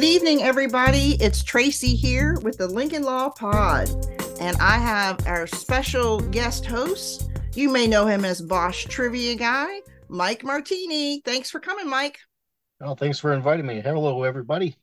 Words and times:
Good 0.00 0.06
evening, 0.06 0.42
everybody. 0.42 1.18
It's 1.20 1.42
Tracey 1.42 1.94
here 1.94 2.38
with 2.40 2.56
the 2.56 2.66
Lincoln 2.66 3.02
Law 3.02 3.28
Pod, 3.28 3.90
and 4.40 4.56
I 4.56 4.78
have 4.78 5.26
our 5.26 5.46
special 5.46 6.20
guest 6.20 6.64
host. 6.64 7.28
You 7.54 7.68
may 7.68 7.86
know 7.86 8.06
him 8.06 8.24
as 8.24 8.40
Bosch 8.40 8.86
Trivia 8.86 9.34
Guy, 9.34 9.82
Mike 10.08 10.42
Martini. 10.42 11.20
Thanks 11.20 11.50
for 11.50 11.60
coming, 11.60 11.86
Mike. 11.86 12.18
Oh, 12.80 12.94
thanks 12.94 13.18
for 13.18 13.34
inviting 13.34 13.66
me. 13.66 13.82
Hello, 13.82 14.22
everybody. 14.22 14.78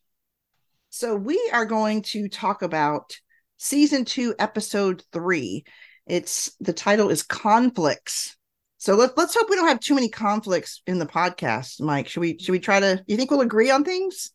So, 0.91 1.15
we 1.15 1.49
are 1.51 1.65
going 1.65 2.03
to 2.03 2.29
talk 2.29 2.61
about 2.61 3.17
season 3.57 4.05
two, 4.05 4.35
episode 4.37 5.01
three. 5.11 5.65
It's 6.05 6.55
the 6.59 6.73
title 6.73 7.09
is 7.09 7.23
Conflicts. 7.23 8.37
So 8.77 8.93
let's 8.93 9.17
let's 9.17 9.33
hope 9.33 9.49
we 9.49 9.55
don't 9.55 9.67
have 9.67 9.79
too 9.79 9.95
many 9.95 10.09
conflicts 10.09 10.83
in 10.85 10.99
the 10.99 11.07
podcast, 11.07 11.81
Mike. 11.81 12.07
Should 12.07 12.19
we 12.19 12.37
should 12.37 12.51
we 12.51 12.59
try 12.59 12.79
to 12.79 13.03
you 13.07 13.17
think 13.17 13.31
we'll 13.31 13.41
agree 13.41 13.71
on 13.71 13.83
things? 13.83 14.31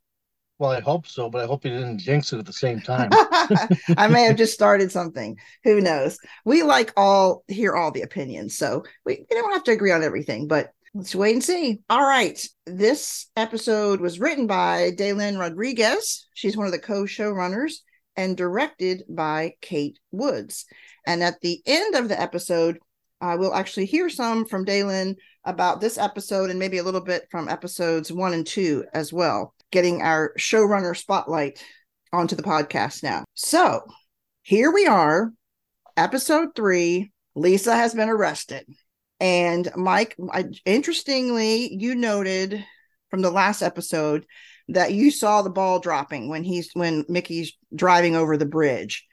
Well, 0.59 0.71
I 0.71 0.81
hope 0.81 1.07
so, 1.07 1.29
but 1.29 1.43
I 1.43 1.47
hope 1.47 1.65
you 1.65 1.73
didn't 1.73 1.99
jinx 1.99 2.33
it 2.33 2.39
at 2.39 2.47
the 2.47 2.53
same 2.53 2.81
time. 2.81 3.11
I 3.97 4.07
may 4.07 4.23
have 4.25 4.37
just 4.37 4.55
started 4.55 4.93
something. 4.93 5.37
Who 5.65 5.81
knows? 5.81 6.19
We 6.45 6.63
like 6.63 6.93
all 6.97 7.43
hear 7.49 7.75
all 7.75 7.91
the 7.91 8.03
opinions, 8.03 8.57
so 8.57 8.85
we, 9.05 9.25
we 9.29 9.37
don't 9.37 9.53
have 9.53 9.65
to 9.65 9.73
agree 9.73 9.91
on 9.91 10.05
everything, 10.05 10.47
but 10.47 10.71
let's 10.95 11.15
wait 11.15 11.33
and 11.33 11.43
see. 11.43 11.81
All 11.91 12.03
right. 12.03 12.41
This 12.67 13.27
episode 13.37 14.01
was 14.01 14.21
written 14.21 14.47
by 14.47 14.93
Dailyn 14.97 15.39
Rodriguez. 15.39 16.29
She's 16.35 16.57
one 16.57 16.67
of 16.67 16.73
the 16.73 16.79
co-showrunners 16.79 17.77
and 18.15 18.37
directed 18.37 19.05
by 19.09 19.55
Kate 19.63 19.99
Woods. 20.11 20.67
And 21.07 21.23
at 21.23 21.41
the 21.41 21.61
end 21.67 21.95
of 21.95 22.09
the 22.09 22.21
episode, 22.21 22.79
uh, 23.21 23.37
we'll 23.39 23.55
actually 23.55 23.87
hear 23.87 24.11
some 24.11 24.45
from 24.45 24.67
Dailyn 24.67 25.17
about 25.45 25.81
this 25.81 25.99
episode 25.99 26.51
and 26.51 26.59
maybe 26.59 26.79
a 26.79 26.85
little 26.85 27.01
bit 27.01 27.27
from 27.31 27.49
episodes 27.49 28.13
one 28.13 28.35
and 28.35 28.47
two 28.47 28.85
as 28.93 29.13
well 29.13 29.55
getting 29.73 30.03
our 30.03 30.33
showrunner 30.39 30.97
spotlight 30.97 31.65
onto 32.13 32.37
the 32.37 32.43
podcast 32.43 33.03
now. 33.03 33.25
So 33.35 33.83
here 34.43 34.71
we 34.71 34.87
are, 34.87 35.33
episode 35.97 36.51
three. 36.55 37.11
Lisa 37.35 37.75
has 37.75 37.95
been 37.95 38.11
arrested. 38.11 38.67
And 39.19 39.71
Mike, 39.75 40.15
I, 40.33 40.47
interestingly, 40.67 41.75
you 41.75 41.95
noted 41.95 42.65
from 43.11 43.23
the 43.23 43.31
last 43.31 43.63
episode 43.63 44.27
that 44.69 44.93
you 44.93 45.11
saw 45.11 45.43
the 45.43 45.51
ball 45.51 45.81
dropping 45.81 46.29
when 46.29 46.45
he's 46.45 46.71
when 46.75 47.05
Mickey's 47.09 47.53
driving 47.75 48.17
over 48.17 48.37
the 48.37 48.47
bridge. 48.47 49.07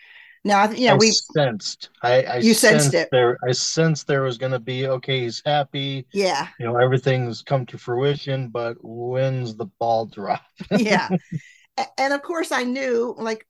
Now, 0.46 0.68
know, 0.68 0.94
I 0.94 0.96
we 0.96 1.12
sensed. 1.12 1.90
I, 2.02 2.24
I 2.24 2.38
you 2.38 2.54
sensed, 2.54 2.94
it. 2.94 3.10
There, 3.12 3.38
I 3.48 3.52
sensed 3.52 4.08
there 4.08 4.22
was 4.22 4.38
going 4.38 4.54
to 4.54 4.60
be 4.60 4.88
okay. 4.88 5.22
He's 5.22 5.42
happy. 5.46 6.08
Yeah. 6.14 6.48
You 6.60 6.66
know, 6.66 6.78
everything's 6.78 7.42
come 7.42 7.66
to 7.68 7.78
fruition. 7.78 8.48
But 8.48 8.78
when's 8.82 9.56
the 9.56 9.66
ball 9.66 10.06
drop? 10.06 10.42
yeah. 10.78 11.10
And 11.98 12.14
of 12.14 12.22
course, 12.22 12.52
I 12.52 12.64
knew, 12.64 13.16
like 13.18 13.46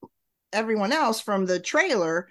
everyone 0.51 0.91
else, 0.91 1.21
from 1.21 1.45
the 1.45 1.59
trailer 1.59 2.27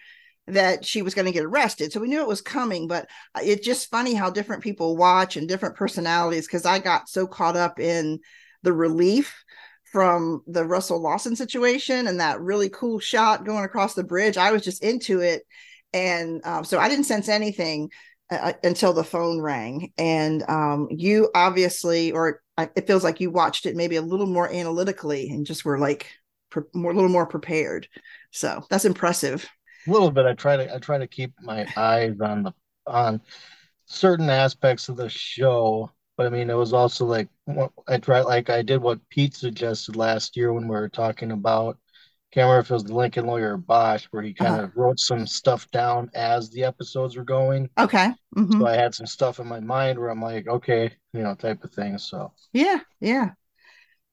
that 0.48 0.84
she 0.84 1.02
was 1.02 1.14
going 1.14 1.26
to 1.26 1.32
get 1.32 1.44
arrested. 1.44 1.92
So 1.92 2.00
we 2.00 2.08
knew 2.08 2.20
it 2.20 2.28
was 2.28 2.40
coming. 2.40 2.88
But 2.88 3.08
uh, 3.34 3.40
it's 3.42 3.64
just 3.64 3.90
funny 3.90 4.14
how 4.14 4.30
different 4.30 4.62
people 4.62 4.96
watch 4.96 5.36
and 5.36 5.48
different 5.48 5.76
personalities. 5.76 6.46
Because 6.46 6.66
I 6.66 6.80
got 6.80 7.08
so 7.08 7.26
caught 7.26 7.56
up 7.56 7.78
in 7.78 8.18
the 8.62 8.72
relief 8.72 9.44
from 9.90 10.42
the 10.46 10.64
Russell 10.64 11.00
Lawson 11.00 11.34
situation 11.36 12.06
and 12.06 12.20
that 12.20 12.40
really 12.40 12.68
cool 12.68 12.98
shot 12.98 13.44
going 13.44 13.64
across 13.64 13.94
the 13.94 14.04
bridge. 14.04 14.36
I 14.36 14.52
was 14.52 14.62
just 14.62 14.82
into 14.82 15.20
it. 15.20 15.42
And 15.92 16.44
um, 16.44 16.64
so 16.64 16.78
I 16.78 16.88
didn't 16.88 17.04
sense 17.04 17.28
anything 17.28 17.90
uh, 18.30 18.36
uh 18.36 18.52
until 18.62 18.92
the 18.92 19.04
phone 19.04 19.40
rang. 19.40 19.92
And 19.96 20.42
um, 20.48 20.88
you 20.90 21.30
obviously, 21.34 22.12
or 22.12 22.42
it 22.58 22.86
feels 22.86 23.04
like 23.04 23.20
you 23.20 23.30
watched 23.30 23.66
it 23.66 23.76
maybe 23.76 23.96
a 23.96 24.02
little 24.02 24.26
more 24.26 24.52
analytically 24.52 25.30
and 25.30 25.46
just 25.46 25.64
were 25.64 25.78
like 25.78 26.10
pre- 26.50 26.64
more, 26.74 26.92
a 26.92 26.94
little 26.94 27.10
more 27.10 27.26
prepared. 27.26 27.88
So 28.30 28.64
that's 28.68 28.84
impressive. 28.84 29.48
A 29.86 29.90
little 29.90 30.10
bit. 30.10 30.26
I 30.26 30.34
try 30.34 30.56
to, 30.58 30.74
I 30.74 30.78
try 30.78 30.98
to 30.98 31.06
keep 31.06 31.32
my 31.40 31.66
eyes 31.76 32.20
on 32.20 32.42
the, 32.42 32.52
on 32.86 33.22
certain 33.86 34.28
aspects 34.28 34.90
of 34.90 34.96
the 34.96 35.08
show 35.08 35.90
but 36.18 36.26
I 36.26 36.30
mean, 36.30 36.50
it 36.50 36.54
was 36.54 36.72
also 36.72 37.06
like 37.06 37.28
I 37.86 37.98
tried, 37.98 38.22
like 38.22 38.50
I 38.50 38.60
did 38.60 38.82
what 38.82 39.08
Pete 39.08 39.36
suggested 39.36 39.94
last 39.94 40.36
year 40.36 40.52
when 40.52 40.64
we 40.64 40.74
were 40.74 40.88
talking 40.88 41.30
about. 41.30 41.78
Can't 42.32 42.44
remember 42.44 42.60
if 42.60 42.70
it 42.70 42.74
was 42.74 42.84
the 42.84 42.94
Lincoln 42.94 43.24
lawyer 43.24 43.54
or 43.54 43.56
Bosch, 43.56 44.04
where 44.10 44.22
he 44.22 44.34
kind 44.34 44.60
of 44.60 44.70
uh-huh. 44.70 44.72
wrote 44.74 44.98
some 44.98 45.26
stuff 45.28 45.70
down 45.70 46.10
as 46.14 46.50
the 46.50 46.64
episodes 46.64 47.16
were 47.16 47.24
going. 47.24 47.70
Okay. 47.78 48.12
Mm-hmm. 48.36 48.60
So 48.60 48.66
I 48.66 48.74
had 48.74 48.94
some 48.94 49.06
stuff 49.06 49.38
in 49.38 49.46
my 49.46 49.60
mind 49.60 49.98
where 49.98 50.10
I'm 50.10 50.20
like, 50.20 50.48
okay, 50.48 50.90
you 51.14 51.22
know, 51.22 51.34
type 51.36 51.62
of 51.62 51.72
thing. 51.72 51.96
So 51.98 52.32
yeah, 52.52 52.80
yeah. 53.00 53.30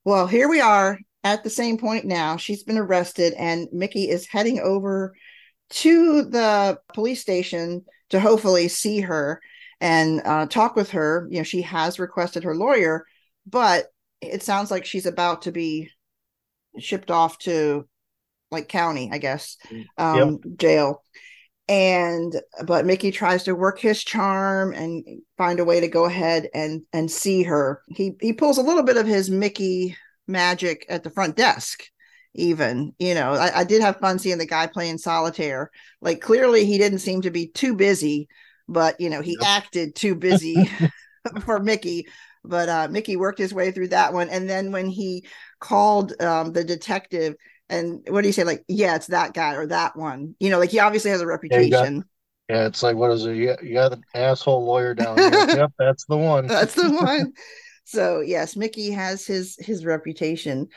Well, 0.06 0.28
here 0.28 0.48
we 0.48 0.62
are 0.62 1.00
at 1.24 1.44
the 1.44 1.50
same 1.50 1.80
point 1.80 2.06
now. 2.06 2.38
She's 2.38 2.64
been 2.64 2.78
arrested, 2.78 3.34
and 3.34 3.68
Mickey 3.74 4.10
is 4.10 4.28
heading 4.28 4.60
over 4.60 5.16
to 5.72 6.22
the 6.24 6.78
police 6.94 7.22
station 7.22 7.84
to 8.12 8.20
hopefully 8.20 8.68
see 8.68 9.02
her 9.02 9.42
and 9.82 10.22
uh, 10.26 10.46
talk 10.48 10.76
with 10.76 10.92
her. 10.92 11.28
You 11.30 11.38
know, 11.38 11.44
she 11.44 11.62
has 11.64 12.00
requested 12.00 12.44
her 12.44 12.56
lawyer, 12.56 13.06
but 13.46 13.88
it 14.22 14.44
sounds 14.44 14.72
like 14.72 14.86
she's 14.86 15.06
about 15.06 15.44
to 15.44 15.52
be 15.52 15.90
shipped 16.80 17.12
off 17.12 17.38
to 17.40 17.88
like 18.52 18.68
county, 18.68 19.10
I 19.12 19.18
guess, 19.18 19.58
um, 19.98 20.40
yep. 20.44 20.58
jail. 20.58 21.04
And 21.68 22.40
but 22.66 22.86
Mickey 22.86 23.12
tries 23.12 23.44
to 23.46 23.56
work 23.56 23.80
his 23.80 24.04
charm 24.04 24.74
and 24.74 25.04
find 25.38 25.60
a 25.60 25.66
way 25.66 25.80
to 25.80 25.88
go 25.88 26.06
ahead 26.06 26.48
and 26.54 26.84
and 26.94 27.10
see 27.10 27.44
her. 27.44 27.82
He 27.88 28.14
he 28.22 28.34
pulls 28.34 28.60
a 28.60 28.64
little 28.64 28.84
bit 28.84 28.98
of 28.98 29.08
his 29.08 29.30
Mickey 29.30 29.98
magic 30.28 30.86
at 30.90 31.04
the 31.04 31.10
front 31.10 31.36
desk 31.36 31.84
even 32.36 32.94
you 33.00 33.14
know 33.14 33.32
I, 33.34 33.60
I, 33.60 33.64
did 33.64 33.82
have 33.82 34.00
fun 34.00 34.20
seeing 34.20 34.38
the 34.38 34.46
guy 34.46 34.68
playing 34.68 34.98
solitaire 34.98 35.72
like 36.02 36.20
clearly 36.22 36.66
he 36.66 36.78
didn't 36.78 37.00
seem 37.00 37.22
to 37.22 37.32
be 37.32 37.48
too 37.48 37.76
busy 37.76 38.28
but 38.68 39.00
you 39.00 39.10
know 39.10 39.22
he 39.22 39.38
yep. 39.40 39.50
acted 39.50 39.96
too 39.96 40.16
busy 40.28 40.70
for 41.42 41.60
Mickey. 41.60 42.08
But 42.44 42.70
uh, 42.70 42.88
Mickey 42.92 43.16
worked 43.16 43.40
his 43.40 43.56
way 43.56 43.72
through 43.72 43.88
that 43.88 44.14
one, 44.14 44.30
and 44.30 44.48
then 44.48 44.72
when 44.72 44.88
he 44.88 45.26
called 45.60 46.14
um, 46.22 46.54
the 46.54 46.64
detective, 46.64 47.36
and 47.70 48.06
what 48.08 48.22
do 48.22 48.28
you 48.28 48.34
say? 48.34 48.44
Like, 48.44 48.64
yeah, 48.68 48.96
it's 48.96 49.08
that 49.08 49.34
guy 49.34 49.56
or 49.56 49.66
that 49.68 49.96
one. 49.96 50.36
You 50.40 50.52
know, 50.52 50.60
like 50.60 50.70
he 50.70 50.80
obviously 50.80 51.10
has 51.10 51.22
a 51.22 51.28
reputation. 51.28 52.04
Yeah, 52.48 52.56
yeah 52.56 52.68
it's 52.68 52.84
like 52.84 52.96
what 52.96 53.12
is 53.12 53.26
it? 53.26 53.36
You 53.36 53.48
got, 53.48 53.64
you 53.64 53.74
got 53.74 53.94
an 53.94 54.04
asshole 54.14 54.64
lawyer 54.64 54.94
down 54.94 55.18
here. 55.18 55.32
yep, 55.50 55.72
that's 55.80 56.06
the 56.06 56.18
one. 56.18 56.46
that's 56.46 56.76
the 56.76 56.92
one. 56.92 57.34
So 57.86 58.22
yes, 58.22 58.56
Mickey 58.56 58.92
has 58.92 59.26
his 59.26 59.58
his 59.60 59.86
reputation. 59.86 60.68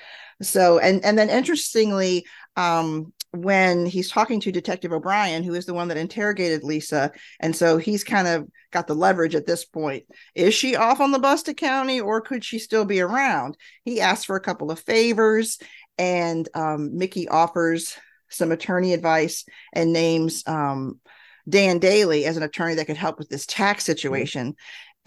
So 0.43 0.79
and 0.79 1.05
and 1.05 1.19
then 1.19 1.31
interestingly, 1.31 2.27
um, 2.57 3.13
when 3.33 3.85
he's 3.87 4.11
talking 4.11 4.41
to 4.41 4.53
Detective 4.53 4.93
O'Brien, 4.93 5.43
who 5.43 5.55
is 5.55 5.67
the 5.67 5.75
one 5.75 5.89
that 5.89 5.97
interrogated 5.97 6.65
Lisa. 6.65 7.13
And 7.41 7.55
so 7.55 7.77
he's 7.77 8.03
kind 8.03 8.27
of 8.27 8.49
got 8.73 8.87
the 8.87 8.95
leverage 8.95 9.35
at 9.35 9.47
this 9.47 9.65
point. 9.65 10.05
Is 10.35 10.55
she 10.55 10.77
off 10.77 11.01
on 11.01 11.13
the 11.13 11.19
bus 11.19 11.43
to 11.45 11.55
county 11.55 12.01
or 12.01 12.21
could 12.21 12.45
she 12.45 12.59
still 12.59 12.85
be 12.85 13.01
around? 13.01 13.57
He 13.85 14.01
asks 14.01 14.25
for 14.25 14.37
a 14.37 14.41
couple 14.41 14.71
of 14.71 14.81
favors, 14.81 15.59
and 15.99 16.49
um, 16.55 16.97
Mickey 16.97 17.29
offers 17.29 17.97
some 18.31 18.53
attorney 18.53 18.93
advice 18.93 19.45
and 19.73 19.93
names 19.93 20.43
um, 20.47 21.01
Dan 21.49 21.79
Daly 21.79 22.25
as 22.25 22.37
an 22.37 22.43
attorney 22.43 22.75
that 22.75 22.87
could 22.87 22.97
help 22.97 23.19
with 23.19 23.29
this 23.29 23.47
tax 23.47 23.85
situation. 23.85 24.55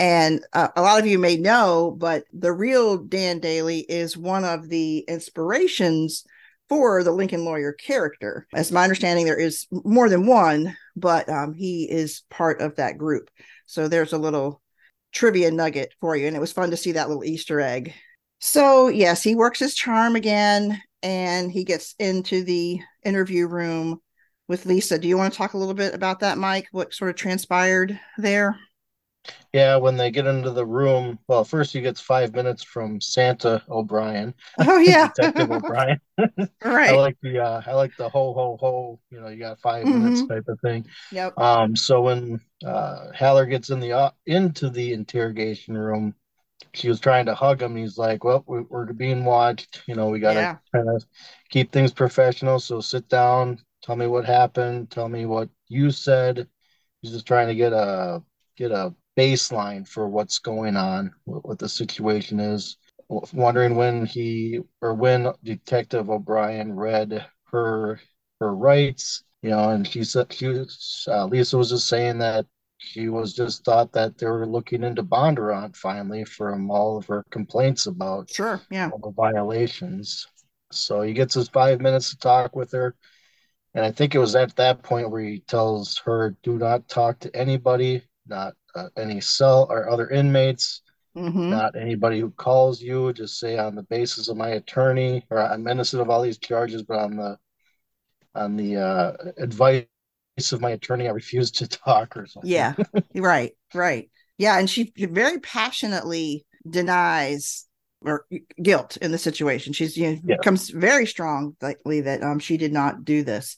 And 0.02 0.44
uh, 0.54 0.70
a 0.76 0.82
lot 0.82 1.00
of 1.00 1.06
you 1.06 1.20
may 1.20 1.38
know, 1.38 1.96
but 1.96 2.24
the 2.34 2.52
real 2.52 2.98
Dan 2.98 3.40
Daly 3.40 3.82
is 3.82 4.18
one 4.18 4.44
of 4.44 4.68
the 4.68 5.06
inspirations 5.08 6.26
for 6.68 7.04
the 7.04 7.12
Lincoln 7.12 7.46
lawyer 7.46 7.72
character. 7.72 8.48
As 8.52 8.72
my 8.72 8.82
understanding, 8.82 9.26
there 9.26 9.40
is 9.40 9.68
more 9.72 10.10
than 10.10 10.26
one, 10.26 10.76
but 10.96 11.30
um, 11.30 11.54
he 11.54 11.84
is 11.84 12.24
part 12.32 12.62
of 12.62 12.78
that 12.78 12.98
group. 12.98 13.30
So 13.68 13.88
there's 13.88 14.12
a 14.12 14.18
little 14.18 14.60
trivia 15.12 15.52
nugget 15.52 15.94
for 16.02 16.16
you. 16.16 16.26
And 16.26 16.36
it 16.36 16.40
was 16.40 16.52
fun 16.52 16.72
to 16.72 16.78
see 16.78 16.94
that 16.94 17.08
little 17.08 17.24
Easter 17.24 17.62
egg. 17.62 17.94
So, 18.40 18.88
yes, 18.88 19.22
he 19.22 19.36
works 19.36 19.60
his 19.60 19.76
charm 19.76 20.16
again 20.16 20.82
and 21.04 21.52
he 21.52 21.64
gets 21.64 21.94
into 22.00 22.44
the 22.44 22.80
interview 23.06 23.46
room 23.46 24.02
with 24.48 24.66
Lisa. 24.66 24.98
Do 24.98 25.08
you 25.08 25.16
want 25.16 25.32
to 25.32 25.38
talk 25.38 25.54
a 25.54 25.60
little 25.60 25.76
bit 25.76 25.94
about 25.94 26.22
that, 26.22 26.40
Mike? 26.40 26.70
What 26.72 26.92
sort 26.92 27.12
of 27.12 27.18
transpired 27.18 28.00
there? 28.18 28.58
Yeah, 29.54 29.76
when 29.76 29.98
they 29.98 30.12
get 30.12 30.28
into 30.28 30.52
the 30.52 30.66
room, 30.66 31.20
well, 31.28 31.44
first 31.44 31.74
he 31.74 31.82
gets 31.82 32.00
five 32.00 32.34
minutes 32.34 32.64
from 32.64 33.02
Santa 33.02 33.62
O'Brien. 33.70 34.34
Oh 34.60 34.78
yeah, 34.80 35.10
Detective 35.16 35.52
O'Brien. 35.52 36.00
right. 36.64 36.90
I 36.90 36.96
like 36.96 37.18
the 37.22 37.40
uh, 37.40 37.62
I 37.66 37.74
like 37.74 37.92
the 37.98 38.10
ho 38.10 38.34
ho 38.34 38.58
ho. 38.60 39.00
You 39.10 39.20
know, 39.20 39.28
you 39.28 39.38
got 39.38 39.60
5 39.60 39.86
mm-hmm. 39.86 40.04
minutes 40.04 40.28
type 40.28 40.46
of 40.48 40.60
thing. 40.62 40.86
Yep. 41.12 41.38
Um. 41.38 41.76
So 41.76 42.02
when 42.02 42.40
uh, 42.66 43.12
Haller 43.14 43.46
gets 43.46 43.70
in 43.70 43.80
the 43.80 43.92
uh, 43.94 44.12
into 44.26 44.70
the 44.70 44.94
interrogation 44.94 45.78
room, 45.78 46.16
she 46.74 46.88
was 46.88 47.00
trying 47.00 47.26
to 47.26 47.36
hug 47.36 47.62
him. 47.62 47.76
He's 47.76 47.98
like, 47.98 48.24
"Well, 48.24 48.44
we, 48.48 48.64
are 48.72 48.86
being 48.94 49.26
watched. 49.26 49.84
You 49.86 49.96
know, 49.96 50.10
we 50.10 50.20
got 50.20 50.36
to 50.36 50.40
yeah. 50.40 50.58
kind 50.74 50.90
of 50.90 51.04
keep 51.50 51.72
things 51.72 51.92
professional. 51.92 52.60
So 52.60 52.80
sit 52.80 53.10
down. 53.10 53.60
Tell 53.84 53.98
me 53.98 54.08
what 54.08 54.26
happened. 54.26 54.92
Tell 54.92 55.10
me 55.10 55.26
what 55.26 55.50
you 55.68 55.92
said." 55.92 56.48
He's 57.02 57.12
just 57.12 57.26
trying 57.26 57.48
to 57.48 57.56
get 57.56 57.74
a 57.74 58.22
get 58.56 58.72
a 58.72 58.94
baseline 59.18 59.88
for 59.88 60.08
what's 60.08 60.40
going 60.40 60.76
on, 60.78 61.12
what, 61.26 61.48
what 61.48 61.60
the 61.60 61.70
situation 61.70 62.40
is. 62.40 62.78
wondering 63.34 63.76
when 63.76 64.06
he 64.06 64.60
or 64.82 64.94
when 64.94 65.32
Detective 65.44 66.10
O'Brien 66.10 66.76
read 66.76 67.26
her 67.52 68.00
her 68.40 68.56
rights, 68.56 69.24
you 69.42 69.50
know, 69.50 69.70
and 69.70 69.88
she 69.88 70.04
said 70.04 70.32
she 70.34 70.48
was 70.48 71.06
uh, 71.10 71.26
Lisa 71.26 71.58
was 71.58 71.70
just 71.70 71.88
saying 71.88 72.20
that 72.20 72.46
she 72.78 73.10
was 73.10 73.34
just 73.34 73.64
thought 73.64 73.92
that 73.94 74.18
they 74.18 74.26
were 74.26 74.48
looking 74.48 74.84
into 74.84 75.04
Bondurant 75.04 75.76
finally 75.76 76.24
from 76.24 76.72
all 76.72 76.98
of 76.98 77.06
her 77.08 77.24
complaints 77.30 77.86
about 77.86 78.32
sure, 78.32 78.62
yeah, 78.72 78.90
all 78.90 79.00
the 79.00 79.12
violations. 79.12 80.26
So 80.72 81.02
he 81.02 81.14
gets 81.14 81.36
his 81.36 81.50
five 81.50 81.82
minutes 81.82 82.10
to 82.12 82.18
talk 82.18 82.56
with 82.56 82.72
her. 82.72 82.96
And 83.74 83.86
I 83.86 83.92
think 83.92 84.16
it 84.16 84.20
was 84.20 84.36
at 84.36 84.56
that 84.56 84.84
point 84.84 85.12
where 85.12 85.22
he 85.22 85.42
tells 85.42 85.98
her, 86.06 86.36
do 86.44 86.58
not 86.58 86.88
talk 86.88 87.20
to 87.20 87.36
anybody, 87.36 88.04
not 88.32 88.54
uh, 88.74 88.88
any 88.98 89.22
cell 89.22 89.68
or 89.70 89.90
other 89.90 90.10
inmates, 90.10 90.82
mm-hmm. 91.16 91.52
not 91.52 91.76
anybody 91.76 92.20
who 92.20 92.32
calls 92.32 92.82
you. 92.82 93.14
Just 93.14 93.40
say 93.40 93.60
on 93.60 93.76
the 93.76 93.84
basis 93.84 94.28
of 94.28 94.38
my 94.38 94.50
attorney, 94.50 95.24
or 95.30 95.40
I'm 95.40 95.68
innocent 95.68 96.02
of 96.02 96.10
all 96.10 96.24
these 96.24 96.40
charges, 96.40 96.82
but 96.82 96.98
on 96.98 97.16
the 97.18 97.38
on 98.34 98.56
the 98.56 98.78
uh, 98.78 99.14
advice 99.38 99.86
of 100.52 100.62
my 100.62 100.72
attorney, 100.72 101.08
I 101.08 101.12
refuse 101.12 101.52
to 101.52 101.68
talk 101.86 102.18
or 102.18 102.26
something. 102.26 102.50
Yeah, 102.50 102.74
right, 103.14 103.52
right. 103.76 104.10
Yeah, 104.40 104.58
and 104.58 104.68
she 104.68 104.92
very 104.98 105.40
passionately 105.40 106.46
denies 106.68 107.68
or 108.04 108.26
guilt 108.62 108.98
in 108.98 109.12
the 109.12 109.18
situation. 109.18 109.74
She's 109.74 109.96
you 109.96 110.12
know 110.12 110.20
yeah. 110.24 110.38
becomes 110.38 110.70
very 110.70 111.06
strong 111.06 111.56
likely 111.62 112.02
that 112.02 112.24
um 112.24 112.40
she 112.40 112.58
did 112.58 112.74
not 112.74 113.06
do 113.06 113.24
this. 113.24 113.58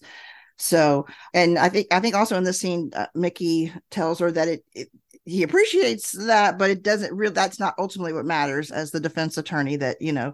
So, 0.57 1.07
and 1.33 1.57
I 1.57 1.69
think 1.69 1.87
I 1.91 1.99
think 1.99 2.15
also 2.15 2.37
in 2.37 2.43
this 2.43 2.59
scene, 2.59 2.91
uh, 2.95 3.07
Mickey 3.15 3.73
tells 3.89 4.19
her 4.19 4.31
that 4.31 4.47
it, 4.47 4.65
it 4.73 4.89
he 5.25 5.43
appreciates 5.43 6.11
that, 6.11 6.57
but 6.57 6.69
it 6.69 6.83
doesn't 6.83 7.13
really. 7.13 7.33
That's 7.33 7.59
not 7.59 7.75
ultimately 7.77 8.13
what 8.13 8.25
matters 8.25 8.71
as 8.71 8.91
the 8.91 8.99
defense 8.99 9.37
attorney. 9.37 9.77
That 9.77 10.01
you 10.01 10.11
know 10.11 10.33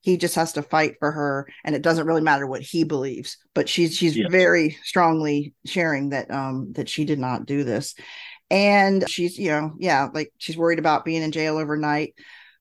he 0.00 0.16
just 0.16 0.34
has 0.34 0.52
to 0.54 0.62
fight 0.62 0.96
for 0.98 1.10
her, 1.10 1.48
and 1.64 1.74
it 1.74 1.82
doesn't 1.82 2.06
really 2.06 2.20
matter 2.20 2.46
what 2.46 2.62
he 2.62 2.84
believes. 2.84 3.38
But 3.54 3.68
she's 3.68 3.96
she's 3.96 4.16
yes. 4.16 4.30
very 4.30 4.76
strongly 4.84 5.54
sharing 5.64 6.10
that 6.10 6.30
um 6.30 6.72
that 6.72 6.88
she 6.88 7.04
did 7.04 7.18
not 7.18 7.46
do 7.46 7.64
this, 7.64 7.94
and 8.50 9.08
she's 9.08 9.38
you 9.38 9.50
know 9.50 9.72
yeah 9.78 10.08
like 10.12 10.32
she's 10.38 10.56
worried 10.56 10.78
about 10.78 11.04
being 11.04 11.22
in 11.22 11.32
jail 11.32 11.56
overnight 11.56 12.14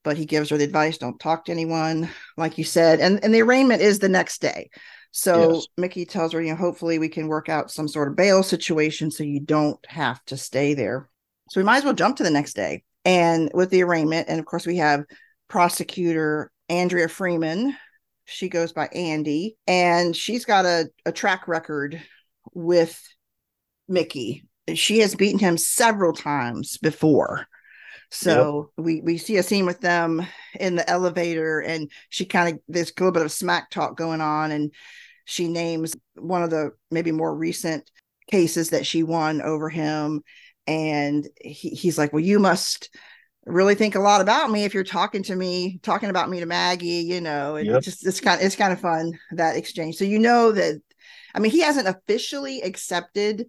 but 0.04 0.18
he 0.18 0.26
gives 0.26 0.50
her 0.50 0.58
the 0.58 0.64
advice 0.64 0.98
don't 0.98 1.20
talk 1.20 1.46
to 1.46 1.52
anyone 1.52 2.10
like 2.38 2.58
you 2.58 2.64
said 2.64 3.00
and 3.00 3.24
and 3.24 3.34
the 3.34 3.42
arraignment 3.42 3.82
is 3.82 4.00
the 4.00 4.10
next 4.10 4.42
day 4.42 4.70
so 5.16 5.54
yes. 5.54 5.68
mickey 5.78 6.06
tells 6.06 6.34
her 6.34 6.42
you 6.42 6.50
know 6.50 6.56
hopefully 6.56 6.98
we 6.98 7.08
can 7.08 7.28
work 7.28 7.48
out 7.48 7.70
some 7.70 7.88
sort 7.88 8.08
of 8.08 8.16
bail 8.16 8.42
situation 8.42 9.12
so 9.12 9.24
you 9.24 9.40
don't 9.40 9.80
have 9.88 10.24
to 10.26 10.36
stay 10.36 10.74
there. 10.74 11.08
So 11.50 11.60
we 11.60 11.66
might 11.66 11.78
as 11.78 11.84
well 11.84 11.94
jump 11.94 12.18
to 12.18 12.24
the 12.24 12.32
next 12.32 12.56
day. 12.56 12.84
And 13.06 13.52
with 13.54 13.70
the 13.70 13.84
arraignment 13.84 14.28
and 14.28 14.40
of 14.40 14.46
course 14.46 14.66
we 14.66 14.78
have 14.78 15.06
prosecutor 15.48 16.52
andrea 16.68 17.08
freeman. 17.08 17.78
She 18.26 18.50
goes 18.50 18.74
by 18.74 18.88
andy 18.88 19.56
and 19.68 20.16
she's 20.16 20.46
got 20.46 20.66
a, 20.66 20.90
a 21.06 21.12
track 21.12 21.48
record 21.48 22.02
with 22.54 23.00
mickey. 23.88 24.44
She 24.74 25.00
has 25.00 25.14
beaten 25.14 25.38
him 25.38 25.58
several 25.58 26.14
times 26.14 26.78
before. 26.78 27.46
So 28.10 28.72
yep. 28.78 28.86
we 28.86 29.02
we 29.02 29.18
see 29.18 29.38
a 29.38 29.44
scene 29.44 29.66
with 29.66 29.82
them 29.82 30.26
in 30.60 30.76
the 30.76 30.88
elevator, 30.88 31.62
and 31.62 31.90
she 32.10 32.26
kind 32.26 32.54
of 32.54 32.62
there's 32.68 32.92
a 32.92 32.94
little 33.00 33.12
bit 33.12 33.26
of 33.26 33.32
smack 33.32 33.72
talk 33.72 33.98
going 33.98 34.22
on, 34.22 34.52
and 34.52 34.72
she 35.26 35.48
names 35.48 35.96
one 36.16 36.44
of 36.44 36.50
the 36.50 36.72
maybe 36.92 37.12
more 37.12 37.34
recent 37.34 37.90
cases 38.30 38.70
that 38.70 38.86
she 38.86 39.04
won 39.04 39.42
over 39.42 39.70
him, 39.70 40.22
and 40.68 41.28
he, 41.40 41.70
he's 41.70 41.98
like, 41.98 42.14
"Well, 42.14 42.24
you 42.24 42.40
must." 42.40 42.90
really 43.46 43.76
think 43.76 43.96
a 43.96 44.00
lot 44.00 44.22
about 44.22 44.50
me 44.50 44.64
if 44.64 44.74
you're 44.74 44.86
talking 44.86 45.22
to 45.22 45.36
me 45.36 45.78
talking 45.84 46.10
about 46.10 46.30
me 46.30 46.40
to 46.40 46.46
maggie 46.46 47.04
you 47.04 47.20
know 47.20 47.58
and 47.58 47.68
yep. 47.68 47.76
it's 47.76 47.86
just 47.86 48.08
it's 48.08 48.22
kind 48.22 48.40
of 48.40 48.46
it's 48.46 48.56
kind 48.56 48.72
of 48.72 48.80
fun 48.80 49.20
that 49.34 49.58
exchange 49.58 49.96
so 49.96 50.06
you 50.06 50.18
know 50.18 50.54
that 50.54 50.82
i 51.36 51.40
mean 51.40 51.52
he 51.52 51.60
hasn't 51.60 51.86
officially 51.86 52.62
accepted 52.62 53.46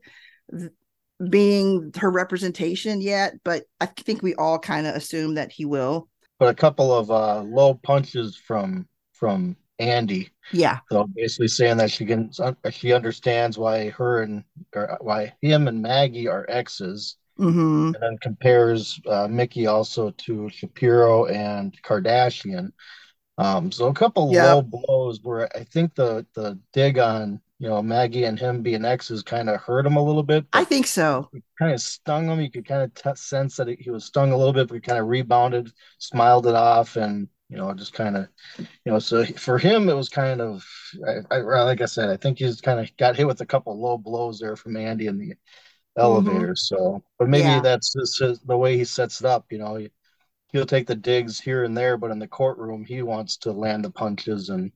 being 1.29 1.93
her 1.97 2.11
representation 2.11 3.01
yet, 3.01 3.35
but 3.45 3.65
I 3.81 3.87
think 3.87 4.23
we 4.23 4.35
all 4.35 4.59
kind 4.59 4.87
of 4.87 4.95
assume 4.95 5.35
that 5.35 5.53
he 5.53 5.65
will. 5.65 6.09
But 6.39 6.49
a 6.49 6.55
couple 6.55 6.93
of 6.93 7.11
uh, 7.11 7.43
low 7.43 7.75
punches 7.75 8.37
from 8.37 8.89
from 9.13 9.57
Andy. 9.79 10.31
Yeah. 10.53 10.81
So 10.91 11.09
basically 11.15 11.49
saying 11.49 11.79
that 11.79 11.91
she 11.91 12.07
can 12.07 12.31
she 12.71 12.93
understands 12.93 13.59
why 13.59 13.91
her 13.91 14.23
and 14.23 14.45
or 14.75 14.99
why 15.01 15.35
him 15.41 15.69
and 15.69 15.83
Maggie 15.83 16.29
are 16.29 16.47
exes. 16.49 17.17
Mm-hmm. 17.39 17.95
And 17.95 17.97
then 18.01 18.19
compares 18.19 19.01
uh, 19.09 19.27
Mickey 19.27 19.67
also 19.67 20.11
to 20.11 20.49
Shapiro 20.51 21.27
and 21.27 21.77
Kardashian. 21.83 22.71
Um, 23.39 23.73
so 23.73 23.89
a 23.89 23.95
couple 23.95 24.33
yep. 24.33 24.47
low 24.47 24.63
blows 24.63 25.19
where 25.23 25.49
I 25.57 25.65
think 25.65 25.97
the 25.97 26.25
the 26.35 26.59
dig 26.73 26.99
on 26.99 27.41
you 27.65 27.69
know, 27.69 27.83
Maggie 27.83 28.25
and 28.25 28.39
him 28.39 28.63
being 28.63 28.85
exes 28.85 29.23
kind 29.23 29.49
of 29.49 29.61
hurt 29.61 29.87
him 29.87 29.97
a 29.97 30.03
little 30.03 30.23
bit. 30.23 30.45
I 30.53 30.65
think 30.65 30.87
so. 30.87 31.31
Kind 31.59 31.73
of 31.73 31.81
stung 31.81 32.27
him. 32.27 32.41
You 32.41 32.51
could 32.51 32.67
kind 32.67 32.83
of 32.83 32.93
t- 32.95 33.11
sense 33.15 33.57
that 33.57 33.69
he 33.69 33.91
was 33.91 34.05
stung 34.05 34.33
a 34.33 34.37
little 34.37 34.53
bit, 34.53 34.69
but 34.69 34.75
he 34.75 34.81
kind 34.81 34.99
of 34.99 35.07
rebounded, 35.07 35.73
smiled 35.99 36.47
it 36.47 36.55
off, 36.55 36.97
and 36.97 37.29
you 37.49 37.57
know, 37.57 37.73
just 37.75 37.93
kind 37.93 38.17
of, 38.17 38.29
you 38.59 38.93
know, 38.93 38.99
so 38.99 39.25
for 39.25 39.59
him 39.59 39.89
it 39.89 39.95
was 39.95 40.09
kind 40.09 40.41
of, 40.41 40.67
I, 41.07 41.37
I 41.37 41.39
like 41.41 41.81
I 41.81 41.87
said, 41.87 42.11
I 42.11 42.17
think 42.17 42.39
he's 42.39 42.61
kind 42.61 42.81
of 42.81 42.97
got 42.97 43.17
hit 43.17 43.27
with 43.27 43.41
a 43.41 43.47
couple 43.47 43.79
low 43.81 43.99
blows 43.99 44.39
there 44.39 44.57
from 44.57 44.77
Andy 44.77 45.07
in 45.07 45.19
the 45.19 45.31
mm-hmm. 45.31 46.01
elevator. 46.01 46.53
Mm-hmm. 46.53 46.55
So, 46.55 47.03
but 47.19 47.29
maybe 47.29 47.45
yeah. 47.45 47.61
that's 47.61 47.93
just 47.93 48.47
the 48.47 48.57
way 48.57 48.77
he 48.77 48.85
sets 48.85 49.21
it 49.21 49.27
up. 49.27 49.47
You 49.51 49.59
know, 49.59 49.77
he, 49.77 49.91
he'll 50.53 50.67
take 50.67 50.87
the 50.87 50.95
digs 50.95 51.39
here 51.39 51.65
and 51.65 51.77
there, 51.77 51.97
but 51.97 52.11
in 52.11 52.19
the 52.19 52.29
courtroom 52.29 52.85
he 52.85 53.03
wants 53.03 53.37
to 53.39 53.53
land 53.53 53.85
the 53.85 53.91
punches 53.91 54.49
and. 54.49 54.73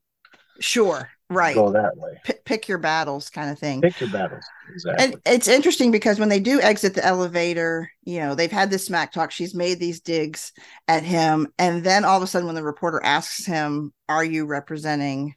Sure 0.61 1.09
right. 1.31 1.55
Go 1.55 1.73
that 1.73 1.97
way. 1.97 2.21
P- 2.25 2.35
pick 2.45 2.69
your 2.69 2.79
battles 2.79 3.31
kind 3.31 3.51
of 3.51 3.59
thing. 3.59 3.81
Pick 3.81 4.01
your 4.01 4.11
battles. 4.11 4.45
Exactly. 4.73 5.05
And 5.05 5.23
it's 5.27 5.49
interesting 5.49 5.91
because 5.91 6.19
when 6.19 6.29
they 6.29 6.41
do 6.41 6.61
exit 6.61 6.95
the 6.95 7.05
elevator 7.05 7.91
you 8.05 8.21
know 8.21 8.35
they've 8.35 8.51
had 8.51 8.71
this 8.71 8.87
smack 8.87 9.13
talk. 9.13 9.31
She's 9.31 9.55
made 9.55 9.79
these 9.79 10.01
digs 10.01 10.53
at 10.87 11.03
him. 11.03 11.49
And 11.59 11.85
then 11.85 12.05
all 12.05 12.17
of 12.17 12.23
a 12.23 12.27
sudden 12.27 12.47
when 12.47 12.55
the 12.55 12.63
reporter 12.63 13.01
asks 13.05 13.45
him 13.45 13.93
are 14.09 14.25
you 14.25 14.47
representing 14.47 15.35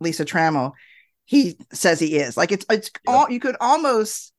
lisa 0.00 0.24
trammell? 0.24 0.72
he 1.24 1.56
says 1.72 2.00
he 2.00 2.16
is. 2.16 2.36
Like 2.36 2.52
it's 2.52 2.66
it's 2.70 2.90
yep. 3.06 3.14
all 3.14 3.30
you 3.30 3.40
could 3.40 3.56
almost 3.60 4.32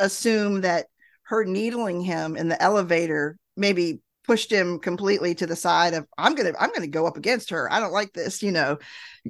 assume 0.00 0.62
that 0.62 0.86
her 1.24 1.44
needling 1.44 2.00
him 2.00 2.36
in 2.36 2.48
the 2.48 2.60
elevator 2.62 3.36
maybe 3.56 4.00
pushed 4.28 4.52
him 4.52 4.78
completely 4.78 5.34
to 5.34 5.46
the 5.46 5.56
side 5.56 5.94
of 5.94 6.06
i'm 6.18 6.34
gonna 6.34 6.52
i'm 6.60 6.70
gonna 6.74 6.86
go 6.86 7.06
up 7.06 7.16
against 7.16 7.48
her 7.48 7.72
i 7.72 7.80
don't 7.80 7.94
like 7.94 8.12
this 8.12 8.42
you 8.42 8.52
know 8.52 8.76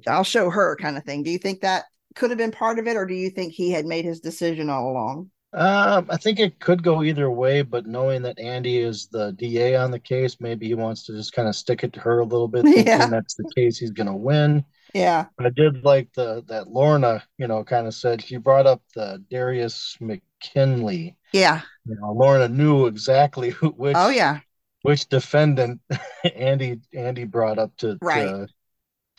i'll 0.09 0.25
show 0.25 0.51
her 0.51 0.75
kind 0.75 0.97
of 0.97 1.05
thing 1.05 1.23
do 1.23 1.31
you 1.31 1.39
think 1.39 1.61
that 1.61 1.85
could 2.17 2.31
have 2.31 2.39
been 2.39 2.51
part 2.51 2.81
of 2.81 2.89
it 2.89 2.97
or 2.97 3.07
do 3.07 3.15
you 3.15 3.31
think 3.31 3.53
he 3.53 3.71
had 3.71 3.87
made 3.87 4.05
his 4.05 4.19
decision 4.19 4.69
all 4.69 4.91
along 4.91 5.31
um, 5.55 6.09
I 6.11 6.19
think 6.19 6.41
it 6.41 6.61
could 6.61 6.83
go 6.83 7.03
either 7.03 7.31
way, 7.31 7.63
but 7.63 7.87
knowing 7.87 8.21
that 8.21 8.39
Andy 8.39 8.81
is 8.81 9.07
the 9.07 9.33
DA 9.33 9.77
on 9.77 9.91
the 9.91 9.99
case, 9.99 10.37
maybe 10.41 10.67
he 10.67 10.75
wants 10.75 11.05
to 11.05 11.13
just 11.13 11.33
kind 11.33 11.49
of 11.49 11.57
stick 11.57 11.83
it 11.83 11.95
to 11.95 12.01
her 12.01 12.19
a 12.19 12.27
little 12.27 12.49
bit, 12.49 12.65
thinking 12.65 12.87
yeah. 12.87 13.07
that's 13.07 13.35
the 13.35 13.51
case 13.57 13.79
he's 13.79 13.91
going 13.91 14.09
to 14.09 14.13
win. 14.13 14.63
Yeah. 14.93 15.25
But 15.39 15.47
I 15.47 15.49
did 15.49 15.85
like 15.85 16.13
the 16.13 16.45
that 16.49 16.69
Lorna, 16.69 17.25
you 17.39 17.49
know, 17.49 17.65
kind 17.65 17.87
of 17.87 17.95
said 17.95 18.21
she 18.21 18.37
brought 18.37 18.67
up 18.67 18.83
the 18.95 19.25
Darius 19.31 19.97
McKinley. 20.01 21.17
Yeah. 21.33 21.63
You 21.87 21.97
know, 21.99 22.13
Lorna 22.13 22.49
knew 22.49 22.85
exactly 22.85 23.49
who 23.59 23.71
which. 23.71 23.97
Oh 23.97 24.11
yeah 24.11 24.41
which 24.83 25.09
defendant 25.09 25.81
Andy 26.37 26.81
Andy 26.95 27.25
brought 27.25 27.59
up 27.59 27.77
to, 27.79 27.99
right. 28.01 28.27
to 28.27 28.49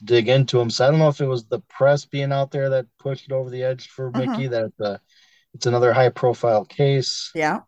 dig 0.03 0.29
into 0.29 0.59
him. 0.59 0.69
So 0.69 0.87
I 0.87 0.91
don't 0.91 0.99
know 0.99 1.09
if 1.09 1.21
it 1.21 1.27
was 1.27 1.45
the 1.45 1.59
press 1.61 2.05
being 2.05 2.31
out 2.31 2.51
there 2.51 2.69
that 2.69 2.85
pushed 2.99 3.25
it 3.25 3.33
over 3.33 3.49
the 3.49 3.63
edge 3.63 3.87
for 3.87 4.09
uh-huh. 4.09 4.25
Mickey 4.25 4.47
that 4.47 4.71
uh, 4.79 4.97
it's 5.53 5.65
another 5.65 5.93
high 5.93 6.09
profile 6.09 6.65
case. 6.65 7.31
Yeah. 7.35 7.61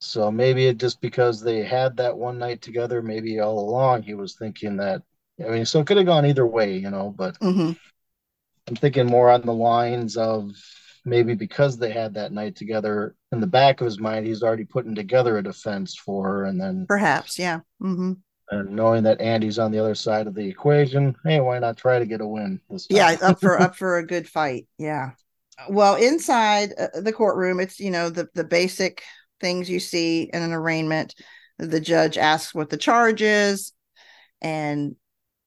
So 0.00 0.32
maybe 0.32 0.66
it 0.66 0.78
just 0.78 1.00
because 1.00 1.40
they 1.40 1.62
had 1.62 1.96
that 1.98 2.18
one 2.18 2.38
night 2.38 2.60
together, 2.60 3.02
maybe 3.02 3.38
all 3.38 3.58
along 3.58 4.02
he 4.02 4.14
was 4.14 4.34
thinking 4.34 4.78
that. 4.78 5.02
I 5.44 5.48
mean, 5.48 5.64
so 5.64 5.80
it 5.80 5.86
could 5.86 5.96
have 5.96 6.06
gone 6.06 6.26
either 6.26 6.46
way, 6.46 6.76
you 6.76 6.90
know. 6.90 7.14
But 7.16 7.38
mm-hmm. 7.38 7.72
I'm 8.68 8.76
thinking 8.76 9.06
more 9.06 9.30
on 9.30 9.42
the 9.42 9.52
lines 9.52 10.16
of 10.16 10.50
maybe 11.04 11.34
because 11.34 11.76
they 11.76 11.90
had 11.90 12.14
that 12.14 12.32
night 12.32 12.56
together 12.56 13.14
in 13.32 13.40
the 13.40 13.46
back 13.46 13.80
of 13.80 13.84
his 13.84 13.98
mind 13.98 14.26
he's 14.26 14.42
already 14.42 14.64
putting 14.64 14.94
together 14.94 15.38
a 15.38 15.42
defense 15.42 15.96
for 15.96 16.24
her 16.24 16.44
and 16.44 16.60
then 16.60 16.86
perhaps 16.88 17.38
yeah. 17.38 17.60
Mm-hmm. 17.82 18.12
and 18.50 18.70
knowing 18.70 19.02
that 19.04 19.20
andy's 19.20 19.58
on 19.58 19.72
the 19.72 19.78
other 19.78 19.94
side 19.94 20.26
of 20.26 20.34
the 20.34 20.46
equation 20.46 21.14
hey 21.24 21.40
why 21.40 21.58
not 21.58 21.76
try 21.76 21.98
to 21.98 22.06
get 22.06 22.20
a 22.20 22.26
win 22.26 22.60
yeah 22.88 23.16
up 23.22 23.40
for 23.40 23.60
up 23.60 23.76
for 23.76 23.98
a 23.98 24.06
good 24.06 24.28
fight 24.28 24.66
yeah. 24.78 25.10
Well 25.68 25.94
inside 25.94 26.72
uh, 26.76 27.00
the 27.00 27.12
courtroom 27.12 27.60
it's 27.60 27.78
you 27.78 27.90
know 27.90 28.10
the 28.10 28.28
the 28.34 28.42
basic 28.42 29.02
things 29.38 29.68
you 29.68 29.80
see 29.80 30.30
in 30.32 30.40
an 30.40 30.52
arraignment. 30.52 31.14
The 31.58 31.80
judge 31.80 32.16
asks 32.16 32.54
what 32.54 32.70
the 32.70 32.78
charge 32.78 33.22
is 33.22 33.72
and 34.40 34.96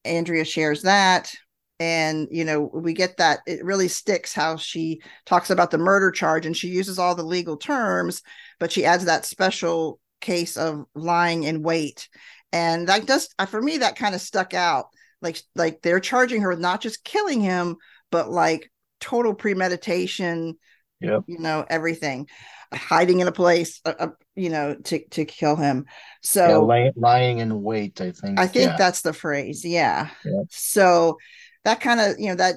andrea 0.05 0.45
shares 0.45 0.83
that 0.83 1.33
and 1.79 2.27
you 2.31 2.45
know 2.45 2.69
we 2.73 2.93
get 2.93 3.17
that 3.17 3.39
it 3.45 3.63
really 3.63 3.87
sticks 3.87 4.33
how 4.33 4.55
she 4.55 5.01
talks 5.25 5.49
about 5.49 5.71
the 5.71 5.77
murder 5.77 6.09
charge 6.09 6.45
and 6.45 6.55
she 6.55 6.69
uses 6.69 6.97
all 6.97 7.15
the 7.15 7.23
legal 7.23 7.57
terms 7.57 8.21
but 8.59 8.71
she 8.71 8.85
adds 8.85 9.05
that 9.05 9.25
special 9.25 9.99
case 10.21 10.55
of 10.55 10.85
lying 10.95 11.43
in 11.43 11.61
wait 11.61 12.07
and 12.53 12.87
that 12.87 13.05
does 13.05 13.29
for 13.49 13.61
me 13.61 13.79
that 13.79 13.97
kind 13.97 14.15
of 14.15 14.21
stuck 14.21 14.53
out 14.53 14.85
like 15.21 15.41
like 15.55 15.81
they're 15.81 15.99
charging 15.99 16.41
her 16.41 16.49
with 16.49 16.59
not 16.59 16.81
just 16.81 17.03
killing 17.03 17.41
him 17.41 17.75
but 18.09 18.29
like 18.29 18.71
total 18.99 19.33
premeditation 19.33 20.55
Yep. 21.01 21.23
you 21.27 21.39
know 21.39 21.65
everything 21.69 22.27
hiding 22.73 23.19
in 23.19 23.27
a 23.27 23.31
place 23.31 23.81
uh, 23.85 23.93
uh, 23.99 24.07
you 24.35 24.49
know 24.49 24.75
to 24.75 25.05
to 25.09 25.25
kill 25.25 25.55
him 25.55 25.85
so 26.21 26.47
yeah, 26.47 26.55
lying, 26.55 26.91
lying 26.95 27.37
in 27.39 27.61
wait 27.61 27.99
i 27.99 28.11
think 28.11 28.39
i 28.39 28.47
think 28.47 28.71
yeah. 28.71 28.77
that's 28.77 29.01
the 29.01 29.13
phrase 29.13 29.65
yeah, 29.65 30.09
Yeah. 30.23 30.43
so 30.49 31.17
that 31.65 31.81
kind 31.81 31.99
of 31.99 32.17
you 32.19 32.29
know 32.29 32.35
that 32.35 32.55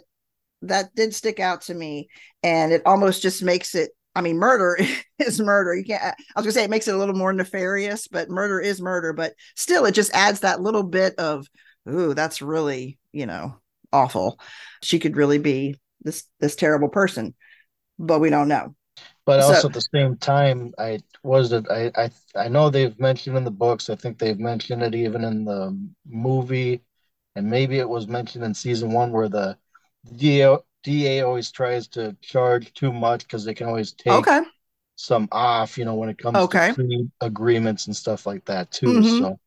that 0.62 0.94
did 0.94 1.14
stick 1.14 1.40
out 1.40 1.62
to 1.62 1.74
me. 1.74 2.08
And 2.42 2.72
it 2.72 2.82
almost 2.86 3.22
just 3.22 3.42
makes 3.42 3.74
it 3.74 3.90
i 4.14 4.20
mean 4.20 4.36
murder 4.36 4.78
is 5.18 5.40
murder. 5.40 5.74
You 5.74 5.84
can't 5.84 6.02
i 6.02 6.14
was 6.36 6.44
gonna 6.44 6.52
say 6.52 6.64
it 6.64 6.70
makes 6.70 6.86
it 6.88 6.94
a 6.94 6.98
little 6.98 7.14
more 7.16 7.32
nefarious 7.32 8.06
but 8.08 8.30
murder 8.30 8.60
is 8.60 8.80
murder. 8.80 9.12
But 9.12 9.34
still 9.56 9.84
it 9.86 9.92
just 9.92 10.14
adds 10.14 10.40
that 10.40 10.60
little 10.60 10.84
bit 10.84 11.16
of 11.18 11.46
ooh 11.88 12.14
that's 12.14 12.40
really 12.42 12.98
you 13.12 13.26
know 13.26 13.58
awful. 13.92 14.38
She 14.82 14.98
could 14.98 15.16
really 15.16 15.38
be 15.38 15.76
this 16.02 16.24
this 16.40 16.54
terrible 16.56 16.88
person. 16.88 17.34
But 17.98 18.20
we 18.20 18.30
don't 18.30 18.48
know. 18.48 18.74
But 19.24 19.42
So- 19.42 19.48
also 19.54 19.68
at 19.68 19.74
the 19.74 19.88
same 19.94 20.16
time 20.16 20.72
i 20.78 21.00
was 21.22 21.52
it 21.52 21.66
I, 21.70 21.90
I 21.96 22.10
i 22.34 22.48
know 22.48 22.70
they've 22.70 22.98
mentioned 22.98 23.36
in 23.36 23.44
the 23.44 23.50
books 23.50 23.90
i 23.90 23.94
think 23.96 24.18
they've 24.18 24.38
mentioned 24.38 24.82
it 24.82 24.94
even 24.94 25.24
in 25.24 25.44
the 25.44 25.76
movie 26.06 26.82
and 27.38 27.48
maybe 27.50 27.78
it 27.78 27.88
was 27.88 28.08
mentioned 28.08 28.44
in 28.44 28.54
season 28.54 28.92
one 28.92 29.12
where 29.12 29.28
the 29.30 29.58
DA, 30.16 30.58
DA 30.84 31.22
always 31.22 31.52
tries 31.52 31.88
to 31.88 32.16
charge 32.22 32.72
too 32.74 32.92
much 32.92 33.22
because 33.22 33.44
they 33.44 33.54
can 33.54 33.68
always 33.68 33.92
take 33.92 34.28
okay 34.28 34.42
some 34.96 35.28
off, 35.32 35.78
you 35.78 35.84
know, 35.84 35.94
when 35.94 36.08
it 36.08 36.18
comes 36.18 36.48
Okay. 36.48 36.74
to 36.74 37.10
agreements 37.20 37.86
and 37.86 37.96
stuff 37.96 38.26
like 38.26 38.44
that 38.46 38.70
too. 38.70 39.02
Mhm. 39.02 39.02
So 39.02 39.38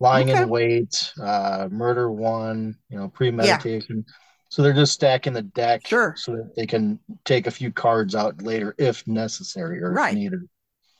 lying 0.00 0.28
Okay. 0.28 0.30
in 0.30 0.48
wait, 0.48 1.12
uh, 1.22 1.68
murder 1.70 2.10
one, 2.10 2.76
you 2.90 2.98
know, 2.98 3.08
premeditation. 3.08 4.04
So 4.50 4.62
they're 4.62 4.72
just 4.74 4.94
stacking 4.94 5.32
the 5.34 5.42
deck 5.42 5.88
Sure. 5.88 6.14
so 6.14 6.32
that 6.36 6.54
they 6.56 6.66
can 6.66 7.00
take 7.24 7.46
a 7.46 7.50
few 7.50 7.72
cards 7.72 8.14
out 8.14 8.42
later 8.42 8.74
if 8.78 9.06
necessary 9.06 9.80
or 9.82 9.94
Right. 9.94 10.08
if 10.08 10.10
needed. 10.10 10.48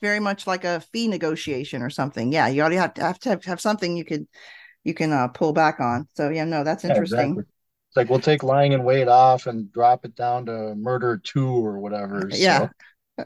very 0.01 0.19
much 0.19 0.47
like 0.47 0.65
a 0.65 0.81
fee 0.81 1.07
negotiation 1.07 1.81
or 1.81 1.89
something 1.89 2.31
yeah 2.33 2.47
you 2.47 2.61
already 2.61 2.77
have 2.77 2.93
to 2.95 3.01
have 3.03 3.19
to 3.19 3.29
have, 3.29 3.45
have 3.45 3.61
something 3.61 3.97
you 3.97 4.05
could 4.05 4.27
you 4.83 4.93
can 4.93 5.11
uh, 5.11 5.27
pull 5.27 5.53
back 5.53 5.79
on 5.79 6.07
so 6.13 6.29
yeah 6.29 6.45
no 6.45 6.63
that's 6.63 6.85
Yeah, 6.87 6.89
interesting 6.89 7.31
exactly. 7.31 7.43
It's 7.87 7.97
like 7.97 8.09
we'll 8.09 8.19
take 8.19 8.43
lying 8.43 8.71
in 8.73 8.83
wait 8.83 9.07
off 9.07 9.47
and 9.47 9.71
drop 9.71 10.05
it 10.05 10.15
down 10.15 10.45
to 10.45 10.75
murder 10.75 11.17
two 11.17 11.47
or 11.65 11.79
whatever. 11.79 12.29
Yeah. 12.31 12.69
So, 13.17 13.25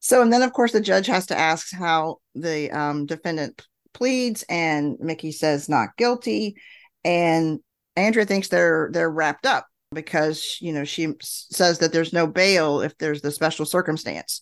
So, 0.00 0.22
and 0.22 0.32
then 0.32 0.42
of 0.42 0.52
course 0.52 0.72
the 0.72 0.80
judge 0.80 1.06
has 1.06 1.26
to 1.26 1.38
ask 1.38 1.72
how 1.72 2.18
the 2.34 2.70
um, 2.70 3.06
defendant 3.06 3.66
pleads, 3.92 4.44
and 4.48 4.96
Mickey 5.00 5.32
says 5.32 5.68
not 5.68 5.96
guilty, 5.96 6.56
and 7.04 7.60
Andrea 7.96 8.24
thinks 8.24 8.48
they're 8.48 8.88
they're 8.92 9.10
wrapped 9.10 9.46
up 9.46 9.66
because 9.92 10.56
you 10.60 10.72
know 10.72 10.84
she 10.84 11.14
says 11.20 11.78
that 11.80 11.92
there's 11.92 12.12
no 12.12 12.26
bail 12.26 12.80
if 12.80 12.96
there's 12.98 13.20
the 13.22 13.30
special 13.30 13.66
circumstance 13.66 14.40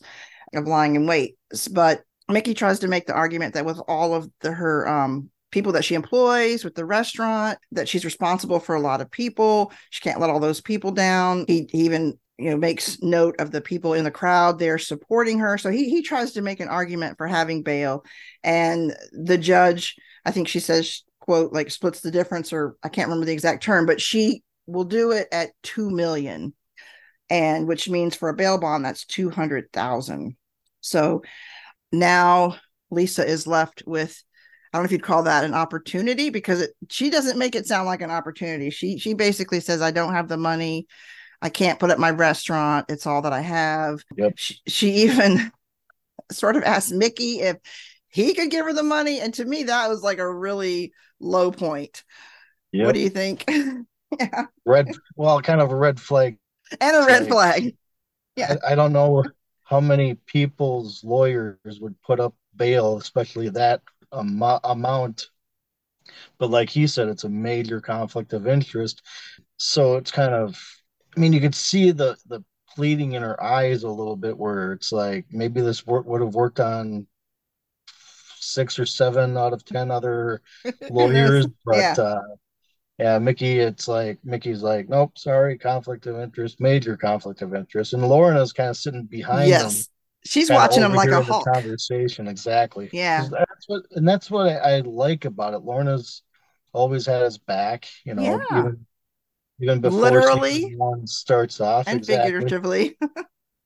of 0.54 0.66
lying 0.66 0.94
in 0.96 1.06
wait, 1.06 1.36
but 1.72 2.02
Mickey 2.28 2.54
tries 2.54 2.80
to 2.80 2.88
make 2.88 3.06
the 3.06 3.14
argument 3.14 3.54
that 3.54 3.64
with 3.64 3.80
all 3.88 4.14
of 4.14 4.30
the 4.40 4.52
her 4.52 4.88
um, 4.88 5.30
people 5.50 5.72
that 5.72 5.84
she 5.84 5.94
employs 5.94 6.64
with 6.64 6.74
the 6.74 6.84
restaurant 6.84 7.58
that 7.72 7.88
she's 7.88 8.04
responsible 8.04 8.60
for 8.60 8.74
a 8.74 8.80
lot 8.80 9.00
of 9.00 9.10
people. 9.10 9.72
She 9.90 10.02
can't 10.02 10.20
let 10.20 10.30
all 10.30 10.40
those 10.40 10.60
people 10.60 10.90
down. 10.90 11.44
He, 11.46 11.68
he 11.70 11.84
even 11.84 12.18
you 12.38 12.50
know 12.50 12.56
makes 12.56 13.02
note 13.02 13.36
of 13.40 13.50
the 13.50 13.60
people 13.60 13.94
in 13.94 14.04
the 14.04 14.10
crowd 14.10 14.58
there 14.58 14.78
supporting 14.78 15.38
her. 15.38 15.58
So 15.58 15.70
he 15.70 15.88
he 15.88 16.02
tries 16.02 16.32
to 16.32 16.42
make 16.42 16.60
an 16.60 16.68
argument 16.68 17.16
for 17.16 17.26
having 17.26 17.62
bail. 17.62 18.04
And 18.42 18.94
the 19.12 19.38
judge 19.38 19.96
i 20.24 20.30
think 20.30 20.48
she 20.48 20.60
says 20.60 21.02
quote 21.20 21.52
like 21.52 21.70
splits 21.70 22.00
the 22.00 22.10
difference 22.10 22.52
or 22.52 22.76
i 22.82 22.88
can't 22.88 23.08
remember 23.08 23.26
the 23.26 23.32
exact 23.32 23.62
term 23.62 23.86
but 23.86 24.00
she 24.00 24.42
will 24.66 24.84
do 24.84 25.12
it 25.12 25.28
at 25.32 25.50
2 25.62 25.90
million. 25.90 26.54
And 27.30 27.68
which 27.68 27.90
means 27.90 28.14
for 28.14 28.30
a 28.30 28.34
bail 28.34 28.58
bond 28.58 28.84
that's 28.84 29.04
200,000 29.04 30.36
so 30.80 31.22
now 31.92 32.56
Lisa 32.90 33.26
is 33.26 33.46
left 33.46 33.82
with 33.86 34.22
I 34.72 34.78
don't 34.78 34.82
know 34.82 34.86
if 34.86 34.92
you'd 34.92 35.02
call 35.02 35.22
that 35.24 35.44
an 35.44 35.54
opportunity 35.54 36.30
because 36.30 36.60
it, 36.62 36.70
she 36.90 37.10
doesn't 37.10 37.38
make 37.38 37.54
it 37.54 37.66
sound 37.66 37.86
like 37.86 38.02
an 38.02 38.10
opportunity. 38.10 38.70
She 38.70 38.98
she 38.98 39.14
basically 39.14 39.60
says 39.60 39.80
I 39.80 39.90
don't 39.90 40.12
have 40.12 40.28
the 40.28 40.36
money. 40.36 40.86
I 41.40 41.48
can't 41.48 41.78
put 41.78 41.90
up 41.90 41.98
my 41.98 42.10
restaurant. 42.10 42.86
It's 42.88 43.06
all 43.06 43.22
that 43.22 43.32
I 43.32 43.40
have. 43.40 44.02
Yep. 44.16 44.32
She, 44.36 44.56
she 44.66 44.90
even 45.04 45.50
sort 46.32 46.56
of 46.56 46.64
asked 46.64 46.92
Mickey 46.92 47.40
if 47.40 47.56
he 48.08 48.34
could 48.34 48.50
give 48.50 48.64
her 48.66 48.72
the 48.72 48.82
money 48.82 49.20
and 49.20 49.32
to 49.34 49.44
me 49.44 49.64
that 49.64 49.88
was 49.88 50.02
like 50.02 50.18
a 50.18 50.32
really 50.32 50.92
low 51.20 51.50
point. 51.50 52.04
Yep. 52.72 52.86
What 52.86 52.94
do 52.94 53.00
you 53.00 53.10
think? 53.10 53.44
yeah. 54.20 54.46
red, 54.66 54.88
well, 55.16 55.40
kind 55.40 55.60
of 55.60 55.70
a 55.70 55.76
red 55.76 56.00
flag 56.00 56.38
And 56.80 56.96
a 56.96 57.06
red 57.06 57.28
flag. 57.28 57.74
Yeah. 58.36 58.56
I, 58.66 58.72
I 58.72 58.74
don't 58.74 58.92
know 58.92 59.24
how 59.64 59.80
many 59.80 60.14
people's 60.14 61.04
lawyers 61.04 61.78
would 61.80 62.00
put 62.02 62.20
up 62.20 62.34
bail, 62.56 62.96
especially 62.96 63.50
that 63.50 63.82
amo- 64.12 64.60
amount. 64.64 65.30
But 66.38 66.50
like 66.50 66.70
he 66.70 66.86
said, 66.86 67.08
it's 67.08 67.24
a 67.24 67.28
major 67.28 67.80
conflict 67.80 68.32
of 68.32 68.46
interest. 68.46 69.02
So 69.58 69.96
it's 69.96 70.10
kind 70.10 70.34
of, 70.34 70.58
I 71.16 71.20
mean, 71.20 71.32
you 71.32 71.40
could 71.40 71.54
see 71.54 71.90
the 71.90 72.16
the 72.26 72.44
pleading 72.74 73.12
in 73.12 73.22
her 73.22 73.42
eyes 73.42 73.82
a 73.82 73.90
little 73.90 74.16
bit, 74.16 74.36
where 74.38 74.72
it's 74.72 74.92
like 74.92 75.26
maybe 75.30 75.60
this 75.60 75.86
work 75.86 76.06
would 76.06 76.20
have 76.22 76.34
worked 76.34 76.60
on 76.60 77.06
six 78.40 78.78
or 78.78 78.86
seven 78.86 79.36
out 79.36 79.52
of 79.52 79.64
ten 79.64 79.90
other 79.90 80.42
lawyers, 80.88 81.46
but 81.64 81.78
Yeah. 81.78 81.96
uh, 81.98 82.22
yeah, 82.98 83.18
Mickey, 83.18 83.60
it's 83.60 83.88
like 83.88 84.20
Mickey's 84.24 84.62
like, 84.62 84.88
nope, 84.88 85.18
sorry, 85.18 85.58
conflict 85.58 86.06
of 86.06 86.18
interest, 86.20 86.60
major 86.60 86.96
conflict 86.96 87.42
of 87.42 87.54
interest, 87.54 87.94
and 87.94 88.08
Lorna's 88.08 88.52
kind 88.52 88.70
of 88.70 88.76
sitting 88.76 89.04
behind 89.04 89.58
them, 89.58 89.74
yes. 89.74 89.88
She's 90.28 90.50
watching 90.50 90.84
him 90.84 90.94
like 90.94 91.12
a 91.12 91.20
hawk. 91.20 91.50
conversation, 91.54 92.28
exactly. 92.28 92.92
Yeah, 92.92 93.30
That's 93.30 93.68
what, 93.68 93.82
and 93.92 94.08
that's 94.08 94.30
what 94.30 94.48
I, 94.48 94.76
I 94.78 94.80
like 94.80 95.24
about 95.24 95.54
it. 95.54 95.58
Lorna's 95.64 96.22
always 96.72 97.06
had 97.06 97.22
his 97.22 97.38
back, 97.38 97.88
you 98.04 98.14
know, 98.14 98.42
Yeah. 98.42 98.42
even 98.50 98.86
even 99.60 99.80
before 99.80 100.22
Literally 100.22 100.38
season 100.40 100.78
one 100.78 101.06
starts 101.06 101.60
off, 101.60 101.92
And 101.92 101.94
exactly 101.94 102.52
figuratively. 102.60 102.96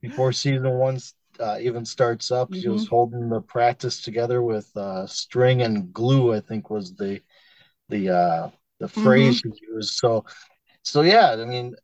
before 0.00 0.32
season 0.32 0.78
one 0.78 0.98
uh, 1.40 1.58
even 1.60 1.84
starts 1.84 2.30
up, 2.30 2.52
she 2.52 2.68
was 2.68 2.84
Mhm. 2.84 2.86
holding 2.86 3.28
the 3.28 3.40
practice 3.40 4.02
together 4.02 4.42
with 4.42 4.74
uh, 4.76 5.06
string 5.06 5.62
and 5.62 5.92
glue. 5.92 6.32
I 6.34 6.40
think 6.40 6.70
was 6.70 6.94
the 6.94 7.20
the 7.88 8.10
uh, 8.10 8.50
the 8.80 8.88
phrase 8.88 9.36
Mm-hmm. 9.36 9.42
she 9.44 9.50
used. 9.74 9.94
So 9.96 10.24
so 10.82 11.02
yeah, 11.02 11.32
I 11.32 11.44
mean, 11.44 11.76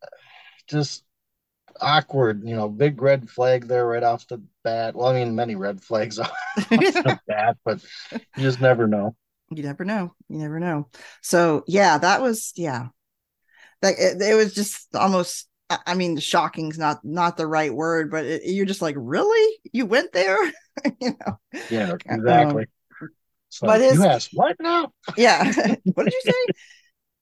just 0.67 1.03
awkward. 1.81 2.43
You 2.47 2.55
know, 2.55 2.69
big 2.69 3.01
red 3.01 3.29
flag 3.29 3.67
there 3.67 3.85
right 3.87 4.03
off 4.03 4.27
the 4.27 4.41
bat. 4.63 4.95
Well, 4.95 5.07
I 5.07 5.13
mean, 5.13 5.35
many 5.35 5.55
red 5.55 5.81
flags 5.81 6.19
off 6.19 6.31
the 6.69 7.19
bat, 7.27 7.57
but 7.65 7.83
you 8.11 8.43
just 8.43 8.61
never 8.61 8.87
know. 8.87 9.15
you 9.51 9.63
never 9.63 9.83
know 9.83 10.13
you 10.29 10.37
never 10.37 10.59
know 10.59 10.87
so 11.21 11.63
yeah 11.67 11.97
that 11.97 12.21
was 12.21 12.53
yeah 12.55 12.87
like 13.81 13.95
it, 13.97 14.21
it 14.21 14.35
was 14.35 14.53
just 14.53 14.93
almost 14.95 15.47
I- 15.69 15.95
mean 15.95 16.17
shocking's 16.17 16.77
not 16.77 16.99
not 17.03 17.37
the 17.37 17.47
right 17.47 17.73
word 17.73 18.11
but 18.11 18.25
it, 18.25 18.41
you're 18.45 18.65
just 18.67 18.81
like 18.81 18.95
really 18.97 19.55
you 19.73 19.85
went 19.87 20.11
there 20.13 20.37
you 21.01 21.11
know 21.19 21.39
Yeah, 21.69 21.91
um, 21.91 21.99
exactly. 22.19 22.65
So 23.49 23.67
but 23.67 23.81
his- 23.81 23.95
you 23.95 24.05
asked 24.05 24.29
what 24.33 24.55
now? 24.59 24.91
yeah 25.17 25.43
what 25.95 26.03
did 26.03 26.13
you 26.13 26.21
say 26.23 26.53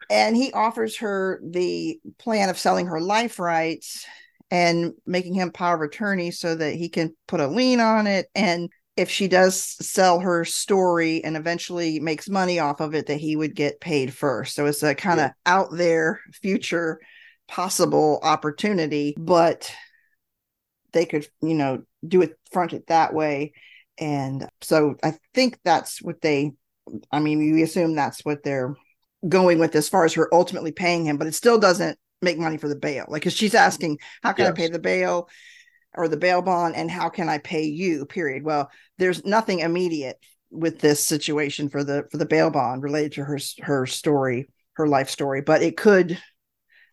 and 0.10 0.36
he 0.36 0.52
offers 0.54 0.98
her 0.98 1.42
the 1.44 2.00
plan 2.20 2.50
of 2.50 2.58
selling 2.60 2.88
her 2.88 3.02
life 3.02 3.40
rights 3.40 4.06
and 4.50 4.94
making 5.06 5.34
him 5.34 5.52
power 5.52 5.76
of 5.76 5.82
attorney 5.82 6.32
so 6.32 6.56
that 6.56 6.76
he 6.76 6.90
can 6.90 7.16
put 7.28 7.40
a 7.40 7.48
lien 7.48 7.80
on 7.80 8.08
it. 8.08 8.28
And 8.34 8.70
if 8.96 9.10
she 9.10 9.28
does 9.28 9.62
sell 9.86 10.20
her 10.20 10.44
story 10.46 11.24
and 11.24 11.38
eventually 11.38 12.00
makes 12.00 12.30
money 12.30 12.60
off 12.60 12.80
of 12.80 12.96
it 12.96 13.08
that 13.08 13.20
he 13.20 13.36
would 13.36 13.56
get 13.56 13.80
paid 13.80 14.14
first. 14.14 14.56
So 14.56 14.66
it's 14.66 14.84
a 14.84 14.96
kind 14.96 15.20
of 15.20 15.32
out 15.46 15.70
there 15.72 16.20
future 16.42 17.00
possible 17.48 18.20
opportunity 18.24 19.16
but 19.18 19.72
they 20.92 21.06
could 21.06 21.26
you 21.42 21.54
know 21.54 21.82
do 22.06 22.22
it 22.22 22.38
front 22.52 22.74
it 22.74 22.88
that 22.88 23.14
way. 23.14 23.54
And 23.98 24.48
so 24.62 24.96
i 25.04 25.14
think 25.34 25.60
that's 25.64 26.02
what 26.02 26.22
they 26.22 26.52
i 27.12 27.20
mean 27.20 27.40
we 27.40 27.64
assume 27.64 27.96
that's 27.96 28.24
what 28.24 28.44
they're 28.44 28.76
going 29.28 29.60
with 29.60 29.76
as 29.76 29.90
far 29.90 30.06
as 30.06 30.14
her 30.14 30.34
ultimately 30.34 30.72
paying 30.72 31.06
him 31.06 31.18
but 31.18 31.28
it 31.28 31.34
still 31.34 31.58
doesn't 31.58 31.98
make 32.22 32.38
money 32.38 32.58
for 32.58 32.68
the 32.68 32.76
bail. 32.76 33.06
Like 33.08 33.22
because 33.22 33.34
she's 33.34 33.56
asking 33.56 34.00
how 34.24 34.34
can 34.34 34.48
i 34.48 34.52
pay 34.52 34.68
the 34.68 34.80
bail 34.80 35.30
or 35.94 36.08
the 36.08 36.18
bail 36.18 36.42
bond 36.42 36.76
and 36.76 36.90
how 36.90 37.10
can 37.10 37.30
i 37.30 37.38
pay 37.38 37.64
you 37.64 38.06
period? 38.06 38.44
Well 38.44 38.70
there's 38.98 39.26
nothing 39.26 39.60
immediate 39.60 40.18
with 40.50 40.80
this 40.80 41.04
situation 41.04 41.70
for 41.70 41.84
the 41.84 42.06
for 42.12 42.18
the 42.18 42.26
bail 42.26 42.50
bond 42.50 42.84
related 42.84 43.14
to 43.14 43.24
her 43.24 43.40
her 43.62 43.86
story 43.86 44.48
her 44.74 44.88
life 44.88 45.10
story 45.10 45.42
but 45.42 45.62
it 45.62 45.76
could 45.76 46.18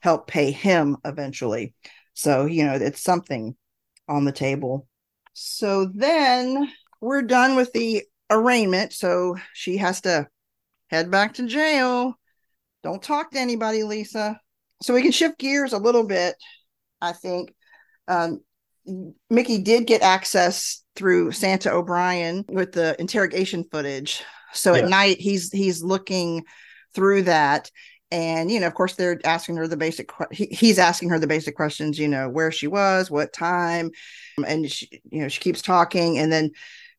help 0.01 0.27
pay 0.27 0.51
him 0.51 0.97
eventually. 1.05 1.75
So 2.15 2.47
you 2.47 2.65
know 2.65 2.75
it's 2.75 3.03
something 3.03 3.57
on 4.09 4.25
the 4.25 4.33
table. 4.33 4.87
So 5.33 5.87
then 5.87 6.71
we're 7.01 7.23
done 7.23 7.57
with 7.57 7.73
the 7.73 8.03
arraignment. 8.31 8.93
So 8.93 9.37
she 9.53 9.79
has 9.79 10.01
to 10.03 10.29
head 10.89 11.11
back 11.11 11.35
to 11.35 11.47
jail. 11.47 12.19
Don't 12.83 13.03
talk 13.03 13.31
to 13.33 13.39
anybody, 13.39 13.83
Lisa. 13.83 14.41
So 14.85 14.93
we 14.93 15.01
can 15.01 15.13
shift 15.13 15.39
gears 15.39 15.73
a 15.73 15.79
little 15.79 16.05
bit, 16.05 16.37
I 17.01 17.13
think. 17.13 17.55
Um, 18.07 18.41
Mickey 19.31 19.63
did 19.63 19.87
get 19.87 20.03
access 20.03 20.85
through 20.95 21.33
Santa 21.33 21.73
O'Brien 21.73 22.45
with 22.49 22.73
the 22.73 22.95
interrogation 23.01 23.65
footage. 23.65 24.23
So 24.53 24.75
at 24.75 24.89
night 24.89 25.19
he's 25.19 25.51
he's 25.51 25.83
looking 25.83 26.45
through 26.95 27.23
that 27.23 27.71
and 28.13 28.51
you 28.51 28.61
know 28.61 28.67
of 28.67 28.75
course 28.75 28.95
they're 28.95 29.19
asking 29.25 29.57
her 29.57 29.67
the 29.67 29.77
basic 29.77 30.11
he, 30.31 30.47
he's 30.47 30.79
asking 30.79 31.09
her 31.09 31.19
the 31.19 31.27
basic 31.27 31.57
questions 31.57 31.99
you 31.99 32.07
know 32.07 32.29
where 32.29 32.53
she 32.53 32.69
was 32.69 33.11
what 33.11 33.33
time 33.33 33.91
and 34.47 34.71
she, 34.71 35.03
you 35.11 35.23
know 35.23 35.29
she 35.29 35.41
keeps 35.41 35.61
talking 35.61 36.19
and 36.19 36.31
then 36.31 36.53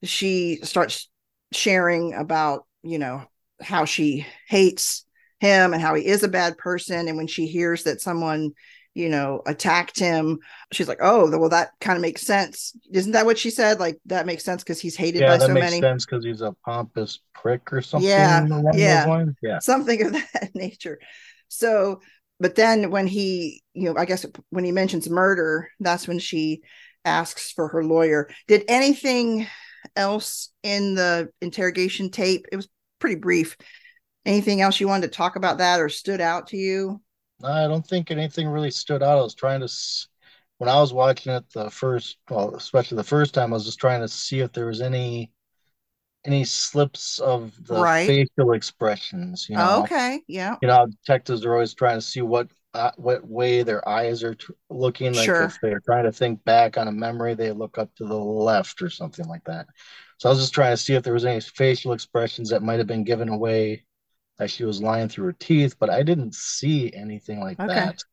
she 0.03 0.59
starts 0.63 1.07
sharing 1.53 2.13
about 2.13 2.65
you 2.83 2.99
know 2.99 3.23
how 3.61 3.85
she 3.85 4.25
hates 4.49 5.05
him 5.39 5.73
and 5.73 5.81
how 5.81 5.95
he 5.95 6.05
is 6.05 6.23
a 6.23 6.27
bad 6.27 6.57
person. 6.57 7.07
And 7.07 7.17
when 7.17 7.27
she 7.27 7.47
hears 7.47 7.83
that 7.83 8.01
someone 8.01 8.51
you 8.93 9.09
know 9.09 9.41
attacked 9.45 9.99
him 9.99 10.39
she's 10.71 10.87
like 10.87 10.99
oh 11.01 11.29
well 11.37 11.49
that 11.49 11.71
kind 11.81 11.97
of 11.97 12.01
makes 12.01 12.21
sense. 12.21 12.73
Isn't 12.91 13.11
that 13.11 13.25
what 13.25 13.37
she 13.37 13.49
said? 13.49 13.79
Like 13.79 13.99
that 14.05 14.25
makes 14.25 14.43
sense 14.43 14.63
because 14.63 14.79
he's 14.79 14.95
hated 14.95 15.21
yeah, 15.21 15.27
by 15.27 15.37
that 15.37 15.47
so 15.47 15.53
makes 15.53 15.65
many. 15.65 15.81
sense 15.81 16.05
because 16.05 16.23
he's 16.23 16.41
a 16.41 16.55
pompous 16.63 17.19
prick 17.33 17.73
or 17.73 17.81
something 17.81 18.09
Yeah, 18.09 18.47
yeah. 18.73 19.25
yeah. 19.41 19.59
Something 19.59 20.01
of 20.05 20.13
that 20.33 20.51
nature. 20.55 20.99
So 21.49 22.01
but 22.39 22.55
then 22.55 22.89
when 22.89 23.07
he 23.07 23.63
you 23.73 23.85
know 23.85 23.97
i 23.97 24.03
guess 24.03 24.25
when 24.49 24.65
he 24.65 24.71
mentions 24.73 25.09
murder 25.09 25.69
that's 25.79 26.05
when 26.05 26.19
she 26.19 26.61
asks 27.05 27.51
for 27.51 27.69
her 27.69 27.83
lawyer. 27.83 28.29
Did 28.47 28.65
anything 28.67 29.47
else 29.95 30.49
in 30.63 30.95
the 30.95 31.29
interrogation 31.41 32.09
tape? 32.09 32.47
It 32.51 32.55
was 32.55 32.67
pretty 32.99 33.15
brief 33.15 33.55
anything 34.25 34.61
else 34.61 34.79
you 34.79 34.87
wanted 34.87 35.07
to 35.11 35.17
talk 35.17 35.35
about 35.35 35.59
that 35.59 35.79
or 35.79 35.89
stood 35.89 36.21
out 36.21 36.47
to 36.47 36.57
you 36.57 37.01
I 37.43 37.67
don't 37.67 37.85
think 37.85 38.11
anything 38.11 38.47
really 38.47 38.71
stood 38.71 39.03
out. 39.03 39.17
I 39.17 39.21
was 39.21 39.35
trying 39.35 39.61
to, 39.61 39.69
when 40.57 40.69
I 40.69 40.79
was 40.79 40.93
watching 40.93 41.33
it 41.33 41.49
the 41.51 41.69
first, 41.69 42.17
well, 42.29 42.55
especially 42.55 42.97
the 42.97 43.03
first 43.03 43.33
time, 43.33 43.51
I 43.53 43.55
was 43.55 43.65
just 43.65 43.79
trying 43.79 44.01
to 44.01 44.07
see 44.07 44.39
if 44.39 44.51
there 44.53 44.67
was 44.67 44.81
any 44.81 45.31
any 46.25 46.45
slips 46.45 47.19
of 47.19 47.53
the 47.67 47.85
Right. 47.85 47.87
facial 47.87 48.53
expressions. 48.53 49.47
You 49.49 49.57
know, 49.57 49.83
okay 49.83 50.23
yeah 50.27 50.57
you 50.61 50.67
know, 50.69 50.87
detectives 50.87 51.45
are 51.45 51.53
always 51.53 51.73
trying 51.75 51.97
to 51.97 52.01
see 52.01 52.21
what 52.23 52.49
uh, 52.75 52.91
what 52.97 53.27
way 53.27 53.63
their 53.63 53.87
eyes 53.87 54.23
are 54.23 54.35
tr 54.35 54.53
looking. 54.69 55.15
Like 55.15 55.35
Sure. 55.35 55.41
if 55.41 55.59
they're 55.61 55.81
trying 55.81 56.05
to 56.05 56.13
think 56.13 56.43
back 56.45 56.77
on 56.77 56.87
a 56.89 56.91
memory, 56.93 57.35
they 57.35 57.51
look 57.53 57.77
up 57.79 57.95
to 57.97 58.05
the 58.05 58.15
left 58.17 58.81
or 58.81 58.89
something 58.91 59.27
like 59.27 59.43
that. 59.45 59.67
So 60.19 60.29
I 60.29 60.33
was 60.33 60.41
just 60.41 60.53
trying 60.55 60.73
to 60.73 60.77
see 60.83 60.95
if 60.95 61.03
there 61.03 61.13
was 61.13 61.25
any 61.25 61.41
facial 61.41 61.93
expressions 61.93 62.49
that 62.51 62.63
might 62.63 62.79
have 62.79 62.87
been 62.87 63.03
given 63.05 63.29
away 63.29 63.85
as 64.39 64.51
she 64.51 64.63
was 64.65 64.81
lying 64.81 65.07
through 65.09 65.25
her 65.25 65.33
teeth, 65.33 65.75
but 65.79 65.89
I 65.89 66.03
didn't 66.03 66.35
see 66.35 66.91
anything 66.93 67.39
like 67.39 67.59
Okay. 67.59 67.73
that. 67.73 67.95
Uh, 67.95 68.03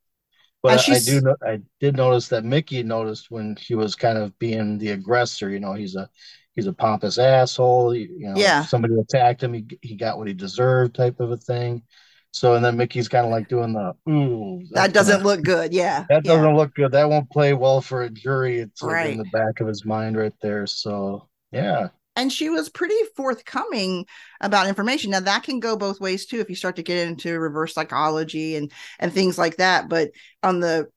but 0.62 0.88
I 0.88 0.98
do 1.00 1.20
know 1.20 1.36
I 1.44 1.60
did 1.80 1.96
notice 1.96 2.28
that 2.28 2.44
Mickey 2.44 2.82
noticed 2.84 3.30
when 3.30 3.56
she 3.56 3.74
was 3.74 3.96
kind 3.96 4.16
of 4.16 4.38
being 4.38 4.78
the 4.78 4.90
aggressor. 4.90 5.50
You 5.50 5.58
know, 5.58 5.72
he's 5.72 5.96
a 5.96 6.08
he's 6.54 6.68
a 6.68 6.72
pompous 6.72 7.18
asshole. 7.18 7.94
You, 7.96 8.08
you 8.16 8.28
know, 8.28 8.34
Yeah. 8.36 8.64
somebody 8.64 8.94
attacked 8.94 9.42
him, 9.42 9.54
he 9.54 9.66
he 9.82 9.96
got 9.96 10.18
what 10.18 10.28
he 10.28 10.34
deserved, 10.34 10.94
type 10.94 11.18
of 11.18 11.32
a 11.32 11.36
thing. 11.36 11.82
So 12.30 12.54
and 12.54 12.64
then 12.64 12.76
Mickey's 12.76 13.08
kind 13.08 13.26
of 13.26 13.32
like 13.32 13.48
doing 13.48 13.72
the 13.72 13.92
ooh. 14.08 14.62
that 14.70 14.94
doesn't 14.94 15.16
gonna- 15.18 15.28
look 15.28 15.42
good 15.42 15.72
yeah 15.74 16.06
That 16.08 16.24
yeah. 16.24 16.32
doesn't 16.34 16.56
look 16.56 16.72
good. 16.74 16.92
That 16.92 17.08
won't 17.10 17.28
play 17.30 17.52
well 17.54 17.80
for 17.80 18.02
a 18.02 18.08
jury. 18.10 18.60
It's 18.60 18.80
like 18.82 18.92
Right. 18.92 19.10
in 19.10 19.18
the 19.18 19.24
back 19.32 19.60
of 19.60 19.66
his 19.66 19.84
mind 19.84 20.16
right 20.16 20.32
there. 20.40 20.66
So 20.68 21.28
yeah, 21.50 21.88
and 22.16 22.32
she 22.32 22.50
was 22.50 22.68
pretty 22.68 22.98
forthcoming 23.16 24.06
about 24.40 24.68
information 24.68 25.10
now 25.10 25.20
that 25.20 25.42
can 25.42 25.60
go 25.60 25.76
both 25.76 26.00
ways 26.00 26.26
too 26.26 26.40
if 26.40 26.48
you 26.48 26.56
start 26.56 26.76
to 26.76 26.82
get 26.82 27.06
into 27.06 27.38
reverse 27.38 27.74
psychology 27.74 28.56
and 28.56 28.70
and 28.98 29.12
things 29.12 29.38
like 29.38 29.56
that 29.56 29.88
but 29.88 30.10
on 30.42 30.60
the 30.60 30.88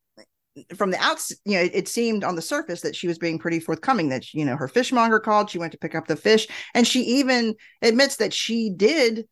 from 0.74 0.90
the 0.90 0.98
outs 0.98 1.32
you 1.44 1.54
know 1.54 1.62
it, 1.62 1.74
it 1.74 1.88
seemed 1.88 2.24
on 2.24 2.34
the 2.34 2.42
surface 2.42 2.80
that 2.80 2.96
she 2.96 3.06
was 3.06 3.18
being 3.18 3.38
pretty 3.38 3.60
forthcoming 3.60 4.08
that 4.08 4.32
you 4.32 4.44
know 4.44 4.56
her 4.56 4.68
fishmonger 4.68 5.20
called 5.20 5.50
she 5.50 5.58
went 5.58 5.72
to 5.72 5.78
pick 5.78 5.94
up 5.94 6.06
the 6.06 6.16
fish 6.16 6.46
and 6.74 6.86
she 6.86 7.02
even 7.02 7.54
admits 7.82 8.16
that 8.16 8.32
she 8.32 8.70
did 8.70 9.26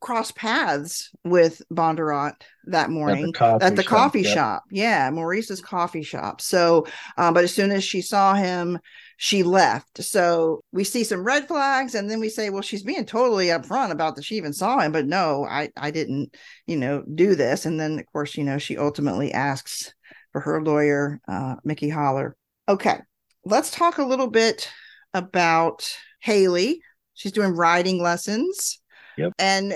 cross 0.00 0.30
paths 0.32 1.10
with 1.24 1.62
Bondurant 1.72 2.34
that 2.66 2.82
at 2.82 2.86
the 2.86 2.92
morning 2.92 3.32
coffee 3.32 3.64
at 3.64 3.76
the 3.76 3.82
shop, 3.82 3.90
coffee 3.90 4.22
yep. 4.22 4.34
shop. 4.34 4.64
Yeah, 4.70 5.10
Maurice's 5.10 5.60
coffee 5.60 6.02
shop. 6.02 6.40
So, 6.40 6.86
um, 7.16 7.34
but 7.34 7.44
as 7.44 7.54
soon 7.54 7.70
as 7.70 7.84
she 7.84 8.02
saw 8.02 8.34
him, 8.34 8.78
she 9.22 9.42
left. 9.42 10.02
So 10.02 10.64
we 10.72 10.82
see 10.82 11.04
some 11.04 11.22
red 11.22 11.46
flags, 11.46 11.94
and 11.94 12.10
then 12.10 12.20
we 12.20 12.30
say, 12.30 12.48
well, 12.48 12.62
she's 12.62 12.82
being 12.82 13.04
totally 13.04 13.48
upfront 13.48 13.90
about 13.90 14.16
that 14.16 14.24
she 14.24 14.36
even 14.36 14.54
saw 14.54 14.78
him, 14.78 14.92
but 14.92 15.04
no, 15.04 15.44
I 15.44 15.68
I 15.76 15.90
didn't, 15.90 16.34
you 16.66 16.78
know, 16.78 17.04
do 17.14 17.34
this. 17.34 17.66
And 17.66 17.78
then 17.78 17.98
of 17.98 18.06
course, 18.06 18.38
you 18.38 18.44
know, 18.44 18.56
she 18.56 18.78
ultimately 18.78 19.30
asks 19.30 19.92
for 20.32 20.40
her 20.40 20.62
lawyer, 20.62 21.20
uh, 21.28 21.56
Mickey 21.64 21.90
Haller. 21.90 22.34
Okay, 22.66 22.98
let's 23.44 23.70
talk 23.70 23.98
a 23.98 24.06
little 24.06 24.30
bit 24.30 24.70
about 25.12 25.94
Haley. 26.20 26.80
She's 27.12 27.32
doing 27.32 27.54
riding 27.54 28.00
lessons. 28.00 28.80
Yep. 29.18 29.34
And 29.38 29.74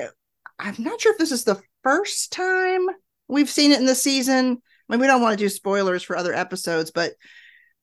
I'm 0.59 0.77
not 0.79 1.03
sure 1.03 1.13
if 1.13 1.19
this 1.19 1.33
is 1.33 1.45
the 1.45 1.61
first 1.83 2.33
time 2.33 2.87
we've 3.29 3.51
seen 3.51 3.73
it 3.73 3.79
in 3.79 3.85
the 3.85 3.95
season. 3.95 4.57
I 4.89 4.93
mean, 4.93 5.01
we 5.03 5.07
don't 5.07 5.21
want 5.21 5.39
to 5.39 5.45
do 5.45 5.51
spoilers 5.51 6.03
for 6.03 6.17
other 6.17 6.33
episodes, 6.33 6.91
but 6.91 7.13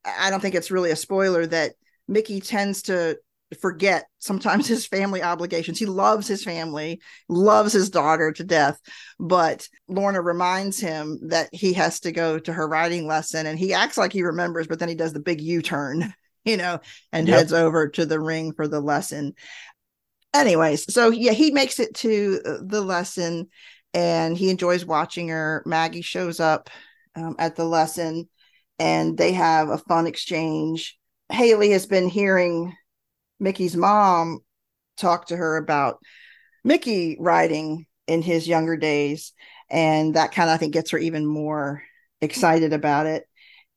I 0.05 0.29
don't 0.29 0.39
think 0.39 0.55
it's 0.55 0.71
really 0.71 0.91
a 0.91 0.95
spoiler 0.95 1.45
that 1.47 1.73
Mickey 2.07 2.41
tends 2.41 2.83
to 2.83 3.17
forget 3.59 4.05
sometimes 4.19 4.67
his 4.67 4.85
family 4.85 5.21
obligations. 5.21 5.79
He 5.79 5.85
loves 5.85 6.27
his 6.27 6.43
family, 6.43 7.01
loves 7.29 7.73
his 7.73 7.89
daughter 7.89 8.31
to 8.33 8.43
death, 8.43 8.79
but 9.19 9.67
Lorna 9.87 10.21
reminds 10.21 10.79
him 10.79 11.19
that 11.29 11.49
he 11.51 11.73
has 11.73 11.99
to 12.01 12.11
go 12.11 12.39
to 12.39 12.53
her 12.53 12.67
riding 12.67 13.07
lesson 13.07 13.45
and 13.45 13.57
he 13.59 13.73
acts 13.73 13.97
like 13.97 14.13
he 14.13 14.23
remembers, 14.23 14.67
but 14.67 14.79
then 14.79 14.89
he 14.89 14.95
does 14.95 15.13
the 15.13 15.19
big 15.19 15.41
U-turn, 15.41 16.13
you 16.45 16.57
know, 16.57 16.79
and 17.11 17.27
Yep. 17.27 17.37
heads 17.37 17.53
over 17.53 17.87
to 17.89 18.05
the 18.05 18.19
ring 18.19 18.53
for 18.53 18.67
the 18.67 18.79
lesson. 18.79 19.35
Anyways, 20.33 20.91
so 20.93 21.09
yeah, 21.09 21.33
he 21.33 21.51
makes 21.51 21.79
it 21.79 21.93
to 21.95 22.39
uh, 22.45 22.57
the 22.63 22.81
lesson 22.81 23.49
and 23.93 24.37
he 24.37 24.49
enjoys 24.49 24.85
watching 24.85 25.27
her. 25.27 25.61
Maggie 25.65 26.01
shows 26.01 26.39
up 26.39 26.69
um, 27.15 27.35
at 27.37 27.57
the 27.57 27.65
lesson 27.65 28.29
and 28.79 29.17
they 29.17 29.34
have 29.34 29.69
a 29.69 29.77
fun 29.77 30.07
exchange. 30.07 30.97
Haley 31.29 31.71
has 31.71 31.86
been 31.86 32.10
hearing 32.10 32.75
Mickey's 33.39 33.75
mom 33.75 34.39
talk 34.97 35.27
to 35.27 35.38
her 35.38 35.57
about 35.57 35.99
Mickey 36.63 37.17
riding 37.19 37.86
in 38.07 38.21
his 38.21 38.47
younger 38.47 38.77
days. 38.77 39.34
And 39.69 40.15
that 40.15 40.34
kind 40.34 40.49
of, 40.49 40.55
I 40.55 40.57
think, 40.57 40.73
gets 40.73 40.91
her 40.91 40.97
even 40.97 41.25
more 41.25 41.81
excited 42.19 42.73
about 42.73 43.05
it. 43.05 43.25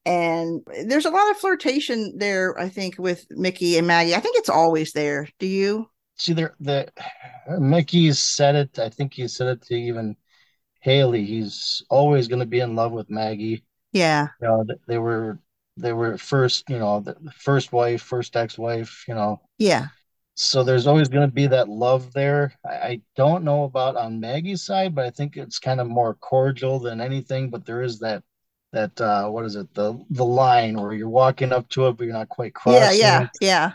And 0.04 0.60
there's 0.86 1.06
a 1.06 1.10
lot 1.10 1.30
of 1.30 1.38
flirtation 1.38 2.18
there, 2.18 2.58
I 2.58 2.68
think, 2.68 2.96
with 2.98 3.24
Mickey 3.30 3.78
and 3.78 3.86
Maggie. 3.86 4.14
I 4.14 4.20
think 4.20 4.36
it's 4.36 4.50
always 4.50 4.92
there. 4.92 5.28
Do 5.38 5.46
you? 5.46 5.88
See, 6.16 6.34
there, 6.34 6.54
the 6.60 6.88
Mickey's 7.58 8.18
said 8.18 8.54
it. 8.54 8.78
I 8.78 8.88
think 8.90 9.14
he 9.14 9.26
said 9.28 9.48
it 9.48 9.62
to 9.62 9.74
even 9.74 10.16
Haley. 10.80 11.24
He's 11.24 11.82
always 11.88 12.28
going 12.28 12.40
to 12.40 12.46
be 12.46 12.60
in 12.60 12.76
love 12.76 12.92
with 12.92 13.08
Maggie. 13.08 13.63
Yeah. 13.94 14.28
You 14.42 14.48
know, 14.48 14.66
they 14.86 14.98
were 14.98 15.38
they 15.76 15.92
were 15.92 16.18
first, 16.18 16.68
you 16.68 16.78
know, 16.78 17.00
the 17.00 17.16
first 17.36 17.72
wife, 17.72 18.02
first 18.02 18.36
ex-wife, 18.36 19.04
you 19.08 19.14
know. 19.14 19.40
Yeah. 19.58 19.86
So 20.34 20.62
there's 20.64 20.86
always 20.86 21.08
going 21.08 21.26
to 21.28 21.32
be 21.34 21.46
that 21.46 21.68
love 21.68 22.12
there. 22.12 22.52
I, 22.66 22.74
I 22.74 23.00
don't 23.16 23.44
know 23.44 23.64
about 23.64 23.96
on 23.96 24.20
Maggie's 24.20 24.62
side, 24.62 24.94
but 24.94 25.06
I 25.06 25.10
think 25.10 25.36
it's 25.36 25.58
kind 25.58 25.80
of 25.80 25.88
more 25.88 26.14
cordial 26.14 26.78
than 26.80 27.00
anything. 27.00 27.50
But 27.50 27.64
there 27.64 27.82
is 27.82 28.00
that 28.00 28.22
that 28.72 29.00
uh 29.00 29.28
what 29.28 29.44
is 29.44 29.54
it? 29.56 29.72
The 29.74 30.04
the 30.10 30.24
line 30.24 30.76
where 30.80 30.92
you're 30.92 31.08
walking 31.08 31.52
up 31.52 31.68
to 31.70 31.86
it, 31.86 31.96
but 31.96 32.04
you're 32.04 32.12
not 32.12 32.28
quite 32.28 32.54
crossing 32.54 32.82
Yeah. 32.82 32.90
Yeah. 32.92 33.22
it. 33.22 33.30
Yeah. 33.40 33.72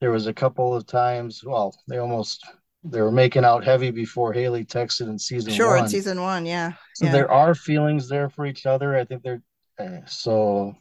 There 0.00 0.12
was 0.12 0.26
a 0.26 0.34
couple 0.34 0.74
of 0.74 0.86
times, 0.86 1.42
well, 1.44 1.74
they 1.88 1.98
almost 1.98 2.44
they 2.84 3.00
were 3.00 3.10
making 3.10 3.44
out 3.44 3.64
heavy 3.64 3.90
before 3.90 4.32
Haley 4.32 4.64
texted 4.64 5.08
in 5.08 5.18
season 5.18 5.52
Sure. 5.52 5.76
In 5.76 5.88
season 5.88 6.22
one. 6.22 6.46
Yeah. 6.46 6.72
So 6.94 7.06
yeah. 7.06 7.12
there 7.12 7.30
are 7.30 7.54
feelings 7.54 8.08
there 8.08 8.28
for 8.30 8.46
each 8.46 8.64
other. 8.66 8.96
I 8.96 9.04
think 9.04 9.22
they're 9.22 9.42
uh, 9.78 10.00
so 10.06 10.74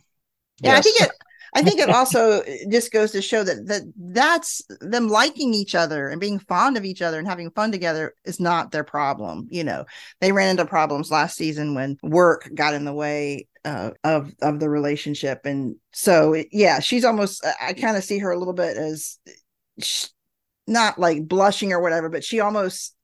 Yeah, 0.62 0.76
I 0.76 0.82
think 0.82 1.02
it. 1.02 1.12
I 1.58 1.62
think 1.62 1.80
it 1.80 1.90
also 1.90 2.44
just 2.70 2.92
goes 2.92 3.12
to 3.12 3.22
show 3.22 3.42
that 3.44 3.68
that 3.68 3.84
that's 3.98 4.62
them 4.82 5.08
liking 5.08 5.54
each 5.54 5.74
other 5.74 6.10
and 6.10 6.20
being 6.20 6.40
fond 6.40 6.76
of 6.76 6.84
each 6.84 7.02
other 7.02 7.18
and 7.18 7.28
having 7.28 7.50
fun 7.52 7.72
together 7.72 8.14
is 8.26 8.42
not 8.42 8.72
their 8.72 8.84
problem. 8.84 9.48
You 9.50 9.64
know, 9.64 9.86
they 10.20 10.34
ran 10.34 10.50
into 10.50 10.66
problems 10.66 11.12
last 11.12 11.38
season 11.38 11.74
when 11.74 11.98
work 12.04 12.50
got 12.54 12.74
in 12.74 12.84
the 12.84 12.94
way 12.94 13.48
uh, 13.64 13.92
of 14.04 14.34
of 14.42 14.60
the 14.60 14.70
relationship, 14.70 15.42
and 15.46 15.76
so 15.94 16.34
it- 16.34 16.50
yeah, 16.52 16.80
she's 16.80 17.06
almost. 17.06 17.46
I 17.62 17.74
kind 17.74 17.96
of 17.98 18.04
see 18.04 18.20
her 18.20 18.32
a 18.32 18.38
little 18.40 18.54
bit 18.54 18.76
as 18.78 19.18
sh- 19.82 20.08
not 20.68 21.00
like 21.00 21.28
blushing 21.28 21.74
or 21.74 21.82
whatever, 21.82 22.10
but 22.10 22.24
she 22.24 22.40
almost 22.42 22.96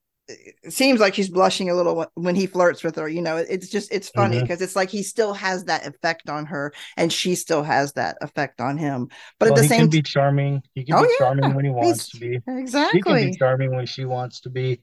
it 0.64 0.74
seems 0.74 1.00
like 1.00 1.14
she's 1.14 1.30
blushing 1.30 1.70
a 1.70 1.76
little 1.76 2.06
when 2.16 2.36
he 2.36 2.48
flirts 2.48 2.84
with 2.84 2.96
her. 2.96 3.08
You 3.08 3.22
know, 3.22 3.38
it's 3.38 3.70
just 3.70 3.92
it's 3.92 4.10
funny 4.10 4.42
because 4.42 4.58
mm-hmm. 4.58 4.64
it's 4.64 4.76
like 4.76 4.90
he 4.90 5.04
still 5.04 5.34
has 5.34 5.66
that 5.66 5.86
effect 5.86 6.30
on 6.30 6.46
her, 6.48 6.74
and 6.98 7.12
she 7.12 7.36
still 7.36 7.64
has 7.64 7.94
that 7.94 8.18
effect 8.22 8.62
on 8.62 8.78
him. 8.78 9.10
But 9.40 9.50
well, 9.50 9.60
at 9.60 9.62
the 9.62 9.68
same, 9.68 9.82
can 9.82 9.90
be 9.90 10.02
charming. 10.02 10.64
He 10.74 10.84
can 10.84 10.96
oh, 10.96 11.04
be 11.04 11.10
yeah. 11.10 11.26
charming 11.26 11.54
when 11.54 11.66
he 11.66 11.72
wants 11.72 12.12
He's, 12.12 12.20
to 12.20 12.20
be. 12.20 12.40
Exactly. 12.48 13.00
She 13.00 13.04
can 13.04 13.32
be 13.32 13.38
charming 13.38 13.76
when 13.76 13.86
she 13.86 14.06
wants 14.06 14.42
to 14.42 14.50
be. 14.50 14.82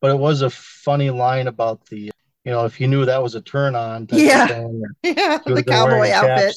But 0.00 0.10
it 0.10 0.18
was 0.18 0.42
a 0.42 0.50
funny 0.50 1.10
line 1.10 1.46
about 1.46 1.86
the 1.86 2.11
you 2.44 2.50
know, 2.50 2.64
if 2.64 2.80
you 2.80 2.88
knew 2.88 3.04
that 3.04 3.22
was 3.22 3.36
a 3.36 3.40
turn 3.40 3.76
on, 3.76 4.08
yeah, 4.10 4.48
yeah, 5.04 5.38
the 5.46 5.62
cowboy 5.66 6.10
outfit 6.10 6.56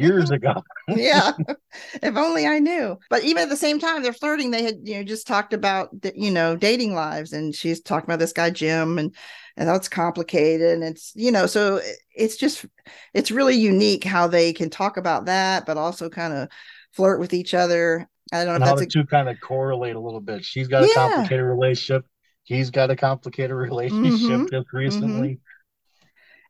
years 0.00 0.30
ago. 0.30 0.62
yeah, 0.88 1.32
if 2.02 2.16
only 2.16 2.46
I 2.46 2.58
knew. 2.60 2.98
But 3.10 3.24
even 3.24 3.42
at 3.42 3.50
the 3.50 3.56
same 3.56 3.78
time, 3.78 4.02
they're 4.02 4.14
flirting. 4.14 4.50
They 4.50 4.62
had, 4.62 4.80
you 4.84 4.96
know, 4.96 5.02
just 5.02 5.26
talked 5.26 5.52
about, 5.52 6.00
the, 6.00 6.14
you 6.16 6.30
know, 6.30 6.56
dating 6.56 6.94
lives, 6.94 7.34
and 7.34 7.54
she's 7.54 7.82
talking 7.82 8.08
about 8.08 8.20
this 8.20 8.32
guy 8.32 8.48
Jim, 8.48 8.98
and 8.98 9.14
and 9.58 9.68
that's 9.68 9.88
complicated, 9.88 10.70
and 10.72 10.84
it's, 10.84 11.12
you 11.14 11.30
know, 11.30 11.44
so 11.46 11.80
it's 12.14 12.36
just, 12.36 12.64
it's 13.12 13.30
really 13.30 13.56
unique 13.56 14.04
how 14.04 14.28
they 14.28 14.52
can 14.52 14.70
talk 14.70 14.96
about 14.96 15.26
that, 15.26 15.66
but 15.66 15.76
also 15.76 16.08
kind 16.08 16.32
of 16.32 16.48
flirt 16.92 17.20
with 17.20 17.34
each 17.34 17.52
other. 17.54 18.08
I 18.32 18.44
don't 18.44 18.46
know 18.46 18.54
and 18.54 18.62
if 18.62 18.68
how 18.68 18.76
that's 18.76 18.94
the 18.94 19.00
a... 19.00 19.02
two 19.02 19.06
kind 19.06 19.28
of 19.28 19.40
correlate 19.40 19.96
a 19.96 20.00
little 20.00 20.20
bit. 20.20 20.44
She's 20.44 20.68
got 20.68 20.84
a 20.84 20.86
yeah. 20.86 20.94
complicated 20.94 21.44
relationship 21.44 22.06
he's 22.48 22.70
got 22.70 22.90
a 22.90 22.96
complicated 22.96 23.54
relationship 23.56 24.20
mm-hmm. 24.20 24.46
just 24.50 24.72
recently. 24.72 25.28
Mm-hmm. 25.28 25.42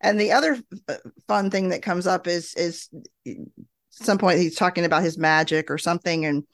And 0.00 0.20
the 0.20 0.32
other 0.32 0.58
fun 1.26 1.50
thing 1.50 1.70
that 1.70 1.82
comes 1.82 2.06
up 2.06 2.28
is 2.28 2.54
is 2.54 2.88
some 3.90 4.18
point 4.18 4.38
he's 4.38 4.54
talking 4.54 4.84
about 4.84 5.02
his 5.02 5.18
magic 5.18 5.72
or 5.72 5.78
something 5.78 6.24
and 6.24 6.44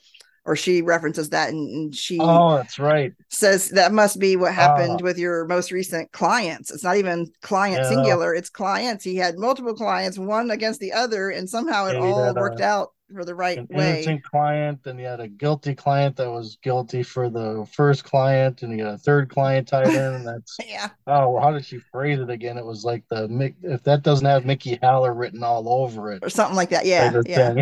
or 0.47 0.57
she 0.57 0.83
references 0.83 1.31
that 1.31 1.51
and, 1.51 1.69
and 1.71 1.95
she 1.95 2.19
oh 2.21 2.57
that's 2.57 2.79
right 2.79 3.13
says 3.31 3.71
that 3.71 3.93
must 3.93 4.19
be 4.19 4.37
what 4.37 4.53
happened 4.53 5.01
uh, 5.01 5.05
with 5.05 5.19
your 5.19 5.47
most 5.47 5.71
recent 5.71 6.11
clients 6.13 6.71
it's 6.71 6.85
not 6.85 6.97
even 6.97 7.31
client 7.43 7.83
yeah. 7.83 7.89
singular 7.89 8.35
it's 8.35 8.51
clients 8.51 9.05
he 9.05 9.17
had 9.17 9.39
multiple 9.39 9.75
clients 9.75 10.19
one 10.19 10.51
against 10.51 10.81
the 10.81 10.93
other 10.93 11.31
and 11.31 11.49
somehow 11.49 11.87
it 11.87 11.95
yeah, 11.95 12.01
all 12.01 12.35
worked 12.35 12.61
a, 12.61 12.65
out 12.65 12.91
for 13.13 13.25
the 13.25 13.35
right 13.35 13.59
an 13.59 13.69
way. 13.71 13.95
innocent 13.95 14.23
client, 14.25 14.81
and 14.87 14.99
he 14.99 15.05
had 15.05 15.21
a 15.21 15.29
guilty 15.29 15.75
client 15.75 16.17
that 16.17 16.31
was 16.31 16.59
guilty 16.63 17.03
for 17.03 17.29
the 17.31 17.67
first 17.73 18.05
client, 18.05 18.63
and 18.63 18.73
he 18.73 18.81
had 18.81 18.95
a 18.95 18.99
third 18.99 19.29
client 19.29 19.69
tied 19.69 19.89
in. 19.89 20.15
And 20.15 20.27
that's 20.27 20.57
yeah. 20.67 20.89
Oh, 21.07 21.39
how 21.39 21.53
did 21.53 21.65
she 21.65 21.79
phrase 21.79 22.19
it 22.19 22.31
again? 22.31 22.59
It 22.59 22.65
was 22.65 22.85
like 22.85 23.05
the 23.11 23.55
if 23.63 23.83
that 23.85 24.03
doesn't 24.03 24.27
have 24.27 24.45
Mickey 24.45 24.79
Haller 24.83 25.15
written 25.15 25.43
all 25.43 25.69
over 25.69 26.13
it, 26.13 26.25
or 26.25 26.31
something 26.31 26.57
like 26.57 26.71
that. 26.71 26.87
Yeah, 26.87 27.21
yeah, 27.27 27.55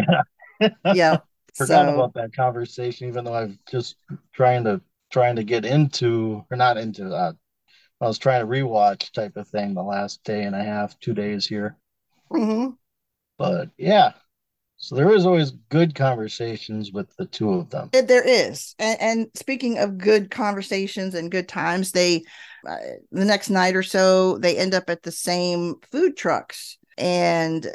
yeah. 0.61 0.69
yeah. 0.95 1.17
Forgot 1.55 1.87
so, 1.87 1.95
about 1.95 2.15
that 2.15 2.35
conversation, 2.35 3.09
even 3.09 3.25
though 3.25 3.35
I've 3.35 3.59
just 3.71 3.97
trying 4.33 4.65
to 4.65 4.81
trying 5.11 5.37
to 5.37 5.45
get 5.45 5.65
into 5.65 6.45
or 6.51 6.57
not 6.57 6.79
into. 6.79 7.15
Uh, 7.15 7.33
I 8.01 8.07
was 8.07 8.19
trying 8.19 8.41
to 8.41 8.47
rewatch 8.47 9.13
type 9.13 9.37
of 9.37 9.47
thing 9.47 9.75
the 9.75 9.83
last 9.83 10.25
day 10.25 10.43
and 10.43 10.57
a 10.57 10.65
half, 10.65 10.99
two 10.99 11.15
days 11.15 11.47
here. 11.47 11.77
Mm-hmm. 12.33 12.71
But 13.39 13.71
yeah, 13.79 14.13
so 14.77 14.97
there 14.97 15.13
is 15.13 15.27
always 15.27 15.53
good 15.69 15.95
conversations 15.95 16.91
with 16.91 17.15
the 17.17 17.27
two 17.27 17.53
of 17.53 17.71
them. 17.71 17.91
There 17.93 18.27
is, 18.27 18.75
and, 18.81 19.01
and 19.01 19.27
speaking 19.35 19.79
of 19.79 19.99
good 19.99 20.29
conversations 20.29 21.15
and 21.15 21.31
good 21.31 21.49
times, 21.49 21.93
they 21.93 22.25
uh, 22.69 22.77
the 23.13 23.25
next 23.25 23.51
night 23.51 23.77
or 23.77 23.85
so 23.85 24.39
they 24.39 24.57
end 24.57 24.75
up 24.75 24.91
at 24.91 25.03
the 25.03 25.13
same 25.13 25.77
food 25.93 26.17
trucks, 26.17 26.79
and 26.99 27.71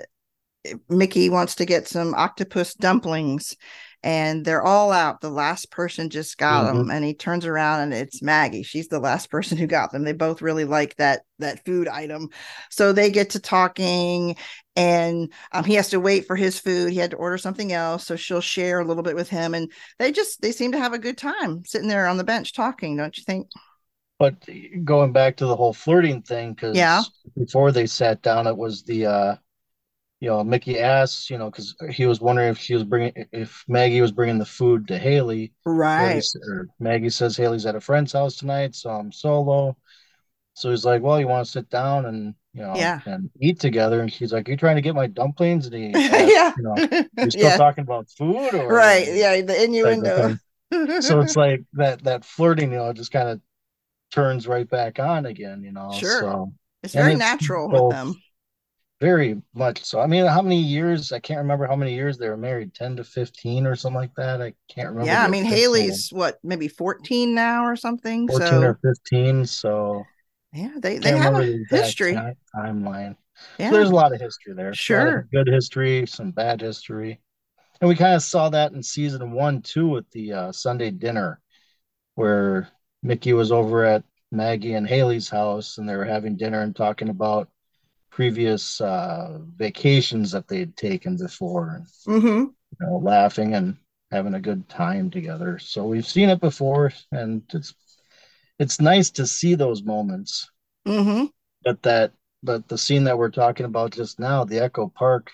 Mickey 0.90 1.30
wants 1.30 1.56
to 1.56 1.66
get 1.66 1.88
some 1.88 2.14
octopus 2.16 2.74
dumplings, 2.74 3.56
and 4.04 4.46
they're 4.46 4.64
all 4.64 4.92
out. 4.92 5.22
The 5.22 5.30
last 5.30 5.72
person 5.72 6.10
just 6.10 6.38
got 6.38 6.66
mm-hmm. 6.66 6.78
them, 6.78 6.92
and 6.92 7.04
he 7.04 7.14
turns 7.14 7.46
around 7.46 7.82
and 7.82 7.94
it's 7.94 8.22
Maggie. 8.22 8.64
She's 8.64 8.88
the 8.88 9.00
last 9.00 9.30
person 9.32 9.58
who 9.58 9.68
got 9.68 9.92
them. 9.92 10.04
They 10.04 10.14
both 10.14 10.42
really 10.42 10.66
like 10.66 10.96
that 10.98 11.22
that 11.40 11.66
food 11.66 11.88
item, 11.88 12.30
so 12.70 12.94
they 12.94 13.12
get 13.12 13.32
to 13.32 13.40
talking, 13.40 14.36
and 14.76 15.32
um, 15.52 15.64
he 15.64 15.74
has 15.76 15.90
to 15.90 16.00
wait 16.00 16.26
for 16.26 16.36
his 16.36 16.60
food. 16.60 16.92
He 16.92 17.00
had 17.00 17.12
to 17.12 17.18
order 17.18 17.38
something 17.38 17.74
else, 17.74 18.06
so 18.06 18.16
she'll 18.16 18.42
share 18.42 18.80
a 18.80 18.86
little 18.86 19.04
bit 19.04 19.16
with 19.16 19.30
him, 19.30 19.54
and 19.54 19.72
they 20.00 20.12
just 20.12 20.42
they 20.42 20.52
seem 20.52 20.72
to 20.72 20.80
have 20.80 20.94
a 20.94 21.00
good 21.00 21.18
time 21.18 21.64
sitting 21.66 21.88
there 21.88 22.08
on 22.08 22.18
the 22.18 22.24
bench 22.24 22.54
talking. 22.54 22.98
Don't 22.98 23.18
you 23.18 23.24
think? 23.24 23.48
But 24.20 24.48
going 24.84 25.12
back 25.12 25.38
to 25.38 25.46
the 25.46 25.56
whole 25.56 25.74
flirting 25.74 26.24
thing, 26.24 26.54
because 26.54 26.76
yeah, 26.76 27.04
before 27.38 27.72
they 27.72 27.86
sat 27.86 28.22
down, 28.22 28.48
it 28.48 28.58
was 28.58 28.84
the 28.84 29.06
uh 29.06 29.36
you 30.20 30.30
know, 30.30 30.44
Mickey 30.44 30.80
asks, 30.80 31.30
you 31.30 31.38
know, 31.38 31.50
because 31.52 31.76
he 31.92 32.08
was 32.08 32.20
wondering 32.20 32.50
if 32.50 32.58
she 32.58 32.74
was 32.74 32.84
bringing, 32.84 33.14
if 33.32 33.64
Maggie 33.68 34.02
was 34.02 34.12
bringing 34.12 34.40
the 34.40 34.46
food 34.46 34.88
to 34.88 34.98
Haley. 34.98 35.54
Right. 35.64 36.24
Or 36.48 36.68
Maggie 36.80 37.12
says 37.12 37.38
Haley's 37.38 37.68
at 37.68 37.76
a 37.76 37.82
friend's 37.82 38.14
house 38.14 38.36
tonight, 38.36 38.74
so 38.74 38.90
I'm 38.90 39.12
solo. 39.12 39.78
So 40.56 40.72
he's 40.72 40.86
like, 40.86 41.04
well, 41.04 41.20
you 41.20 41.28
want 41.28 41.46
to 41.46 41.52
sit 41.52 41.70
down 41.70 42.08
and, 42.08 42.34
you 42.54 42.64
know, 42.64 42.74
yeah. 42.76 43.00
and 43.06 43.30
eat 43.40 43.60
together. 43.60 44.02
And 44.02 44.12
she's 44.12 44.34
like, 44.34 44.48
"You're 44.48 44.58
trying 44.58 44.78
to 44.78 44.82
get 44.82 44.96
my 44.96 45.06
dumplings? 45.06 45.68
And 45.68 45.76
he, 45.76 45.94
asked, 45.94 46.32
yeah. 46.32 46.54
you 46.58 46.64
know, 46.64 46.76
you 47.24 47.30
still 47.32 47.44
yeah. 47.44 47.58
talking 47.58 47.84
about 47.84 48.10
food 48.10 48.56
or? 48.56 48.68
Right. 48.68 49.08
Yeah. 49.14 49.40
The 49.42 49.64
innuendo. 49.64 50.40
so 51.00 51.20
it's 51.20 51.36
like 51.36 51.62
that, 51.74 52.04
that 52.06 52.26
flirting, 52.26 52.72
you 52.72 52.78
know, 52.78 52.92
just 52.92 53.12
kind 53.12 53.30
of 53.30 53.40
turns 54.12 54.48
right 54.48 54.68
back 54.68 54.98
on 54.98 55.28
again, 55.28 55.62
you 55.62 55.72
know? 55.72 55.92
Sure. 55.92 56.22
So, 56.22 56.54
it's 56.82 56.94
very 56.96 57.16
natural 57.16 57.70
both, 57.70 57.84
with 57.84 57.92
them 57.92 58.16
very 59.00 59.42
much 59.54 59.84
so. 59.84 60.00
I 60.00 60.08
mean, 60.08 60.26
how 60.26 60.42
many 60.42 60.60
years? 60.60 61.12
I 61.12 61.20
can't 61.20 61.40
remember 61.40 61.68
how 61.68 61.76
many 61.76 61.94
years 61.94 62.18
they 62.18 62.30
were 62.30 62.38
married 62.38 62.74
10 62.74 62.98
to 62.98 63.04
15 63.04 63.68
or 63.68 63.76
something 63.76 64.00
like 64.00 64.16
that. 64.16 64.42
I 64.42 64.54
can't 64.70 64.90
remember. 64.90 65.12
Yeah. 65.12 65.24
I 65.24 65.28
mean, 65.28 65.46
Haley's 65.46 66.10
what, 66.10 66.40
maybe 66.44 66.68
14 66.68 67.36
now 67.36 67.66
or 67.66 67.76
something? 67.76 68.28
14 68.28 68.48
so... 68.48 68.62
or 68.62 68.80
15. 68.84 69.46
So, 69.46 70.04
yeah, 70.54 70.72
they, 70.78 70.98
they 70.98 71.16
have 71.16 71.36
a 71.36 71.60
history 71.70 72.18
timeline. 72.56 73.16
Yeah. 73.60 73.70
So 73.70 73.76
there's 73.76 73.92
a 73.92 73.96
lot 73.96 74.14
of 74.14 74.20
history 74.20 74.54
there. 74.54 74.74
Sure. 74.74 75.28
Good 75.32 75.48
history, 75.48 76.08
some 76.08 76.32
bad 76.32 76.60
history. 76.60 77.20
And 77.80 77.88
we 77.88 77.96
kind 77.96 78.16
of 78.16 78.24
saw 78.24 78.50
that 78.50 78.72
in 78.72 78.82
season 78.82 79.32
one, 79.32 79.62
too, 79.62 79.88
with 79.88 80.10
the 80.10 80.34
uh, 80.34 80.52
Sunday 80.52 80.90
dinner 80.90 81.40
where 82.16 82.68
Mickey 83.04 83.34
was 83.34 83.52
over 83.52 83.86
at 83.86 84.04
Maggie 84.32 84.74
and 84.74 84.88
Haley's 84.88 85.30
house 85.30 85.78
and 85.78 85.88
they 85.88 85.96
were 85.96 86.04
having 86.04 86.36
dinner 86.36 86.62
and 86.62 86.76
talking 86.76 87.10
about 87.10 87.50
previous 88.18 88.82
uh, 88.82 89.38
vacations 89.58 90.32
that 90.32 90.48
they'd 90.48 90.76
taken 90.76 91.16
before, 91.18 91.84
mm-hmm. 92.08 92.28
you 92.28 92.56
know, 92.80 92.98
laughing 92.98 93.54
and 93.54 93.78
having 94.10 94.34
a 94.34 94.40
good 94.40 94.68
time 94.68 95.12
together. 95.12 95.60
So 95.60 95.86
we've 95.86 96.08
seen 96.08 96.30
it 96.30 96.42
before, 96.42 96.92
and 97.12 97.44
it's 97.54 97.76
it's 98.58 98.82
nice 98.82 99.12
to 99.12 99.28
see 99.28 99.54
those 99.54 99.84
moments. 99.84 100.50
Mm-hmm. 100.88 101.26
But 101.64 101.84
that, 101.84 102.14
but 102.42 102.68
the 102.68 102.78
scene 102.80 103.04
that 103.04 103.20
we're 103.20 103.30
talking 103.30 103.68
about 103.68 103.92
just 103.92 104.20
now, 104.20 104.44
the 104.44 104.64
Echo 104.64 104.88
Park. 104.88 105.32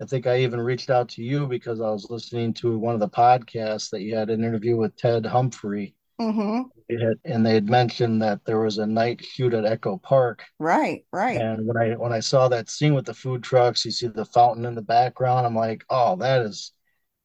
I 0.00 0.06
think 0.06 0.26
I 0.26 0.38
even 0.38 0.62
reached 0.62 0.88
out 0.88 1.10
to 1.10 1.22
you 1.22 1.46
because 1.46 1.82
I 1.82 1.90
was 1.90 2.08
listening 2.08 2.54
to 2.54 2.78
one 2.78 2.94
of 2.94 3.00
the 3.00 3.10
podcasts 3.10 3.90
that 3.90 4.00
you 4.00 4.16
had 4.16 4.30
an 4.30 4.42
interview 4.42 4.78
with 4.78 4.96
Ted 4.96 5.26
Humphrey 5.26 5.94
Mm-hmm. 6.20 6.98
Had, 7.00 7.18
and 7.24 7.46
they 7.46 7.54
had 7.54 7.70
mentioned 7.70 8.20
that 8.20 8.44
there 8.44 8.60
was 8.60 8.76
a 8.76 8.86
night 8.86 9.24
shoot 9.24 9.54
at 9.54 9.64
Echo 9.64 9.96
Park. 9.96 10.44
Right, 10.58 11.06
right. 11.12 11.40
And 11.40 11.66
when 11.66 11.76
I 11.78 11.94
when 11.94 12.12
I 12.12 12.20
saw 12.20 12.48
that 12.48 12.68
scene 12.68 12.94
with 12.94 13.06
the 13.06 13.14
food 13.14 13.42
trucks, 13.42 13.84
you 13.86 13.90
see 13.90 14.08
the 14.08 14.26
fountain 14.26 14.66
in 14.66 14.74
the 14.74 14.82
background. 14.82 15.46
I'm 15.46 15.54
like, 15.54 15.84
oh, 15.88 16.16
that 16.16 16.42
is. 16.42 16.72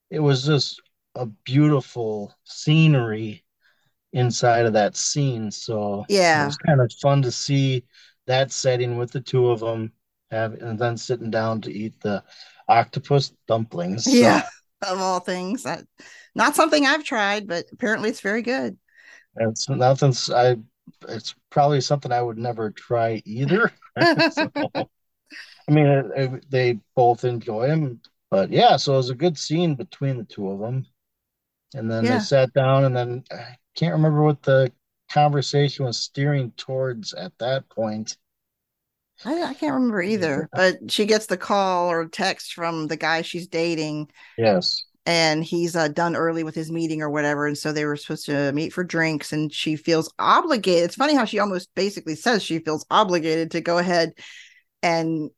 It 0.10 0.20
was 0.20 0.46
just 0.46 0.82
a 1.16 1.26
beautiful 1.26 2.34
scenery 2.46 3.44
inside 4.14 4.66
of 4.66 4.74
that 4.74 4.96
scene. 4.96 5.52
So 5.52 6.06
yeah, 6.08 6.44
it 6.44 6.46
was 6.48 6.58
kind 6.58 6.80
of 6.80 6.94
fun 7.02 7.22
to 7.24 7.32
see 7.32 7.84
that 8.28 8.52
setting 8.52 8.98
with 8.98 9.12
the 9.12 9.22
two 9.22 9.50
of 9.50 9.60
them, 9.60 9.92
have 10.32 10.54
and 10.54 10.80
then 10.80 10.96
sitting 10.96 11.32
down 11.32 11.60
to 11.62 11.74
eat 11.74 12.00
the 12.02 12.24
octopus 12.70 13.34
dumplings. 13.48 14.08
Yeah, 14.08 14.44
of 14.88 15.02
all 15.02 15.20
things, 15.20 15.64
that 15.64 15.84
not 16.34 16.56
something 16.56 16.86
I've 16.86 17.04
tried, 17.04 17.48
but 17.48 17.66
apparently 17.74 18.10
it's 18.10 18.22
very 18.22 18.42
good. 18.42 18.78
It's 19.38 19.70
nothing's 19.70 20.30
I. 20.30 20.58
It's 21.10 21.36
probably 21.50 21.82
something 21.82 22.12
I 22.12 22.22
would 22.22 22.38
never 22.38 22.72
try 22.72 23.22
either. 23.26 23.72
so, 24.32 24.52
I 24.76 25.72
mean, 25.72 25.88
it, 25.88 26.06
it, 26.16 26.52
they 26.52 26.80
both 26.96 27.24
enjoy 27.24 27.68
them, 27.68 28.02
but 28.30 28.50
yeah. 28.52 28.78
So 28.78 28.94
it 28.94 28.98
was 28.98 29.10
a 29.10 29.16
good 29.16 29.38
scene 29.38 29.76
between 29.76 30.18
the 30.18 30.24
two 30.24 30.50
of 30.50 30.60
them, 30.60 30.86
and 31.74 31.90
then 31.90 32.04
yeah. 32.06 32.18
they 32.18 32.24
sat 32.24 32.54
down, 32.54 32.86
and 32.86 32.96
then 32.96 33.24
I 33.32 33.56
can't 33.76 33.94
remember 33.94 34.24
what 34.24 34.44
the 34.44 34.72
conversation 35.12 35.86
was 35.86 35.98
steering 36.00 36.52
towards 36.58 37.14
at 37.14 37.32
that 37.40 37.68
point. 37.70 38.18
I, 39.24 39.44
I, 39.44 39.54
can't 39.54 39.76
remember 39.76 40.02
either, 40.02 40.50
but 40.52 40.92
she 40.92 41.06
gets 41.06 41.28
the 41.28 41.38
call 41.38 41.90
or 41.90 42.06
text 42.06 42.54
from 42.54 42.88
the 42.88 42.98
guy 42.98 43.22
she's 43.22 43.48
dating. 43.48 44.10
Yes 44.38 44.85
and 45.06 45.44
he's 45.44 45.76
uh, 45.76 45.88
done 45.88 46.16
early 46.16 46.44
with 46.44 46.56
his 46.56 46.72
meeting 46.72 47.02
or 47.02 47.10
whatever 47.10 47.46
and 47.46 47.58
so 47.58 47.72
they 47.72 47.86
were 47.86 47.96
supposed 47.96 48.26
to 48.26 48.52
meet 48.54 48.74
for 48.74 48.84
drinks 48.84 49.32
and 49.32 49.54
she 49.54 49.76
feels 49.76 50.12
obligated 50.20 50.84
it's 50.84 50.96
funny 50.96 51.16
how 51.16 51.26
she 51.26 51.40
almost 51.40 51.74
basically 51.76 52.16
says 52.16 52.44
she 52.44 52.60
feels 52.60 52.86
obligated 52.90 53.52
to 53.52 53.62
go 53.62 53.78
ahead 53.78 54.14
and 54.82 55.30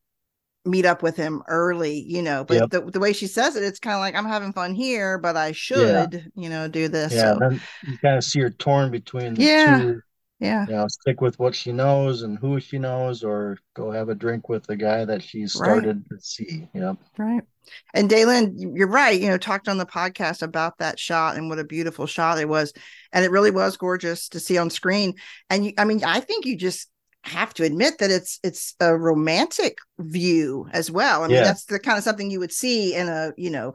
meet 0.66 0.86
up 0.86 1.02
with 1.02 1.16
him 1.16 1.42
early 1.48 2.00
you 2.00 2.22
know 2.22 2.44
but 2.44 2.56
yep. 2.56 2.70
the, 2.70 2.82
the 2.92 3.00
way 3.00 3.14
she 3.14 3.28
says 3.28 3.56
it 3.56 3.64
it's 3.64 3.80
kind 3.80 3.96
of 3.96 4.02
like 4.02 4.16
i'm 4.16 4.26
having 4.26 4.52
fun 4.52 4.76
here 4.76 5.18
but 5.18 5.38
i 5.38 5.54
should 5.54 6.14
yeah. 6.14 6.20
you 6.36 6.50
know 6.50 6.68
do 6.68 6.90
this 6.90 7.14
yeah 7.14 7.34
so. 7.34 7.40
then 7.40 7.62
you 7.86 7.98
kind 8.00 8.18
of 8.18 8.24
see 8.24 8.42
her 8.42 8.50
torn 8.50 8.92
between 8.92 9.34
the 9.34 9.44
yeah. 9.44 9.80
two 9.80 10.02
Yeah. 10.40 10.66
You 10.68 10.74
know, 10.74 10.88
stick 10.88 11.20
with 11.20 11.40
what 11.40 11.56
she 11.56 11.72
knows 11.72 12.22
and 12.22 12.38
who 12.38 12.60
she 12.60 12.78
knows, 12.78 13.24
or 13.24 13.58
go 13.74 13.92
have 13.92 14.10
a 14.10 14.16
drink 14.16 14.50
with 14.50 14.66
the 14.68 14.76
guy 14.76 15.04
that 15.04 15.24
she 15.24 15.48
started 15.48 16.04
right. 16.12 16.20
to 16.20 16.24
see. 16.24 16.68
Yep. 16.74 16.98
Right. 17.18 17.44
And 17.94 18.10
Dailyn, 18.10 18.54
you're 18.58 18.88
right. 18.88 19.20
You 19.20 19.30
know, 19.30 19.38
talked 19.38 19.68
on 19.68 19.78
the 19.78 19.86
podcast 19.86 20.42
about 20.42 20.78
that 20.80 21.00
shot 21.00 21.36
and 21.36 21.50
what 21.50 21.60
a 21.60 21.64
beautiful 21.64 22.06
shot 22.06 22.40
it 22.40 22.50
was. 22.50 22.74
And 23.12 23.24
it 23.24 23.32
really 23.32 23.52
was 23.52 23.78
gorgeous 23.78 24.30
to 24.30 24.40
see 24.40 24.58
on 24.58 24.70
screen. 24.70 25.16
And 25.50 25.66
you, 25.66 25.74
I 25.78 25.86
mean, 25.86 26.04
I 26.04 26.20
think 26.20 26.46
you 26.46 26.58
just 26.58 26.90
have 27.24 27.54
to 27.54 27.64
admit 27.64 27.98
that 27.98 28.12
it's 28.12 28.40
it's 28.44 28.76
a 28.80 28.96
romantic 28.96 29.78
view 30.00 30.68
as 30.72 30.90
well. 30.90 31.24
I 31.24 31.28
mean, 31.28 31.36
yeah. 31.36 31.44
that's 31.44 31.66
the 31.66 31.80
kind 31.80 31.98
of 31.98 32.04
something 32.04 32.32
you 32.32 32.40
would 32.40 32.54
see 32.54 32.96
in 32.96 33.08
a, 33.08 33.34
you 33.38 33.50
know, 33.50 33.74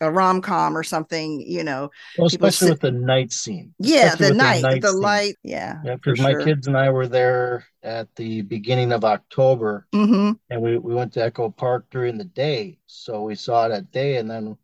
a 0.00 0.10
rom 0.10 0.40
com 0.42 0.76
or 0.76 0.82
something, 0.82 1.40
you 1.40 1.62
know. 1.62 1.90
Well, 2.18 2.26
especially 2.26 2.66
sit... 2.66 2.70
with 2.70 2.80
the 2.80 2.90
night 2.90 3.32
scene. 3.32 3.74
Yeah, 3.78 4.14
the 4.14 4.34
night, 4.34 4.62
the, 4.62 4.68
night 4.68 4.82
the 4.82 4.92
light. 4.92 5.36
Yeah. 5.42 5.78
Yeah, 5.84 5.94
because 5.94 6.20
my 6.20 6.32
sure. 6.32 6.44
kids 6.44 6.66
and 6.66 6.76
I 6.76 6.90
were 6.90 7.06
there 7.06 7.64
at 7.82 8.14
the 8.16 8.42
beginning 8.42 8.92
of 8.92 9.04
October 9.04 9.86
mm-hmm. 9.94 10.32
and 10.50 10.62
we, 10.62 10.78
we 10.78 10.94
went 10.94 11.12
to 11.14 11.22
Echo 11.22 11.50
Park 11.50 11.86
during 11.90 12.18
the 12.18 12.24
day. 12.24 12.78
So 12.86 13.22
we 13.22 13.34
saw 13.34 13.66
it 13.66 13.72
at 13.72 13.92
day. 13.92 14.16
And 14.16 14.30
then 14.30 14.56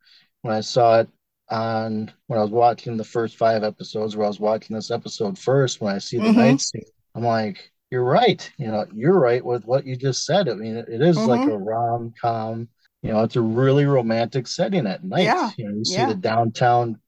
when 0.43 0.55
I 0.55 0.61
saw 0.61 1.01
it 1.01 1.09
on 1.51 2.13
when 2.27 2.39
I 2.39 2.43
was 2.43 2.51
watching 2.51 2.97
the 2.97 3.05
first 3.05 3.37
five 3.37 3.63
episodes, 3.63 4.17
where 4.17 4.27
I 4.27 4.29
was 4.29 4.41
watching 4.41 4.75
this 4.75 4.91
episode 4.91 5.39
first, 5.39 5.81
when 5.81 5.95
I 5.95 5.99
see 5.99 6.19
the 6.19 6.25
mm-hmm. 6.25 6.39
night 6.39 6.61
scene, 6.61 6.83
I'm 7.15 7.25
like, 7.25 7.71
you're 7.91 8.05
right. 8.05 8.51
You 8.59 8.69
know, 8.69 8.87
you're 8.93 9.19
right 9.19 9.45
with 9.45 9.65
what 9.65 9.87
you 9.87 9.97
just 9.97 10.27
said. 10.27 10.49
I 10.49 10.55
mean, 10.55 10.77
it, 10.77 10.89
it 10.89 11.01
is 11.01 11.17
mm-hmm. 11.17 11.29
like 11.29 11.49
a 11.49 11.57
rom 11.57 12.13
com 12.21 12.69
you 13.03 13.13
know, 13.13 13.23
it's 13.23 13.37
a 13.37 13.41
really 13.41 13.85
romantic 13.85 14.47
setting 14.47 14.87
at 14.87 15.05
night. 15.05 15.25
Yeah. 15.25 15.51
You 15.57 15.69
know, 15.69 15.77
you 15.77 15.85
see 15.85 15.95
yeah. 15.95 16.09
the 16.09 16.15
downtown 16.15 17.01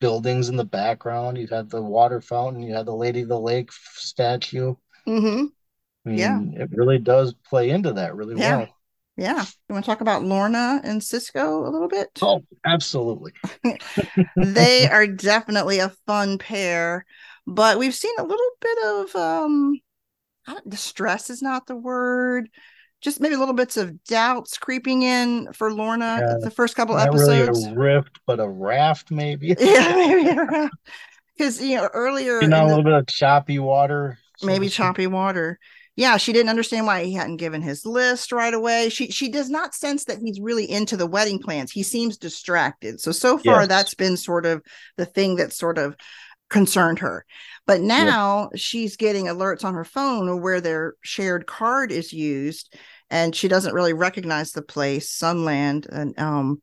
buildings 0.00 0.48
in 0.48 0.56
the 0.56 0.64
background. 0.64 1.38
You 1.38 1.48
had 1.48 1.68
the 1.68 1.82
water 1.82 2.20
fountain. 2.20 2.62
You 2.62 2.74
had 2.74 2.86
the 2.86 2.94
Lady 2.94 3.22
of 3.22 3.28
the 3.28 3.40
Lake 3.40 3.70
statue. 3.72 4.74
Mm-hmm. 5.06 5.46
I 6.04 6.08
mean, 6.08 6.18
yeah. 6.18 6.40
It 6.62 6.70
really 6.72 6.98
does 6.98 7.34
play 7.48 7.70
into 7.70 7.92
that 7.94 8.14
really 8.14 8.36
yeah. 8.38 8.58
well. 8.58 8.68
Yeah. 9.16 9.44
You 9.68 9.72
want 9.74 9.84
to 9.84 9.90
talk 9.90 10.00
about 10.00 10.24
Lorna 10.24 10.80
and 10.84 11.02
Cisco 11.02 11.66
a 11.66 11.70
little 11.70 11.88
bit? 11.88 12.10
Oh, 12.22 12.44
absolutely. 12.64 13.32
they 14.36 14.88
are 14.88 15.06
definitely 15.06 15.80
a 15.80 15.92
fun 16.06 16.38
pair, 16.38 17.04
but 17.46 17.78
we've 17.78 17.94
seen 17.94 18.14
a 18.18 18.24
little 18.24 18.50
bit 18.60 18.78
of 18.84 19.16
um 19.16 19.80
distress 20.66 21.30
is 21.30 21.42
not 21.42 21.66
the 21.66 21.76
word 21.76 22.48
just 23.02 23.20
maybe 23.20 23.36
little 23.36 23.54
bits 23.54 23.76
of 23.76 24.02
doubts 24.04 24.56
creeping 24.56 25.02
in 25.02 25.52
for 25.52 25.72
Lorna 25.72 26.18
yeah, 26.20 26.34
the 26.40 26.50
first 26.50 26.76
couple 26.76 26.94
not 26.94 27.08
episodes. 27.08 27.66
Really 27.66 27.74
a 27.74 27.78
rift, 27.78 28.20
but 28.26 28.40
a 28.40 28.48
raft, 28.48 29.10
maybe. 29.10 29.48
yeah, 29.58 29.92
maybe 29.94 30.30
a 30.30 30.44
raft. 30.44 30.74
Because 31.36 31.60
you 31.60 31.76
know 31.76 31.88
earlier, 31.92 32.40
you 32.40 32.48
know, 32.48 32.64
a 32.64 32.68
little 32.68 32.84
bit 32.84 32.92
of 32.92 33.06
choppy 33.06 33.58
water. 33.58 34.18
So 34.38 34.46
maybe 34.46 34.68
choppy 34.68 35.06
water. 35.06 35.58
Yeah, 35.94 36.16
she 36.16 36.32
didn't 36.32 36.48
understand 36.48 36.86
why 36.86 37.04
he 37.04 37.12
hadn't 37.12 37.36
given 37.36 37.60
his 37.60 37.84
list 37.84 38.32
right 38.32 38.54
away. 38.54 38.88
She 38.88 39.10
she 39.10 39.28
does 39.28 39.50
not 39.50 39.74
sense 39.74 40.04
that 40.04 40.18
he's 40.18 40.40
really 40.40 40.70
into 40.70 40.96
the 40.96 41.06
wedding 41.06 41.38
plans. 41.38 41.70
He 41.72 41.82
seems 41.82 42.16
distracted. 42.16 43.00
So 43.00 43.12
so 43.12 43.36
far, 43.36 43.60
yes. 43.60 43.68
that's 43.68 43.94
been 43.94 44.16
sort 44.16 44.46
of 44.46 44.62
the 44.96 45.04
thing 45.04 45.36
that 45.36 45.52
sort 45.52 45.76
of 45.76 45.96
concerned 46.52 47.00
her. 47.00 47.24
But 47.66 47.80
now 47.80 48.50
she's 48.54 48.96
getting 48.96 49.26
alerts 49.26 49.64
on 49.64 49.74
her 49.74 49.84
phone 49.84 50.40
where 50.40 50.60
their 50.60 50.94
shared 51.02 51.46
card 51.46 51.90
is 51.90 52.12
used 52.12 52.76
and 53.10 53.34
she 53.34 53.48
doesn't 53.48 53.74
really 53.74 53.92
recognize 53.92 54.52
the 54.52 54.62
place, 54.62 55.10
Sunland. 55.10 55.86
And 55.90 56.18
um 56.18 56.62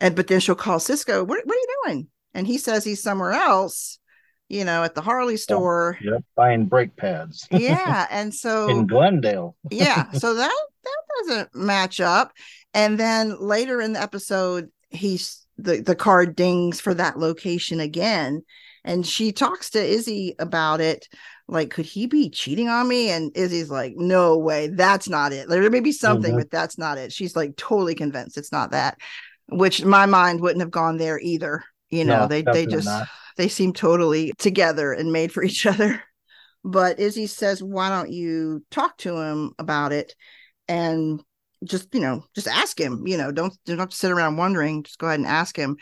and 0.00 0.14
but 0.14 0.26
then 0.28 0.40
she'll 0.40 0.54
call 0.54 0.78
Cisco, 0.80 1.24
what, 1.24 1.44
what 1.44 1.54
are 1.54 1.58
you 1.58 1.82
doing? 1.84 2.08
And 2.34 2.46
he 2.46 2.58
says 2.58 2.84
he's 2.84 3.02
somewhere 3.02 3.32
else, 3.32 3.98
you 4.48 4.64
know, 4.64 4.82
at 4.82 4.94
the 4.94 5.02
Harley 5.02 5.36
store. 5.36 5.98
Yeah, 6.02 6.18
buying 6.36 6.66
brake 6.66 6.96
pads. 6.96 7.46
yeah. 7.50 8.06
And 8.10 8.34
so 8.34 8.68
in 8.68 8.86
Glendale. 8.86 9.56
yeah. 9.70 10.10
So 10.14 10.34
that 10.34 10.52
that 10.84 11.02
doesn't 11.18 11.54
match 11.54 12.00
up. 12.00 12.32
And 12.74 12.98
then 12.98 13.36
later 13.40 13.80
in 13.80 13.92
the 13.92 14.02
episode, 14.02 14.70
he's 14.90 15.46
the, 15.58 15.80
the 15.80 15.94
card 15.94 16.34
dings 16.34 16.80
for 16.80 16.92
that 16.94 17.18
location 17.18 17.78
again 17.78 18.42
and 18.84 19.06
she 19.06 19.32
talks 19.32 19.70
to 19.70 19.82
Izzy 19.82 20.34
about 20.38 20.80
it. 20.80 21.08
Like, 21.48 21.70
could 21.70 21.86
he 21.86 22.06
be 22.06 22.30
cheating 22.30 22.68
on 22.68 22.86
me? 22.86 23.10
And 23.10 23.34
Izzy's 23.34 23.70
like, 23.70 23.94
no 23.96 24.38
way, 24.38 24.68
that's 24.68 25.08
not 25.08 25.32
it. 25.32 25.48
There 25.48 25.70
may 25.70 25.80
be 25.80 25.92
something, 25.92 26.32
mm-hmm. 26.32 26.40
but 26.40 26.50
that's 26.50 26.78
not 26.78 26.98
it. 26.98 27.12
She's 27.12 27.34
like 27.34 27.56
totally 27.56 27.94
convinced 27.94 28.38
it's 28.38 28.52
not 28.52 28.72
that, 28.72 28.98
which 29.48 29.84
my 29.84 30.06
mind 30.06 30.40
wouldn't 30.40 30.62
have 30.62 30.70
gone 30.70 30.98
there 30.98 31.18
either. 31.18 31.64
You 31.90 32.04
know, 32.04 32.20
no, 32.20 32.26
they 32.28 32.42
they 32.42 32.66
just 32.66 32.86
not. 32.86 33.08
they 33.36 33.48
seem 33.48 33.72
totally 33.72 34.32
together 34.38 34.92
and 34.92 35.12
made 35.12 35.32
for 35.32 35.42
each 35.42 35.66
other. 35.66 36.02
But 36.64 36.98
Izzy 36.98 37.26
says, 37.26 37.62
why 37.62 37.90
don't 37.90 38.10
you 38.10 38.64
talk 38.70 38.96
to 38.98 39.18
him 39.18 39.52
about 39.58 39.92
it? 39.92 40.14
And 40.66 41.22
just, 41.62 41.94
you 41.94 42.00
know, 42.00 42.24
just 42.34 42.48
ask 42.48 42.78
him, 42.78 43.06
you 43.06 43.18
know, 43.18 43.30
don't 43.32 43.54
don't 43.64 43.78
have 43.78 43.90
to 43.90 43.96
sit 43.96 44.10
around 44.10 44.38
wondering, 44.38 44.82
just 44.82 44.98
go 44.98 45.06
ahead 45.06 45.20
and 45.20 45.28
ask 45.28 45.56
him. 45.56 45.76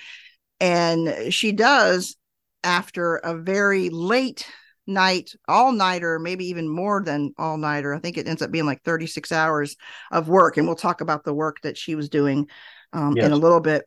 And 0.60 1.32
she 1.32 1.52
does 1.52 2.16
after 2.64 3.16
a 3.16 3.36
very 3.36 3.90
late 3.90 4.46
night, 4.86 5.32
all 5.48 5.72
nighter, 5.72 6.18
maybe 6.18 6.46
even 6.46 6.68
more 6.68 7.02
than 7.04 7.32
all 7.38 7.56
nighter. 7.56 7.94
I 7.94 7.98
think 7.98 8.18
it 8.18 8.26
ends 8.26 8.42
up 8.42 8.50
being 8.50 8.66
like 8.66 8.82
36 8.82 9.30
hours 9.32 9.76
of 10.10 10.28
work. 10.28 10.56
And 10.56 10.66
we'll 10.66 10.76
talk 10.76 11.00
about 11.00 11.24
the 11.24 11.34
work 11.34 11.58
that 11.62 11.76
she 11.76 11.94
was 11.94 12.08
doing 12.08 12.48
um, 12.92 13.14
yes. 13.16 13.26
in 13.26 13.32
a 13.32 13.36
little 13.36 13.60
bit. 13.60 13.84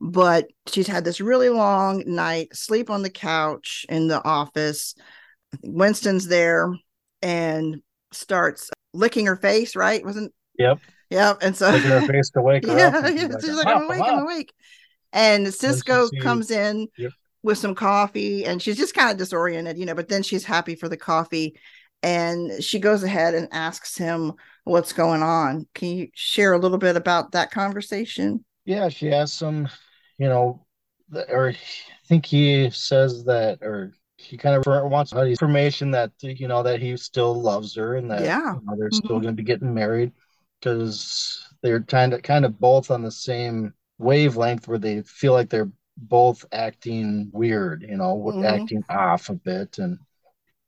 But 0.00 0.46
she's 0.68 0.86
had 0.86 1.04
this 1.04 1.20
really 1.20 1.48
long 1.48 2.04
night, 2.06 2.54
sleep 2.54 2.88
on 2.88 3.02
the 3.02 3.10
couch 3.10 3.84
in 3.88 4.08
the 4.08 4.24
office. 4.24 4.94
Winston's 5.62 6.28
there 6.28 6.72
and 7.20 7.82
starts 8.12 8.70
licking 8.94 9.26
her 9.26 9.36
face, 9.36 9.74
right? 9.74 10.04
Wasn't 10.04 10.32
Yep. 10.58 10.80
Yep. 11.10 11.38
And 11.42 11.56
so 11.56 11.70
licking 11.70 11.90
her 11.90 12.00
face 12.02 12.30
to 12.30 12.42
wake 12.42 12.66
her 12.66 12.76
yeah, 12.78 12.98
up. 12.98 13.04
Yeah, 13.04 13.28
she's 13.40 13.54
like, 13.54 13.66
I'm 13.66 13.84
awake, 13.84 14.02
I'm 14.02 14.18
awake. 14.20 14.52
And 15.12 15.52
Cisco 15.52 16.08
comes 16.20 16.50
in 16.50 16.86
yep 16.96 17.12
with 17.48 17.56
some 17.56 17.74
coffee 17.74 18.44
and 18.44 18.60
she's 18.60 18.76
just 18.76 18.94
kind 18.94 19.10
of 19.10 19.16
disoriented, 19.16 19.78
you 19.78 19.86
know, 19.86 19.94
but 19.94 20.08
then 20.08 20.22
she's 20.22 20.44
happy 20.44 20.74
for 20.74 20.86
the 20.86 20.98
coffee 20.98 21.58
and 22.02 22.62
she 22.62 22.78
goes 22.78 23.02
ahead 23.02 23.34
and 23.34 23.48
asks 23.52 23.96
him 23.96 24.34
what's 24.64 24.92
going 24.92 25.22
on. 25.22 25.66
Can 25.74 25.88
you 25.88 26.08
share 26.14 26.52
a 26.52 26.58
little 26.58 26.76
bit 26.76 26.94
about 26.94 27.32
that 27.32 27.50
conversation? 27.50 28.44
Yeah, 28.66 28.90
she 28.90 29.10
asks 29.10 29.40
him, 29.40 29.66
you 30.18 30.28
know, 30.28 30.66
or 31.30 31.48
I 31.48 31.56
think 32.06 32.26
he 32.26 32.68
says 32.68 33.24
that, 33.24 33.60
or 33.62 33.94
he 34.18 34.36
kind 34.36 34.54
of 34.54 34.66
wants 34.90 35.14
information 35.14 35.90
that 35.92 36.10
you 36.20 36.48
know 36.48 36.62
that 36.62 36.82
he 36.82 36.98
still 36.98 37.40
loves 37.40 37.74
her 37.76 37.96
and 37.96 38.10
that 38.10 38.24
yeah. 38.24 38.56
you 38.56 38.60
know, 38.62 38.76
they're 38.76 38.90
mm-hmm. 38.90 39.06
still 39.06 39.20
going 39.20 39.34
to 39.34 39.42
be 39.42 39.42
getting 39.42 39.72
married 39.72 40.12
because 40.60 41.42
they're 41.62 41.80
kind 41.80 42.12
of 42.12 42.22
kind 42.22 42.44
of 42.44 42.60
both 42.60 42.90
on 42.90 43.00
the 43.00 43.10
same 43.10 43.72
wavelength 43.96 44.68
where 44.68 44.78
they 44.78 45.00
feel 45.02 45.32
like 45.32 45.48
they're 45.48 45.70
both 45.98 46.44
acting 46.52 47.30
weird, 47.32 47.82
you 47.82 47.96
know, 47.96 48.16
mm-hmm. 48.16 48.44
acting 48.44 48.84
off 48.88 49.28
a 49.28 49.34
bit. 49.34 49.78
And 49.78 49.98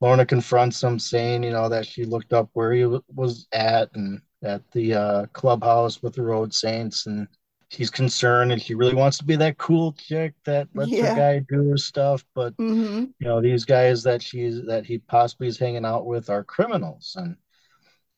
Lorna 0.01 0.27
confronts 0.27 0.83
him, 0.83 0.99
saying, 0.99 1.43
you 1.43 1.51
know, 1.51 1.69
that 1.69 1.87
she 1.87 2.05
looked 2.05 2.33
up 2.33 2.51
where 2.53 2.73
he 2.73 2.83
w- 2.83 3.03
was 3.15 3.47
at 3.53 3.91
and 3.95 4.21
at 4.43 4.63
the 4.73 4.95
uh, 4.95 5.27
clubhouse 5.33 6.03
with 6.03 6.15
the 6.15 6.23
Road 6.23 6.55
Saints, 6.55 7.07
and 7.07 7.29
she's 7.69 7.91
concerned 7.91 8.51
and 8.51 8.61
she 8.61 8.75
really 8.75 8.95
wants 8.95 9.19
to 9.19 9.25
be 9.25 9.37
that 9.37 9.59
cool 9.59 9.93
chick 9.93 10.35
that 10.45 10.69
lets 10.75 10.91
yeah. 10.91 11.11
her 11.11 11.17
guy 11.17 11.47
do 11.49 11.69
her 11.71 11.77
stuff. 11.77 12.25
But 12.35 12.57
mm-hmm. 12.57 13.05
you 13.19 13.27
know, 13.27 13.41
these 13.41 13.65
guys 13.65 14.03
that 14.05 14.23
she's 14.23 14.65
that 14.67 14.87
he 14.87 14.99
possibly 14.99 15.49
is 15.49 15.59
hanging 15.59 15.85
out 15.85 16.07
with 16.07 16.31
are 16.31 16.45
criminals, 16.45 17.15
and 17.19 17.37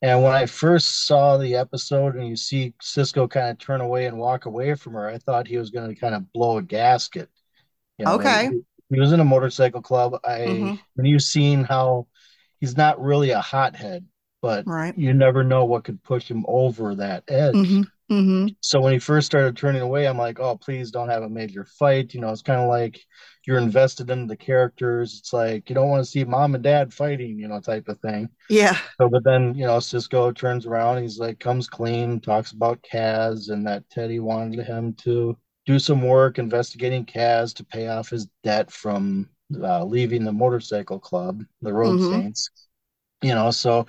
and 0.03 0.21
when 0.21 0.33
I 0.33 0.45
first 0.45 1.07
saw 1.07 1.37
the 1.37 1.55
episode 1.55 2.15
and 2.15 2.27
you 2.27 2.35
see 2.35 2.73
Cisco 2.81 3.25
kind 3.25 3.49
of 3.49 3.57
turn 3.57 3.79
away 3.79 4.05
and 4.05 4.17
walk 4.17 4.45
away 4.45 4.75
from 4.75 4.93
her, 4.93 5.07
I 5.07 5.17
thought 5.17 5.47
he 5.47 5.57
was 5.57 5.69
going 5.69 5.87
to 5.87 5.95
kind 5.95 6.13
of 6.13 6.31
blow 6.33 6.57
a 6.57 6.61
gasket. 6.61 7.29
You 7.97 8.05
know, 8.05 8.15
okay. 8.15 8.49
He, 8.51 8.95
he, 8.95 8.99
was 8.99 9.13
in 9.13 9.21
a 9.21 9.25
motorcycle 9.25 9.81
club. 9.81 10.19
I 10.25 10.39
mm-hmm. 10.39 10.75
when 10.95 11.05
you've 11.05 11.21
seen 11.21 11.63
how 11.63 12.07
he's 12.59 12.75
not 12.75 13.01
really 13.01 13.29
a 13.29 13.39
hothead, 13.39 14.05
but 14.41 14.67
right. 14.67 14.95
you 14.97 15.13
never 15.13 15.41
know 15.41 15.63
what 15.63 15.85
could 15.85 16.03
push 16.03 16.29
him 16.29 16.43
over 16.49 16.95
that 16.95 17.23
edge. 17.29 17.55
Mm-hmm. 17.55 17.83
Mm-hmm. 18.13 18.47
So 18.61 18.79
when 18.79 18.93
he 18.93 18.99
first 18.99 19.25
started 19.25 19.57
turning 19.57 19.81
away, 19.81 20.07
I'm 20.07 20.17
like, 20.17 20.39
oh, 20.39 20.57
please 20.57 20.91
don't 20.91 21.09
have 21.09 21.23
a 21.23 21.29
major 21.29 21.65
fight. 21.65 22.13
You 22.13 22.21
know, 22.21 22.29
it's 22.29 22.41
kind 22.41 22.61
of 22.61 22.69
like 22.69 22.99
you're 23.45 23.57
invested 23.57 24.09
in 24.09 24.27
the 24.27 24.37
characters. 24.37 25.17
It's 25.19 25.33
like 25.33 25.69
you 25.69 25.75
don't 25.75 25.89
want 25.89 26.03
to 26.03 26.09
see 26.09 26.23
mom 26.23 26.55
and 26.55 26.63
dad 26.63 26.93
fighting, 26.93 27.39
you 27.39 27.47
know, 27.47 27.59
type 27.59 27.87
of 27.87 27.99
thing. 27.99 28.29
Yeah. 28.49 28.77
So, 29.01 29.09
but 29.09 29.23
then 29.23 29.55
you 29.55 29.65
know, 29.65 29.79
Cisco 29.79 30.31
turns 30.31 30.65
around. 30.65 31.01
He's 31.01 31.17
like, 31.17 31.39
comes 31.39 31.67
clean, 31.67 32.19
talks 32.19 32.51
about 32.51 32.83
Kaz 32.83 33.49
and 33.49 33.65
that 33.67 33.89
Teddy 33.89 34.19
wanted 34.19 34.65
him 34.65 34.93
to 35.03 35.37
do 35.65 35.79
some 35.79 36.01
work 36.01 36.39
investigating 36.39 37.05
Kaz 37.05 37.55
to 37.55 37.65
pay 37.65 37.87
off 37.87 38.09
his 38.09 38.27
debt 38.43 38.69
from 38.71 39.29
uh, 39.61 39.83
leaving 39.83 40.23
the 40.23 40.31
motorcycle 40.31 40.99
club, 40.99 41.43
the 41.61 41.73
Road 41.73 41.99
mm-hmm. 41.99 42.21
Saints. 42.21 42.49
You 43.21 43.33
know, 43.33 43.51
so 43.51 43.87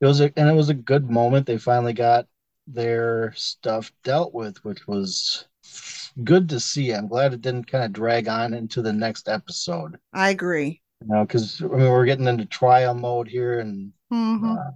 it 0.00 0.06
was 0.06 0.20
a 0.20 0.32
and 0.36 0.48
it 0.48 0.54
was 0.54 0.68
a 0.68 0.74
good 0.74 1.10
moment. 1.10 1.46
They 1.46 1.58
finally 1.58 1.92
got 1.92 2.26
their 2.66 3.32
stuff 3.36 3.92
dealt 4.02 4.34
with, 4.34 4.64
which 4.64 4.86
was 4.86 5.46
good 6.24 6.48
to 6.48 6.60
see. 6.60 6.92
I'm 6.92 7.08
glad 7.08 7.32
it 7.32 7.42
didn't 7.42 7.70
kind 7.70 7.84
of 7.84 7.92
drag 7.92 8.28
on 8.28 8.54
into 8.54 8.82
the 8.82 8.92
next 8.92 9.28
episode. 9.28 9.98
I 10.12 10.30
agree. 10.30 10.80
You 11.02 11.08
know, 11.08 11.24
because 11.24 11.60
I 11.62 11.66
mean, 11.66 11.90
we're 11.90 12.06
getting 12.06 12.26
into 12.26 12.46
trial 12.46 12.94
mode 12.94 13.28
here, 13.28 13.60
and 13.60 13.92
mm-hmm. 14.12 14.52
uh, 14.52 14.70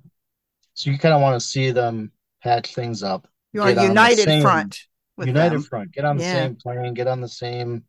so 0.75 0.91
you 0.91 0.99
kind 0.99 1.15
of 1.15 1.23
want 1.23 1.41
to 1.41 1.47
see 1.47 1.71
them 1.71 2.13
patch 2.43 2.75
things 2.75 3.03
up. 3.03 3.27
You 3.53 3.63
are 3.63 3.71
united 3.71 4.25
same, 4.25 4.43
front. 4.43 4.79
united 5.19 5.57
them. 5.57 5.63
front. 5.63 5.93
Get 5.93 6.05
on 6.05 6.19
the 6.19 6.25
yeah. 6.25 6.33
same 6.35 6.57
plane. 6.57 6.95
Get 6.95 7.09
on 7.09 7.21
the 7.21 7.29
same 7.29 7.85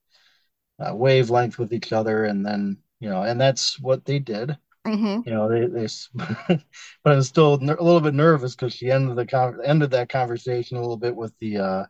uh, 0.79 0.95
wavelength 0.95 1.59
with 1.59 1.73
each 1.73 1.91
other, 1.91 2.25
and 2.25 2.45
then 2.45 2.77
you 2.99 3.09
know, 3.09 3.23
and 3.23 3.39
that's 3.39 3.79
what 3.79 4.05
they 4.05 4.19
did. 4.19 4.57
Mm-hmm. 4.85 5.29
You 5.29 5.35
know, 5.35 5.47
they, 5.47 5.67
they 5.67 5.87
but 7.03 7.13
I'm 7.13 7.21
still 7.21 7.55
a 7.55 7.57
little 7.57 8.01
bit 8.01 8.13
nervous 8.13 8.55
because 8.55 8.73
she 8.73 8.89
ended 8.89 9.15
the 9.15 9.25
con- 9.25 9.59
ended 9.63 9.91
that 9.91 10.09
conversation 10.09 10.77
a 10.77 10.81
little 10.81 10.97
bit 10.97 11.15
with 11.15 11.33
the, 11.39 11.57
uh, 11.57 11.85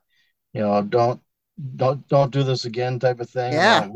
you 0.54 0.62
know, 0.62 0.82
don't 0.82 1.22
don't 1.76 2.08
don't 2.08 2.32
do 2.32 2.44
this 2.44 2.66
again 2.66 3.00
type 3.00 3.20
of 3.20 3.30
thing. 3.30 3.54
Yeah, 3.54 3.88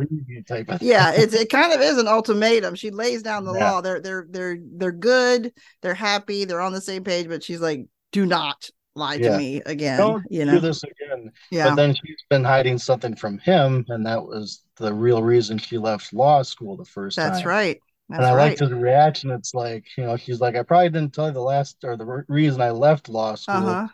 type 0.47 0.69
of 0.69 0.81
yeah. 0.81 1.11
It's 1.13 1.33
it 1.33 1.49
kind 1.49 1.73
of 1.73 1.81
is 1.81 1.97
an 1.97 2.07
ultimatum. 2.07 2.75
She 2.75 2.91
lays 2.91 3.23
down 3.23 3.43
the 3.43 3.53
yeah. 3.53 3.71
law. 3.71 3.81
They're 3.81 3.99
they're 3.99 4.27
they're 4.29 4.57
they're 4.61 4.91
good. 4.91 5.53
They're 5.81 5.93
happy. 5.93 6.45
They're 6.45 6.61
on 6.61 6.73
the 6.73 6.81
same 6.81 7.03
page. 7.03 7.27
But 7.27 7.43
she's 7.43 7.61
like, 7.61 7.87
do 8.11 8.25
not 8.25 8.69
lie 8.95 9.15
yeah. 9.15 9.31
to 9.31 9.37
me 9.37 9.61
again. 9.65 9.97
Don't 9.97 10.25
you 10.29 10.45
know? 10.45 10.53
do 10.53 10.59
this 10.59 10.83
again. 10.83 11.31
Yeah. 11.51 11.69
But 11.69 11.75
then 11.75 11.95
she's 11.95 12.23
been 12.29 12.43
hiding 12.43 12.77
something 12.77 13.15
from 13.15 13.39
him, 13.39 13.85
and 13.89 14.05
that 14.05 14.23
was 14.23 14.61
the 14.77 14.93
real 14.93 15.23
reason 15.23 15.57
she 15.57 15.77
left 15.77 16.13
law 16.13 16.41
school 16.43 16.77
the 16.77 16.85
first 16.85 17.17
That's 17.17 17.27
time. 17.27 17.33
That's 17.35 17.45
right. 17.45 17.81
That's 18.09 18.19
and 18.19 18.27
I 18.27 18.35
right. 18.35 18.49
liked 18.49 18.59
his 18.59 18.71
reaction. 18.71 19.31
It's 19.31 19.53
like, 19.53 19.85
you 19.97 20.03
know, 20.03 20.15
she's 20.15 20.39
like, 20.39 20.55
I 20.55 20.63
probably 20.63 20.89
didn't 20.89 21.13
tell 21.13 21.27
you 21.27 21.33
the 21.33 21.41
last 21.41 21.77
or 21.83 21.97
the 21.97 22.05
re- 22.05 22.23
reason 22.27 22.61
I 22.61 22.69
left 22.69 23.09
law 23.09 23.35
school. 23.35 23.55
Uh-huh. 23.55 23.87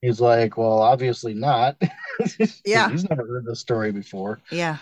He's 0.00 0.20
like, 0.20 0.56
well, 0.56 0.80
obviously 0.80 1.34
not. 1.34 1.76
yeah. 2.64 2.88
He's 2.88 3.08
never 3.08 3.26
heard 3.26 3.44
the 3.44 3.56
story 3.56 3.92
before. 3.92 4.40
Yeah. 4.50 4.78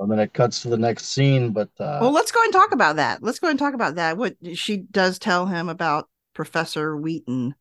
And 0.00 0.10
then 0.10 0.20
it 0.20 0.32
cuts 0.32 0.62
to 0.62 0.68
the 0.68 0.76
next 0.76 1.06
scene. 1.06 1.50
But 1.50 1.70
uh, 1.80 1.98
well, 2.00 2.12
let's 2.12 2.30
go 2.30 2.42
and 2.44 2.52
talk 2.52 2.72
about 2.72 2.96
that. 2.96 3.22
Let's 3.22 3.38
go 3.38 3.48
and 3.48 3.58
talk 3.58 3.74
about 3.74 3.96
that. 3.96 4.16
What 4.16 4.36
she 4.54 4.76
does 4.76 5.18
tell 5.18 5.46
him 5.46 5.68
about 5.68 6.08
Professor 6.34 6.96
Wheaton. 6.96 7.54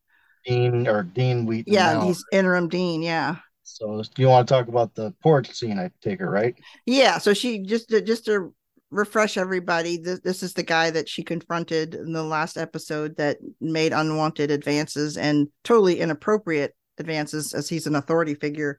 Dean 0.46 0.88
or 0.88 1.04
Dean 1.04 1.46
Wheaton. 1.46 1.74
Yeah, 1.74 1.94
now. 1.94 2.02
he's 2.02 2.24
interim 2.32 2.70
dean. 2.70 3.02
Yeah. 3.02 3.38
So 3.64 4.02
do 4.02 4.22
you 4.22 4.28
want 4.28 4.48
to 4.48 4.54
talk 4.54 4.68
about 4.68 4.96
the 4.96 5.14
porch 5.22 5.52
scene? 5.52 5.80
I 5.80 5.92
take 6.02 6.20
it 6.20 6.26
right. 6.26 6.56
Yeah. 6.86 7.18
So 7.18 7.34
she 7.34 7.60
just 7.60 7.90
just 7.90 8.26
to 8.26 8.54
refresh 8.92 9.38
everybody, 9.38 9.98
this, 9.98 10.20
this 10.22 10.44
is 10.44 10.54
the 10.54 10.64
guy 10.64 10.90
that 10.90 11.08
she 11.08 11.24
confronted 11.24 11.96
in 11.96 12.12
the 12.12 12.24
last 12.24 12.58
episode 12.58 13.16
that 13.18 13.38
made 13.62 13.94
unwanted 13.94 14.52
advances 14.52 15.18
and 15.18 15.48
totally 15.64 16.00
inappropriate 16.00 16.76
advances 16.98 17.54
as 17.54 17.70
he's 17.70 17.88
an 17.88 17.96
authority 17.96 18.36
figure 18.36 18.78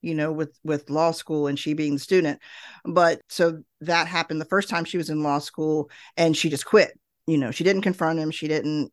you 0.00 0.14
know 0.14 0.32
with 0.32 0.56
with 0.64 0.90
law 0.90 1.10
school 1.10 1.46
and 1.46 1.58
she 1.58 1.74
being 1.74 1.94
the 1.94 1.98
student. 1.98 2.40
But 2.84 3.20
so 3.28 3.62
that 3.80 4.06
happened 4.06 4.40
the 4.40 4.46
first 4.46 4.68
time 4.68 4.84
she 4.84 4.98
was 4.98 5.10
in 5.10 5.22
law 5.22 5.38
school 5.38 5.90
and 6.16 6.36
she 6.36 6.50
just 6.50 6.64
quit 6.64 6.98
you 7.26 7.38
know 7.38 7.50
she 7.50 7.64
didn't 7.64 7.82
confront 7.82 8.18
him 8.18 8.30
she 8.30 8.48
didn't 8.48 8.92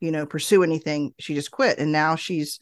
you 0.00 0.10
know 0.10 0.26
pursue 0.26 0.62
anything 0.62 1.14
she 1.18 1.34
just 1.34 1.50
quit. 1.50 1.78
And 1.78 1.92
now 1.92 2.16
she's 2.16 2.60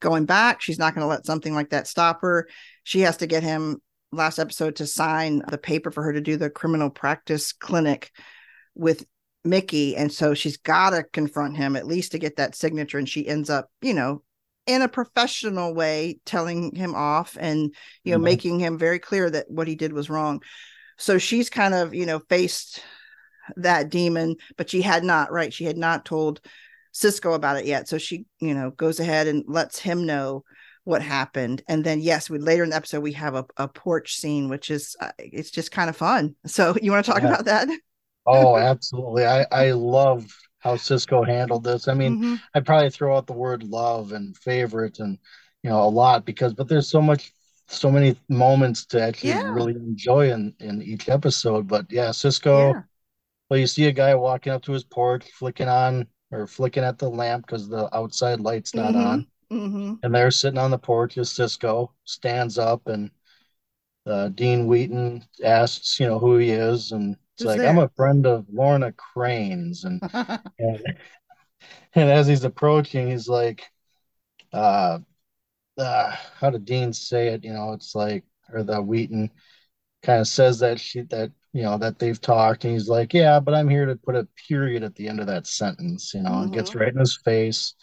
going 0.00 0.26
back 0.26 0.60
she's 0.60 0.78
not 0.78 0.94
going 0.94 1.04
to 1.04 1.08
let 1.08 1.26
something 1.26 1.54
like 1.54 1.70
that 1.70 1.86
stop 1.86 2.22
her. 2.22 2.48
She 2.82 3.00
has 3.00 3.18
to 3.18 3.26
get 3.26 3.42
him 3.42 3.80
last 4.12 4.38
episode 4.38 4.76
to 4.76 4.86
sign 4.86 5.42
the 5.48 5.58
paper 5.58 5.90
for 5.90 6.02
her 6.02 6.12
to 6.12 6.20
do 6.20 6.36
the 6.36 6.50
criminal 6.50 6.90
practice 6.90 7.52
clinic 7.52 8.10
with 8.74 9.04
Mickey. 9.44 9.96
And 9.96 10.12
so 10.12 10.34
she's 10.34 10.56
got 10.56 10.90
to 10.90 11.04
confront 11.04 11.56
him 11.56 11.76
at 11.76 11.86
least 11.86 12.12
to 12.12 12.18
get 12.18 12.36
that 12.36 12.54
signature. 12.54 12.98
And 12.98 13.08
she 13.08 13.26
ends 13.26 13.50
up, 13.50 13.70
you 13.82 13.94
know, 13.94 14.22
in 14.66 14.82
a 14.82 14.88
professional 14.88 15.74
way, 15.74 16.20
telling 16.26 16.74
him 16.74 16.94
off 16.94 17.36
and, 17.40 17.74
you 18.04 18.12
know, 18.12 18.18
mm-hmm. 18.18 18.24
making 18.24 18.60
him 18.60 18.78
very 18.78 18.98
clear 18.98 19.28
that 19.30 19.50
what 19.50 19.68
he 19.68 19.74
did 19.74 19.92
was 19.92 20.10
wrong. 20.10 20.42
So 20.98 21.18
she's 21.18 21.48
kind 21.48 21.74
of, 21.74 21.94
you 21.94 22.06
know, 22.06 22.20
faced 22.28 22.82
that 23.56 23.88
demon, 23.88 24.36
but 24.56 24.68
she 24.68 24.82
had 24.82 25.04
not, 25.04 25.32
right? 25.32 25.52
She 25.52 25.64
had 25.64 25.78
not 25.78 26.04
told 26.04 26.40
Cisco 26.92 27.32
about 27.32 27.56
it 27.56 27.64
yet. 27.64 27.88
So 27.88 27.96
she, 27.98 28.26
you 28.40 28.54
know, 28.54 28.70
goes 28.70 29.00
ahead 29.00 29.26
and 29.26 29.44
lets 29.46 29.78
him 29.78 30.04
know 30.04 30.44
what 30.88 31.02
happened 31.02 31.60
and 31.68 31.84
then 31.84 32.00
yes 32.00 32.30
we 32.30 32.38
later 32.38 32.64
in 32.64 32.70
the 32.70 32.76
episode 32.76 33.00
we 33.00 33.12
have 33.12 33.34
a, 33.34 33.44
a 33.58 33.68
porch 33.68 34.16
scene 34.16 34.48
which 34.48 34.70
is 34.70 34.96
uh, 35.02 35.10
it's 35.18 35.50
just 35.50 35.70
kind 35.70 35.90
of 35.90 35.96
fun 35.96 36.34
so 36.46 36.74
you 36.80 36.90
want 36.90 37.04
to 37.04 37.12
talk 37.12 37.20
yeah. 37.20 37.28
about 37.28 37.44
that 37.44 37.68
oh 38.26 38.56
absolutely 38.56 39.26
i 39.26 39.44
i 39.52 39.70
love 39.70 40.26
how 40.60 40.76
cisco 40.76 41.22
handled 41.22 41.62
this 41.62 41.88
i 41.88 41.94
mean 41.94 42.16
mm-hmm. 42.16 42.34
i'd 42.54 42.64
probably 42.64 42.88
throw 42.88 43.14
out 43.14 43.26
the 43.26 43.34
word 43.34 43.62
love 43.64 44.12
and 44.12 44.34
favorite 44.38 44.98
and 44.98 45.18
you 45.62 45.68
know 45.68 45.82
a 45.82 45.84
lot 45.84 46.24
because 46.24 46.54
but 46.54 46.68
there's 46.68 46.88
so 46.88 47.02
much 47.02 47.32
so 47.66 47.90
many 47.90 48.16
moments 48.30 48.86
to 48.86 48.98
actually 48.98 49.28
yeah. 49.28 49.52
really 49.52 49.74
enjoy 49.74 50.32
in 50.32 50.54
in 50.58 50.80
each 50.80 51.10
episode 51.10 51.68
but 51.68 51.84
yeah 51.90 52.10
cisco 52.10 52.72
yeah. 52.72 52.80
well 53.50 53.60
you 53.60 53.66
see 53.66 53.88
a 53.88 53.92
guy 53.92 54.14
walking 54.14 54.54
up 54.54 54.62
to 54.62 54.72
his 54.72 54.84
porch 54.84 55.30
flicking 55.32 55.68
on 55.68 56.06
or 56.30 56.46
flicking 56.46 56.82
at 56.82 56.96
the 56.96 57.08
lamp 57.10 57.44
because 57.44 57.68
the 57.68 57.94
outside 57.94 58.40
light's 58.40 58.74
not 58.74 58.94
mm-hmm. 58.94 59.06
on 59.06 59.26
Mm-hmm. 59.52 59.94
And 60.02 60.14
they're 60.14 60.30
sitting 60.30 60.58
on 60.58 60.70
the 60.70 60.78
porch 60.78 61.16
as 61.16 61.30
Cisco 61.30 61.92
stands 62.04 62.58
up 62.58 62.86
and 62.86 63.10
uh, 64.06 64.28
Dean 64.28 64.66
Wheaton 64.66 65.24
asks, 65.44 65.98
you 66.00 66.06
know, 66.06 66.18
who 66.18 66.36
he 66.36 66.50
is. 66.50 66.92
And 66.92 67.14
it's 67.34 67.42
Who's 67.42 67.46
like, 67.46 67.58
there? 67.58 67.68
I'm 67.68 67.78
a 67.78 67.90
friend 67.90 68.26
of 68.26 68.46
Lorna 68.50 68.92
Crane's. 68.92 69.84
And, 69.84 70.00
and, 70.58 70.82
and 71.94 72.10
as 72.10 72.26
he's 72.26 72.44
approaching, 72.44 73.08
he's 73.08 73.28
like, 73.28 73.64
uh, 74.52 74.98
uh, 75.76 76.16
how 76.40 76.50
did 76.50 76.64
Dean 76.64 76.92
say 76.92 77.28
it? 77.28 77.44
You 77.44 77.52
know, 77.52 77.72
it's 77.72 77.94
like, 77.94 78.24
or 78.52 78.62
the 78.62 78.82
Wheaton 78.82 79.30
kind 80.02 80.20
of 80.20 80.28
says 80.28 80.58
that 80.60 80.80
she, 80.80 81.02
that, 81.02 81.32
you 81.52 81.62
know, 81.62 81.78
that 81.78 81.98
they've 81.98 82.20
talked. 82.20 82.64
And 82.64 82.72
he's 82.72 82.88
like, 82.88 83.14
yeah, 83.14 83.40
but 83.40 83.54
I'm 83.54 83.68
here 83.68 83.86
to 83.86 83.96
put 83.96 84.14
a 84.14 84.28
period 84.48 84.82
at 84.82 84.94
the 84.94 85.08
end 85.08 85.20
of 85.20 85.26
that 85.26 85.46
sentence, 85.46 86.12
you 86.14 86.22
know, 86.22 86.30
mm-hmm. 86.30 86.42
and 86.44 86.52
gets 86.52 86.74
right 86.74 86.92
in 86.92 86.98
his 86.98 87.18
face 87.24 87.74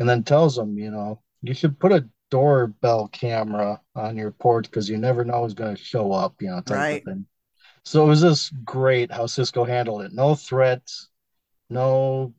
and 0.00 0.08
then 0.08 0.24
tells 0.24 0.56
them, 0.56 0.78
you 0.78 0.90
know, 0.90 1.20
you 1.42 1.54
should 1.54 1.78
put 1.78 1.92
a 1.92 2.08
doorbell 2.30 3.08
camera 3.08 3.80
on 3.94 4.16
your 4.16 4.30
porch 4.30 4.64
because 4.64 4.88
you 4.88 4.96
never 4.96 5.24
know 5.24 5.42
who's 5.42 5.54
going 5.54 5.76
to 5.76 5.82
show 5.82 6.10
up, 6.10 6.40
you 6.40 6.48
know, 6.48 6.62
right. 6.70 7.04
So 7.84 8.04
it 8.04 8.08
was 8.08 8.22
just 8.22 8.52
great 8.64 9.12
how 9.12 9.26
Cisco 9.26 9.64
handled 9.64 10.02
it. 10.02 10.12
No 10.12 10.34
threats, 10.34 11.08
no 11.68 12.34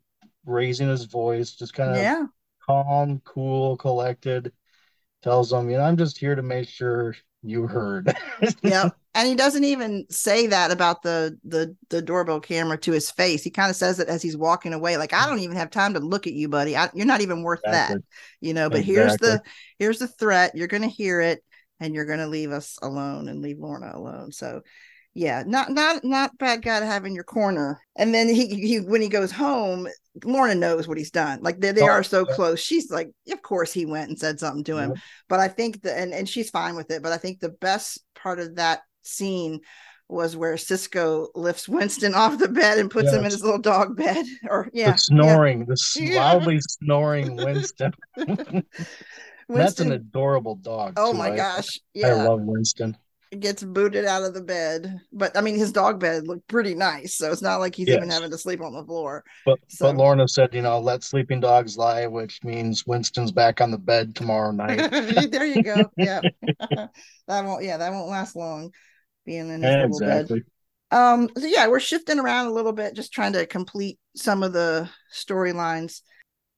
raising 0.46 0.90
his 0.90 1.06
voice, 1.06 1.54
just 1.54 1.74
kind 1.74 1.92
of 1.92 1.98
yeah. 1.98 2.26
calm, 2.66 3.22
cool, 3.24 3.78
collected. 3.78 4.52
Tells 5.22 5.52
them, 5.52 5.70
you 5.70 5.78
know, 5.78 5.84
I'm 5.84 5.98
just 5.98 6.18
here 6.18 6.36
to 6.36 6.42
make 6.42 6.68
sure 6.68 7.16
you 7.44 7.68
heard. 7.68 8.12
yeah. 8.64 8.90
And 9.14 9.28
he 9.28 9.36
doesn't 9.36 9.66
even 9.66 10.06
say 10.10 10.48
that 10.48 10.72
about 10.72 11.02
the 11.04 11.38
the 11.44 11.76
the 11.90 12.02
doorbell 12.02 12.40
camera 12.40 12.78
to 12.80 12.94
his 12.94 13.12
face. 13.12 13.44
He 13.44 13.50
kind 13.50 13.70
of 13.70 13.76
says 13.76 14.00
it 14.00 14.08
as 14.08 14.22
he's 14.22 14.38
walking 14.38 14.74
away, 14.74 14.96
like 14.96 15.14
I 15.14 15.24
mm. 15.24 15.28
don't 15.28 15.40
even 15.40 15.58
have 15.58 15.70
time 15.70 15.94
to 15.96 16.00
look 16.00 16.28
at 16.28 16.34
you, 16.34 16.48
buddy. 16.48 16.78
I, 16.78 16.90
you're 16.94 17.06
not 17.06 17.22
even 17.22 17.44
worth 17.44 17.60
exactly. 17.66 17.98
that, 17.98 18.04
you 18.40 18.54
know. 18.54 18.70
But 18.70 18.80
exactly. 18.80 18.96
here's 18.96 19.18
the 19.18 19.42
here's 19.80 20.00
the 20.00 20.08
threat. 20.08 20.56
You're 20.56 20.68
going 20.68 20.84
to 20.84 20.88
hear 20.88 21.20
it, 21.20 21.44
and 21.82 21.94
you're 21.94 22.06
going 22.06 22.20
to 22.20 22.28
leave 22.28 22.52
us 22.52 22.78
alone 22.82 23.28
and 23.28 23.42
leave 23.42 23.60
Lorna 23.60 23.92
alone. 23.94 24.32
So 24.32 24.62
yeah, 25.14 25.44
not 25.46 25.72
not 25.72 26.06
not 26.06 26.38
bad 26.38 26.62
guy 26.62 26.80
to 26.80 26.86
have 26.86 27.04
in 27.04 27.14
your 27.14 27.26
corner. 27.26 27.82
And 27.98 28.14
then 28.14 28.30
he 28.30 28.48
he 28.48 28.80
when 28.80 29.02
he 29.02 29.10
goes 29.10 29.32
home, 29.32 29.88
Lorna 30.24 30.56
knows 30.56 30.88
what 30.88 30.98
he's 30.98 31.12
done. 31.12 31.40
Like 31.42 31.60
they, 31.60 31.74
they 31.74 31.82
oh, 31.82 31.88
are 31.88 32.04
so 32.04 32.26
yeah. 32.28 32.34
close. 32.34 32.62
She's 32.62 32.90
like, 32.90 33.12
of 33.30 33.42
course 33.42 33.74
he 33.74 33.86
went 33.86 34.10
and 34.10 34.18
said 34.18 34.40
something 34.40 34.64
to 34.66 34.78
him. 34.78 34.94
But 35.28 35.42
I 35.42 35.50
think 35.50 35.82
that 35.82 36.00
and, 36.00 36.14
and 36.14 36.30
she's 36.30 36.50
fine 36.50 36.78
with 36.78 36.92
it. 36.92 37.04
But 37.04 37.12
I 37.12 37.18
think 37.18 37.40
the 37.40 37.50
best 37.50 38.00
part 38.16 38.40
of 38.40 38.56
that 38.56 38.84
scene 39.04 39.62
was 40.08 40.36
where 40.36 40.58
Cisco 40.58 41.30
lifts 41.36 41.70
Winston 41.70 42.14
off 42.14 42.38
the 42.38 42.50
bed 42.50 42.80
and 42.80 42.92
puts 42.92 43.06
yes. 43.06 43.14
him 43.14 43.20
in 43.20 43.32
his 43.32 43.44
little 43.44 43.60
dog 43.60 43.96
bed. 43.96 44.26
Or 44.50 44.70
yeah, 44.74 44.92
the 44.92 44.98
snoring, 44.98 45.60
yeah. 45.96 46.10
the 46.10 46.16
loudly 46.18 46.60
snoring 46.60 47.36
Winston. 47.38 47.94
Winston. 48.18 48.66
That's 49.48 49.80
an 49.80 49.92
adorable 49.92 50.56
dog. 50.56 50.94
Oh 50.98 51.12
too. 51.12 51.18
my 51.18 51.32
I, 51.32 51.36
gosh. 51.36 51.68
Yeah. 51.94 52.08
I 52.08 52.24
love 52.24 52.42
Winston 52.42 52.98
gets 53.40 53.64
booted 53.64 54.06
out 54.06 54.24
of 54.24 54.34
the 54.34 54.42
bed. 54.42 55.00
But 55.14 55.38
I 55.38 55.42
mean, 55.42 55.56
his 55.56 55.72
dog 55.72 56.00
bed 56.00 56.28
looked 56.28 56.48
pretty 56.48 56.76
nice, 56.76 57.16
so 57.16 57.32
it's 57.32 57.42
not 57.42 57.60
like 57.60 57.76
he's 57.76 57.88
yes. 57.88 57.98
even 57.98 58.10
having 58.10 58.32
to 58.32 58.38
sleep 58.38 58.62
on 58.62 58.74
the 58.74 58.84
floor. 58.84 59.24
But 59.46 59.60
so. 59.68 59.86
but 59.86 59.98
Lorna 59.98 60.28
said, 60.28 60.54
you 60.54 60.62
know, 60.62 60.80
let 60.80 61.04
sleeping 61.04 61.40
dogs 61.40 61.78
lie, 61.78 62.08
which 62.08 62.44
means 62.44 62.86
Winston's 62.86 63.32
back 63.32 63.62
on 63.62 63.72
the 63.72 63.78
bed 63.78 64.16
tomorrow 64.16 64.52
night. 64.52 64.92
there 65.32 65.46
you 65.46 65.64
go. 65.64 65.90
Yeah, 65.98 66.22
that 67.28 67.46
won't. 67.46 67.64
Yeah, 67.64 67.78
that 67.78 67.92
won't 67.92 68.10
last 68.10 68.36
long. 68.36 68.72
Being 69.26 69.50
in 69.50 69.62
his 69.62 69.86
exactly. 69.86 70.16
little 70.16 70.28
bed. 70.38 70.44
Um. 70.92 71.30
So 71.38 71.46
yeah, 71.46 71.68
we're 71.68 71.80
shifting 71.80 72.20
around 72.20 72.48
a 72.48 72.54
little 72.54 72.74
bit, 72.74 72.96
just 72.96 73.14
trying 73.14 73.34
to 73.34 73.46
complete 73.46 74.00
some 74.16 74.44
of 74.44 74.54
the 74.54 74.90
storylines 75.14 76.02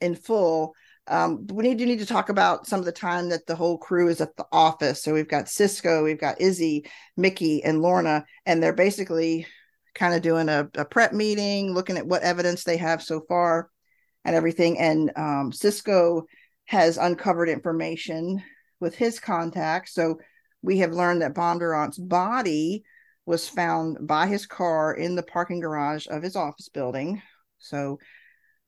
in 0.01 0.16
full 0.16 0.74
um, 1.07 1.45
we 1.47 1.64
need 1.64 1.80
to 1.80 1.86
need 1.86 1.99
to 1.99 2.05
talk 2.05 2.30
about 2.30 2.66
some 2.66 2.80
of 2.80 2.86
the 2.86 2.91
time 2.91 3.30
that 3.30 3.45
the 3.45 3.55
whole 3.55 3.78
crew 3.78 4.07
is 4.07 4.22
at 4.22 4.36
the 4.38 4.45
office. 4.51 5.03
So 5.03 5.14
we've 5.14 5.28
got 5.28 5.49
Cisco, 5.49 6.03
we've 6.03 6.20
got 6.20 6.39
Izzy, 6.39 6.86
Mickey, 7.18 7.64
and 7.64 7.82
Lorna, 7.82 8.26
and 8.45 8.64
they're 8.64 8.74
basically 8.74 9.45
kind 9.93 10.16
of 10.16 10.22
doing 10.22 10.47
a, 10.47 10.70
a 10.76 10.86
prep 10.86 11.14
meeting, 11.14 11.74
looking 11.74 11.97
at 11.97 12.07
what 12.07 12.24
evidence 12.24 12.64
they 12.64 12.78
have 12.78 13.03
so 13.03 13.22
far 13.28 13.70
and 14.24 14.36
everything. 14.36 14.80
And 14.80 15.11
um, 15.18 15.51
Cisco 15.51 16.24
has 16.66 16.97
uncovered 16.97 17.49
information 17.49 18.41
with 18.80 18.95
his 18.95 19.20
contacts. 19.20 19.93
So 19.93 20.20
we 20.64 20.80
have 20.80 20.93
learned 20.93 21.22
that 21.22 21.36
Bondurant's 21.36 21.99
body 21.99 22.84
was 23.26 23.47
found 23.47 24.07
by 24.07 24.28
his 24.28 24.47
car 24.47 24.93
in 24.93 25.16
the 25.16 25.24
parking 25.24 25.59
garage 25.59 26.07
of 26.09 26.24
his 26.24 26.36
office 26.36 26.70
building. 26.70 27.22
So 27.59 27.99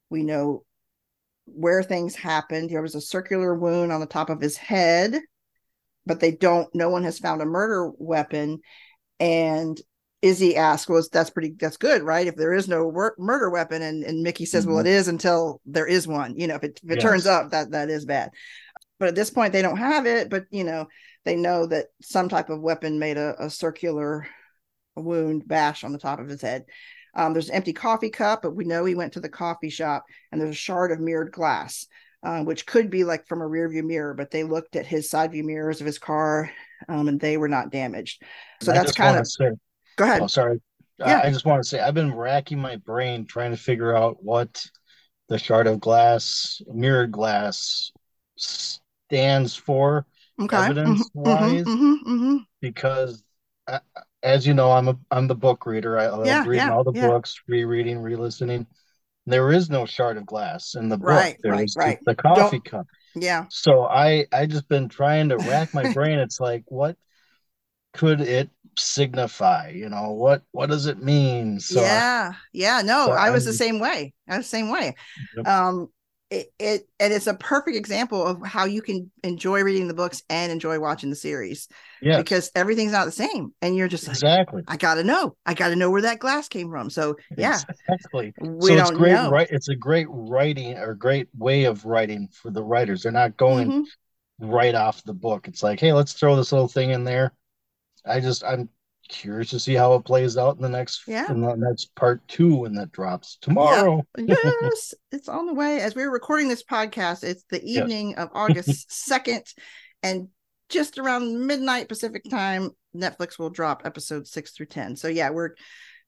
we 0.09 0.23
know 0.23 0.63
where 1.45 1.81
things 1.81 2.15
happened. 2.15 2.69
There 2.69 2.81
was 2.81 2.95
a 2.95 3.01
circular 3.01 3.55
wound 3.55 3.91
on 3.91 4.01
the 4.01 4.05
top 4.05 4.29
of 4.29 4.41
his 4.41 4.57
head, 4.57 5.19
but 6.05 6.19
they 6.19 6.31
don't, 6.31 6.73
no 6.75 6.89
one 6.89 7.03
has 7.03 7.17
found 7.17 7.41
a 7.41 7.45
murder 7.45 7.91
weapon. 7.97 8.59
And 9.19 9.79
Izzy 10.21 10.55
asks, 10.55 10.89
"Was 10.89 11.05
well, 11.05 11.09
that's 11.13 11.29
pretty 11.29 11.53
that's 11.59 11.77
good, 11.77 12.01
right? 12.01 12.25
If 12.25 12.35
there 12.35 12.53
is 12.53 12.67
no 12.67 12.87
wor- 12.87 13.15
murder 13.19 13.49
weapon," 13.51 13.83
and 13.83 14.03
and 14.03 14.23
Mickey 14.23 14.45
says, 14.45 14.63
mm-hmm. 14.63 14.73
"Well, 14.73 14.85
it 14.85 14.89
is 14.89 15.07
until 15.07 15.61
there 15.67 15.85
is 15.85 16.07
one. 16.07 16.35
You 16.35 16.47
know, 16.47 16.55
if 16.55 16.63
it, 16.63 16.79
if 16.83 16.91
it 16.91 16.95
yes. 16.95 17.03
turns 17.03 17.27
up, 17.27 17.51
that 17.51 17.71
that 17.71 17.91
is 17.91 18.05
bad." 18.05 18.31
But 18.99 19.09
at 19.09 19.15
this 19.15 19.29
point, 19.29 19.53
they 19.53 19.61
don't 19.61 19.77
have 19.77 20.05
it. 20.05 20.29
But 20.29 20.45
you 20.51 20.63
know, 20.63 20.87
they 21.23 21.35
know 21.35 21.65
that 21.67 21.87
some 22.01 22.29
type 22.29 22.49
of 22.49 22.61
weapon 22.61 22.99
made 22.99 23.17
a, 23.17 23.35
a 23.45 23.49
circular 23.49 24.27
wound 24.95 25.47
bash 25.47 25.83
on 25.83 25.91
the 25.91 25.99
top 25.99 26.19
of 26.19 26.29
his 26.29 26.41
head. 26.41 26.65
Um, 27.13 27.33
there's 27.33 27.49
an 27.49 27.55
empty 27.55 27.73
coffee 27.73 28.09
cup, 28.09 28.41
but 28.41 28.55
we 28.55 28.65
know 28.65 28.83
he 28.85 28.95
went 28.95 29.13
to 29.13 29.21
the 29.21 29.29
coffee 29.29 29.69
shop, 29.69 30.05
and 30.31 30.39
there's 30.39 30.51
a 30.51 30.53
shard 30.53 30.91
of 30.91 30.99
mirrored 30.99 31.31
glass, 31.31 31.87
uh, 32.23 32.43
which 32.43 32.65
could 32.65 32.89
be 32.89 33.03
like 33.03 33.27
from 33.27 33.41
a 33.41 33.47
rear 33.47 33.69
view 33.69 33.83
mirror. 33.83 34.13
But 34.13 34.31
they 34.31 34.43
looked 34.43 34.75
at 34.75 34.85
his 34.85 35.09
side 35.09 35.31
view 35.31 35.43
mirrors 35.43 35.79
of 35.79 35.87
his 35.87 35.99
car, 35.99 36.51
um, 36.89 37.07
and 37.07 37.19
they 37.19 37.37
were 37.37 37.47
not 37.47 37.71
damaged. 37.71 38.21
So 38.61 38.71
I 38.71 38.75
that's 38.75 38.91
kind 38.91 39.17
of. 39.17 39.27
Say, 39.27 39.51
go 39.95 40.03
ahead. 40.03 40.21
Oh, 40.21 40.27
sorry. 40.27 40.61
Yeah. 40.97 41.21
I 41.23 41.29
just 41.29 41.45
want 41.45 41.61
to 41.61 41.67
say 41.67 41.79
I've 41.79 41.93
been 41.93 42.15
racking 42.15 42.59
my 42.59 42.77
brain 42.77 43.25
trying 43.25 43.51
to 43.51 43.57
figure 43.57 43.95
out 43.95 44.23
what 44.23 44.65
the 45.27 45.37
shard 45.37 45.67
of 45.67 45.79
glass, 45.79 46.61
mirrored 46.67 47.11
glass, 47.11 47.91
stands 49.09 49.55
for 49.55 50.05
okay. 50.41 50.57
evidence 50.57 51.09
wise, 51.13 51.63
mm-hmm, 51.63 51.69
mm-hmm, 51.69 52.11
mm-hmm. 52.11 52.37
because 52.61 53.23
uh, 53.67 53.79
as 54.23 54.45
you 54.45 54.53
know, 54.53 54.71
I'm 54.71 54.87
a 54.87 54.97
I'm 55.11 55.27
the 55.27 55.35
book 55.35 55.65
reader. 55.65 55.97
I 55.97 56.07
love 56.07 56.25
yeah, 56.25 56.41
reading 56.45 56.67
yeah, 56.67 56.73
all 56.73 56.83
the 56.83 56.93
yeah. 56.93 57.07
books, 57.07 57.39
rereading, 57.47 57.99
re-listening. 57.99 58.67
There 59.27 59.51
is 59.51 59.69
no 59.69 59.85
shard 59.85 60.17
of 60.17 60.25
glass 60.25 60.75
in 60.75 60.89
the 60.89 60.97
book. 60.97 61.09
Right, 61.09 61.37
there 61.41 61.51
right, 61.51 61.69
right. 61.77 61.99
The, 62.05 62.11
the 62.11 62.15
coffee 62.15 62.57
Don't, 62.57 62.65
cup. 62.65 62.87
Yeah. 63.15 63.45
So 63.49 63.85
I 63.85 64.25
I 64.31 64.45
just 64.45 64.67
been 64.67 64.89
trying 64.89 65.29
to 65.29 65.37
rack 65.37 65.73
my 65.73 65.91
brain. 65.93 66.19
It's 66.19 66.39
like 66.39 66.63
what 66.67 66.97
could 67.93 68.21
it 68.21 68.49
signify? 68.77 69.69
You 69.69 69.89
know 69.89 70.11
what 70.11 70.43
what 70.51 70.69
does 70.69 70.85
it 70.85 71.01
mean? 71.01 71.59
So 71.59 71.81
yeah, 71.81 72.33
yeah. 72.51 72.81
No, 72.83 73.07
so 73.07 73.11
I 73.13 73.31
was 73.31 73.45
I'm, 73.45 73.51
the 73.51 73.57
same 73.57 73.79
way. 73.79 74.13
I 74.27 74.37
was 74.37 74.45
the 74.45 74.49
same 74.49 74.69
way. 74.69 74.95
Yep. 75.37 75.47
Um, 75.47 75.89
it, 76.31 76.47
it 76.57 76.87
and 76.99 77.13
it's 77.13 77.27
a 77.27 77.35
perfect 77.35 77.77
example 77.77 78.25
of 78.25 78.43
how 78.43 78.65
you 78.65 78.81
can 78.81 79.11
enjoy 79.23 79.61
reading 79.61 79.87
the 79.87 79.93
books 79.93 80.23
and 80.29 80.51
enjoy 80.51 80.79
watching 80.79 81.11
the 81.11 81.15
series 81.15 81.67
yeah 82.01 82.17
because 82.17 82.49
everything's 82.55 82.91
not 82.91 83.05
the 83.05 83.11
same 83.11 83.53
and 83.61 83.75
you're 83.75 83.87
just 83.87 84.07
exactly. 84.07 84.63
I 84.67 84.77
gotta 84.77 85.03
know. 85.03 85.35
I 85.45 85.53
gotta 85.53 85.75
know 85.75 85.91
where 85.91 86.01
that 86.01 86.19
glass 86.19 86.47
came 86.47 86.71
from. 86.71 86.89
So 86.89 87.15
yeah. 87.37 87.59
Exactly. 87.87 88.33
We 88.41 88.69
so 88.69 88.75
it's 88.75 88.91
great 88.91 89.13
know. 89.13 89.29
right 89.29 89.47
it's 89.51 89.69
a 89.69 89.75
great 89.75 90.07
writing 90.09 90.77
or 90.77 90.95
great 90.95 91.27
way 91.37 91.65
of 91.65 91.85
writing 91.85 92.29
for 92.31 92.49
the 92.49 92.63
writers. 92.63 93.03
They're 93.03 93.11
not 93.11 93.37
going 93.37 93.85
mm-hmm. 93.85 94.49
right 94.49 94.73
off 94.73 95.03
the 95.03 95.13
book. 95.13 95.47
It's 95.47 95.61
like 95.61 95.79
hey 95.79 95.93
let's 95.93 96.13
throw 96.13 96.35
this 96.35 96.51
little 96.51 96.67
thing 96.67 96.89
in 96.89 97.03
there. 97.03 97.33
I 98.03 98.19
just 98.19 98.43
i'm 98.43 98.69
curious 99.07 99.49
to 99.51 99.59
see 99.59 99.73
how 99.73 99.93
it 99.93 100.05
plays 100.05 100.37
out 100.37 100.55
in 100.55 100.61
the 100.61 100.69
next 100.69 101.03
yeah. 101.07 101.29
in 101.31 101.41
the 101.41 101.55
next 101.55 101.93
part 101.95 102.25
two 102.27 102.55
when 102.55 102.73
that 102.75 102.91
drops 102.91 103.37
tomorrow. 103.41 104.03
Yeah. 104.17 104.35
yes 104.61 104.93
it's 105.11 105.29
on 105.29 105.45
the 105.45 105.53
way. 105.53 105.79
As 105.81 105.95
we're 105.95 106.11
recording 106.11 106.47
this 106.47 106.63
podcast 106.63 107.23
it's 107.23 107.43
the 107.49 107.63
evening 107.63 108.11
yes. 108.11 108.19
of 108.19 108.29
august 108.33 108.89
2nd 108.89 109.53
and 110.03 110.27
just 110.69 110.97
around 110.97 111.45
midnight 111.45 111.87
pacific 111.87 112.23
time 112.29 112.71
netflix 112.95 113.37
will 113.37 113.49
drop 113.49 113.83
episode 113.85 114.27
6 114.27 114.51
through 114.51 114.65
10 114.65 114.95
so 114.95 115.07
yeah 115.07 115.29
we're 115.29 115.51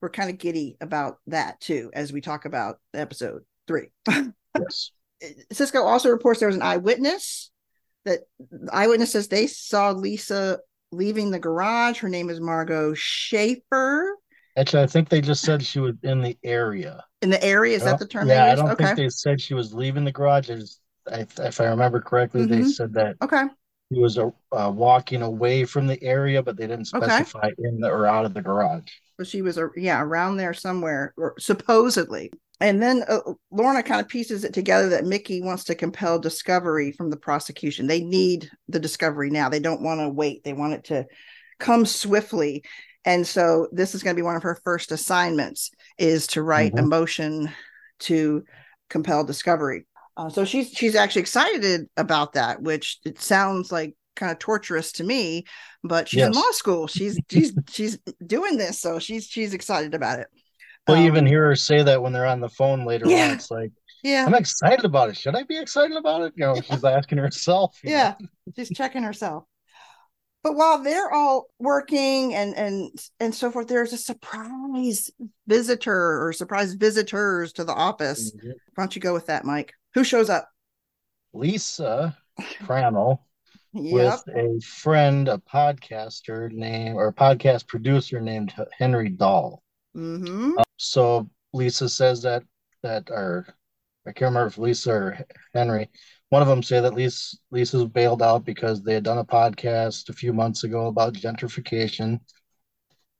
we're 0.01 0.09
kind 0.09 0.29
of 0.29 0.37
giddy 0.37 0.77
about 0.81 1.17
that 1.27 1.59
too 1.59 1.91
as 1.93 2.11
we 2.11 2.21
talk 2.21 2.45
about 2.45 2.77
episode 2.93 3.41
3 3.67 3.87
yes. 4.57 4.91
Cisco 5.51 5.83
also 5.83 6.09
reports 6.09 6.39
there 6.39 6.47
was 6.47 6.55
an 6.55 6.61
eyewitness 6.61 7.51
that 8.05 8.21
eyewitnesses 8.71 9.27
they 9.27 9.47
saw 9.47 9.91
lisa 9.91 10.59
leaving 10.91 11.31
the 11.31 11.39
garage. 11.39 11.99
Her 11.99 12.09
name 12.09 12.29
is 12.29 12.39
Margot 12.39 12.93
Schaefer. 12.93 14.15
Actually, 14.57 14.83
I 14.83 14.87
think 14.87 15.09
they 15.09 15.21
just 15.21 15.43
said 15.43 15.63
she 15.63 15.79
was 15.79 15.95
in 16.01 16.21
the 16.21 16.37
area. 16.43 17.03
In 17.21 17.29
the 17.29 17.43
area, 17.43 17.75
is 17.75 17.83
that 17.83 17.99
the 17.99 18.07
term? 18.07 18.27
Yeah, 18.27 18.51
I 18.51 18.55
don't 18.55 18.69
okay. 18.71 18.85
think 18.85 18.97
they 18.97 19.09
said 19.09 19.39
she 19.39 19.53
was 19.53 19.73
leaving 19.73 20.03
the 20.03 20.11
garage. 20.11 20.49
I, 21.11 21.25
if 21.39 21.61
I 21.61 21.65
remember 21.65 22.01
correctly, 22.01 22.41
mm-hmm. 22.41 22.61
they 22.61 22.63
said 22.63 22.93
that. 22.93 23.17
Okay. 23.23 23.43
He 23.89 23.99
was 23.99 24.17
uh, 24.17 24.31
uh, 24.51 24.71
walking 24.73 25.21
away 25.21 25.63
from 25.63 25.87
the 25.87 26.01
area, 26.03 26.43
but 26.43 26.57
they 26.57 26.67
didn't 26.67 26.85
specify 26.85 27.39
okay. 27.39 27.55
in 27.59 27.79
the, 27.79 27.89
or 27.89 28.05
out 28.05 28.25
of 28.25 28.33
the 28.33 28.41
garage. 28.41 28.89
But 29.17 29.27
she 29.27 29.41
was, 29.41 29.57
uh, 29.57 29.67
yeah, 29.75 30.01
around 30.01 30.37
there 30.37 30.53
somewhere, 30.53 31.13
or 31.17 31.35
supposedly 31.39 32.31
and 32.59 32.81
then 32.81 33.03
uh, 33.07 33.19
Lorna 33.51 33.83
kind 33.83 34.01
of 34.01 34.07
pieces 34.07 34.43
it 34.43 34.53
together 34.53 34.89
that 34.89 35.05
Mickey 35.05 35.41
wants 35.41 35.63
to 35.65 35.75
compel 35.75 36.17
discovery 36.17 36.91
from 36.91 37.09
the 37.09 37.17
prosecution. 37.17 37.87
They 37.87 38.03
need 38.03 38.49
the 38.67 38.79
discovery 38.79 39.29
now. 39.29 39.49
They 39.49 39.59
don't 39.59 39.81
want 39.81 39.99
to 39.99 40.09
wait. 40.09 40.43
They 40.43 40.53
want 40.53 40.73
it 40.73 40.83
to 40.85 41.05
come 41.59 41.85
swiftly. 41.85 42.63
And 43.05 43.25
so 43.25 43.67
this 43.71 43.93
is 43.93 44.03
going 44.03 44.15
to 44.15 44.19
be 44.19 44.25
one 44.25 44.35
of 44.35 44.43
her 44.43 44.59
first 44.63 44.91
assignments 44.91 45.71
is 45.97 46.27
to 46.27 46.41
write 46.41 46.73
mm-hmm. 46.73 46.85
a 46.85 46.87
motion 46.87 47.51
to 47.99 48.43
compel 48.89 49.23
discovery. 49.23 49.85
Uh, 50.15 50.29
so 50.29 50.43
she's 50.43 50.69
she's 50.71 50.95
actually 50.95 51.21
excited 51.21 51.87
about 51.95 52.33
that, 52.33 52.61
which 52.61 52.97
it 53.05 53.21
sounds 53.21 53.71
like 53.71 53.95
kind 54.15 54.31
of 54.31 54.39
torturous 54.39 54.91
to 54.93 55.03
me, 55.03 55.45
but 55.83 56.09
she's 56.09 56.19
yes. 56.19 56.27
in 56.27 56.33
law 56.33 56.51
school. 56.51 56.87
She's 56.87 57.19
she's 57.29 57.53
she's 57.69 57.99
doing 58.25 58.57
this, 58.57 58.81
so 58.81 58.97
she's 58.97 59.27
she's 59.27 59.53
excited 59.53 59.93
about 59.93 60.19
it. 60.19 60.27
We'll 60.87 60.97
um, 60.97 61.05
even 61.05 61.25
hear 61.25 61.45
her 61.47 61.55
say 61.55 61.83
that 61.83 62.01
when 62.01 62.13
they're 62.13 62.25
on 62.25 62.39
the 62.39 62.49
phone 62.49 62.85
later 62.85 63.07
yeah, 63.07 63.25
on. 63.25 63.31
It's 63.31 63.51
like, 63.51 63.71
yeah, 64.03 64.25
I'm 64.25 64.33
excited 64.33 64.85
about 64.85 65.09
it. 65.09 65.17
Should 65.17 65.35
I 65.35 65.43
be 65.43 65.57
excited 65.57 65.97
about 65.97 66.21
it? 66.21 66.33
You 66.35 66.45
know, 66.45 66.61
she's 66.61 66.83
asking 66.83 67.17
herself. 67.17 67.77
Yeah, 67.83 68.15
know? 68.19 68.27
she's 68.55 68.69
checking 68.69 69.03
herself. 69.03 69.43
But 70.43 70.55
while 70.55 70.81
they're 70.81 71.11
all 71.11 71.47
working 71.59 72.33
and 72.33 72.55
and 72.55 72.91
and 73.19 73.35
so 73.35 73.51
forth, 73.51 73.67
there's 73.67 73.91
a 73.91 73.97
surprise 73.97 75.11
visitor 75.45 76.25
or 76.25 76.31
surprise 76.31 76.73
visitors 76.73 77.53
to 77.53 77.63
the 77.63 77.73
office. 77.73 78.31
Mm-hmm. 78.31 78.51
Why 78.75 78.83
don't 78.83 78.95
you 78.95 79.01
go 79.01 79.13
with 79.13 79.25
that, 79.25 79.43
Mike? 79.43 79.73
Who 79.93 80.03
shows 80.03 80.29
up? 80.29 80.47
Lisa 81.33 82.15
Trammell. 82.39 83.19
yep. 83.73 84.21
with 84.25 84.35
a 84.35 84.59
friend, 84.61 85.27
a 85.27 85.37
podcaster 85.37 86.51
named 86.51 86.95
or 86.95 87.07
a 87.07 87.13
podcast 87.13 87.67
producer 87.67 88.21
named 88.21 88.53
Henry 88.77 89.09
Dahl. 89.09 89.63
Mm-hmm. 89.95 90.53
So 90.77 91.29
Lisa 91.53 91.89
says 91.89 92.21
that 92.23 92.43
that 92.83 93.09
or 93.09 93.47
I 94.05 94.11
can't 94.11 94.29
remember 94.29 94.47
if 94.47 94.57
Lisa 94.57 94.91
or 94.91 95.19
Henry, 95.53 95.89
one 96.29 96.41
of 96.41 96.47
them 96.47 96.63
say 96.63 96.79
that 96.79 96.93
Lisa 96.93 97.37
Lisa's 97.51 97.85
bailed 97.85 98.21
out 98.21 98.45
because 98.45 98.81
they 98.81 98.93
had 98.93 99.03
done 99.03 99.17
a 99.17 99.25
podcast 99.25 100.09
a 100.09 100.13
few 100.13 100.33
months 100.33 100.63
ago 100.63 100.87
about 100.87 101.13
gentrification, 101.13 102.19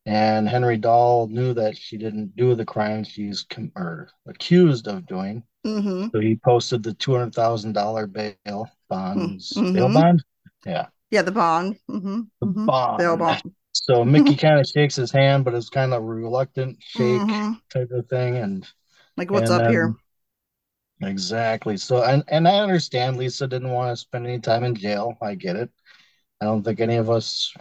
and 0.06 0.48
Henry 0.48 0.78
Dahl 0.78 1.28
knew 1.28 1.54
that 1.54 1.78
she 1.78 1.98
didn't 1.98 2.36
do 2.36 2.56
the 2.56 2.66
crime 2.66 3.04
she's 3.04 3.44
com- 3.44 3.72
or 3.76 4.10
accused 4.28 4.88
of 4.88 5.06
doing. 5.06 5.44
Mm-hmm. 5.66 6.08
So 6.14 6.20
he 6.22 6.40
posted 6.44 6.84
the 6.84 6.94
two 6.94 7.14
hundred 7.14 7.36
thousand 7.36 7.74
dollar 7.74 8.08
bail 8.08 8.70
bonds, 8.90 9.54
mm-hmm. 9.54 9.74
bail 9.74 9.94
bond. 9.94 10.24
Yeah. 10.66 10.88
Yeah, 11.10 11.22
the 11.22 11.32
bond. 11.32 11.78
Mm-hmm. 11.90 12.22
The 12.42 12.48
mm-hmm. 12.48 12.66
bond. 12.66 12.98
Bail 12.98 13.18
bond. 13.18 13.42
So 13.86 14.04
Mickey 14.04 14.36
kind 14.38 14.60
of 14.60 14.68
shakes 14.68 14.96
his 14.96 15.12
hand, 15.12 15.46
but 15.46 15.54
it's 15.54 15.70
kind 15.70 15.94
of 15.94 16.02
a 16.02 16.06
reluctant 16.06 16.78
shake 16.80 17.22
mm-hmm. 17.22 17.54
type 17.70 17.92
of 17.92 18.08
thing. 18.08 18.38
And 18.38 18.68
like, 19.16 19.32
what's 19.32 19.50
and, 19.50 19.62
up 19.62 19.68
um, 19.68 19.72
here? 19.72 19.96
Exactly. 21.02 21.78
So, 21.78 22.04
and, 22.04 22.24
and 22.28 22.48
I 22.48 22.60
understand 22.60 23.18
Lisa 23.18 23.48
didn't 23.48 23.72
want 23.72 23.92
to 23.92 23.98
spend 23.98 24.26
any 24.26 24.40
time 24.40 24.64
in 24.64 24.76
jail. 24.76 25.16
I 25.22 25.36
get 25.36 25.56
it. 25.56 25.70
I 26.42 26.46
don't 26.46 26.64
think 26.64 26.80
any 26.80 26.96
of 26.96 27.10
us 27.10 27.54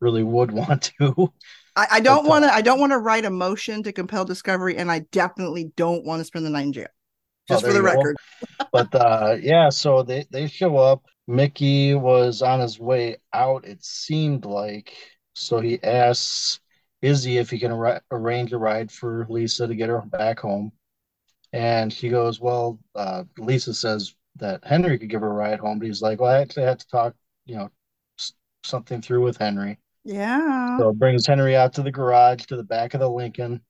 really 0.00 0.22
would 0.22 0.50
want 0.52 0.92
to. 0.98 1.32
I, 1.74 2.00
don't 2.00 2.26
want 2.26 2.44
to. 2.44 2.52
I 2.52 2.60
don't 2.60 2.80
want 2.80 2.92
to 2.92 2.98
write 2.98 3.24
a 3.24 3.30
motion 3.30 3.82
to 3.84 3.92
compel 3.92 4.24
discovery, 4.24 4.76
and 4.76 4.90
I 4.90 5.00
definitely 5.10 5.72
don't 5.76 6.04
want 6.04 6.20
to 6.20 6.24
spend 6.24 6.44
the 6.44 6.50
night 6.50 6.66
in 6.66 6.72
jail. 6.72 6.88
Oh, 6.88 7.54
Just 7.54 7.64
oh, 7.64 7.68
for 7.68 7.72
the 7.72 7.82
record. 7.82 8.16
but 8.72 8.94
uh, 8.94 9.36
yeah, 9.40 9.70
so 9.70 10.02
they 10.02 10.26
they 10.30 10.48
show 10.48 10.76
up. 10.76 11.06
Mickey 11.26 11.94
was 11.94 12.42
on 12.42 12.60
his 12.60 12.78
way 12.78 13.16
out. 13.32 13.64
It 13.64 13.82
seemed 13.84 14.44
like 14.44 14.92
so 15.34 15.60
he 15.60 15.82
asks 15.82 16.60
Izzy 17.02 17.38
if 17.38 17.50
he 17.50 17.58
can 17.58 17.72
ar- 17.72 18.02
arrange 18.10 18.52
a 18.52 18.58
ride 18.58 18.90
for 18.92 19.26
Lisa 19.28 19.66
to 19.66 19.74
get 19.74 19.88
her 19.88 20.00
back 20.02 20.40
home. 20.40 20.72
And 21.52 21.92
she 21.92 22.08
goes, 22.08 22.40
Well, 22.40 22.78
uh, 22.94 23.24
Lisa 23.38 23.74
says 23.74 24.14
that 24.36 24.64
Henry 24.64 24.98
could 24.98 25.10
give 25.10 25.20
her 25.22 25.28
a 25.28 25.32
ride 25.32 25.60
home, 25.60 25.78
but 25.78 25.86
he's 25.86 26.02
like, 26.02 26.20
Well, 26.20 26.30
I 26.30 26.40
actually 26.40 26.64
had 26.64 26.80
to 26.80 26.88
talk, 26.88 27.14
you 27.46 27.56
know, 27.56 27.70
s- 28.18 28.32
something 28.64 29.02
through 29.02 29.22
with 29.24 29.36
Henry. 29.38 29.78
Yeah. 30.04 30.78
So 30.78 30.92
brings 30.92 31.26
Henry 31.26 31.56
out 31.56 31.74
to 31.74 31.82
the 31.82 31.90
garage 31.92 32.44
to 32.46 32.56
the 32.56 32.62
back 32.62 32.94
of 32.94 33.00
the 33.00 33.08
Lincoln. 33.10 33.60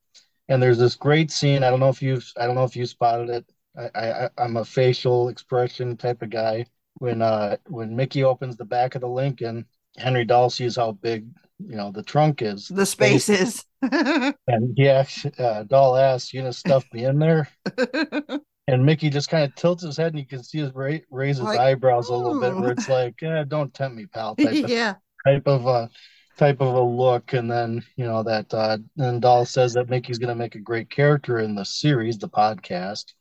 And 0.49 0.63
there's 0.63 0.79
this 0.79 0.97
great 0.97 1.31
scene. 1.31 1.65
I 1.65 1.71
don't 1.71 1.81
know 1.81 1.89
if 1.89 2.03
you've 2.03 2.31
I 2.39 2.47
don't 2.47 2.55
know 2.55 2.65
if 2.65 2.77
you 2.77 2.87
spotted 2.87 3.31
it. 3.31 3.47
I, 3.77 4.27
I 4.27 4.31
I'm 4.39 4.57
a 4.57 4.65
facial 4.65 5.29
expression 5.29 5.97
type 5.97 6.23
of 6.23 6.31
guy. 6.31 6.67
When 6.99 7.23
uh 7.23 7.57
when 7.69 7.97
Mickey 7.97 8.25
opens 8.25 8.57
the 8.57 8.65
back 8.65 8.95
of 8.95 9.01
the 9.01 9.09
Lincoln, 9.09 9.67
Henry 9.99 10.25
Dahl 10.25 10.51
sees 10.51 10.77
how 10.77 10.93
big 10.93 11.27
you 11.69 11.77
know 11.77 11.91
the 11.93 12.03
trunk 12.03 12.43
is 12.43 12.69
the 12.69 12.87
space 12.87 13.29
is 13.29 13.65
and 13.83 14.75
yeah 14.77 15.05
uh, 15.39 15.63
Dahl 15.65 15.97
asks 15.97 16.33
you 16.33 16.41
gonna 16.41 16.53
stuff 16.53 16.85
me 16.93 17.05
in 17.05 17.19
there. 17.19 17.49
And 18.69 18.87
mickey 18.87 19.11
just 19.11 19.29
kind 19.29 19.45
of 19.45 19.55
tilts 19.57 19.83
his 19.83 19.97
head 19.97 20.13
and 20.13 20.21
you 20.21 20.27
can 20.27 20.43
see 20.43 20.59
his 20.59 20.73
ra- 20.73 20.99
raise 21.11 21.37
his 21.39 21.47
Like, 21.47 21.59
eyebrows 21.59 22.09
a 22.09 22.15
little 22.15 22.41
bit 22.41 22.57
where 22.57 22.71
it's 22.71 22.89
like 22.89 23.21
eh, 23.23 23.45
don't 23.47 23.75
tempt 23.75 23.97
me 23.97 24.07
pal 24.07 24.37
type 24.37 24.65
of, 24.65 24.71
yeah. 24.71 24.95
type 25.27 25.47
of 25.47 25.67
uh 25.67 25.89
type 26.39 26.61
of 26.61 26.75
a 26.75 26.81
look. 26.81 27.33
And 27.33 27.51
then 27.51 27.85
you 27.97 28.05
know 28.05 28.23
that 28.23 28.55
uh 28.55 28.79
then 28.95 29.19
Dahl 29.19 29.45
says 29.47 29.75
that 29.75 29.91
mickey's 29.91 30.19
gonna 30.19 30.37
make 30.37 30.55
a 30.55 30.61
great 30.61 30.91
character 30.91 31.41
in 31.41 31.57
the 31.57 31.65
series 31.65 32.19
the 32.19 32.29
podcast. 32.29 33.13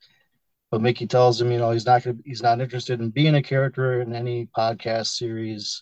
But 0.69 0.81
mickey 0.81 1.07
tells 1.07 1.41
him 1.41 1.51
you 1.51 1.57
know 1.57 1.71
he's 1.71 1.87
not 1.87 2.03
gonna 2.03 2.17
he's 2.23 2.43
not 2.43 2.61
interested 2.61 3.01
in 3.01 3.09
being 3.09 3.33
a 3.35 3.41
character 3.41 3.99
in 3.99 4.13
any 4.13 4.45
podcast 4.55 5.07
series 5.07 5.81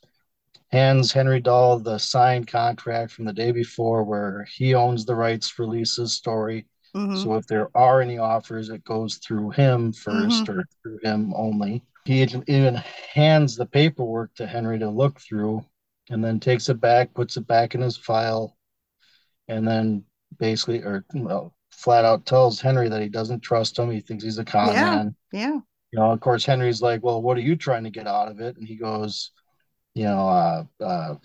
hands 0.71 1.11
Henry 1.11 1.39
Dahl 1.39 1.79
the 1.79 1.97
signed 1.97 2.47
contract 2.47 3.11
from 3.11 3.25
the 3.25 3.33
day 3.33 3.51
before 3.51 4.03
where 4.03 4.45
he 4.51 4.75
owns 4.75 5.05
the 5.05 5.15
rights 5.15 5.49
for 5.49 5.65
Lisa's 5.65 6.13
story. 6.13 6.67
Mhm. 6.95 7.21
So 7.23 7.35
if 7.35 7.47
there 7.47 7.69
are 7.75 8.01
any 8.01 8.17
offers, 8.17 8.69
it 8.69 8.83
goes 8.83 9.15
through 9.15 9.51
him 9.51 9.93
1st 9.93 10.49
or 10.49 10.65
through 10.81 10.99
him 11.03 11.33
only. 11.35 11.83
He 12.05 12.21
even 12.21 12.75
hands 13.13 13.55
the 13.55 13.65
paperwork 13.65 14.33
to 14.35 14.47
Henry 14.47 14.79
to 14.79 14.89
look 14.89 15.19
through 15.19 15.65
and 16.09 16.23
then 16.23 16.39
takes 16.39 16.69
it 16.69 16.81
back, 16.81 17.13
puts 17.13 17.37
it 17.37 17.45
back 17.45 17.75
in 17.75 17.81
his 17.81 17.97
file, 17.97 18.57
and 19.47 19.67
then 19.67 20.03
basically, 20.39 20.81
or 20.81 21.05
well, 21.13 21.53
flat 21.71 22.05
out 22.05 22.25
tells 22.25 22.59
Henry 22.59 22.89
that 22.89 23.01
he 23.01 23.09
doesn't 23.09 23.41
trust 23.41 23.77
him. 23.77 23.91
He 23.91 23.99
thinks 24.01 24.23
he's 24.23 24.37
a 24.39 24.45
con 24.45 24.69
Yeah. 24.73 24.85
man 24.95 25.15
yeah 25.31 25.59
you 25.91 25.97
know, 25.99 26.11
of 26.11 26.19
course, 26.19 26.45
Henry's 26.45 26.81
like, 26.83 27.01
well, 27.03 27.19
what 27.19 27.35
are 27.37 27.41
you 27.41 27.55
trying 27.55 27.83
to 27.83 27.89
get 27.89 28.05
out 28.05 28.27
of 28.27 28.39
it? 28.39 28.55
And 28.57 28.67
he 28.67 28.75
goes, 28.75 29.31
you 29.95 30.03
know, 30.05 30.27
uh, 30.27 30.63
uh, 30.81 31.15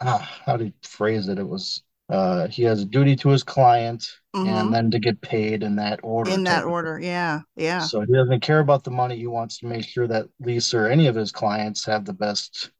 ah, 0.00 0.40
how 0.44 0.56
do 0.56 0.66
you 0.66 0.72
phrase 0.82 1.28
it? 1.28 1.38
It 1.38 1.48
was, 1.48 1.82
uh, 2.08 2.48
he 2.48 2.62
has 2.64 2.82
a 2.82 2.84
duty 2.84 3.16
to 3.16 3.28
his 3.30 3.42
client 3.42 4.06
Mhm. 4.34 4.46
and 4.46 4.74
then 4.74 4.90
to 4.90 4.98
get 4.98 5.20
paid 5.20 5.62
in 5.62 5.76
that 5.76 6.00
order. 6.02 6.30
in 6.30 6.44
that 6.44 6.64
order 6.64 6.98
yeah 7.00 7.40
yeah. 7.56 7.86
So 7.86 8.00
he 8.00 8.12
doesn't 8.12 8.40
care 8.40 8.60
about 8.60 8.84
the 8.84 8.90
money. 8.90 9.16
He 9.16 9.26
wants 9.26 9.58
to 9.58 9.66
make 9.66 9.84
sure 9.84 10.06
that 10.08 10.28
Lisa 10.40 10.78
or 10.78 10.86
any 10.88 11.06
of 11.06 11.14
his 11.14 11.32
clients 11.32 11.84
have 11.86 12.04
the 12.04 12.12
best 12.12 12.70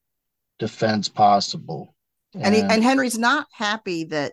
defense 0.59 1.09
possible. 1.09 1.95
and 2.34 2.55
he, 2.55 2.61
and 2.62 2.82
Henry's 2.82 3.18
not 3.18 3.47
happy 3.53 4.05
that 4.05 4.32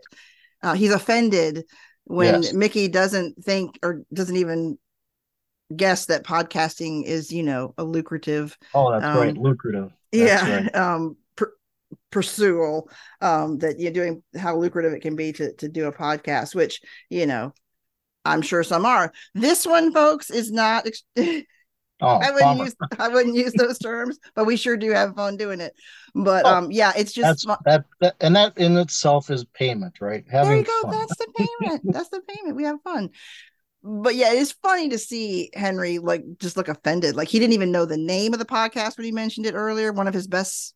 uh, 0.62 0.74
he's 0.74 0.92
offended 0.92 1.66
when 2.06 2.42
Yes. 2.42 2.54
Mickey 2.54 2.88
doesn't 2.88 3.44
think 3.44 3.80
or 3.84 4.04
doesn't 4.14 4.38
even 4.38 4.78
guess 5.76 6.06
that 6.06 6.24
podcasting 6.24 7.04
is 7.04 7.32
you 7.32 7.44
know 7.44 7.74
a 7.78 7.84
lucrative 7.84 8.58
oh, 8.74 8.92
that's 8.92 9.06
um, 9.06 9.18
right, 9.18 9.38
lucrative. 9.38 9.92
That's 10.12 10.44
yeah 10.44 10.56
right. 10.64 10.76
um 10.76 11.18
pursual 12.12 12.90
um 13.22 13.58
that 13.60 13.80
you're 13.80 13.92
doing 13.92 14.24
how 14.38 14.56
lucrative 14.58 14.94
it 14.94 15.02
can 15.02 15.16
be 15.16 15.32
to 15.34 15.54
to 15.54 15.68
do 15.70 15.88
a 15.88 15.92
podcast 15.92 16.54
which 16.56 16.82
you 17.10 17.26
know 17.26 17.54
i'm 18.26 18.42
sure 18.42 18.64
some 18.64 18.86
are 18.86 19.12
this 19.36 19.66
one 19.66 19.94
folks 19.94 20.30
is 20.30 20.52
not 20.52 20.86
ex- 20.88 21.04
Oh, 22.00 22.08
i 22.08 22.30
wouldn't 22.30 22.40
bummer. 22.42 22.64
use 22.66 22.76
i 23.00 23.08
wouldn't 23.08 23.36
use 23.36 23.54
those 23.58 23.80
terms 23.80 24.20
but 24.36 24.46
we 24.46 24.56
sure 24.56 24.78
do 24.78 24.92
have 24.92 25.16
fun 25.16 25.36
doing 25.36 25.60
it 25.60 25.74
but 26.14 26.46
Oh, 26.46 26.56
um 26.56 26.72
yeah 26.72 26.92
it's 26.96 27.12
just 27.12 27.48
that, 27.66 27.86
that, 28.02 28.16
and 28.22 28.36
that 28.36 28.56
in 28.58 28.78
itself 28.78 29.32
is 29.32 29.46
payment, 29.46 29.96
right? 30.00 30.24
there 30.30 30.58
you 30.58 30.64
go 30.64 30.82
fun. 30.84 30.92
that's 30.92 31.18
the 31.18 31.28
payment 31.36 31.82
that's 31.86 32.10
the 32.10 32.22
payment 32.22 32.56
we 32.56 32.66
have 32.66 32.82
fun 32.84 33.10
but 33.84 34.16
yeah 34.16 34.34
it's 34.34 34.52
funny 34.52 34.90
to 34.90 34.98
see 34.98 35.50
henry 35.54 36.00
like 36.00 36.24
just 36.40 36.58
look 36.58 36.68
offended. 36.68 37.16
Like 37.16 37.28
he 37.28 37.40
didn't 37.40 37.54
even 37.54 37.72
know 37.72 37.86
the 37.86 37.98
name 37.98 38.34
of 38.34 38.40
the 38.40 38.46
podcast 38.46 38.98
when 38.98 39.06
he 39.06 39.12
mentioned 39.12 39.46
it 39.46 39.54
earlier. 39.54 39.92
One 39.92 40.08
of 40.08 40.14
his 40.14 40.28
best 40.28 40.74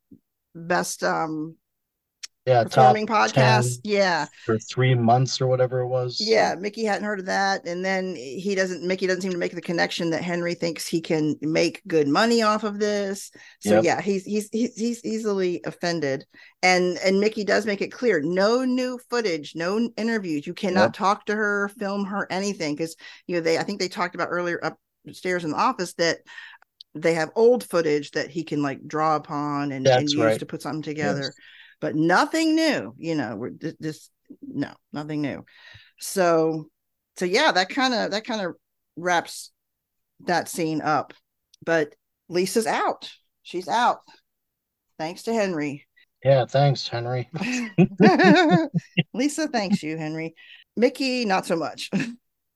best 0.54 1.02
um 1.02 1.56
yeah, 2.46 2.64
performing 2.64 3.06
podcast 3.06 3.78
yeah 3.84 4.26
for 4.44 4.58
three 4.58 4.94
months 4.94 5.40
or 5.40 5.46
whatever 5.46 5.80
it 5.80 5.86
was. 5.86 6.20
Yeah 6.20 6.56
mickey 6.58 6.84
hadn't 6.84 7.04
heard 7.04 7.20
of 7.20 7.26
that 7.26 7.66
and 7.66 7.84
then 7.84 8.16
he 8.16 8.54
doesn't 8.56 8.82
mickey 8.84 9.06
doesn't 9.06 9.22
seem 9.22 9.30
to 9.32 9.38
make 9.38 9.54
the 9.54 9.60
connection 9.60 10.10
that 10.10 10.22
henry 10.22 10.54
thinks 10.54 10.86
he 10.86 11.00
can 11.00 11.36
make 11.40 11.82
good 11.86 12.08
money 12.08 12.42
off 12.42 12.64
of 12.64 12.78
this 12.80 13.30
so 13.60 13.74
Yep. 13.76 13.84
yeah 13.84 14.00
he's, 14.00 14.24
he's 14.24 14.48
he's 14.50 14.74
he's 14.74 15.04
easily 15.04 15.60
offended 15.64 16.24
and 16.62 16.98
and 17.04 17.20
mickey 17.20 17.44
does 17.44 17.64
make 17.64 17.80
it 17.80 17.92
clear 17.92 18.20
no 18.20 18.64
new 18.64 18.98
footage 19.08 19.52
no 19.54 19.88
interviews 19.96 20.46
you 20.46 20.54
cannot 20.54 20.86
Yep. 20.86 20.92
talk 20.94 21.26
to 21.26 21.36
her 21.36 21.68
film 21.78 22.04
her 22.06 22.26
anything 22.30 22.74
because 22.74 22.96
you 23.28 23.36
know 23.36 23.40
they 23.40 23.56
i 23.58 23.62
think 23.62 23.78
they 23.78 23.88
talked 23.88 24.14
about 24.16 24.28
earlier 24.30 24.60
upstairs 25.06 25.44
in 25.44 25.50
the 25.52 25.56
office 25.56 25.94
that 25.94 26.18
they 26.94 27.14
have 27.14 27.30
old 27.36 27.64
footage 27.64 28.10
that 28.10 28.30
he 28.30 28.44
can 28.44 28.62
like 28.62 28.86
draw 28.86 29.16
upon 29.16 29.72
and, 29.72 29.86
and 29.86 30.10
use 30.10 30.16
right. 30.16 30.38
to 30.40 30.46
put 30.46 30.60
something 30.60 30.82
together 30.82 31.22
Yes. 31.22 31.30
But 31.82 31.96
nothing 31.96 32.54
new 32.54 32.94
you 32.96 33.14
know 33.14 33.36
we're 33.36 33.50
this 33.50 34.08
no 34.40 34.72
nothing 34.94 35.20
new. 35.20 35.44
So 35.98 36.68
so 37.18 37.26
yeah 37.26 37.52
that 37.52 37.68
kind 37.68 37.92
of 37.92 38.12
that 38.12 38.24
kind 38.24 38.40
of 38.40 38.54
wraps 38.96 39.50
that 40.26 40.48
scene 40.48 40.80
up. 40.80 41.12
But 41.66 41.94
lisa's 42.28 42.66
out. 42.66 43.10
She's 43.42 43.68
out. 43.68 43.98
Thanks 44.98 45.24
to 45.24 45.34
henry. 45.34 45.86
Yeah, 46.24 46.46
thanks, 46.46 46.86
Henry. 46.86 47.28
lisa 49.12 49.48
thanks 49.48 49.82
you 49.82 49.98
henry. 49.98 50.34
Mickey 50.76 51.24
not 51.24 51.44
so 51.44 51.56
much. 51.56 51.90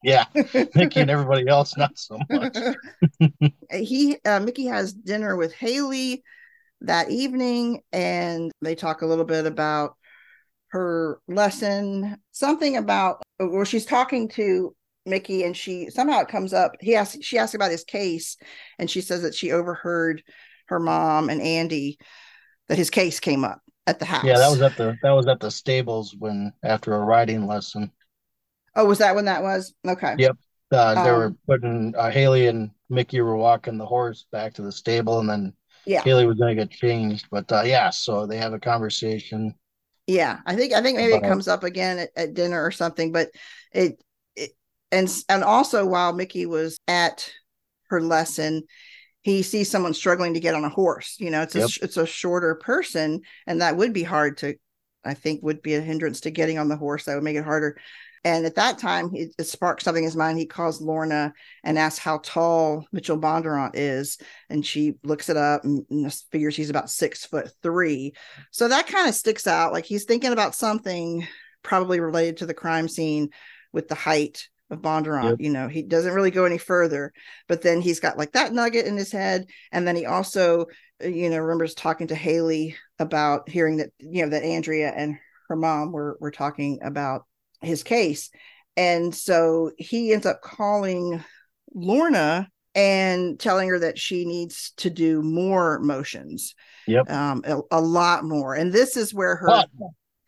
Yeah, 0.05 0.27
Mickey 0.75 1.01
and 1.01 1.11
everybody 1.17 1.49
else, 1.49 1.77
not 1.77 1.99
so 1.99 2.19
much. 2.31 2.57
he 3.73 4.17
uh, 4.25 4.39
mickey 4.39 4.67
has 4.67 4.93
dinner 4.93 5.35
with 5.37 5.53
haley 5.53 6.23
that 6.83 7.11
evening 7.11 7.81
and 7.93 8.53
they 8.63 8.75
talk 8.75 9.03
a 9.03 9.07
little 9.07 9.25
bit 9.25 9.47
about 9.47 9.97
her 10.69 11.21
lesson 11.29 12.17
something 12.33 12.77
about 12.77 13.23
where 13.39 13.65
she's 13.65 13.87
talking 13.87 14.29
to 14.29 14.75
mickey 15.07 15.45
and 15.45 15.57
she 15.57 15.89
somehow 15.91 16.21
it 16.21 16.29
comes 16.29 16.53
up 16.53 16.73
he 16.81 16.95
asks 16.97 17.25
she 17.25 17.39
asks 17.39 17.55
about 17.55 17.71
his 17.71 17.85
case 17.85 18.37
and 18.79 18.91
she 18.91 19.01
says 19.01 19.23
that 19.23 19.35
she 19.35 19.53
overheard 19.53 20.23
her 20.67 20.81
mom 20.81 21.31
and 21.31 21.41
andy 21.41 21.97
that 22.69 22.77
his 22.79 22.91
case 22.91 23.21
came 23.21 23.45
up 23.45 23.61
at 23.87 24.01
the 24.01 24.05
house 24.05 24.25
Yeah, 24.25 24.39
that 24.39 24.51
was 24.51 24.61
at 24.61 24.77
the 24.77 24.97
that 25.03 25.13
was 25.13 25.29
at 25.29 25.39
the 25.39 25.51
stables 25.51 26.15
when 26.19 26.53
after 26.65 26.93
a 26.95 26.99
riding 26.99 27.47
lesson. 27.47 27.93
oh 28.75 28.85
was 28.85 28.99
that 28.99 29.15
when 29.15 29.27
that 29.27 29.43
was 29.43 29.73
okay 29.87 30.17
Yep. 30.19 30.37
Uh, 30.73 31.05
they 31.05 31.13
were 31.13 31.27
Um, 31.27 31.39
putting 31.47 31.95
uh, 31.97 32.11
Haley 32.11 32.49
and 32.49 32.73
Mickey 32.91 33.21
were 33.21 33.37
walking 33.37 33.79
the 33.79 33.87
horse 33.87 34.27
back 34.33 34.55
to 34.55 34.63
the 34.63 34.73
stable, 34.73 35.21
and 35.21 35.31
then 35.31 35.53
yeah 35.87 36.03
Haley 36.03 36.27
was 36.27 36.39
going 36.39 36.57
to 36.57 36.63
get 36.65 36.71
changed. 36.71 37.27
But 37.31 37.51
uh, 37.51 37.63
yeah, 37.65 37.91
so 37.91 38.27
they 38.27 38.39
have 38.39 38.53
a 38.53 38.59
conversation. 38.59 39.55
Yeah, 40.07 40.39
I 40.47 40.55
think 40.55 40.73
I 40.73 40.83
think 40.83 40.99
maybe 40.99 41.15
it 41.15 41.25
comes 41.25 41.49
up 41.49 41.65
again 41.65 41.99
at, 41.99 42.11
at 42.17 42.35
dinner 42.35 42.65
or 42.65 42.71
something, 42.71 43.11
but 43.13 43.31
it, 43.73 44.01
it 44.37 44.53
and 44.93 45.09
and 45.29 45.43
also 45.43 45.85
while 45.85 46.13
Mickey 46.13 46.47
was 46.47 46.79
at 46.87 47.33
her 47.89 48.01
lesson, 48.01 48.63
he 49.23 49.43
sees 49.43 49.71
someone 49.71 49.95
struggling 49.95 50.35
to 50.35 50.41
get 50.41 50.55
on 50.55 50.65
a 50.65 50.69
horse. 50.69 51.17
You 51.19 51.31
know, 51.31 51.43
it's 51.43 51.57
a 51.57 51.61
Yep. 51.61 51.71
it's 51.83 51.97
a 51.97 52.07
shorter 52.07 52.55
person, 52.55 53.23
and 53.47 53.61
that 53.61 53.77
would 53.77 53.93
be 53.93 54.05
hard 54.05 54.39
to, 54.39 54.55
I 55.05 55.15
think, 55.15 55.43
would 55.43 55.63
be 55.63 55.75
a 55.75 55.81
hindrance 55.81 56.21
to 56.21 56.31
getting 56.31 56.59
on 56.59 56.69
the 56.69 56.77
horse. 56.77 57.05
That 57.05 57.17
would 57.17 57.25
make 57.25 57.37
it 57.37 57.45
harder. 57.45 57.77
And 58.27 58.45
at 58.45 58.57
that 58.57 58.79
time, 58.79 59.13
it, 59.15 59.37
it 59.39 59.45
sparked 59.45 59.85
something 59.85 60.03
in 60.03 60.09
his 60.09 60.17
mind. 60.17 60.37
He 60.37 60.47
calls 60.47 60.81
Lorna 60.81 61.33
and 61.63 61.79
asks 61.79 62.01
how 62.01 62.19
tall 62.25 62.85
Mitchell 62.91 63.17
Bondurant 63.17 63.71
is, 63.75 64.19
and 64.51 64.67
she 64.67 64.95
looks 65.05 65.29
it 65.29 65.37
up 65.37 65.63
and, 65.63 65.87
and 65.91 66.13
figures 66.33 66.57
he's 66.57 66.69
about 66.69 66.91
six 66.91 67.25
foot 67.25 67.53
three. 67.63 68.15
So 68.51 68.67
that 68.67 68.89
kind 68.89 69.09
of 69.09 69.15
sticks 69.15 69.47
out. 69.47 69.73
Like 69.73 69.85
he's 69.85 70.07
thinking 70.07 70.33
about 70.33 70.57
something 70.57 71.25
probably 71.63 72.01
related 72.01 72.39
to 72.39 72.47
the 72.47 72.53
crime 72.53 72.89
scene 72.89 73.29
with 73.73 73.87
the 73.87 73.95
height 73.95 74.49
of 74.71 74.83
Bondurant. 74.83 75.31
Yep. 75.31 75.37
You 75.39 75.51
know, 75.51 75.69
he 75.69 75.85
doesn't 75.85 76.13
really 76.13 76.33
go 76.33 76.47
any 76.47 76.59
further, 76.59 77.13
but 77.47 77.63
then 77.63 77.81
he's 77.81 78.01
got 78.01 78.19
like 78.19 78.33
that 78.33 78.53
nugget 78.53 78.87
in 78.87 78.97
his 78.97 79.13
head. 79.13 79.47
And 79.71 79.87
then 79.87 79.95
he 79.95 80.05
also, 80.05 80.67
uh, 81.01 81.07
you 81.07 81.31
know, 81.31 81.39
remembers 81.39 81.75
talking 81.75 82.09
to 82.09 82.17
Haley 82.17 82.75
about 82.99 83.49
hearing 83.49 83.77
that, 83.77 83.91
you 84.01 84.25
know, 84.25 84.31
that 84.31 84.43
Andrea 84.43 84.91
and 84.91 85.15
her 85.49 85.55
mom 85.55 85.93
were 85.93 86.19
were 86.21 86.33
talking 86.33 86.81
about 86.83 87.23
his 87.61 87.83
case. 87.83 88.31
And 88.77 89.15
so 89.15 89.73
he 89.79 90.13
ends 90.13 90.27
up 90.27 90.43
calling 90.43 91.25
Lorna 91.75 92.49
and 92.75 93.41
telling 93.41 93.69
her 93.71 93.79
that 93.79 93.99
she 93.99 94.27
needs 94.27 94.73
to 94.77 94.91
do 94.91 95.23
more 95.23 95.79
motions. 95.81 96.55
Yep. 96.89 97.11
um 97.11 97.43
a, 97.45 97.61
a 97.73 97.81
lot 97.81 98.23
more. 98.25 98.55
And 98.55 98.73
this 98.73 98.97
is 98.97 99.13
where 99.13 99.35
her 99.37 99.47
But 99.47 99.69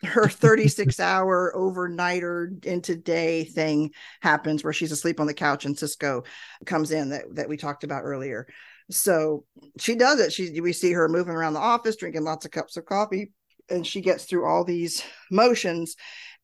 her 0.03 0.27
36 0.29 0.99
hour 0.99 1.53
overnighter 1.55 2.63
into 2.65 2.95
day 2.95 3.43
thing 3.43 3.91
happens 4.21 4.63
where 4.63 4.73
she's 4.73 4.91
asleep 4.91 5.19
on 5.19 5.27
the 5.27 5.33
couch 5.33 5.65
and 5.65 5.77
cisco 5.77 6.23
comes 6.65 6.91
in 6.91 7.09
that, 7.09 7.23
that 7.35 7.49
we 7.49 7.57
talked 7.57 7.83
about 7.83 8.03
earlier. 8.03 8.47
So 8.91 9.45
she 9.77 9.95
does 9.95 10.19
it. 10.19 10.33
She 10.33 10.59
we 10.61 10.73
see 10.73 10.93
her 10.93 11.07
moving 11.07 11.35
around 11.35 11.53
the 11.53 11.59
office 11.59 11.95
drinking 11.95 12.23
lots 12.23 12.45
of 12.45 12.51
cups 12.51 12.77
of 12.77 12.85
coffee 12.85 13.31
and 13.69 13.85
she 13.85 14.01
gets 14.01 14.25
through 14.25 14.45
all 14.45 14.63
these 14.63 15.03
motions 15.31 15.95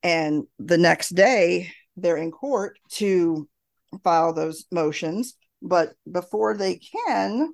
and 0.05 0.43
the 0.59 0.77
next 0.77 1.09
day 1.09 1.71
they're 1.97 2.17
in 2.17 2.31
court 2.31 2.77
to 2.89 3.47
file 4.03 4.33
those 4.33 4.65
motions 4.71 5.35
but 5.61 5.93
before 6.09 6.55
they 6.55 6.75
can 6.75 7.53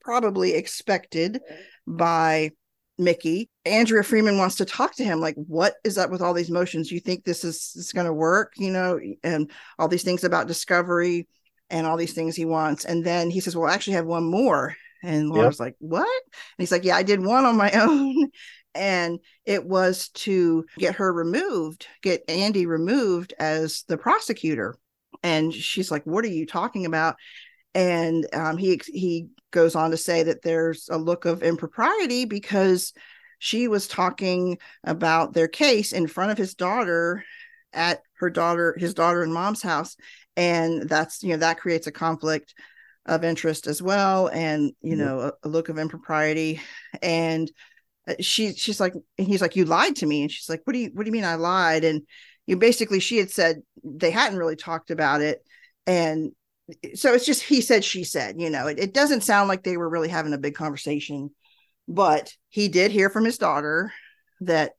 probably 0.00 0.54
expected 0.54 1.40
by 1.86 2.50
Mickey. 2.98 3.50
Andrea 3.64 4.02
Freeman 4.02 4.38
wants 4.38 4.56
to 4.56 4.64
talk 4.64 4.94
to 4.96 5.04
him, 5.04 5.20
like, 5.20 5.34
what 5.36 5.74
is 5.84 5.98
up 5.98 6.10
with 6.10 6.22
all 6.22 6.34
these 6.34 6.50
motions? 6.50 6.90
You 6.90 7.00
think 7.00 7.24
this 7.24 7.44
is, 7.44 7.72
is 7.76 7.92
going 7.92 8.06
to 8.06 8.12
work, 8.12 8.52
you 8.56 8.70
know, 8.70 8.98
and 9.22 9.50
all 9.78 9.88
these 9.88 10.02
things 10.02 10.24
about 10.24 10.48
discovery 10.48 11.28
and 11.70 11.86
all 11.86 11.96
these 11.96 12.12
things 12.12 12.36
he 12.36 12.44
wants. 12.44 12.84
And 12.84 13.04
then 13.04 13.30
he 13.30 13.40
says, 13.40 13.56
Well, 13.56 13.70
I 13.70 13.74
actually 13.74 13.94
have 13.94 14.06
one 14.06 14.24
more. 14.24 14.76
And 15.02 15.30
Lorna's 15.30 15.58
yep. 15.58 15.66
like, 15.66 15.76
What? 15.78 16.06
And 16.06 16.58
he's 16.58 16.72
like, 16.72 16.84
Yeah, 16.84 16.96
I 16.96 17.02
did 17.02 17.24
one 17.24 17.44
on 17.44 17.56
my 17.56 17.70
own. 17.74 18.30
And 18.74 19.18
it 19.44 19.64
was 19.64 20.08
to 20.10 20.64
get 20.78 20.96
her 20.96 21.12
removed, 21.12 21.86
get 22.02 22.22
Andy 22.28 22.66
removed 22.66 23.34
as 23.38 23.84
the 23.88 23.98
prosecutor. 23.98 24.76
And 25.22 25.52
she's 25.52 25.90
like, 25.90 26.04
What 26.04 26.24
are 26.24 26.28
you 26.28 26.46
talking 26.46 26.86
about? 26.86 27.16
And 27.74 28.26
um, 28.34 28.56
he 28.56 28.80
he 28.86 29.28
goes 29.50 29.74
on 29.74 29.90
to 29.90 29.96
say 29.96 30.22
that 30.24 30.42
there's 30.42 30.88
a 30.90 30.98
look 30.98 31.24
of 31.24 31.42
impropriety 31.42 32.24
because 32.24 32.92
she 33.38 33.68
was 33.68 33.88
talking 33.88 34.58
about 34.84 35.34
their 35.34 35.48
case 35.48 35.92
in 35.92 36.06
front 36.06 36.30
of 36.30 36.38
his 36.38 36.54
daughter 36.54 37.24
at 37.72 38.02
her 38.14 38.30
daughter 38.30 38.76
his 38.78 38.94
daughter 38.94 39.22
and 39.22 39.32
mom's 39.32 39.62
house 39.62 39.96
and 40.36 40.88
that's 40.88 41.22
you 41.22 41.30
know 41.30 41.38
that 41.38 41.58
creates 41.58 41.86
a 41.86 41.92
conflict 41.92 42.54
of 43.06 43.24
interest 43.24 43.66
as 43.66 43.82
well 43.82 44.28
and 44.28 44.72
you 44.80 44.94
know 44.94 45.20
a, 45.20 45.32
a 45.42 45.48
look 45.48 45.68
of 45.68 45.78
impropriety 45.78 46.60
and 47.02 47.50
Uh, 48.08 48.14
she 48.20 48.52
she's 48.54 48.80
like 48.80 48.94
and 49.18 49.26
he's 49.26 49.40
like 49.40 49.56
you 49.56 49.64
lied 49.64 49.96
to 49.96 50.06
me. 50.06 50.22
And 50.22 50.30
she's 50.30 50.48
like 50.48 50.62
what 50.64 50.72
do 50.72 50.78
you 50.78 50.90
what 50.92 51.04
do 51.04 51.08
you 51.08 51.12
mean 51.12 51.24
i 51.24 51.34
lied? 51.34 51.84
And 51.84 52.02
you 52.46 52.56
basically 52.56 53.00
she 53.00 53.18
had 53.18 53.30
said 53.30 53.62
they 53.84 54.10
hadn't 54.10 54.38
really 54.38 54.56
talked 54.56 54.90
about 54.90 55.20
it. 55.20 55.44
And 55.86 56.32
eh, 56.84 56.90
so 56.94 57.12
it's 57.14 57.26
just 57.26 57.42
he 57.42 57.60
said 57.60 57.84
she 57.84 58.04
said 58.04 58.40
you 58.40 58.50
know 58.50 58.66
it, 58.66 58.78
it 58.78 58.94
doesn't 58.94 59.22
sound 59.22 59.48
like 59.48 59.62
they 59.62 59.76
were 59.76 59.88
really 59.88 60.08
having 60.08 60.32
a 60.32 60.38
big 60.38 60.54
conversation 60.54 61.30
but 61.88 62.32
he 62.48 62.68
did 62.68 62.92
hear 62.92 63.10
from 63.10 63.24
his 63.24 63.38
daughter 63.38 63.92
that 64.40 64.72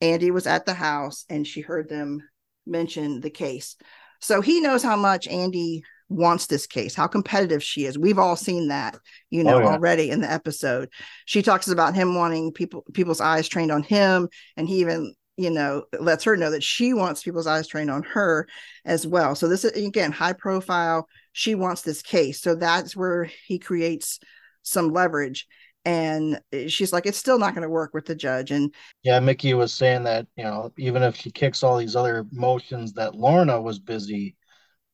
andy 0.00 0.30
was 0.30 0.46
at 0.46 0.64
the 0.66 0.74
house 0.74 1.24
and 1.28 1.46
she 1.46 1.60
heard 1.60 1.88
them 1.88 2.22
mention 2.66 3.20
the 3.20 3.30
case. 3.30 3.76
So 4.20 4.40
he 4.40 4.60
knows 4.60 4.82
how 4.82 4.96
much 4.96 5.26
andy 5.26 5.82
wants 6.10 6.46
this 6.46 6.66
case 6.66 6.94
how 6.94 7.06
competitive 7.06 7.62
she 7.62 7.86
is. 7.86 7.98
We've 7.98 8.18
all 8.18 8.36
seen 8.36 8.68
that 8.68 8.98
you 9.30 9.44
know 9.44 9.54
oh, 9.54 9.60
yeah. 9.60 9.68
already 9.68 10.10
in 10.10 10.20
the 10.20 10.30
episode. 10.30 10.90
She 11.24 11.40
talks 11.40 11.68
about 11.68 11.94
him 11.94 12.14
wanting 12.14 12.52
people 12.52 12.84
people's 12.92 13.20
eyes 13.20 13.48
trained 13.48 13.70
on 13.70 13.84
him 13.84 14.28
and 14.56 14.68
he 14.68 14.80
even 14.80 15.14
you 15.36 15.50
know 15.50 15.84
lets 15.98 16.24
her 16.24 16.36
know 16.36 16.50
that 16.50 16.64
she 16.64 16.92
wants 16.92 17.22
people's 17.22 17.46
eyes 17.46 17.68
trained 17.68 17.90
on 17.90 18.02
her 18.02 18.46
as 18.84 19.06
well. 19.06 19.34
So 19.34 19.48
this 19.48 19.64
is 19.64 19.72
again 19.72 20.12
high 20.12 20.34
profile. 20.34 21.06
She 21.32 21.54
wants 21.54 21.82
this 21.82 22.02
case. 22.02 22.40
So 22.40 22.56
that's 22.56 22.96
where 22.96 23.30
he 23.46 23.58
creates 23.58 24.18
some 24.62 24.92
leverage. 24.92 25.46
And 25.84 26.40
she's 26.66 26.92
like 26.92 27.06
it's 27.06 27.18
still 27.18 27.38
not 27.38 27.54
going 27.54 27.62
to 27.62 27.70
work 27.70 27.94
with 27.94 28.04
the 28.04 28.16
judge. 28.16 28.50
And 28.50 28.74
yeah 29.04 29.20
mickey 29.20 29.54
was 29.54 29.72
saying 29.72 30.02
that 30.04 30.26
you 30.36 30.42
know 30.42 30.72
even 30.76 31.04
if 31.04 31.14
she 31.14 31.30
kicks 31.30 31.62
all 31.62 31.78
these 31.78 31.94
other 31.94 32.26
motions 32.32 32.92
that 32.94 33.14
lorna 33.14 33.62
was 33.62 33.78
busy 33.78 34.34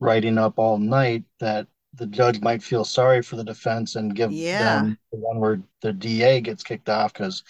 writing 0.00 0.38
up 0.38 0.58
all 0.58 0.78
night 0.78 1.24
that 1.40 1.66
the 1.94 2.06
judge 2.06 2.40
might 2.40 2.62
feel 2.62 2.84
sorry 2.84 3.22
for 3.22 3.36
the 3.36 3.44
defense 3.44 3.96
and 3.96 4.14
give 4.14 4.30
yeah. 4.30 4.82
them 4.82 4.98
the 5.12 5.18
one 5.18 5.40
where 5.40 5.62
the 5.82 5.92
da 5.92 6.40
gets 6.40 6.62
kicked 6.62 6.88
off 6.88 7.12
because 7.12 7.42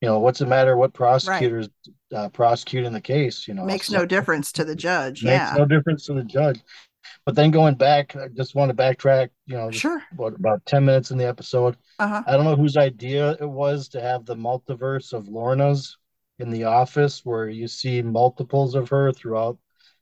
you 0.00 0.08
know 0.08 0.18
what's 0.18 0.40
the 0.40 0.46
matter 0.46 0.76
what 0.76 0.92
prosecutors 0.92 1.68
right. 2.12 2.18
uh, 2.18 2.28
prosecuting 2.28 2.92
the 2.92 3.00
case 3.00 3.46
you 3.48 3.54
know 3.54 3.64
makes 3.64 3.86
so, 3.88 3.98
no 3.98 4.06
difference 4.06 4.52
to 4.52 4.64
the 4.64 4.74
judge 4.74 5.22
makes 5.22 5.34
yeah 5.34 5.54
no 5.56 5.64
difference 5.64 6.04
to 6.06 6.14
the 6.14 6.24
judge 6.24 6.60
but 7.24 7.34
then 7.34 7.50
going 7.50 7.74
back 7.74 8.14
i 8.16 8.28
just 8.28 8.54
want 8.54 8.68
to 8.68 8.76
backtrack 8.76 9.30
you 9.46 9.56
know 9.56 9.70
sure 9.70 10.02
what, 10.16 10.34
about 10.34 10.64
10 10.66 10.84
minutes 10.84 11.10
in 11.10 11.18
the 11.18 11.26
episode 11.26 11.76
uh-huh. 12.00 12.22
i 12.26 12.32
don't 12.32 12.44
know 12.44 12.56
whose 12.56 12.76
idea 12.76 13.36
it 13.40 13.48
was 13.48 13.88
to 13.88 14.00
have 14.00 14.26
the 14.26 14.36
multiverse 14.36 15.12
of 15.12 15.28
lorna's 15.28 15.96
in 16.38 16.50
the 16.50 16.64
office 16.64 17.24
where 17.24 17.48
you 17.48 17.68
see 17.68 18.02
multiples 18.02 18.74
of 18.74 18.88
her 18.88 19.12
throughout 19.12 19.56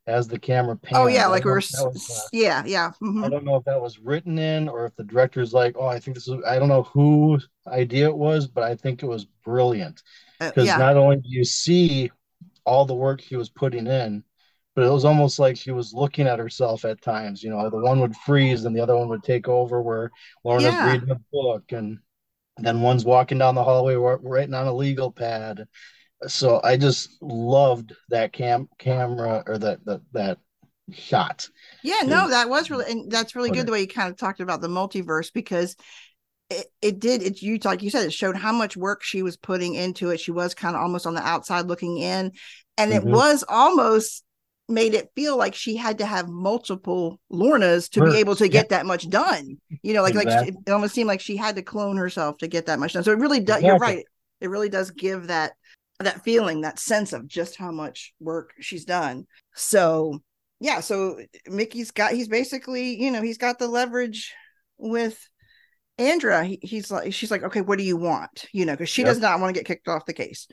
as 0.07 0.27
the 0.27 0.39
camera 0.39 0.77
pans. 0.77 0.99
Oh 0.99 1.07
yeah, 1.07 1.27
like 1.27 1.45
we 1.45 1.51
were. 1.51 1.57
Was, 1.57 2.29
yeah, 2.33 2.65
yeah. 2.67 2.93
Mm-hmm. 3.03 3.25
I 3.25 3.29
don't 3.29 3.45
know 3.45 3.57
if 3.57 3.65
that 3.65 3.81
was 3.81 3.99
written 3.99 4.39
in 4.39 4.69
or 4.69 4.87
if 4.87 4.97
the 4.97 5.05
director's 5.05 5.53
like, 5.53 5.77
oh, 5.79 5.87
I 5.87 5.99
think 5.99 6.17
this 6.17 6.29
is. 6.29 6.43
I 6.47 6.59
don't 6.59 6.69
know 6.69 6.83
who 6.83 7.39
idea 7.67 8.07
it 8.07 8.17
was, 8.17 8.47
but 8.47 8.65
I 8.65 8.75
think 8.75 9.03
it 9.03 9.07
was 9.07 9.25
brilliant 9.45 10.03
because 10.39 10.69
uh, 10.69 10.73
yeah. 10.73 10.77
not 10.79 10.97
only 10.97 11.17
do 11.17 11.29
you 11.29 11.45
see 11.45 12.11
all 12.65 12.85
the 12.85 12.95
work 12.95 13.21
he 13.21 13.37
was 13.37 13.49
putting 13.49 13.87
in, 13.87 14.25
but 14.75 14.85
it 14.85 14.91
was 14.91 15.05
almost 15.05 15.39
like 15.39 15.57
she 15.57 15.71
was 15.71 15.93
looking 15.93 16.27
at 16.27 16.39
herself 16.39 16.85
at 16.85 17.03
times. 17.03 17.43
You 17.43 17.51
know, 17.51 17.71
the 17.71 17.79
one 17.79 18.01
would 18.01 18.17
freeze 18.17 18.65
and 18.65 18.75
the 18.75 18.83
other 18.83 18.97
one 18.97 19.09
would 19.09 19.23
take 19.23 19.49
over, 19.49 19.83
where 19.83 20.11
Lorna's 20.45 20.75
yeah. 20.75 20.93
reading 20.93 21.11
a 21.11 21.21
book 21.33 21.65
and 21.71 21.99
then 22.59 22.83
one's 22.83 23.05
walking 23.05 23.39
down 23.39 23.55
the 23.55 23.65
hallway 23.65 23.95
writing 23.95 24.55
on 24.55 24.67
a 24.67 24.75
legal 24.75 25.11
pad 25.11 25.67
so 26.27 26.61
I 26.63 26.77
just 26.77 27.21
loved 27.23 27.95
that 28.09 28.33
cam 28.33 28.69
camera 28.79 29.43
or 29.47 29.59
that 29.59 29.85
that 29.85 30.01
that 30.13 30.39
shot. 30.93 31.49
Yeah, 31.83 32.01
no, 32.05 32.29
that 32.29 32.49
was 32.49 32.71
really 32.71 32.91
and 32.91 33.11
that's 33.11 33.37
really 33.37 33.51
good 33.51 33.67
the 33.67 33.73
way 33.73 33.81
you 33.81 33.89
kind 33.89 34.11
of 34.11 34.17
talked 34.17 34.41
about 34.41 34.61
the 34.61 34.69
multiverse 34.69 35.33
because 35.33 35.77
it, 36.51 36.67
it 36.83 36.99
did 36.99 37.23
it 37.23 37.41
you 37.41 37.59
like 37.65 37.83
you 37.83 37.91
said 37.91 38.05
it 38.07 38.13
showed 38.13 38.37
how 38.37 38.53
much 38.53 38.77
work 38.77 39.03
she 39.03 39.23
was 39.23 39.37
putting 39.37 39.75
into 39.75 40.11
it. 40.11 40.21
She 40.21 40.33
was 40.33 40.55
kind 40.55 40.77
of 40.77 40.83
almost 40.83 41.07
on 41.07 41.15
the 41.15 41.27
outside 41.27 41.67
looking 41.67 41.99
in 41.99 42.33
and 42.77 42.93
mm-hmm. 42.93 43.07
it 43.09 43.11
was 43.11 43.45
almost 43.49 44.25
made 44.69 44.95
it 44.95 45.11
feel 45.15 45.37
like 45.37 45.55
she 45.55 45.77
had 45.77 45.99
to 45.99 46.07
have 46.07 46.29
multiple 46.29 47.21
Lornas 47.31 47.91
to 47.91 48.05
be 48.05 48.19
able 48.19 48.37
to 48.37 48.49
get 48.49 48.67
yeah. 48.71 48.79
that 48.79 48.87
much 48.87 49.09
done. 49.09 49.59
You 49.83 49.95
know, 49.95 50.03
like 50.03 50.15
exactly. 50.15 50.53
like 50.53 50.61
it 50.67 50.71
almost 50.71 50.95
seemed 50.95 51.09
like 51.09 51.21
she 51.21 51.37
had 51.37 51.57
to 51.57 51.63
clone 51.63 51.97
herself 51.97 52.39
to 52.39 52.49
get 52.49 52.67
that 52.67 52.79
much 52.79 52.93
done. 52.93 53.05
So 53.05 53.13
it 53.13 53.19
really 53.19 53.41
does. 53.41 53.59
Exactly. 53.59 53.67
You're 53.67 53.79
right. 53.79 54.05
It 54.41 54.51
really 54.51 54.69
does 54.69 54.91
give 54.91 55.29
that 55.29 55.53
that 56.03 56.25
feeling, 56.25 56.61
that 56.63 56.79
sense 56.79 57.13
of 57.13 57.27
just 57.27 57.57
how 57.57 57.71
much 57.71 58.13
work 58.21 58.53
she's 58.61 58.85
done. 58.85 59.27
So 59.55 60.21
yeah, 60.61 60.81
so 60.81 61.19
Mickey's 61.47 61.91
got 61.91 62.13
he's 62.13 62.29
basically, 62.29 63.03
you 63.03 63.11
know, 63.11 63.23
he's 63.23 63.39
got 63.39 63.59
the 63.59 63.69
leverage 63.69 64.33
with 64.79 65.19
Andrea. 65.99 66.45
He, 66.45 66.59
he's 66.63 66.91
like 66.91 67.13
she's 67.13 67.31
like, 67.31 67.43
okay, 67.43 67.61
what 67.61 67.79
do 67.79 67.85
you 67.85 67.97
want? 67.97 68.47
You 68.53 68.67
know, 68.67 68.75
because 68.75 68.89
she 68.89 69.03
yep. 69.03 69.11
does 69.11 69.19
not 69.19 69.41
want 69.41 69.55
to 69.55 69.59
get 69.59 69.67
kicked 69.67 69.89
off 69.89 70.07
the 70.07 70.13
case. 70.13 70.47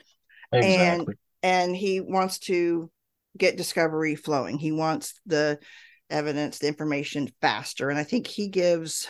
Exactly. 0.52 0.76
And 0.76 1.06
and 1.42 1.76
he 1.76 2.00
wants 2.00 2.38
to 2.40 2.90
get 3.38 3.56
discovery 3.56 4.16
flowing. 4.16 4.58
He 4.58 4.72
wants 4.72 5.14
the 5.26 5.58
evidence, 6.10 6.58
the 6.58 6.68
information 6.68 7.30
faster. 7.40 7.88
And 7.88 7.98
I 7.98 8.02
think 8.02 8.26
he 8.26 8.48
gives 8.48 9.08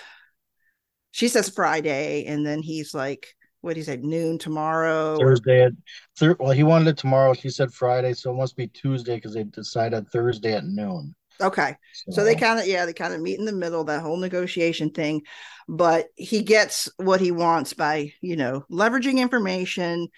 she 1.12 1.28
says 1.28 1.48
Friday, 1.48 2.24
and 2.26 2.46
then 2.46 2.62
he's 2.62 2.94
like, 2.94 3.26
what 3.60 3.76
he 3.76 3.82
said 3.82 4.04
noon 4.04 4.38
tomorrow 4.38 5.18
thursday 5.18 5.64
at 5.64 5.72
thir- 6.18 6.36
well 6.40 6.52
he 6.52 6.62
wanted 6.62 6.88
it 6.88 6.96
tomorrow 6.96 7.34
she 7.34 7.50
said 7.50 7.72
friday 7.72 8.12
so 8.12 8.30
it 8.30 8.36
must 8.36 8.56
be 8.56 8.68
tuesday 8.68 9.16
because 9.16 9.34
they 9.34 9.44
decided 9.44 10.08
thursday 10.08 10.54
at 10.54 10.64
noon. 10.64 11.14
Okay 11.40 11.74
so, 11.94 12.12
so 12.12 12.24
they 12.24 12.34
kind 12.34 12.58
of 12.60 12.66
yeah 12.66 12.84
they 12.84 12.92
kind 12.92 13.14
of 13.14 13.20
meet 13.20 13.38
in 13.38 13.46
the 13.46 13.52
middle 13.52 13.84
that 13.84 14.02
whole 14.02 14.18
negotiation 14.18 14.90
thing 14.90 15.22
but 15.70 16.08
he 16.16 16.42
gets 16.42 16.88
what 16.96 17.20
he 17.20 17.30
wants 17.30 17.72
by 17.72 18.12
you 18.20 18.36
know 18.36 18.64
leveraging 18.70 19.18
information 19.18 20.08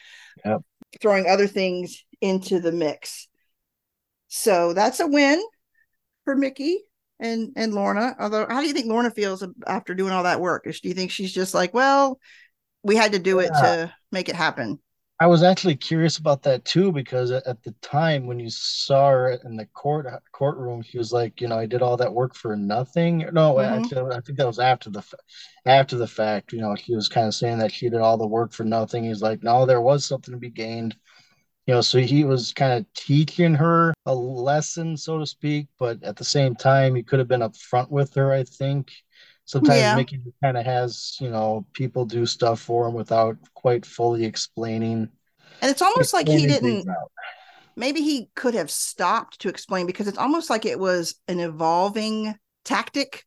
yep. 0.44 0.62
throwing 1.00 1.26
other 1.26 1.46
things 1.46 2.04
into 2.22 2.60
the 2.60 2.72
mix. 2.72 3.28
So 4.28 4.72
that's 4.72 5.00
a 5.00 5.06
win 5.06 5.42
for 6.24 6.34
mickey 6.34 6.78
and 7.20 7.52
and 7.56 7.74
lorna 7.74 8.14
although 8.18 8.46
how 8.48 8.60
do 8.60 8.66
you 8.66 8.72
think 8.72 8.86
lorna 8.86 9.10
feels 9.10 9.44
after 9.66 9.94
doing 9.94 10.12
all 10.12 10.22
that 10.22 10.40
work? 10.40 10.64
Do 10.64 10.88
you 10.88 10.94
think 10.94 11.10
she's 11.10 11.32
just 11.32 11.52
like 11.52 11.74
well 11.74 12.18
we 12.82 12.96
had 12.96 13.12
to 13.12 13.18
do 13.18 13.36
yeah. 13.36 13.42
it 13.42 13.48
to 13.48 13.94
make 14.10 14.28
it 14.28 14.36
happen. 14.36 14.78
I 15.22 15.26
was 15.26 15.44
actually 15.44 15.76
curious 15.76 16.18
about 16.18 16.42
that 16.42 16.64
too 16.64 16.90
because 16.90 17.30
at 17.30 17.62
the 17.62 17.72
time 17.80 18.26
when 18.26 18.40
you 18.40 18.50
saw 18.50 19.10
her 19.10 19.38
in 19.44 19.54
the 19.54 19.66
court 19.66 20.08
courtroom, 20.32 20.82
she 20.82 20.98
was 20.98 21.12
like, 21.12 21.40
you 21.40 21.46
know, 21.46 21.56
I 21.56 21.66
did 21.66 21.80
all 21.80 21.96
that 21.98 22.12
work 22.12 22.34
for 22.34 22.56
nothing. 22.56 23.18
No, 23.32 23.54
mm-hmm. 23.54 23.84
actually, 23.84 24.16
I 24.16 24.20
think 24.20 24.38
that 24.38 24.48
was 24.48 24.58
after 24.58 24.90
the 24.90 25.04
after 25.64 25.96
the 25.96 26.08
fact. 26.08 26.52
You 26.52 26.60
know, 26.60 26.74
she 26.74 26.96
was 26.96 27.08
kind 27.08 27.28
of 27.28 27.34
saying 27.34 27.58
that 27.58 27.70
she 27.70 27.88
did 27.88 28.00
all 28.00 28.18
the 28.18 28.26
work 28.26 28.52
for 28.52 28.64
nothing. 28.64 29.04
He's 29.04 29.22
like, 29.22 29.44
no, 29.44 29.64
there 29.64 29.80
was 29.80 30.04
something 30.04 30.34
to 30.34 30.40
be 30.40 30.50
gained. 30.50 30.96
You 31.66 31.74
know, 31.74 31.82
so 31.82 32.00
he 32.00 32.24
was 32.24 32.52
kind 32.52 32.72
of 32.72 32.92
teaching 32.94 33.54
her 33.54 33.94
a 34.06 34.14
lesson, 34.14 34.96
so 34.96 35.20
to 35.20 35.26
speak, 35.26 35.68
but 35.78 36.02
at 36.02 36.16
the 36.16 36.24
same 36.24 36.56
time, 36.56 36.96
he 36.96 37.04
could 37.04 37.20
have 37.20 37.28
been 37.28 37.42
upfront 37.42 37.92
with 37.92 38.12
her. 38.14 38.32
I 38.32 38.42
think 38.42 38.90
sometimes 39.52 39.78
yeah. 39.78 39.94
Mickey 39.94 40.20
kind 40.42 40.56
of 40.56 40.64
has 40.64 41.16
you 41.20 41.30
know 41.30 41.66
people 41.74 42.04
do 42.06 42.24
stuff 42.24 42.60
for 42.60 42.88
him 42.88 42.94
without 42.94 43.36
quite 43.54 43.84
fully 43.84 44.24
explaining. 44.24 45.08
And 45.60 45.70
it's 45.70 45.82
almost 45.82 46.12
like 46.12 46.26
he 46.26 46.46
didn't. 46.46 46.88
Maybe 47.76 48.00
he 48.02 48.28
could 48.34 48.54
have 48.54 48.70
stopped 48.70 49.40
to 49.40 49.48
explain 49.48 49.86
because 49.86 50.08
it's 50.08 50.18
almost 50.18 50.50
like 50.50 50.66
it 50.66 50.78
was 50.78 51.14
an 51.28 51.40
evolving 51.40 52.34
tactic. 52.64 53.24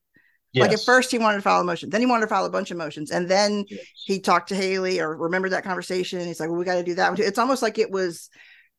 Yes. 0.51 0.61
Like 0.63 0.73
at 0.73 0.86
first 0.86 1.11
he 1.11 1.17
wanted 1.17 1.38
to 1.38 1.41
file 1.41 1.61
a 1.61 1.63
motion, 1.63 1.89
then 1.89 2.01
he 2.01 2.07
wanted 2.07 2.21
to 2.21 2.28
file 2.28 2.45
a 2.45 2.49
bunch 2.49 2.71
of 2.71 2.78
motions, 2.78 3.11
and 3.11 3.30
then 3.30 3.65
yes. 3.67 3.80
he 3.93 4.19
talked 4.19 4.49
to 4.49 4.55
Haley 4.55 4.99
or 4.99 5.15
remembered 5.15 5.51
that 5.51 5.63
conversation. 5.63 6.26
he's 6.26 6.39
like, 6.39 6.49
"Well, 6.49 6.57
we 6.57 6.65
got 6.65 6.76
to 6.76 6.84
do 6.84 6.95
that." 6.95 7.19
It's 7.19 7.39
almost 7.39 7.61
like 7.61 7.78
it 7.78 7.91
was 7.91 8.30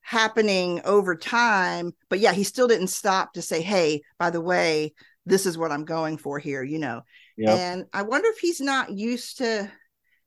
happening 0.00 0.80
over 0.84 1.14
time, 1.16 1.92
but 2.08 2.18
yeah, 2.18 2.32
he 2.32 2.44
still 2.44 2.68
didn't 2.68 2.88
stop 2.88 3.34
to 3.34 3.42
say, 3.42 3.60
"Hey, 3.60 4.02
by 4.18 4.30
the 4.30 4.40
way, 4.40 4.94
this 5.26 5.44
is 5.44 5.58
what 5.58 5.70
I'm 5.70 5.84
going 5.84 6.16
for 6.16 6.38
here," 6.38 6.62
you 6.62 6.78
know. 6.78 7.02
And 7.38 7.86
I 7.92 8.02
wonder 8.02 8.28
if 8.28 8.38
he's 8.38 8.60
not 8.60 8.90
used 8.90 9.38
to 9.38 9.70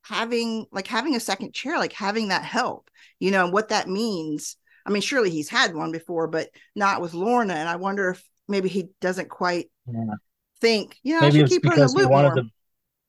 having 0.02 0.66
like 0.72 0.88
having 0.88 1.16
a 1.16 1.20
second 1.20 1.54
chair, 1.54 1.78
like 1.78 1.94
having 1.94 2.30
that 2.30 2.44
help, 2.44 2.90
you 3.20 3.32
know, 3.32 3.44
and 3.46 3.54
what 3.54 3.70
that 3.70 3.88
means. 3.88 4.58
I 4.86 4.92
mean, 4.92 5.02
surely 5.02 5.30
he's 5.30 5.50
had 5.50 5.76
one 5.76 5.92
before, 5.92 6.28
but 6.28 6.50
not 6.76 7.02
with 7.02 7.14
Lorna. 7.14 7.54
And 7.54 7.70
I 7.70 7.76
wonder 7.76 8.10
if 8.12 8.28
maybe 8.48 8.70
he 8.70 8.90
doesn't 9.02 9.30
quite 9.30 9.70
yeah. 9.88 10.16
think, 10.62 10.98
you 11.04 11.16
know, 11.16 11.22
maybe 11.22 11.38
I 11.38 11.40
should 11.42 11.50
keep 11.50 11.66
her 11.66 11.74
in 11.74 11.80
the. 11.80 11.88
The, 11.88 12.50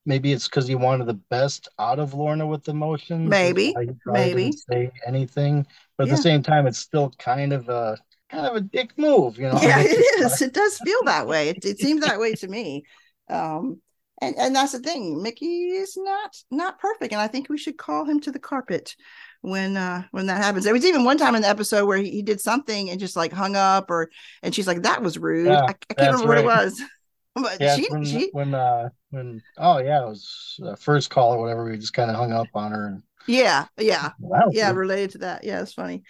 maybe 0.04 0.32
it's 0.32 0.46
because 0.46 0.66
he 0.66 0.74
wanted 0.74 1.06
the 1.06 1.14
best 1.14 1.68
out 1.78 1.98
of 1.98 2.14
Lorna 2.14 2.46
with 2.46 2.68
emotions. 2.68 3.28
Maybe, 3.28 3.74
maybe 4.06 4.52
say 4.52 4.90
anything, 5.06 5.66
but 5.96 6.06
yeah. 6.06 6.12
at 6.12 6.16
the 6.16 6.22
same 6.22 6.42
time, 6.42 6.66
it's 6.66 6.78
still 6.78 7.12
kind 7.18 7.52
of 7.52 7.68
a 7.68 7.96
kind 8.30 8.46
of 8.46 8.56
a 8.56 8.60
dick 8.60 8.96
move, 8.96 9.38
you 9.38 9.48
know. 9.48 9.58
Yeah, 9.62 9.80
it 9.84 10.20
is. 10.20 10.42
It 10.42 10.52
does 10.52 10.78
feel 10.78 11.02
that 11.04 11.26
way. 11.26 11.50
It, 11.50 11.64
it 11.64 11.78
seems 11.78 12.04
that 12.04 12.18
way 12.18 12.34
to 12.34 12.48
me. 12.48 12.84
Um, 13.28 13.80
and 14.20 14.36
and 14.36 14.54
that's 14.54 14.72
the 14.72 14.78
thing. 14.78 15.22
Mickey 15.22 15.68
is 15.68 15.96
not 15.96 16.36
not 16.50 16.78
perfect, 16.78 17.12
and 17.12 17.20
I 17.20 17.28
think 17.28 17.48
we 17.48 17.58
should 17.58 17.78
call 17.78 18.04
him 18.04 18.20
to 18.20 18.32
the 18.32 18.38
carpet 18.38 18.94
when 19.40 19.76
uh 19.76 20.02
when 20.10 20.26
that 20.26 20.42
happens. 20.42 20.64
There 20.64 20.74
was 20.74 20.84
even 20.84 21.04
one 21.04 21.18
time 21.18 21.34
in 21.34 21.42
the 21.42 21.48
episode 21.48 21.86
where 21.86 21.98
he, 21.98 22.10
he 22.10 22.22
did 22.22 22.40
something 22.40 22.90
and 22.90 23.00
just 23.00 23.16
like 23.16 23.32
hung 23.32 23.56
up, 23.56 23.90
or 23.90 24.10
and 24.42 24.54
she's 24.54 24.66
like, 24.66 24.82
"That 24.82 25.02
was 25.02 25.18
rude." 25.18 25.48
Yeah, 25.48 25.62
I, 25.62 25.74
I, 25.90 25.94
can't 25.94 26.12
remember 26.12 26.32
right. 26.32 26.44
what 26.44 26.58
it 26.58 26.64
was. 26.64 26.82
but 27.34 27.60
yeah, 27.60 27.76
she, 27.76 27.86
when, 27.90 28.04
she 28.04 28.28
when 28.32 28.54
uh 28.54 28.90
when 29.10 29.42
oh 29.58 29.78
yeah, 29.78 30.02
it 30.02 30.08
was 30.08 30.60
uh, 30.64 30.74
first 30.76 31.10
call 31.10 31.32
or 31.34 31.40
whatever. 31.40 31.64
We 31.64 31.78
just 31.78 31.94
kind 31.94 32.10
of 32.10 32.16
hung 32.16 32.32
up 32.32 32.48
on 32.54 32.72
her. 32.72 32.86
And, 32.88 33.02
yeah, 33.26 33.66
yeah, 33.78 34.10
yeah. 34.50 34.70
Related 34.72 35.10
to 35.12 35.18
that, 35.18 35.44
yeah, 35.44 35.62
it's 35.62 35.74
funny. 35.74 36.02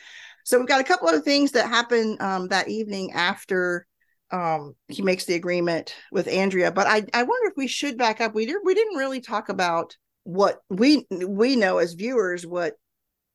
So 0.44 0.58
we've 0.58 0.68
got 0.68 0.80
a 0.80 0.84
couple 0.84 1.08
other 1.08 1.20
things 1.20 1.52
that 1.52 1.68
happen 1.68 2.16
um, 2.20 2.48
that 2.48 2.68
evening 2.68 3.12
after 3.12 3.86
um, 4.32 4.74
he 4.88 5.02
makes 5.02 5.24
the 5.24 5.34
agreement 5.34 5.94
with 6.12 6.28
Andrea. 6.28 6.70
But 6.70 6.86
I, 6.86 7.04
I 7.12 7.22
wonder 7.22 7.48
if 7.48 7.56
we 7.56 7.66
should 7.66 7.98
back 7.98 8.20
up. 8.20 8.34
We 8.34 8.46
did 8.46 8.56
we 8.64 8.74
didn't 8.74 8.96
really 8.96 9.20
talk 9.20 9.48
about 9.48 9.96
what 10.24 10.60
we 10.68 11.06
we 11.10 11.56
know 11.56 11.78
as 11.78 11.94
viewers 11.94 12.46
what 12.46 12.74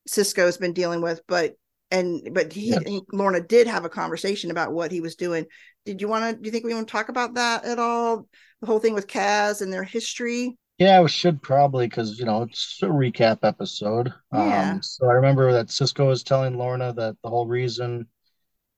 Cisco's 0.06 0.56
been 0.56 0.72
dealing 0.72 1.02
with, 1.02 1.20
but 1.26 1.54
and 1.90 2.30
but 2.32 2.52
he 2.52 2.70
yes. 2.70 2.82
Lorna 3.12 3.40
did 3.40 3.66
have 3.66 3.84
a 3.84 3.90
conversation 3.90 4.50
about 4.50 4.72
what 4.72 4.90
he 4.90 5.00
was 5.00 5.16
doing. 5.16 5.46
Did 5.84 6.00
you 6.00 6.08
want 6.08 6.36
to? 6.36 6.40
Do 6.40 6.46
you 6.46 6.52
think 6.52 6.64
we 6.64 6.74
want 6.74 6.88
to 6.88 6.92
talk 6.92 7.08
about 7.08 7.34
that 7.34 7.64
at 7.64 7.78
all? 7.78 8.26
The 8.60 8.66
whole 8.66 8.80
thing 8.80 8.94
with 8.94 9.06
Kaz 9.06 9.60
and 9.60 9.72
their 9.72 9.84
history. 9.84 10.56
Yeah, 10.78 11.00
we 11.00 11.08
should 11.08 11.42
probably 11.42 11.86
because 11.86 12.18
you 12.18 12.24
know 12.24 12.42
it's 12.42 12.80
a 12.82 12.86
recap 12.86 13.38
episode. 13.42 14.12
Yeah. 14.32 14.72
Um, 14.72 14.82
so 14.82 15.08
I 15.08 15.12
remember 15.12 15.52
that 15.52 15.70
Cisco 15.70 16.06
was 16.06 16.22
telling 16.22 16.58
Lorna 16.58 16.92
that 16.94 17.16
the 17.22 17.30
whole 17.30 17.46
reason 17.46 18.06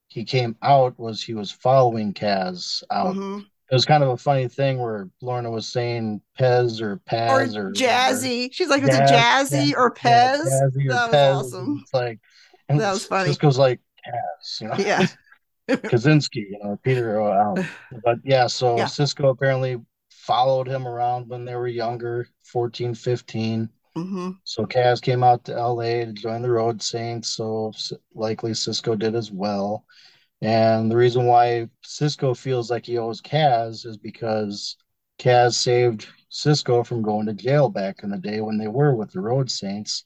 he 0.08 0.24
came 0.24 0.56
out 0.62 0.98
was 0.98 1.22
he 1.22 1.34
was 1.34 1.50
following 1.50 2.12
Kaz 2.12 2.82
out. 2.90 3.14
Mm-hmm. 3.14 3.40
It 3.70 3.74
was 3.74 3.84
kind 3.84 4.02
of 4.02 4.08
a 4.08 4.16
funny 4.16 4.48
thing 4.48 4.78
where 4.78 5.10
Lorna 5.20 5.50
was 5.50 5.68
saying 5.68 6.22
Pez 6.38 6.80
or 6.80 6.96
Paz 7.04 7.54
or, 7.54 7.68
or 7.68 7.72
Jazzy. 7.72 8.48
Or, 8.48 8.52
She's 8.52 8.68
like, 8.68 8.82
was 8.82 8.96
Jazz, 8.96 9.52
it 9.52 9.56
Jazzy 9.56 9.74
or 9.76 9.92
Pez? 9.92 10.40
Jazzy 10.40 10.88
that 10.88 11.04
or 11.04 11.06
was 11.06 11.14
Pez. 11.14 11.36
awesome. 11.36 11.80
It's 11.82 11.94
like 11.94 12.20
and 12.68 12.80
that 12.80 12.92
was 12.92 13.04
funny. 13.04 13.28
Cisco's 13.28 13.58
like 13.58 13.80
Kaz, 14.06 14.60
you 14.60 14.68
know. 14.68 14.76
Yeah. 14.78 15.06
Kaczynski, 15.68 16.36
you 16.36 16.58
know, 16.62 16.78
Peter 16.82 17.20
out. 17.20 17.58
But 18.02 18.20
yeah, 18.24 18.46
so 18.46 18.78
yeah. 18.78 18.86
Cisco 18.86 19.28
apparently 19.28 19.76
followed 20.08 20.66
him 20.66 20.88
around 20.88 21.28
when 21.28 21.44
they 21.44 21.54
were 21.56 21.68
younger, 21.68 22.26
14, 22.44 22.94
15. 22.94 23.68
Mm-hmm. 23.98 24.30
So 24.44 24.64
Kaz 24.64 25.02
came 25.02 25.24
out 25.24 25.44
to 25.44 25.60
LA 25.60 26.04
to 26.04 26.12
join 26.12 26.42
the 26.42 26.50
Road 26.50 26.80
Saints. 26.82 27.30
So 27.30 27.72
likely 28.14 28.54
Cisco 28.54 28.94
did 28.94 29.14
as 29.14 29.32
well. 29.32 29.84
And 30.40 30.90
the 30.90 30.96
reason 30.96 31.26
why 31.26 31.68
Cisco 31.82 32.32
feels 32.32 32.70
like 32.70 32.86
he 32.86 32.96
owes 32.96 33.20
Kaz 33.20 33.84
is 33.84 33.96
because 33.96 34.76
Kaz 35.18 35.54
saved 35.54 36.06
Cisco 36.28 36.84
from 36.84 37.02
going 37.02 37.26
to 37.26 37.32
jail 37.32 37.68
back 37.68 38.04
in 38.04 38.10
the 38.10 38.18
day 38.18 38.40
when 38.40 38.56
they 38.56 38.68
were 38.68 38.94
with 38.94 39.10
the 39.10 39.20
Road 39.20 39.50
Saints 39.50 40.04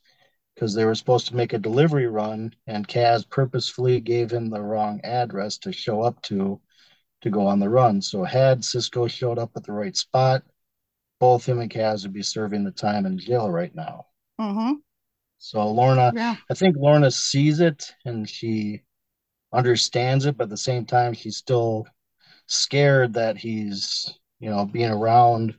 because 0.54 0.74
they 0.74 0.86
were 0.86 0.94
supposed 0.94 1.28
to 1.28 1.36
make 1.36 1.52
a 1.52 1.58
delivery 1.58 2.06
run 2.06 2.54
and 2.66 2.88
Kaz 2.88 3.28
purposefully 3.28 4.00
gave 4.00 4.30
him 4.30 4.48
the 4.48 4.62
wrong 4.62 5.00
address 5.04 5.58
to 5.58 5.72
show 5.72 6.00
up 6.00 6.20
to 6.22 6.60
to 7.20 7.30
go 7.30 7.46
on 7.46 7.60
the 7.60 7.68
run. 7.68 8.00
So 8.00 8.24
had 8.24 8.64
Cisco 8.64 9.06
showed 9.06 9.38
up 9.38 9.50
at 9.54 9.64
the 9.64 9.72
right 9.72 9.96
spot, 9.96 10.42
both 11.22 11.46
him 11.46 11.60
and 11.60 11.70
Kaz 11.70 12.02
would 12.02 12.12
be 12.12 12.24
serving 12.24 12.64
the 12.64 12.72
time 12.72 13.06
in 13.06 13.16
jail 13.16 13.48
right 13.48 13.72
now. 13.76 14.06
Mm-hmm. 14.40 14.72
So 15.38 15.70
Lorna, 15.70 16.12
yeah. 16.16 16.34
I 16.50 16.54
think 16.54 16.74
Lorna 16.76 17.12
sees 17.12 17.60
it 17.60 17.94
and 18.04 18.28
she 18.28 18.82
understands 19.52 20.26
it, 20.26 20.36
but 20.36 20.44
at 20.44 20.50
the 20.50 20.56
same 20.56 20.84
time, 20.84 21.14
she's 21.14 21.36
still 21.36 21.86
scared 22.48 23.12
that 23.12 23.38
he's, 23.38 24.12
you 24.40 24.50
know, 24.50 24.66
being 24.66 24.90
around 24.90 25.54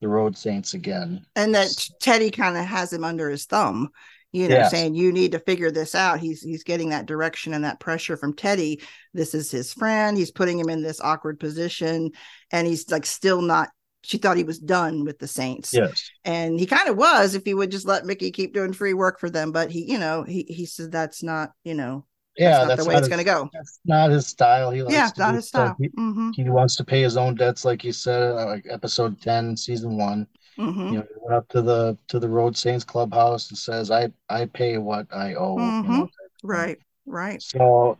the 0.00 0.08
Road 0.08 0.34
Saints 0.34 0.72
again. 0.72 1.26
And 1.36 1.54
that 1.54 1.68
Teddy 2.00 2.30
kind 2.30 2.56
of 2.56 2.64
has 2.64 2.90
him 2.90 3.04
under 3.04 3.28
his 3.28 3.44
thumb, 3.44 3.90
you 4.32 4.48
know, 4.48 4.56
yes. 4.56 4.70
saying 4.70 4.94
you 4.94 5.12
need 5.12 5.32
to 5.32 5.40
figure 5.40 5.70
this 5.70 5.94
out. 5.94 6.20
He's 6.20 6.40
he's 6.40 6.64
getting 6.64 6.88
that 6.88 7.04
direction 7.04 7.52
and 7.52 7.64
that 7.64 7.80
pressure 7.80 8.16
from 8.16 8.34
Teddy. 8.34 8.80
This 9.12 9.34
is 9.34 9.50
his 9.50 9.74
friend. 9.74 10.16
He's 10.16 10.30
putting 10.30 10.58
him 10.58 10.70
in 10.70 10.82
this 10.82 11.02
awkward 11.02 11.38
position, 11.38 12.12
and 12.50 12.66
he's 12.66 12.90
like 12.90 13.04
still 13.04 13.42
not 13.42 13.68
she 14.02 14.18
thought 14.18 14.36
he 14.36 14.44
was 14.44 14.58
done 14.58 15.04
with 15.04 15.18
the 15.18 15.28
Saints. 15.28 15.72
Yes. 15.72 16.10
And 16.24 16.58
he 16.58 16.66
kind 16.66 16.88
of 16.88 16.96
was 16.96 17.34
if 17.34 17.44
he 17.44 17.54
would 17.54 17.70
just 17.70 17.86
let 17.86 18.04
Mickey 18.04 18.30
keep 18.30 18.52
doing 18.52 18.72
free 18.72 18.94
work 18.94 19.20
for 19.20 19.30
them. 19.30 19.52
But 19.52 19.70
he, 19.70 19.90
you 19.90 19.98
know, 19.98 20.24
he 20.24 20.44
he 20.48 20.66
said 20.66 20.92
that's 20.92 21.22
not, 21.22 21.52
you 21.64 21.74
know, 21.74 22.04
yeah, 22.36 22.50
that's, 22.50 22.68
that's 22.68 22.82
the 22.82 22.88
way 22.88 22.96
it's 22.96 23.08
going 23.08 23.18
to 23.18 23.24
go. 23.24 23.48
That's 23.52 23.80
not 23.84 24.10
his 24.10 24.26
style. 24.26 24.70
He 24.70 24.82
likes 24.82 24.94
yeah, 24.94 25.10
not 25.18 25.34
his 25.34 25.48
style. 25.48 25.76
He, 25.78 25.88
mm-hmm. 25.90 26.30
he, 26.30 26.48
wants 26.48 26.76
to 26.76 26.84
pay 26.84 27.02
his 27.02 27.16
own 27.16 27.34
debts, 27.34 27.64
like 27.64 27.84
you 27.84 27.92
said, 27.92 28.32
uh, 28.32 28.46
like 28.46 28.66
episode 28.70 29.20
ten, 29.20 29.56
season 29.56 29.96
one. 29.96 30.26
Mm-hmm. 30.58 30.80
You 30.80 30.92
know, 30.92 31.02
he 31.02 31.20
went 31.20 31.34
up 31.34 31.48
to 31.50 31.62
the 31.62 31.98
to 32.08 32.18
the 32.18 32.28
Road 32.28 32.56
Saints 32.56 32.84
clubhouse 32.84 33.50
and 33.50 33.58
says, 33.58 33.90
"I 33.90 34.10
I 34.28 34.46
pay 34.46 34.78
what 34.78 35.06
I 35.12 35.34
owe." 35.34 35.56
Mm-hmm. 35.56 35.92
You 35.92 35.98
know, 35.98 36.08
right, 36.42 36.78
right. 37.06 37.42
So, 37.42 37.98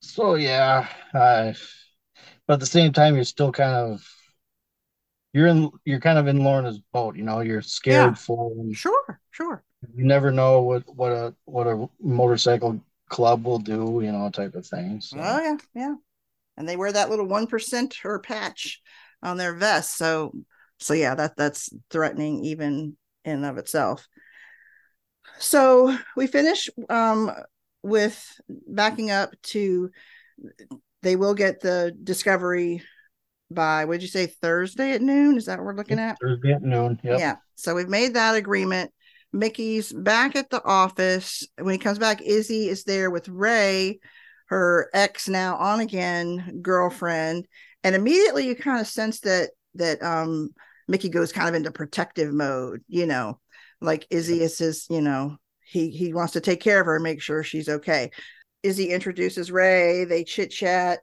so 0.00 0.34
yeah, 0.34 0.88
I, 1.14 1.54
but 2.46 2.54
at 2.54 2.60
the 2.60 2.66
same 2.66 2.92
time, 2.92 3.14
you're 3.14 3.24
still 3.24 3.52
kind 3.52 3.74
of 3.74 4.04
you're 5.32 5.46
in 5.46 5.70
you're 5.84 6.00
kind 6.00 6.18
of 6.18 6.26
in 6.26 6.44
Lorna's 6.44 6.80
boat, 6.92 7.16
you 7.16 7.22
know, 7.22 7.40
you're 7.40 7.62
scared 7.62 8.10
yeah. 8.10 8.14
for 8.14 8.52
sure, 8.72 9.20
sure. 9.30 9.62
You 9.96 10.04
never 10.04 10.30
know 10.30 10.60
what 10.60 10.82
what 10.94 11.12
a 11.12 11.34
what 11.44 11.66
a 11.66 11.88
motorcycle 12.00 12.80
club 13.08 13.44
will 13.44 13.58
do, 13.58 14.00
you 14.02 14.12
know, 14.12 14.30
type 14.30 14.54
of 14.54 14.66
thing. 14.66 15.00
So. 15.00 15.18
Oh 15.18 15.40
yeah, 15.40 15.56
yeah. 15.74 15.94
And 16.56 16.68
they 16.68 16.76
wear 16.76 16.92
that 16.92 17.10
little 17.10 17.26
one 17.26 17.46
percent 17.46 17.96
or 18.04 18.18
patch 18.18 18.80
on 19.22 19.36
their 19.36 19.54
vest. 19.54 19.96
So 19.96 20.32
so 20.78 20.94
yeah, 20.94 21.14
that 21.14 21.36
that's 21.36 21.70
threatening 21.90 22.44
even 22.44 22.96
in 23.24 23.44
of 23.44 23.58
itself. 23.58 24.06
So 25.38 25.96
we 26.16 26.26
finish 26.26 26.68
um 26.88 27.32
with 27.82 28.40
backing 28.48 29.10
up 29.10 29.30
to 29.42 29.90
they 31.02 31.16
will 31.16 31.34
get 31.34 31.60
the 31.60 31.96
discovery 32.02 32.82
by 33.52 33.84
what 33.84 33.94
did 33.94 34.02
you 34.02 34.08
say 34.08 34.26
Thursday 34.26 34.92
at 34.92 35.02
noon? 35.02 35.36
Is 35.36 35.46
that 35.46 35.58
what 35.58 35.66
we're 35.66 35.76
looking 35.76 35.98
at? 35.98 36.18
Thursday 36.20 36.52
at 36.52 36.62
noon. 36.62 37.00
Yep. 37.02 37.18
Yeah. 37.18 37.36
So 37.54 37.74
we've 37.74 37.88
made 37.88 38.14
that 38.14 38.34
agreement. 38.34 38.90
Mickey's 39.32 39.92
back 39.92 40.36
at 40.36 40.50
the 40.50 40.62
office. 40.64 41.46
When 41.58 41.72
he 41.72 41.78
comes 41.78 41.98
back, 41.98 42.20
Izzy 42.20 42.68
is 42.68 42.84
there 42.84 43.10
with 43.10 43.28
Ray, 43.28 44.00
her 44.46 44.90
ex 44.92 45.28
now 45.28 45.56
on 45.56 45.80
again 45.80 46.60
girlfriend, 46.62 47.46
and 47.82 47.94
immediately 47.94 48.46
you 48.46 48.54
kind 48.54 48.80
of 48.80 48.86
sense 48.86 49.20
that 49.20 49.50
that 49.74 50.02
um 50.02 50.50
Mickey 50.88 51.08
goes 51.08 51.32
kind 51.32 51.48
of 51.48 51.54
into 51.54 51.70
protective 51.70 52.32
mode. 52.32 52.82
You 52.88 53.06
know, 53.06 53.40
like 53.80 54.06
Izzy 54.10 54.42
is 54.42 54.58
his. 54.58 54.86
You 54.90 55.00
know, 55.00 55.38
he 55.64 55.90
he 55.90 56.12
wants 56.12 56.34
to 56.34 56.40
take 56.40 56.60
care 56.60 56.80
of 56.80 56.86
her 56.86 56.96
and 56.96 57.04
make 57.04 57.22
sure 57.22 57.42
she's 57.42 57.68
okay. 57.68 58.10
Izzy 58.62 58.90
introduces 58.90 59.50
Ray. 59.50 60.04
They 60.04 60.24
chit 60.24 60.50
chat 60.50 61.00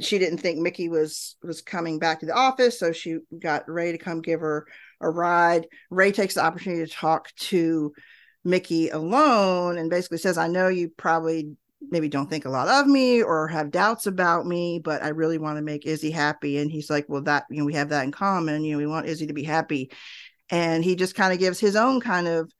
she 0.00 0.18
didn't 0.18 0.38
think 0.38 0.58
Mickey 0.58 0.88
was 0.88 1.36
was 1.42 1.60
coming 1.60 1.98
back 1.98 2.20
to 2.20 2.26
the 2.26 2.34
office, 2.34 2.78
so 2.78 2.92
she 2.92 3.18
got 3.38 3.68
Ray 3.68 3.92
to 3.92 3.98
come 3.98 4.22
give 4.22 4.40
her 4.40 4.66
a 5.00 5.10
ride. 5.10 5.66
Ray 5.90 6.12
takes 6.12 6.34
the 6.34 6.44
opportunity 6.44 6.84
to 6.84 6.90
talk 6.90 7.34
to 7.36 7.92
Mickey 8.44 8.88
alone 8.88 9.78
and 9.78 9.90
basically 9.90 10.18
says, 10.18 10.38
"I 10.38 10.48
know 10.48 10.68
you 10.68 10.90
probably 10.96 11.56
maybe 11.90 12.08
don't 12.08 12.30
think 12.30 12.46
a 12.46 12.50
lot 12.50 12.68
of 12.68 12.86
me 12.86 13.22
or 13.22 13.48
have 13.48 13.70
doubts 13.70 14.06
about 14.06 14.46
me, 14.46 14.80
but 14.82 15.02
I 15.02 15.08
really 15.08 15.36
want 15.36 15.58
to 15.58 15.62
make 15.62 15.86
Izzy 15.86 16.10
happy." 16.10 16.58
And 16.58 16.70
he's 16.70 16.88
like, 16.88 17.06
"Well, 17.08 17.22
that 17.22 17.44
you 17.50 17.58
know, 17.58 17.66
we 17.66 17.74
have 17.74 17.90
that 17.90 18.04
in 18.04 18.12
common. 18.12 18.64
You 18.64 18.72
know, 18.72 18.78
we 18.78 18.86
want 18.86 19.06
Izzy 19.06 19.26
to 19.26 19.34
be 19.34 19.44
happy." 19.44 19.90
And 20.50 20.84
he 20.84 20.96
just 20.96 21.14
kind 21.14 21.32
of 21.32 21.38
gives 21.38 21.60
his 21.60 21.76
own 21.76 22.00
kind 22.00 22.26
of 22.28 22.50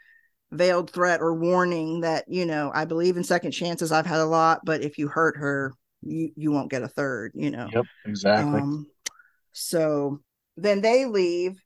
veiled 0.53 0.91
threat 0.91 1.21
or 1.21 1.35
warning 1.35 2.01
that 2.03 2.25
you 2.29 2.47
know 2.47 2.71
I 2.75 2.85
believe 2.85 3.17
in 3.17 3.25
second 3.25 3.53
chances. 3.53 3.93
I've 3.93 4.07
had 4.07 4.21
a 4.21 4.27
lot, 4.27 4.61
but 4.65 4.83
if 4.83 4.99
you 4.99 5.09
hurt 5.09 5.37
her, 5.39 5.75
you 6.07 6.31
you 6.37 6.51
won't 6.51 6.71
get 6.71 6.83
a 6.83 6.89
third 6.89 7.33
you 7.35 7.51
know 7.51 7.69
yep 7.73 7.85
exactly 8.05 8.61
um, 8.61 8.87
so 9.53 10.21
then 10.57 10.81
they 10.81 11.05
leave 11.05 11.61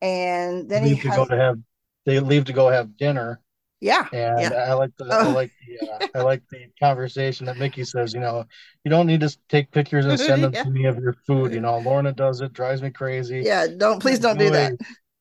and 0.00 0.68
then 0.68 0.84
leave 0.84 1.00
he 1.00 1.08
has, 1.08 1.16
go 1.16 1.24
to 1.24 1.36
have 1.36 1.58
they 2.04 2.20
leave 2.20 2.44
to 2.44 2.52
go 2.52 2.68
have 2.68 2.96
dinner 2.96 3.40
yeah 3.80 4.06
and 4.12 4.40
yeah. 4.40 4.66
i 4.68 4.72
like 4.72 4.90
the 4.96 5.04
i 5.06 5.26
like 5.32 5.50
the 5.66 5.90
uh, 5.90 6.06
i 6.14 6.22
like 6.22 6.42
the 6.50 6.66
conversation 6.80 7.46
that 7.46 7.58
mickey 7.58 7.84
says 7.84 8.14
you 8.14 8.20
know 8.20 8.44
you 8.84 8.90
don't 8.90 9.06
need 9.06 9.20
to 9.20 9.36
take 9.48 9.70
pictures 9.70 10.06
and 10.06 10.18
send 10.18 10.42
them 10.42 10.52
yeah. 10.54 10.62
to 10.62 10.70
me 10.70 10.86
of 10.86 10.98
your 10.98 11.14
food 11.26 11.52
you 11.52 11.60
know 11.60 11.78
lorna 11.78 12.12
does 12.12 12.40
it 12.40 12.52
drives 12.52 12.80
me 12.80 12.90
crazy 12.90 13.42
yeah 13.44 13.66
don't 13.66 14.00
please 14.00 14.18
don't 14.18 14.38
do 14.38 14.50
that 14.50 14.72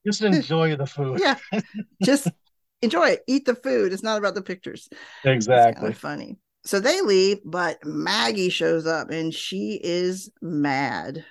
just 0.05 0.21
enjoy 0.21 0.75
the 0.75 0.85
food. 0.85 1.19
yeah, 1.19 1.37
just 2.03 2.27
enjoy 2.81 3.09
it. 3.09 3.23
Eat 3.27 3.45
the 3.45 3.55
food. 3.55 3.91
It's 3.91 4.03
not 4.03 4.17
about 4.17 4.35
the 4.35 4.41
pictures. 4.41 4.87
Exactly. 5.23 5.93
funny. 5.93 6.37
So 6.65 6.79
they 6.79 7.01
leave, 7.01 7.39
but 7.45 7.85
Maggie 7.85 8.49
shows 8.49 8.87
up 8.87 9.11
and 9.11 9.33
she 9.33 9.79
is 9.81 10.31
mad. 10.41 11.23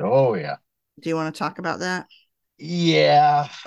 Oh 0.00 0.34
yeah. 0.34 0.56
Do 1.00 1.08
you 1.08 1.14
want 1.14 1.34
to 1.34 1.38
talk 1.38 1.58
about 1.58 1.78
that? 1.78 2.06
Yeah. 2.58 3.48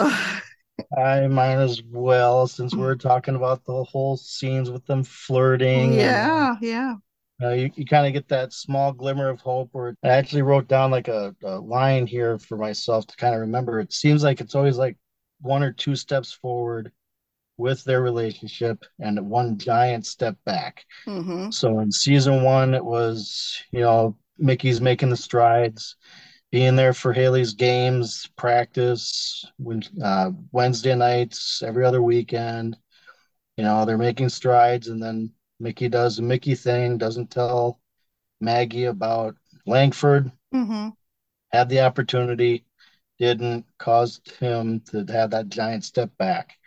I 0.97 1.27
might 1.27 1.55
as 1.55 1.81
well 1.83 2.47
since 2.47 2.75
we're 2.75 2.95
talking 2.95 3.35
about 3.35 3.63
the 3.63 3.83
whole 3.83 4.17
scenes 4.17 4.69
with 4.69 4.85
them 4.85 5.03
flirting. 5.03 5.93
Yeah, 5.93 6.55
and, 6.55 6.57
yeah. 6.61 6.95
Uh, 7.41 7.53
you, 7.53 7.71
you 7.75 7.85
kind 7.85 8.05
of 8.05 8.13
get 8.13 8.27
that 8.29 8.53
small 8.53 8.91
glimmer 8.91 9.29
of 9.29 9.39
hope 9.39 9.69
where 9.71 9.95
I 10.03 10.09
actually 10.09 10.41
wrote 10.41 10.67
down 10.67 10.91
like 10.91 11.07
a, 11.07 11.35
a 11.43 11.57
line 11.59 12.05
here 12.05 12.37
for 12.37 12.57
myself 12.57 13.07
to 13.07 13.15
kind 13.15 13.33
of 13.33 13.41
remember. 13.41 13.79
It 13.79 13.93
seems 13.93 14.23
like 14.23 14.41
it's 14.41 14.55
always 14.55 14.77
like 14.77 14.97
one 15.41 15.63
or 15.63 15.71
two 15.71 15.95
steps 15.95 16.33
forward 16.33 16.91
with 17.57 17.83
their 17.83 18.01
relationship 18.01 18.83
and 18.99 19.29
one 19.29 19.57
giant 19.57 20.05
step 20.05 20.35
back. 20.45 20.85
Mm-hmm. 21.05 21.51
So 21.51 21.79
in 21.79 21.91
season 21.91 22.43
one, 22.43 22.73
it 22.73 22.83
was, 22.83 23.61
you 23.71 23.81
know, 23.81 24.17
Mickey's 24.37 24.81
making 24.81 25.09
the 25.09 25.17
strides, 25.17 25.95
being 26.51 26.75
there 26.75 26.93
for 26.93 27.13
Haley's 27.13 27.53
games, 27.53 28.29
practice, 28.37 29.45
when, 29.57 29.83
uh, 30.03 30.31
Wednesday 30.51 30.95
nights, 30.95 31.61
every 31.63 31.85
other 31.85 32.01
weekend. 32.01 32.77
You 33.57 33.63
know, 33.63 33.85
they're 33.85 33.97
making 33.99 34.29
strides, 34.29 34.87
and 34.87 35.01
then 35.01 35.31
Mickey 35.59 35.87
does 35.87 36.15
the 36.15 36.23
Mickey 36.23 36.55
thing, 36.55 36.97
doesn't 36.97 37.29
tell 37.29 37.79
Maggie 38.41 38.85
about 38.85 39.35
Langford, 39.67 40.31
mm-hmm. 40.53 40.89
had 41.51 41.69
the 41.69 41.81
opportunity, 41.81 42.65
didn't, 43.19 43.65
caused 43.77 44.31
him 44.39 44.81
to 44.89 45.05
have 45.09 45.31
that 45.31 45.49
giant 45.49 45.85
step 45.85 46.09
back. 46.17 46.57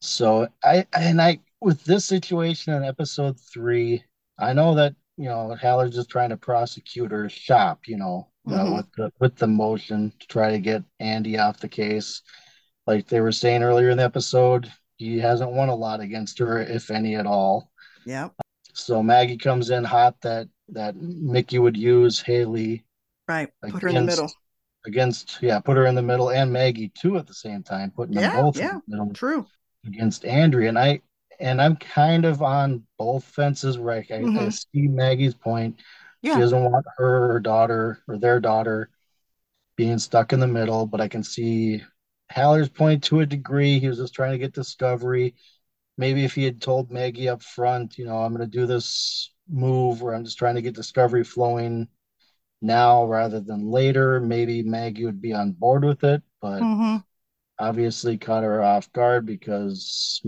So 0.00 0.48
I 0.64 0.86
and 0.94 1.20
I 1.20 1.40
with 1.60 1.84
this 1.84 2.06
situation 2.06 2.72
in 2.72 2.84
episode 2.84 3.38
three, 3.38 4.02
I 4.38 4.54
know 4.54 4.74
that 4.74 4.94
you 5.16 5.28
know 5.28 5.54
Haller's 5.60 5.94
just 5.94 6.08
trying 6.08 6.30
to 6.30 6.36
prosecute 6.36 7.10
her 7.10 7.28
shop, 7.28 7.80
you 7.86 7.98
know, 7.98 8.28
mm-hmm. 8.48 8.58
uh, 8.58 8.76
with 8.76 8.92
the 8.96 9.12
with 9.20 9.36
the 9.36 9.46
motion 9.46 10.12
to 10.18 10.26
try 10.26 10.52
to 10.52 10.58
get 10.58 10.82
Andy 10.98 11.38
off 11.38 11.60
the 11.60 11.68
case. 11.68 12.22
Like 12.86 13.08
they 13.08 13.20
were 13.20 13.32
saying 13.32 13.62
earlier 13.62 13.90
in 13.90 13.98
the 13.98 14.04
episode, 14.04 14.72
he 14.96 15.18
hasn't 15.18 15.52
won 15.52 15.68
a 15.68 15.74
lot 15.74 16.00
against 16.00 16.38
her, 16.38 16.60
if 16.60 16.90
any 16.90 17.14
at 17.14 17.26
all. 17.26 17.70
Yeah. 18.06 18.30
So 18.72 19.02
Maggie 19.02 19.36
comes 19.36 19.68
in 19.68 19.84
hot 19.84 20.16
that 20.22 20.48
that 20.70 20.96
Mickey 20.96 21.58
would 21.58 21.76
use 21.76 22.20
Haley. 22.20 22.86
Right. 23.28 23.50
Put 23.60 23.68
against, 23.68 23.82
her 23.82 23.88
in 23.88 23.94
the 23.94 24.02
middle. 24.02 24.32
Against 24.86 25.38
yeah, 25.42 25.60
put 25.60 25.76
her 25.76 25.84
in 25.84 25.94
the 25.94 26.02
middle 26.02 26.30
and 26.30 26.50
Maggie 26.50 26.88
too 26.88 27.18
at 27.18 27.26
the 27.26 27.34
same 27.34 27.62
time, 27.62 27.90
putting 27.90 28.14
yeah, 28.14 28.30
them 28.30 28.44
both 28.44 28.56
yeah, 28.56 28.70
in 28.70 28.82
the 28.88 28.96
middle. 28.96 29.12
True 29.12 29.46
against 29.86 30.24
Andrea, 30.24 30.68
and 30.68 30.78
I 30.78 31.00
and 31.38 31.60
I'm 31.60 31.76
kind 31.76 32.24
of 32.24 32.42
on 32.42 32.84
both 32.98 33.24
fences. 33.24 33.78
Right, 33.78 34.06
I, 34.10 34.14
mm-hmm. 34.14 34.38
I 34.38 34.48
see 34.50 34.88
Maggie's 34.88 35.34
point. 35.34 35.80
Yeah. 36.22 36.34
She 36.34 36.40
doesn't 36.40 36.64
want 36.70 36.84
her, 36.98 37.32
her 37.32 37.40
daughter 37.40 38.02
or 38.06 38.18
their 38.18 38.40
daughter 38.40 38.90
being 39.76 39.98
stuck 39.98 40.34
in 40.34 40.40
the 40.40 40.46
middle, 40.46 40.86
but 40.86 41.00
I 41.00 41.08
can 41.08 41.22
see 41.22 41.82
Haller's 42.30 42.68
point 42.68 43.04
to 43.04 43.20
a 43.20 43.26
degree. 43.26 43.78
He 43.78 43.88
was 43.88 43.96
just 43.96 44.14
trying 44.14 44.32
to 44.32 44.38
get 44.38 44.52
discovery. 44.52 45.34
Maybe 45.96 46.24
if 46.24 46.34
he 46.34 46.44
had 46.44 46.60
told 46.60 46.90
Maggie 46.90 47.30
up 47.30 47.42
front, 47.42 47.96
you 47.96 48.04
know, 48.04 48.18
I'm 48.18 48.34
going 48.34 48.48
to 48.48 48.58
do 48.58 48.66
this 48.66 49.32
move 49.48 50.02
where 50.02 50.14
I'm 50.14 50.24
just 50.24 50.38
trying 50.38 50.56
to 50.56 50.62
get 50.62 50.74
discovery 50.74 51.24
flowing 51.24 51.88
now 52.60 53.06
rather 53.06 53.40
than 53.40 53.70
later, 53.70 54.20
maybe 54.20 54.62
Maggie 54.62 55.06
would 55.06 55.22
be 55.22 55.32
on 55.32 55.52
board 55.52 55.84
with 55.84 56.04
it. 56.04 56.22
But 56.42 56.60
mm-hmm 56.60 56.96
obviously 57.60 58.18
caught 58.18 58.42
her 58.42 58.62
off 58.62 58.92
guard 58.92 59.26
because 59.26 60.20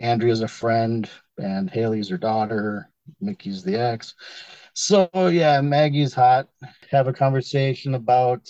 Andrea's 0.00 0.40
a 0.40 0.48
friend 0.48 1.08
and 1.38 1.70
Haley's 1.70 2.08
her 2.08 2.18
daughter, 2.18 2.90
Mickey's 3.20 3.62
the 3.62 3.76
ex. 3.76 4.14
So 4.74 5.08
yeah, 5.14 5.60
Maggie's 5.60 6.14
hot. 6.14 6.48
Have 6.90 7.06
a 7.06 7.12
conversation 7.12 7.94
about 7.94 8.48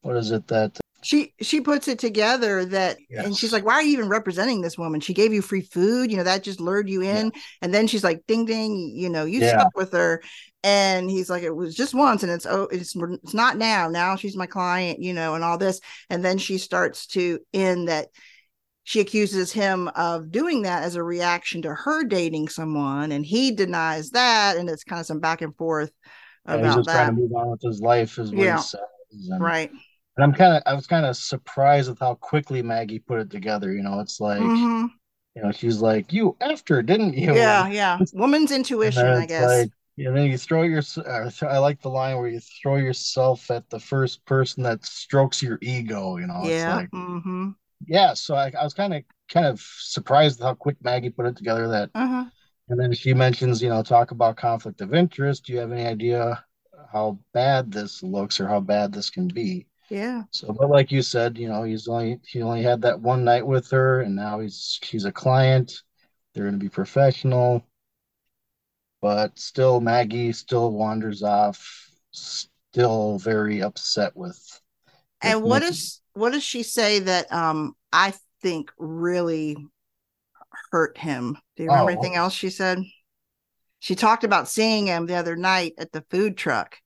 what 0.00 0.16
is 0.16 0.30
it 0.30 0.46
that 0.48 0.79
she 1.02 1.32
she 1.40 1.60
puts 1.60 1.88
it 1.88 1.98
together 1.98 2.64
that 2.64 2.98
yes. 3.08 3.24
and 3.24 3.36
she's 3.36 3.52
like 3.52 3.64
why 3.64 3.74
are 3.74 3.82
you 3.82 3.92
even 3.92 4.08
representing 4.08 4.60
this 4.60 4.76
woman 4.76 5.00
she 5.00 5.14
gave 5.14 5.32
you 5.32 5.42
free 5.42 5.60
food 5.60 6.10
you 6.10 6.16
know 6.16 6.24
that 6.24 6.42
just 6.42 6.60
lured 6.60 6.88
you 6.88 7.00
in 7.02 7.26
yeah. 7.26 7.40
and 7.62 7.72
then 7.72 7.86
she's 7.86 8.04
like 8.04 8.22
ding 8.26 8.44
ding 8.44 8.92
you 8.94 9.08
know 9.08 9.24
you 9.24 9.40
yeah. 9.40 9.58
stuck 9.58 9.76
with 9.76 9.92
her 9.92 10.22
and 10.62 11.10
he's 11.10 11.30
like 11.30 11.42
it 11.42 11.54
was 11.54 11.74
just 11.74 11.94
once 11.94 12.22
and 12.22 12.30
it's 12.30 12.46
oh 12.46 12.64
it's 12.70 12.94
it's 12.96 13.34
not 13.34 13.56
now 13.56 13.88
now 13.88 14.16
she's 14.16 14.36
my 14.36 14.46
client 14.46 15.02
you 15.02 15.14
know 15.14 15.34
and 15.34 15.42
all 15.42 15.56
this 15.56 15.80
and 16.10 16.24
then 16.24 16.36
she 16.36 16.58
starts 16.58 17.06
to 17.06 17.38
in 17.52 17.86
that 17.86 18.08
she 18.84 19.00
accuses 19.00 19.52
him 19.52 19.88
of 19.88 20.30
doing 20.30 20.62
that 20.62 20.82
as 20.82 20.96
a 20.96 21.02
reaction 21.02 21.62
to 21.62 21.74
her 21.74 22.04
dating 22.04 22.48
someone 22.48 23.12
and 23.12 23.24
he 23.24 23.52
denies 23.52 24.10
that 24.10 24.56
and 24.56 24.68
it's 24.68 24.84
kind 24.84 25.00
of 25.00 25.06
some 25.06 25.20
back 25.20 25.40
and 25.40 25.56
forth 25.56 25.92
about 26.44 26.64
he's 26.64 26.74
just 26.74 26.86
that. 26.88 27.04
trying 27.04 27.16
to 27.16 27.22
move 27.22 27.32
on 27.32 27.50
with 27.50 27.62
his 27.62 27.80
life 27.80 28.18
as 28.18 28.32
yeah. 28.32 28.60
And, 29.30 29.40
right 29.42 29.70
and 30.20 30.24
i'm 30.24 30.38
kind 30.38 30.54
of 30.54 30.62
i 30.66 30.74
was 30.74 30.86
kind 30.86 31.06
of 31.06 31.16
surprised 31.16 31.88
with 31.88 31.98
how 31.98 32.14
quickly 32.14 32.62
maggie 32.62 32.98
put 32.98 33.20
it 33.20 33.30
together 33.30 33.72
you 33.72 33.82
know 33.82 34.00
it's 34.00 34.20
like 34.20 34.40
mm-hmm. 34.40 34.86
you 35.34 35.42
know 35.42 35.50
she's 35.50 35.80
like 35.80 36.12
you 36.12 36.36
after 36.40 36.82
didn't 36.82 37.14
you 37.14 37.34
yeah 37.34 37.66
yeah 37.80 37.98
woman's 38.12 38.52
intuition 38.52 39.06
i 39.06 39.24
guess 39.26 39.46
like, 39.46 39.70
you 39.96 40.10
know, 40.10 40.22
you 40.22 40.38
throw 40.38 40.62
your. 40.62 40.82
I 41.42 41.58
like 41.58 41.82
the 41.82 41.90
line 41.90 42.16
where 42.16 42.28
you 42.28 42.40
throw 42.40 42.76
yourself 42.76 43.50
at 43.50 43.68
the 43.68 43.78
first 43.78 44.24
person 44.24 44.62
that 44.62 44.82
strokes 44.86 45.42
your 45.42 45.58
ego. 45.60 46.16
You 46.16 46.26
know, 46.26 46.40
yeah, 46.42 46.76
like, 46.76 46.90
mm-hmm. 46.90 47.50
yeah. 47.86 48.14
So 48.14 48.34
I, 48.34 48.50
I 48.58 48.64
was 48.64 48.72
kind 48.72 48.94
of 48.94 49.02
kind 49.30 49.44
of 49.44 49.60
surprised 49.60 50.40
how 50.40 50.54
quick 50.54 50.78
Maggie 50.82 51.10
put 51.10 51.26
it 51.26 51.36
together. 51.36 51.68
That, 51.68 51.90
uh-huh. 51.94 52.24
and 52.70 52.80
then 52.80 52.94
she 52.94 53.12
mentions, 53.12 53.62
you 53.62 53.68
know, 53.68 53.82
talk 53.82 54.10
about 54.10 54.38
conflict 54.38 54.80
of 54.80 54.94
interest. 54.94 55.44
Do 55.44 55.52
you 55.52 55.58
have 55.58 55.70
any 55.70 55.84
idea 55.84 56.42
how 56.90 57.18
bad 57.34 57.70
this 57.70 58.02
looks 58.02 58.40
or 58.40 58.48
how 58.48 58.60
bad 58.60 58.94
this 58.94 59.10
can 59.10 59.28
be? 59.28 59.66
Yeah. 59.90 60.22
So, 60.30 60.52
but 60.52 60.70
like 60.70 60.92
you 60.92 61.02
said, 61.02 61.36
you 61.36 61.48
know, 61.48 61.64
he's 61.64 61.88
only 61.88 62.20
he 62.26 62.42
only 62.42 62.62
had 62.62 62.80
that 62.82 63.00
one 63.00 63.24
night 63.24 63.46
with 63.46 63.70
her, 63.70 64.00
and 64.00 64.14
now 64.14 64.40
he's 64.40 64.78
she's 64.82 65.04
a 65.04 65.12
client. 65.12 65.82
They're 66.32 66.44
going 66.44 66.58
to 66.58 66.64
be 66.64 66.68
professional 66.68 67.64
but 69.00 69.38
still 69.38 69.80
Maggie 69.80 70.32
still 70.32 70.72
wanders 70.72 71.22
off, 71.22 71.88
still 72.12 73.18
very 73.18 73.62
upset 73.62 74.16
with. 74.16 74.36
with 74.36 74.60
and 75.22 75.42
what 75.42 75.62
is 75.62 76.00
what 76.12 76.32
does 76.32 76.42
she 76.42 76.62
say 76.62 76.98
that 77.00 77.32
um 77.32 77.74
I 77.92 78.14
think 78.42 78.70
really 78.78 79.56
hurt 80.70 80.98
him? 80.98 81.36
Do 81.56 81.62
you 81.62 81.70
remember 81.70 81.92
oh. 81.92 81.94
anything 81.94 82.16
else 82.16 82.34
she 82.34 82.50
said? 82.50 82.82
She 83.78 83.94
talked 83.94 84.24
about 84.24 84.48
seeing 84.48 84.86
him 84.86 85.06
the 85.06 85.14
other 85.14 85.36
night 85.36 85.74
at 85.78 85.92
the 85.92 86.04
food 86.10 86.36
truck. 86.36 86.76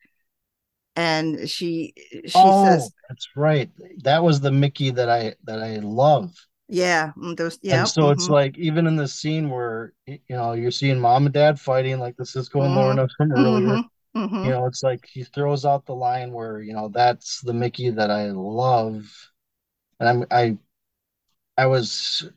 And 0.96 1.48
she 1.50 1.92
she 2.24 2.32
oh, 2.36 2.64
says 2.64 2.92
that's 3.08 3.28
right. 3.34 3.70
That 4.02 4.22
was 4.22 4.40
the 4.40 4.52
Mickey 4.52 4.90
that 4.90 5.10
I 5.10 5.34
that 5.44 5.60
I 5.60 5.78
love. 5.78 6.32
Yeah, 6.68 7.12
mm, 7.16 7.36
those 7.36 7.58
yeah. 7.62 7.80
And 7.80 7.88
so 7.88 8.02
mm-hmm. 8.02 8.12
it's 8.12 8.28
like 8.28 8.56
even 8.58 8.86
in 8.86 8.96
the 8.96 9.08
scene 9.08 9.50
where 9.50 9.92
you 10.06 10.18
know 10.30 10.52
you're 10.52 10.70
seeing 10.70 11.00
mom 11.00 11.26
and 11.26 11.34
dad 11.34 11.60
fighting, 11.60 11.98
like 11.98 12.16
the 12.16 12.24
Cisco 12.24 12.62
and 12.62 12.74
Lorna 12.74 13.04
mm-hmm. 13.04 13.12
from 13.16 13.32
earlier. 13.32 13.66
Mm-hmm. 13.66 14.18
mm-hmm. 14.18 14.44
You 14.44 14.50
know, 14.50 14.66
it's 14.66 14.82
like 14.82 15.06
he 15.12 15.24
throws 15.24 15.64
out 15.64 15.84
the 15.84 15.94
line 15.94 16.32
where 16.32 16.60
you 16.60 16.72
know 16.72 16.88
that's 16.88 17.40
the 17.40 17.52
Mickey 17.52 17.90
that 17.90 18.10
I 18.10 18.30
love, 18.30 19.10
and 20.00 20.08
I'm 20.08 20.24
I 20.30 20.56
I 21.58 21.66
was 21.66 22.30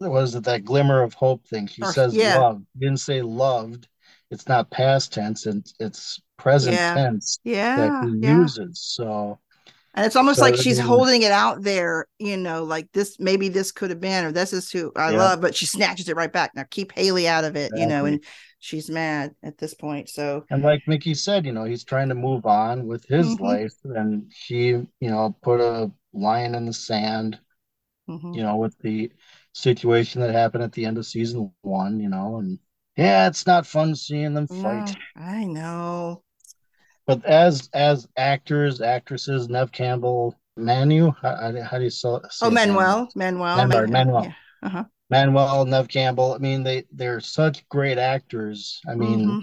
was 0.00 0.34
it 0.34 0.44
that 0.44 0.64
glimmer 0.64 1.02
of 1.02 1.14
hope 1.14 1.46
thing? 1.46 1.66
She 1.66 1.82
or, 1.82 1.92
says 1.92 2.14
yeah. 2.14 2.38
love, 2.38 2.62
didn't 2.78 2.98
say 3.00 3.22
loved. 3.22 3.88
It's 4.30 4.48
not 4.48 4.70
past 4.70 5.12
tense, 5.12 5.46
and 5.46 5.66
it's 5.80 6.20
present 6.38 6.76
yeah. 6.76 6.94
tense 6.94 7.38
yeah. 7.44 7.76
that 7.76 8.08
he 8.08 8.18
yeah. 8.18 8.36
uses. 8.38 8.80
So 8.80 9.38
and 9.94 10.06
it's 10.06 10.16
almost 10.16 10.38
so, 10.38 10.44
like 10.44 10.56
she's 10.56 10.78
holding 10.78 11.22
it 11.22 11.32
out 11.32 11.62
there, 11.62 12.06
you 12.18 12.36
know, 12.36 12.62
like 12.62 12.88
this, 12.92 13.18
maybe 13.18 13.48
this 13.48 13.72
could 13.72 13.90
have 13.90 14.00
been, 14.00 14.24
or 14.24 14.30
this 14.30 14.52
is 14.52 14.70
who 14.70 14.92
I 14.94 15.10
yeah. 15.10 15.18
love, 15.18 15.40
but 15.40 15.56
she 15.56 15.66
snatches 15.66 16.08
it 16.08 16.14
right 16.14 16.32
back. 16.32 16.52
Now 16.54 16.64
keep 16.70 16.92
Haley 16.92 17.26
out 17.26 17.42
of 17.44 17.56
it, 17.56 17.72
exactly. 17.72 17.80
you 17.80 17.86
know, 17.88 18.04
and 18.04 18.24
she's 18.60 18.88
mad 18.88 19.34
at 19.42 19.58
this 19.58 19.74
point. 19.74 20.08
So, 20.08 20.44
and 20.48 20.62
like 20.62 20.86
Mickey 20.86 21.14
said, 21.14 21.44
you 21.44 21.52
know, 21.52 21.64
he's 21.64 21.82
trying 21.82 22.08
to 22.10 22.14
move 22.14 22.46
on 22.46 22.86
with 22.86 23.04
his 23.06 23.26
mm-hmm. 23.26 23.44
life, 23.44 23.74
and 23.84 24.30
she, 24.32 24.68
you 24.68 24.88
know, 25.00 25.36
put 25.42 25.60
a 25.60 25.90
line 26.12 26.54
in 26.54 26.66
the 26.66 26.72
sand, 26.72 27.40
mm-hmm. 28.08 28.32
you 28.32 28.44
know, 28.44 28.56
with 28.56 28.78
the 28.78 29.10
situation 29.54 30.20
that 30.20 30.32
happened 30.32 30.62
at 30.62 30.72
the 30.72 30.84
end 30.84 30.98
of 30.98 31.06
season 31.06 31.52
one, 31.62 31.98
you 31.98 32.08
know, 32.08 32.36
and 32.36 32.60
yeah, 33.00 33.26
it's 33.26 33.46
not 33.46 33.66
fun 33.66 33.94
seeing 33.94 34.34
them 34.34 34.46
fight. 34.46 34.96
I 35.16 35.44
know 35.44 36.22
but 37.10 37.24
as 37.24 37.68
as 37.72 38.06
actors, 38.16 38.80
actresses, 38.80 39.48
Neve 39.48 39.72
Campbell, 39.72 40.38
Manu, 40.56 41.10
how, 41.20 41.52
how 41.64 41.78
do 41.78 41.82
you 41.82 41.90
say? 41.90 42.18
Oh, 42.40 42.50
Manuel, 42.50 43.08
Manuel, 43.16 43.56
Manuel, 43.56 43.86
Manuel. 43.88 44.24
Yeah. 44.24 44.32
Uh-huh. 44.62 44.84
Manuel, 45.10 45.64
Neve 45.64 45.88
Campbell. 45.88 46.34
I 46.34 46.38
mean, 46.38 46.62
they 46.62 46.84
they're 46.92 47.18
such 47.18 47.68
great 47.68 47.98
actors. 47.98 48.80
I 48.88 48.94
mean, 48.94 49.26
mm-hmm. 49.26 49.40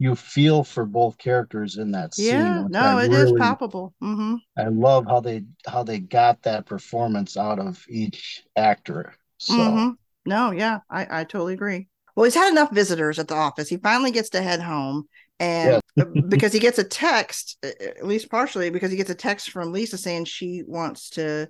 you 0.00 0.16
feel 0.16 0.64
for 0.64 0.84
both 0.84 1.16
characters 1.16 1.76
in 1.76 1.92
that 1.92 2.14
scene. 2.14 2.26
Yeah, 2.26 2.64
no, 2.68 2.80
I 2.80 3.04
it 3.04 3.12
is 3.12 3.30
really 3.30 3.40
palpable. 3.40 3.94
hmm 4.00 4.34
I 4.58 4.64
love 4.64 5.04
how 5.06 5.20
they 5.20 5.44
how 5.68 5.84
they 5.84 6.00
got 6.00 6.42
that 6.42 6.66
performance 6.66 7.36
out 7.36 7.60
of 7.60 7.84
each 7.88 8.42
actor. 8.56 9.14
So 9.38 9.94
No, 10.26 10.50
yeah, 10.50 10.80
I, 10.90 11.20
I 11.20 11.24
totally 11.24 11.54
agree. 11.54 11.86
Well, 12.14 12.24
he's 12.24 12.34
had 12.34 12.50
enough 12.50 12.72
visitors 12.72 13.18
at 13.18 13.28
the 13.28 13.34
office. 13.34 13.68
He 13.68 13.76
finally 13.76 14.10
gets 14.10 14.30
to 14.30 14.42
head 14.42 14.60
home. 14.60 15.08
And 15.40 15.82
yeah, 15.96 16.04
uh, 16.04 16.20
because 16.28 16.52
he 16.52 16.60
gets 16.60 16.78
a 16.78 16.84
text, 16.84 17.58
at 17.64 18.06
least 18.06 18.30
partially 18.30 18.70
because 18.70 18.90
he 18.90 18.96
gets 18.96 19.10
a 19.10 19.14
text 19.14 19.50
from 19.50 19.72
Lisa 19.72 19.98
saying 19.98 20.26
she 20.26 20.62
wants 20.66 21.10
to 21.10 21.48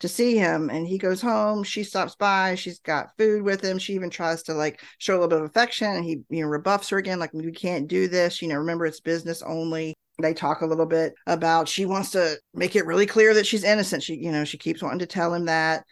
to 0.00 0.08
see 0.08 0.36
him. 0.36 0.70
And 0.70 0.86
he 0.86 0.98
goes 0.98 1.20
home 1.20 1.62
she 1.62 1.82
stops 1.82 2.14
by 2.16 2.54
she's 2.54 2.80
got 2.80 3.16
food 3.18 3.42
with 3.42 3.62
him. 3.62 3.78
She 3.78 3.94
even 3.94 4.10
tries 4.10 4.42
to 4.44 4.54
like 4.54 4.80
show 4.98 5.14
a 5.14 5.16
little 5.16 5.28
bit 5.28 5.38
of 5.40 5.44
affection. 5.44 5.88
And 5.88 6.04
he 6.04 6.22
you 6.30 6.42
know 6.42 6.48
rebuffs 6.48 6.88
her 6.90 6.98
again 6.98 7.18
like 7.18 7.32
we 7.32 7.52
can't 7.52 7.88
do 7.88 8.08
this. 8.08 8.40
You 8.40 8.48
know 8.48 8.56
remember 8.56 8.86
it's 8.86 9.00
business 9.00 9.42
only. 9.42 9.94
They 10.18 10.32
talk 10.32 10.62
a 10.62 10.66
little 10.66 10.86
bit 10.86 11.12
about 11.26 11.68
she 11.68 11.84
wants 11.84 12.12
to 12.12 12.38
make 12.54 12.74
it 12.74 12.86
really 12.86 13.06
clear 13.06 13.34
that 13.34 13.46
she's 13.46 13.64
innocent. 13.64 14.02
She 14.02 14.14
you 14.14 14.32
know 14.32 14.44
she 14.44 14.58
keeps 14.58 14.82
wanting 14.82 15.00
to 15.00 15.06
tell 15.06 15.34
him 15.34 15.44
that 15.46 15.84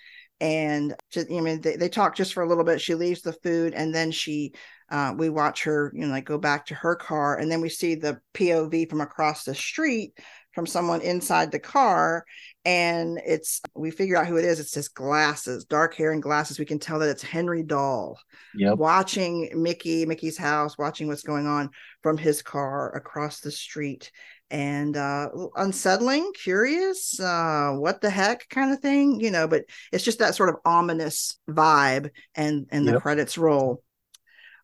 and 0.45 0.95
just, 1.11 1.33
I 1.33 1.41
mean 1.41 1.63
they, 1.63 1.77
they 1.77 1.89
talk 1.89 2.15
just 2.15 2.35
for 2.35 2.43
a 2.43 2.49
little 2.49 2.65
bit. 2.65 2.81
She 2.81 2.95
leaves 2.95 3.23
the 3.23 3.33
food 3.33 3.73
and 3.73 3.95
then 3.95 4.11
she 4.11 4.53
uh, 4.91 5.15
we 5.17 5.31
watch 5.31 5.65
her 5.65 5.91
you 5.95 6.03
know 6.05 6.13
like 6.13 6.27
go 6.27 6.37
back 6.37 6.67
to 6.67 6.75
her 6.75 6.95
car 6.95 7.39
and 7.39 7.51
then 7.51 7.63
we 7.63 7.71
see 7.71 7.95
the 7.95 8.21
pov 8.35 8.91
from 8.91 9.01
across 9.01 9.45
the 9.45 9.55
street 9.55 10.13
from 10.53 10.67
someone 10.67 11.01
inside 11.01 11.51
the 11.51 11.59
car. 11.59 12.25
And 12.67 13.19
it's 13.27 13.63
we 13.75 13.91
figure 13.91 14.17
out 14.17 14.27
who 14.27 14.37
it 14.37 14.45
is. 14.45 14.61
It's 14.61 14.75
his 14.75 14.89
glasses 14.89 15.65
dark 15.65 15.95
hair 15.95 16.13
and 16.13 16.23
glasses. 16.23 16.59
We 16.59 16.67
can 16.67 16.79
tell 16.79 16.99
that 16.99 17.09
it's 17.09 17.23
henry 17.23 17.63
dahl 17.63 18.19
yep. 18.55 18.77
watching 18.77 19.51
mickey 19.55 20.05
mickey's 20.05 20.37
house 20.37 20.77
watching 20.77 21.09
what's 21.09 21.23
going 21.23 21.47
on 21.47 21.71
from 22.03 22.19
his 22.19 22.43
car 22.43 22.95
across 22.95 23.41
the 23.41 23.51
street 23.51 24.11
and 24.51 24.97
uh 24.97 25.29
unsettling 25.57 26.31
curious 26.35 27.19
uh 27.19 27.73
what 27.73 28.01
the 28.01 28.11
heck 28.11 28.49
kind 28.49 28.73
of 28.73 28.81
thing 28.81 29.19
you 29.21 29.31
know 29.31 29.49
but 29.49 29.65
it's 29.91 30.05
just 30.05 30.19
that 30.19 30.35
sort 30.35 30.49
of 30.49 30.57
ominous 30.65 31.39
vibe 31.49 32.11
and 32.35 32.67
and 32.71 32.85
yep. 32.85 32.95
the 32.95 33.01
credits 33.01 33.39
roll. 33.39 33.83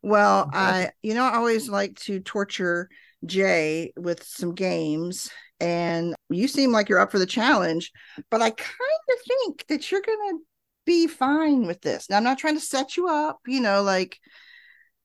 Well 0.03 0.49
i 0.53 0.91
you 1.01 1.13
know 1.13 1.25
i 1.25 1.35
always 1.35 1.69
like 1.69 1.95
to 2.01 2.19
torture 2.19 2.89
jay 3.25 3.93
with 3.95 4.23
some 4.23 4.55
games 4.55 5.29
and 5.59 6.15
you 6.29 6.47
seem 6.47 6.71
like 6.71 6.89
you're 6.89 6.99
up 6.99 7.11
for 7.11 7.19
the 7.19 7.25
challenge 7.25 7.91
but 8.29 8.41
i 8.41 8.49
kind 8.49 8.69
of 9.09 9.15
think 9.27 9.65
that 9.67 9.91
you're 9.91 10.01
gonna 10.01 10.39
be 10.85 11.05
fine 11.05 11.67
with 11.67 11.81
this. 11.81 12.09
Now 12.09 12.17
i'm 12.17 12.23
not 12.23 12.39
trying 12.39 12.55
to 12.55 12.61
set 12.61 12.97
you 12.97 13.07
up 13.07 13.39
you 13.45 13.61
know 13.61 13.83
like 13.83 14.17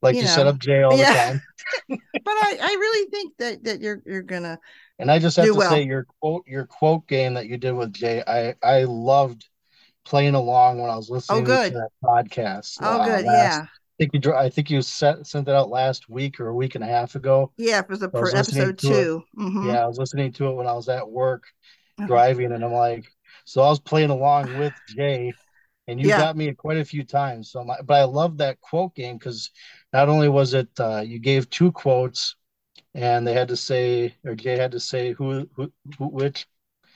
like 0.07 0.15
you, 0.15 0.23
you 0.23 0.27
know, 0.27 0.35
set 0.35 0.47
up 0.47 0.59
jay 0.59 0.83
all 0.83 0.97
yeah. 0.97 1.13
the 1.13 1.19
time 1.19 1.43
but 2.13 2.33
I, 2.33 2.59
I 2.61 2.77
really 2.79 3.11
think 3.11 3.35
that 3.39 3.65
that 3.65 3.81
you're 3.81 4.03
you're 4.07 4.23
gonna 4.23 4.59
and 4.99 5.11
i 5.11 5.19
just 5.19 5.37
have 5.37 5.47
to 5.47 5.55
well. 5.55 5.71
say 5.71 5.83
your 5.83 6.07
quote 6.21 6.47
your 6.47 6.67
quote 6.67 7.07
game 7.07 7.35
that 7.35 7.47
you 7.47 7.57
did 7.57 7.73
with 7.73 7.93
jay 7.93 8.23
i 8.27 8.55
i 8.63 8.85
loved 8.85 9.49
playing 10.05 10.35
along 10.35 10.81
when 10.81 10.91
i 10.91 10.97
was 10.97 11.11
listening 11.11 11.43
oh, 11.43 11.45
good. 11.45 11.73
to 11.73 11.79
that 11.79 11.91
podcast 12.03 12.79
oh 12.81 13.01
uh, 13.01 13.05
good 13.05 13.25
last, 13.25 13.59
yeah 13.59 13.67
I 13.99 14.05
think 14.05 14.27
you 14.27 14.35
I 14.35 14.51
think 14.51 14.71
you 14.71 14.83
set, 14.83 15.27
sent 15.27 15.47
that 15.47 15.57
out 15.57 15.71
last 15.71 16.11
week 16.11 16.39
or 16.39 16.49
a 16.49 16.55
week 16.55 16.75
and 16.75 16.85
a 16.85 16.87
half 16.87 17.15
ago. 17.15 17.51
Yeah, 17.57 17.79
it 17.79 17.89
was 17.89 18.03
a 18.03 18.11
per 18.11 18.29
episode 18.29 18.77
two. 18.77 19.25
Mm-hmm. 19.39 19.71
Yeah, 19.71 19.85
I 19.85 19.87
was 19.87 19.97
listening 19.97 20.33
to 20.33 20.49
it 20.49 20.55
when 20.55 20.67
I 20.67 20.75
was 20.75 20.91
at 20.91 21.09
work 21.09 21.45
driving, 22.07 22.53
and 22.53 22.63
I'm 22.63 22.75
like, 22.75 23.07
so 23.47 23.63
I 23.63 23.71
was 23.71 23.81
playing 23.81 24.11
along 24.11 24.59
with 24.59 24.75
Jay, 24.89 25.33
and 25.87 26.01
you 26.01 26.09
yeah. 26.09 26.19
got 26.19 26.37
me 26.37 26.53
quite 26.53 26.79
a 26.79 26.85
few 26.85 27.05
times. 27.05 27.51
So, 27.51 27.63
my, 27.65 27.77
but 27.83 27.95
I 27.95 28.05
love 28.05 28.39
that 28.39 28.61
quote 28.61 28.95
game 28.95 29.19
because 29.19 29.51
not 29.93 30.09
only 30.09 30.29
was 30.29 30.55
it 30.55 30.69
uh, 30.79 31.03
you 31.05 31.19
gave 31.19 31.49
two 31.51 31.73
quotes, 31.73 32.37
and 32.95 33.27
they 33.27 33.35
had 33.35 33.49
to 33.49 33.57
say, 33.57 34.15
or 34.25 34.35
Jay 34.35 34.57
had 34.57 34.73
to 34.73 34.81
say 34.81 35.13
who, 35.13 35.49
who, 35.55 35.73
who 35.99 36.07
which 36.07 36.47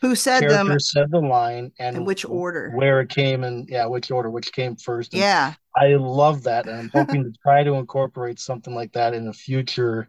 who 0.01 0.15
said 0.15 0.49
them 0.49 0.69
who 0.69 0.79
said 0.79 1.11
the 1.11 1.19
line 1.19 1.73
and 1.79 1.97
in 1.97 2.05
which 2.05 2.25
order 2.25 2.71
where 2.75 3.01
it 3.01 3.09
came 3.09 3.45
and 3.45 3.69
yeah 3.69 3.87
which 3.87 4.11
order 4.11 4.31
which 4.31 4.53
came 4.53 4.77
first 4.77 5.13
and 5.13 5.21
yeah 5.21 5.55
i 5.77 5.89
love 5.95 6.43
that 6.45 6.67
and 6.67 6.79
i'm 6.79 6.91
hoping 6.95 7.23
to 7.23 7.33
try 7.43 7.63
to 7.63 7.75
incorporate 7.75 8.39
something 8.39 8.75
like 8.75 8.93
that 8.93 9.15
in 9.15 9.29
a 9.29 9.33
future 9.33 10.09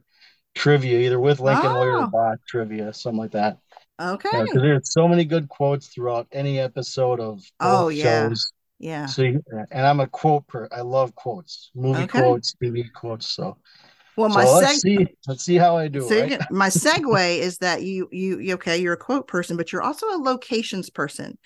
trivia 0.56 1.00
either 1.00 1.20
with 1.20 1.40
lincoln 1.40 1.72
oh. 1.72 1.74
lawyer 1.74 2.08
bot 2.08 2.38
trivia 2.48 2.94
something 2.94 3.20
like 3.20 3.32
that 3.32 3.58
okay 4.00 4.30
because 4.32 4.50
yeah, 4.56 4.62
there's 4.62 4.94
so 4.94 5.08
many 5.08 5.26
good 5.26 5.50
quotes 5.50 5.88
throughout 5.88 6.28
any 6.32 6.60
episode 6.60 7.20
of 7.20 7.42
oh 7.60 7.90
yeah 7.90 8.30
shows. 8.30 8.52
Yeah 8.82 9.06
so 9.06 9.24
and 9.24 9.86
i'm 9.88 10.00
a 10.00 10.08
quote 10.08 10.46
per 10.48 10.68
i 10.72 10.82
love 10.82 11.14
quotes 11.16 11.72
movie 11.76 12.04
okay. 12.04 12.22
quotes 12.22 12.56
tv 12.62 12.92
quotes 12.94 13.30
so 13.30 13.58
well, 14.18 14.30
my 14.30 14.46
so 14.46 14.54
let's 14.54 14.74
seg- 14.74 14.80
see. 14.80 15.08
Let's 15.28 15.44
see 15.44 15.56
how 15.56 15.78
I 15.78 15.88
do. 15.88 16.02
So 16.02 16.22
right? 16.22 16.40
my 16.52 16.68
segue 16.70 17.38
is 17.38 17.58
that 17.60 17.84
you 17.84 18.08
you 18.12 18.54
okay, 18.56 18.78
you're 18.78 18.94
a 18.94 18.98
quote 18.98 19.28
person, 19.28 19.58
but 19.58 19.72
you're 19.72 19.82
also 19.82 20.08
a 20.08 20.18
locations 20.18 20.90
person, 20.90 21.38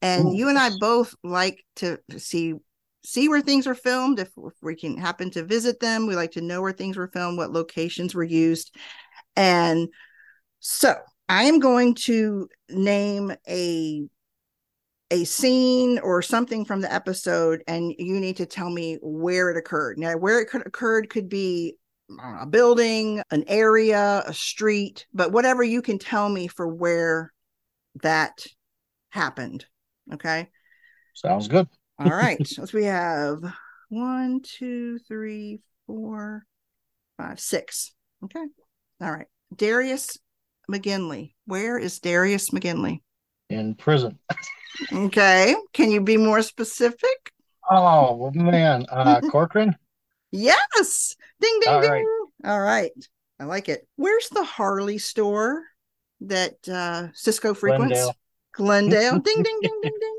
and 0.00 0.28
Ooh. 0.28 0.36
you 0.36 0.48
and 0.48 0.58
I 0.58 0.70
both 0.78 1.14
like 1.22 1.64
to 1.76 1.98
see 2.16 2.54
see 3.04 3.28
where 3.28 3.40
things 3.40 3.66
are 3.66 3.74
filmed. 3.74 4.20
If, 4.20 4.30
if 4.36 4.54
we 4.62 4.76
can 4.76 4.96
happen 4.96 5.30
to 5.32 5.44
visit 5.44 5.80
them, 5.80 6.06
we 6.06 6.14
like 6.14 6.32
to 6.32 6.40
know 6.40 6.62
where 6.62 6.72
things 6.72 6.96
were 6.96 7.08
filmed, 7.08 7.38
what 7.38 7.52
locations 7.52 8.14
were 8.14 8.24
used, 8.24 8.74
and 9.36 9.88
so 10.60 10.94
I 11.28 11.44
am 11.44 11.58
going 11.58 11.94
to 12.06 12.48
name 12.70 13.34
a 13.48 14.04
a 15.12 15.24
scene 15.24 15.98
or 15.98 16.22
something 16.22 16.64
from 16.64 16.80
the 16.80 16.92
episode 16.92 17.62
and 17.66 17.94
you 17.98 18.18
need 18.18 18.36
to 18.36 18.46
tell 18.46 18.70
me 18.70 18.98
where 19.02 19.50
it 19.50 19.56
occurred 19.56 19.98
now 19.98 20.16
where 20.16 20.40
it 20.40 20.48
could 20.48 20.66
occurred 20.66 21.10
could 21.10 21.28
be 21.28 21.76
a 22.20 22.46
building, 22.46 23.22
an 23.30 23.44
area, 23.46 24.22
a 24.26 24.34
street, 24.34 25.06
but 25.12 25.32
whatever 25.32 25.62
you 25.62 25.82
can 25.82 25.98
tell 25.98 26.28
me 26.28 26.48
for 26.48 26.66
where 26.66 27.32
that 28.02 28.46
happened. 29.10 29.64
Okay. 30.12 30.48
Sounds 31.14 31.48
good. 31.48 31.68
All 31.98 32.10
right. 32.10 32.44
so 32.46 32.64
we 32.72 32.84
have 32.84 33.38
one, 33.88 34.40
two, 34.42 34.98
three, 35.00 35.60
four, 35.86 36.44
five, 37.16 37.40
six. 37.40 37.92
Okay. 38.24 38.44
All 39.00 39.10
right. 39.10 39.26
Darius 39.54 40.18
McGinley. 40.70 41.34
Where 41.46 41.78
is 41.78 41.98
Darius 42.00 42.50
McGinley? 42.50 43.00
In 43.50 43.74
prison. 43.74 44.18
okay. 44.92 45.54
Can 45.72 45.90
you 45.90 46.00
be 46.00 46.16
more 46.16 46.42
specific? 46.42 47.32
Oh 47.70 48.30
man. 48.34 48.86
Uh 48.88 49.20
Corcoran? 49.30 49.76
Yes. 50.30 51.16
Ding 51.40 51.58
ding 51.60 51.72
All 51.72 51.80
ding. 51.80 51.90
Right. 51.90 52.06
All 52.44 52.60
right. 52.60 52.92
I 53.38 53.44
like 53.44 53.68
it. 53.68 53.86
Where's 53.96 54.28
the 54.28 54.44
Harley 54.44 54.98
store 54.98 55.64
that 56.22 56.56
uh 56.68 57.08
Cisco 57.14 57.54
frequents? 57.54 57.98
Glendale. 57.98 58.16
Glendale. 58.52 59.18
ding 59.20 59.42
ding 59.42 59.58
ding 59.60 59.80
ding 59.82 59.92
ding. 60.00 60.18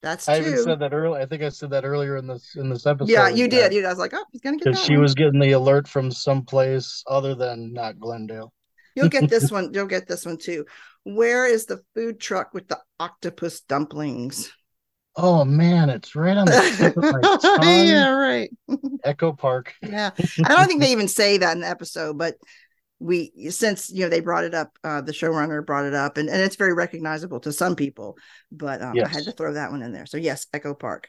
That's 0.00 0.26
two. 0.26 0.32
I 0.32 0.38
even 0.40 0.62
said 0.62 0.78
that 0.78 0.92
earlier. 0.92 1.20
I 1.20 1.26
think 1.26 1.42
I 1.42 1.48
said 1.48 1.70
that 1.70 1.84
earlier 1.84 2.16
in 2.16 2.26
this 2.26 2.54
in 2.54 2.70
this 2.70 2.86
episode. 2.86 3.10
Yeah, 3.10 3.28
you 3.28 3.48
did. 3.48 3.72
You 3.72 3.82
guys 3.82 3.98
like, 3.98 4.12
oh, 4.14 4.24
he's 4.30 4.40
gonna 4.40 4.56
get 4.56 4.66
because 4.66 4.84
she 4.84 4.92
one. 4.92 5.02
was 5.02 5.14
getting 5.14 5.40
the 5.40 5.52
alert 5.52 5.88
from 5.88 6.10
someplace 6.10 7.02
other 7.08 7.34
than 7.34 7.72
not 7.72 7.98
Glendale. 7.98 8.52
You'll 8.98 9.08
get 9.08 9.30
this 9.30 9.50
one. 9.50 9.72
You'll 9.72 9.86
get 9.86 10.06
this 10.06 10.26
one 10.26 10.38
too. 10.38 10.66
Where 11.04 11.46
is 11.46 11.66
the 11.66 11.80
food 11.94 12.20
truck 12.20 12.52
with 12.52 12.68
the 12.68 12.78
octopus 12.98 13.60
dumplings? 13.60 14.52
Oh 15.16 15.44
man, 15.44 15.90
it's 15.90 16.14
right 16.14 16.36
on 16.36 16.46
the 16.46 16.74
tip 16.76 16.96
of 16.96 17.02
my 17.02 17.20
tongue. 17.38 17.86
yeah, 17.86 18.10
right. 18.10 18.50
Echo 19.04 19.32
Park. 19.32 19.74
yeah, 19.82 20.10
I 20.44 20.54
don't 20.54 20.66
think 20.66 20.80
they 20.80 20.92
even 20.92 21.08
say 21.08 21.38
that 21.38 21.54
in 21.54 21.62
the 21.62 21.68
episode, 21.68 22.18
but 22.18 22.36
we 23.00 23.32
since 23.50 23.90
you 23.90 24.02
know 24.02 24.08
they 24.08 24.20
brought 24.20 24.44
it 24.44 24.54
up, 24.54 24.76
uh, 24.84 25.00
the 25.00 25.12
showrunner 25.12 25.64
brought 25.64 25.86
it 25.86 25.94
up, 25.94 26.18
and, 26.18 26.28
and 26.28 26.42
it's 26.42 26.56
very 26.56 26.74
recognizable 26.74 27.40
to 27.40 27.52
some 27.52 27.76
people. 27.76 28.16
But 28.52 28.82
um, 28.82 28.94
yes. 28.94 29.06
I 29.06 29.12
had 29.12 29.24
to 29.24 29.32
throw 29.32 29.54
that 29.54 29.70
one 29.70 29.82
in 29.82 29.92
there. 29.92 30.06
So 30.06 30.16
yes, 30.16 30.46
Echo 30.52 30.74
Park. 30.74 31.08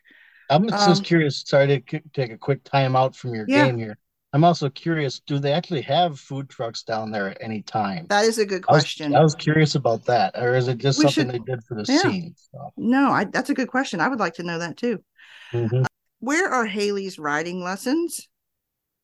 I'm 0.49 0.67
just 0.67 1.01
um, 1.01 1.03
curious. 1.03 1.43
Sorry 1.45 1.67
to 1.67 2.01
take 2.13 2.31
a 2.31 2.37
quick 2.37 2.63
time 2.63 2.95
out 2.95 3.15
from 3.15 3.35
your 3.35 3.45
yeah. 3.47 3.65
game 3.65 3.77
here. 3.77 3.97
I'm 4.31 4.43
also 4.43 4.69
curious, 4.69 5.19
do 5.19 5.39
they 5.39 5.53
actually 5.53 5.81
have 5.81 6.19
food 6.19 6.49
trucks 6.49 6.83
down 6.83 7.09
there 7.09 7.29
at 7.29 7.37
any 7.41 7.63
time? 7.63 8.05
That 8.09 8.25
is 8.25 8.37
a 8.37 8.45
good 8.45 8.63
question. 8.63 9.15
I 9.15 9.19
was, 9.19 9.19
I 9.19 9.23
was 9.23 9.35
curious 9.35 9.73
about 9.73 10.05
that. 10.05 10.35
Or 10.35 10.55
is 10.55 10.67
it 10.67 10.77
just 10.77 10.99
we 10.99 11.05
something 11.05 11.31
should, 11.31 11.45
they 11.45 11.51
did 11.51 11.63
for 11.63 11.73
the 11.73 11.85
yeah. 11.91 12.01
scene? 12.01 12.35
So. 12.51 12.71
No, 12.77 13.09
I, 13.09 13.23
that's 13.23 13.49
a 13.49 13.55
good 13.55 13.69
question. 13.69 13.99
I 13.99 14.07
would 14.07 14.19
like 14.19 14.35
to 14.35 14.43
know 14.43 14.59
that 14.59 14.77
too. 14.77 15.03
Mm-hmm. 15.51 15.83
Uh, 15.83 15.87
where 16.19 16.47
are 16.47 16.65
Haley's 16.65 17.17
riding 17.17 17.63
lessons? 17.63 18.27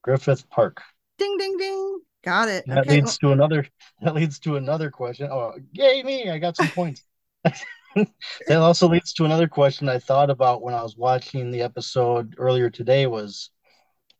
Griffith 0.04 0.48
Park. 0.50 0.82
Ding 1.18 1.38
ding 1.38 1.58
ding. 1.58 2.00
Got 2.24 2.50
it. 2.50 2.66
That 2.68 2.80
okay. 2.80 2.96
leads 2.96 3.18
to 3.20 3.32
another 3.32 3.68
that 4.02 4.14
leads 4.14 4.38
to 4.40 4.58
another 4.58 4.92
question. 4.92 5.30
Oh, 5.32 5.54
yay 5.74 6.04
me, 6.04 6.30
I 6.30 6.38
got 6.38 6.56
some 6.56 6.68
points. 6.68 7.04
that 7.96 8.08
also 8.58 8.88
leads 8.88 9.14
to 9.14 9.26
another 9.26 9.48
question 9.48 9.90
I 9.90 9.98
thought 9.98 10.30
about 10.30 10.62
when 10.62 10.76
I 10.76 10.84
was 10.84 10.98
watching 10.98 11.50
the 11.50 11.62
episode 11.62 12.36
earlier 12.38 12.70
today 12.70 13.08
was 13.08 13.50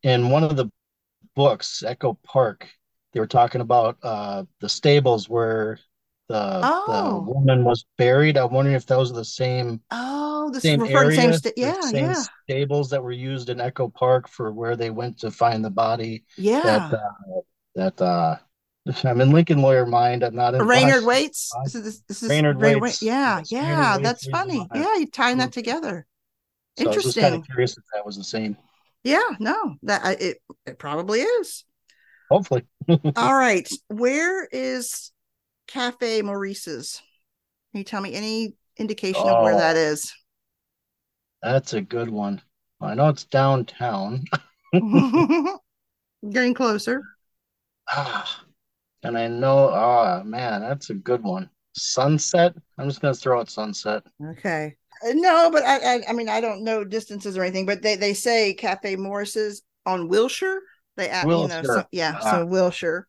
in 0.02 0.30
one 0.30 0.42
of 0.42 0.56
the 0.56 0.70
books, 1.36 1.84
Echo 1.86 2.18
Park, 2.24 2.68
they 3.12 3.20
were 3.20 3.26
talking 3.26 3.60
about 3.60 3.98
uh, 4.02 4.44
the 4.60 4.68
stables 4.68 5.28
where 5.28 5.78
the, 6.28 6.60
oh. 6.62 7.24
the 7.24 7.32
woman 7.32 7.64
was 7.64 7.86
buried. 7.96 8.36
I'm 8.36 8.52
wondering 8.52 8.74
if 8.74 8.86
those 8.86 9.12
are 9.12 9.14
the 9.14 9.24
same. 9.24 9.80
Oh, 9.92 10.50
the 10.52 10.60
same 10.60 10.84
area, 10.84 11.16
same 11.16 11.32
sta- 11.32 11.52
yeah, 11.56 11.80
same 11.80 12.06
yeah. 12.06 12.22
stables 12.44 12.90
that 12.90 13.02
were 13.02 13.12
used 13.12 13.48
in 13.48 13.60
Echo 13.60 13.88
Park 13.88 14.28
for 14.28 14.52
where 14.52 14.74
they 14.74 14.90
went 14.90 15.18
to 15.20 15.30
find 15.30 15.64
the 15.64 15.70
body. 15.70 16.24
Yeah. 16.36 16.62
That, 16.62 16.92
uh, 16.92 17.40
that 17.76 18.02
uh 18.02 18.36
I'm 19.04 19.20
in 19.20 19.32
Lincoln 19.32 19.62
Lawyer 19.62 19.86
mind. 19.86 20.22
I'm 20.22 20.34
not 20.34 20.54
in 20.54 20.62
Raynard 20.62 21.04
Boston. 21.04 21.06
Waits. 21.06 21.52
This 21.64 21.74
is, 21.74 22.02
this 22.02 22.22
is 22.22 22.28
Raynard 22.28 22.60
Ray- 22.60 22.76
Waits. 22.76 23.02
Yeah, 23.02 23.42
yeah, 23.46 23.90
Raynard 23.90 24.04
that's 24.04 24.26
funny. 24.28 24.66
Yeah, 24.74 24.96
you 24.96 25.06
tying 25.06 25.38
that 25.38 25.52
together. 25.52 26.06
So 26.78 26.90
I 26.90 26.94
was 26.94 27.14
kind 27.14 27.34
of 27.34 27.46
curious 27.46 27.76
if 27.76 27.84
that 27.94 28.04
was 28.04 28.16
the 28.16 28.24
same. 28.24 28.56
Yeah, 29.06 29.36
no, 29.38 29.76
that 29.84 30.20
it 30.20 30.38
it 30.66 30.78
probably 30.78 31.20
is. 31.20 31.64
Hopefully. 32.28 32.64
All 33.16 33.34
right, 33.34 33.68
where 33.88 34.46
is 34.50 35.12
Cafe 35.68 36.22
Maurice's? 36.22 37.00
Can 37.70 37.78
you 37.78 37.84
tell 37.84 38.00
me 38.00 38.14
any 38.14 38.54
indication 38.76 39.22
of 39.28 39.44
where 39.44 39.54
Oh. 39.54 39.58
that 39.58 39.76
is? 39.76 40.12
That's 41.42 41.72
a 41.74 41.80
good 41.80 42.10
one. 42.10 42.42
I 42.80 42.94
know 42.94 43.08
it's 43.08 43.24
downtown. 43.24 44.24
Getting 44.72 46.54
closer. 46.54 47.02
Ah, 47.88 48.44
and 49.04 49.16
I 49.16 49.28
know, 49.28 49.70
oh 49.70 50.22
man, 50.24 50.62
that's 50.62 50.90
a 50.90 50.94
good 50.94 51.22
one. 51.22 51.48
Sunset. 51.76 52.54
I'm 52.76 52.88
just 52.88 53.00
gonna 53.00 53.14
throw 53.14 53.38
out 53.38 53.50
Sunset. 53.50 54.02
Okay. 54.32 54.74
Uh, 55.04 55.12
No, 55.14 55.50
but 55.50 55.64
I, 55.64 55.96
I 55.96 56.02
I 56.08 56.12
mean 56.12 56.28
I 56.28 56.40
don't 56.40 56.64
know 56.64 56.84
distances 56.84 57.36
or 57.36 57.42
anything, 57.42 57.66
but 57.66 57.82
they 57.82 57.96
they 57.96 58.14
say 58.14 58.54
Cafe 58.54 58.96
Morris's 58.96 59.62
on 59.84 60.08
Wilshire. 60.08 60.60
They 60.96 61.08
add, 61.08 61.28
you 61.28 61.48
know, 61.48 61.62
so, 61.62 61.84
yeah, 61.92 62.18
Ah. 62.22 62.30
so 62.30 62.46
Wilshire. 62.46 63.06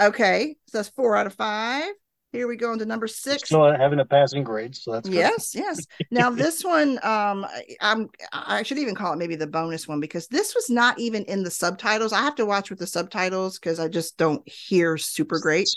Okay, 0.00 0.56
so 0.66 0.78
that's 0.78 0.88
four 0.90 1.16
out 1.16 1.26
of 1.26 1.34
five. 1.34 1.90
Here 2.32 2.46
we 2.46 2.56
go 2.56 2.72
into 2.72 2.86
number 2.86 3.08
six. 3.08 3.48
Still 3.48 3.72
having 3.72 3.98
a 3.98 4.04
passing 4.04 4.44
grade, 4.44 4.76
so 4.76 4.92
that's 4.92 5.08
good. 5.08 5.16
Yes, 5.16 5.52
yes. 5.54 5.84
Now 6.12 6.30
this 6.44 6.64
one, 6.64 7.00
um, 7.02 7.44
I'm 7.80 8.08
I 8.32 8.62
should 8.62 8.78
even 8.78 8.94
call 8.94 9.12
it 9.14 9.16
maybe 9.16 9.34
the 9.34 9.48
bonus 9.48 9.88
one 9.88 9.98
because 9.98 10.28
this 10.28 10.54
was 10.54 10.70
not 10.70 10.98
even 10.98 11.24
in 11.24 11.42
the 11.42 11.50
subtitles. 11.50 12.12
I 12.12 12.20
have 12.20 12.36
to 12.36 12.46
watch 12.46 12.70
with 12.70 12.78
the 12.78 12.86
subtitles 12.86 13.58
because 13.58 13.80
I 13.80 13.88
just 13.88 14.16
don't 14.16 14.46
hear 14.48 14.96
super 14.96 15.40
great, 15.40 15.68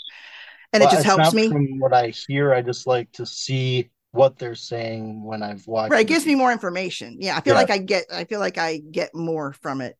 and 0.72 0.82
Well, 0.82 0.92
it 0.92 0.94
just 0.94 1.06
helps 1.06 1.34
me. 1.34 1.48
From 1.48 1.80
what 1.80 1.92
I 1.92 2.08
hear, 2.08 2.54
I 2.54 2.62
just 2.62 2.86
like 2.86 3.10
to 3.12 3.26
see 3.26 3.90
what 4.14 4.38
they're 4.38 4.54
saying 4.54 5.22
when 5.24 5.42
I've 5.42 5.66
watched. 5.66 5.90
Right, 5.90 6.02
it 6.02 6.08
gives 6.08 6.24
me 6.24 6.34
more 6.34 6.52
information. 6.52 7.16
Yeah, 7.20 7.36
I 7.36 7.40
feel 7.40 7.54
Yeah. 7.54 7.60
like 7.60 7.70
I 7.70 7.78
get 7.78 8.04
I 8.12 8.24
feel 8.24 8.40
like 8.40 8.58
I 8.58 8.78
get 8.78 9.14
more 9.14 9.52
from 9.52 9.80
it. 9.80 9.96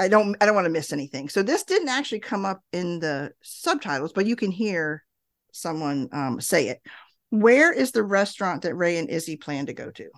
I- 0.00 0.08
don't 0.08 0.36
I 0.40 0.46
don't 0.46 0.54
want 0.56 0.64
to 0.66 0.70
miss 0.70 0.92
anything. 0.92 1.28
So 1.28 1.42
this 1.42 1.62
didn't 1.62 1.88
actually 1.88 2.20
come 2.20 2.44
up 2.44 2.60
in 2.72 2.98
the 2.98 3.32
subtitles, 3.42 4.12
but 4.12 4.26
you 4.26 4.34
can 4.34 4.50
hear 4.50 5.04
someone 5.52 6.08
um, 6.12 6.40
say 6.40 6.68
it. 6.68 6.82
Where 7.30 7.72
is 7.72 7.92
the 7.92 8.02
restaurant 8.02 8.62
that 8.62 8.74
Ray 8.74 8.98
and 8.98 9.08
Izzy 9.08 9.36
plan 9.36 9.66
to 9.66 9.72
go 9.74 9.90
to? 9.92 10.10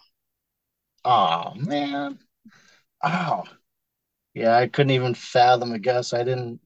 Oh 1.05 1.53
man. 1.55 2.18
Oh. 3.03 3.45
Yeah, 4.35 4.57
I 4.57 4.68
couldn't 4.68 4.91
even 4.91 5.14
fathom 5.14 5.72
a 5.72 5.79
guess. 5.79 6.12
I 6.12 6.24
didn't. 6.24 6.61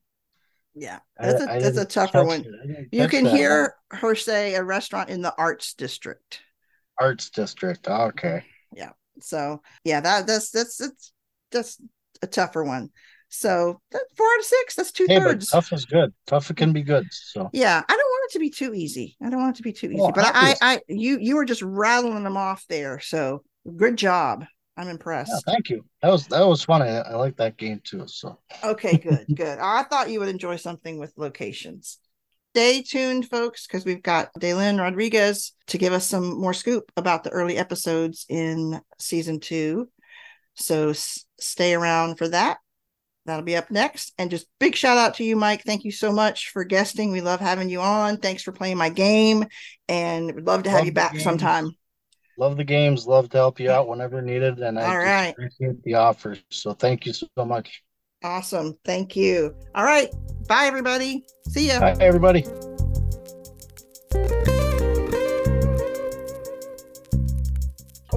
Yeah, 0.75 1.01
that's 1.19 1.43
a 1.43 1.51
I 1.51 1.59
that's 1.59 1.77
a 1.77 1.85
tougher 1.85 2.25
one. 2.25 2.41
it. 2.41 2.47
I 2.63 2.67
didn't 2.67 2.89
You 2.93 3.09
can 3.09 3.25
that 3.25 3.35
hear 3.35 3.75
her 3.91 4.15
say 4.15 4.55
a 4.55 4.63
restaurant 4.63 5.11
in 5.11 5.23
the 5.23 5.35
Arts 5.37 5.75
District. 5.75 6.41
Arts 7.01 7.31
District. 7.31 7.87
Ah, 7.89 8.07
okay. 8.07 8.45
Yeah. 8.75 8.91
So 9.21 9.63
yeah, 9.85 10.01
that 10.01 10.27
that's 10.27 10.51
that's 10.51 10.77
that's 10.79 11.13
that's 11.51 11.79
a 12.23 12.27
tougher 12.27 12.65
one. 12.65 12.91
So 13.29 13.81
that 13.91 14.03
four 14.17 14.27
out 14.27 14.39
of 14.41 14.45
six. 14.45 14.75
That's 14.75 14.93
two 14.93 15.09
Hey, 15.09 15.19
thirds. 15.19 15.51
tough 15.51 15.73
is 15.73 15.85
good. 15.87 16.13
Tough 16.27 16.55
can 16.55 16.73
be 16.73 16.83
good. 16.83 17.07
So 17.13 17.51
Yeah, 17.53 17.83
I 17.87 17.93
don't 17.97 17.99
want 18.11 18.31
it 18.31 18.33
to 18.35 18.39
be 18.39 18.51
too 18.51 18.75
easy. 18.75 19.17
I 19.23 19.31
don't 19.31 19.41
want 19.41 19.57
it 19.57 19.59
to 19.59 19.63
be 19.63 19.73
too 19.73 19.91
easy. 19.91 20.13
But 20.13 20.25
I, 20.25 20.31
obvious. 20.31 20.59
I, 20.61 20.81
you, 20.89 21.19
you 21.21 21.37
were 21.37 21.45
just 21.45 21.63
rattling 21.63 22.25
them 22.25 22.37
off 22.37 22.65
there. 22.69 23.01
So 23.01 23.43
good 23.77 23.97
job. 23.97 24.45
I'm 24.77 24.89
yeah, 25.27 25.39
impressed. 25.39 25.45
thank 25.47 25.71
you. 25.71 25.85
That 26.03 26.11
was 26.11 26.27
that 26.29 26.47
was 26.47 26.63
fun. 26.65 26.83
I, 26.83 26.99
I 26.99 27.15
like 27.17 27.37
that 27.37 27.57
game 27.57 27.81
too. 27.85 28.05
So 28.07 28.39
Okay, 28.63 28.99
good, 28.99 29.29
good. 29.35 29.59
I 29.59 29.83
thought 29.83 30.11
you 30.11 30.21
would 30.21 30.29
enjoy 30.29 30.57
something 30.57 30.99
with 30.99 31.13
locations. 31.17 31.99
Stay 32.55 32.83
tuned, 32.83 33.31
folks, 33.31 33.67
because 33.67 33.87
we've 33.87 34.03
got 34.03 34.29
Dailyn 34.39 34.79
Rodriguez 34.79 35.53
to 35.69 35.79
give 35.79 35.95
us 35.95 36.07
some 36.07 36.39
more 36.39 36.53
scoop 36.53 36.93
about 36.99 37.25
the 37.25 37.31
early 37.31 37.57
episodes 37.57 38.27
in 38.29 38.79
season 38.99 39.41
two. 39.41 39.89
So 40.55 40.91
s- 40.91 41.25
stay 41.41 41.73
around 41.73 42.17
for 42.19 42.29
that. 42.29 42.59
That'll 43.25 43.43
be 43.45 43.57
up 43.57 43.71
next. 43.71 44.13
And 44.19 44.31
just 44.31 44.47
big 44.61 44.75
shout 44.77 44.99
out 44.99 45.15
to 45.15 45.25
you, 45.25 45.35
Mike. 45.35 45.63
Thank 45.65 45.85
you 45.85 45.93
so 45.93 46.13
much 46.13 46.51
for 46.51 46.63
guesting. 46.65 47.11
We 47.11 47.23
love 47.23 47.41
having 47.41 47.71
you 47.71 47.81
on. 47.81 48.19
Thanks 48.19 48.43
for 48.43 48.53
playing 48.53 48.77
my 48.77 48.91
game, 48.91 49.47
and 49.89 50.35
we'd 50.35 50.45
love 50.47 50.65
to 50.65 50.71
have 50.71 50.81
Love 50.81 50.87
you 50.87 50.93
back 50.93 51.13
games. 51.13 51.25
sometime. 51.25 51.71
love 52.37 52.59
the 52.59 52.65
games. 52.65 53.07
Love 53.07 53.31
to 53.31 53.39
help 53.39 53.61
you 53.61 53.71
out 53.71 53.89
whenever 53.89 54.21
needed. 54.21 54.59
And 54.59 54.79
I 54.79 54.91
All 54.91 54.99
right. 54.99 55.31
appreciate 55.31 55.83
the 55.85 55.95
offer. 55.95 56.37
So 56.51 56.75
thank 56.75 57.07
you 57.07 57.15
so 57.15 57.29
much. 57.47 57.83
Awesome. 58.25 58.79
Thank 58.85 59.17
you. 59.17 59.55
All 59.75 59.85
right. 59.85 60.11
Bye, 60.49 60.65
everybody. 60.67 61.25
See 61.49 61.69
ya. 61.69 61.81
Bye, 61.81 61.97
everybody. 62.01 62.45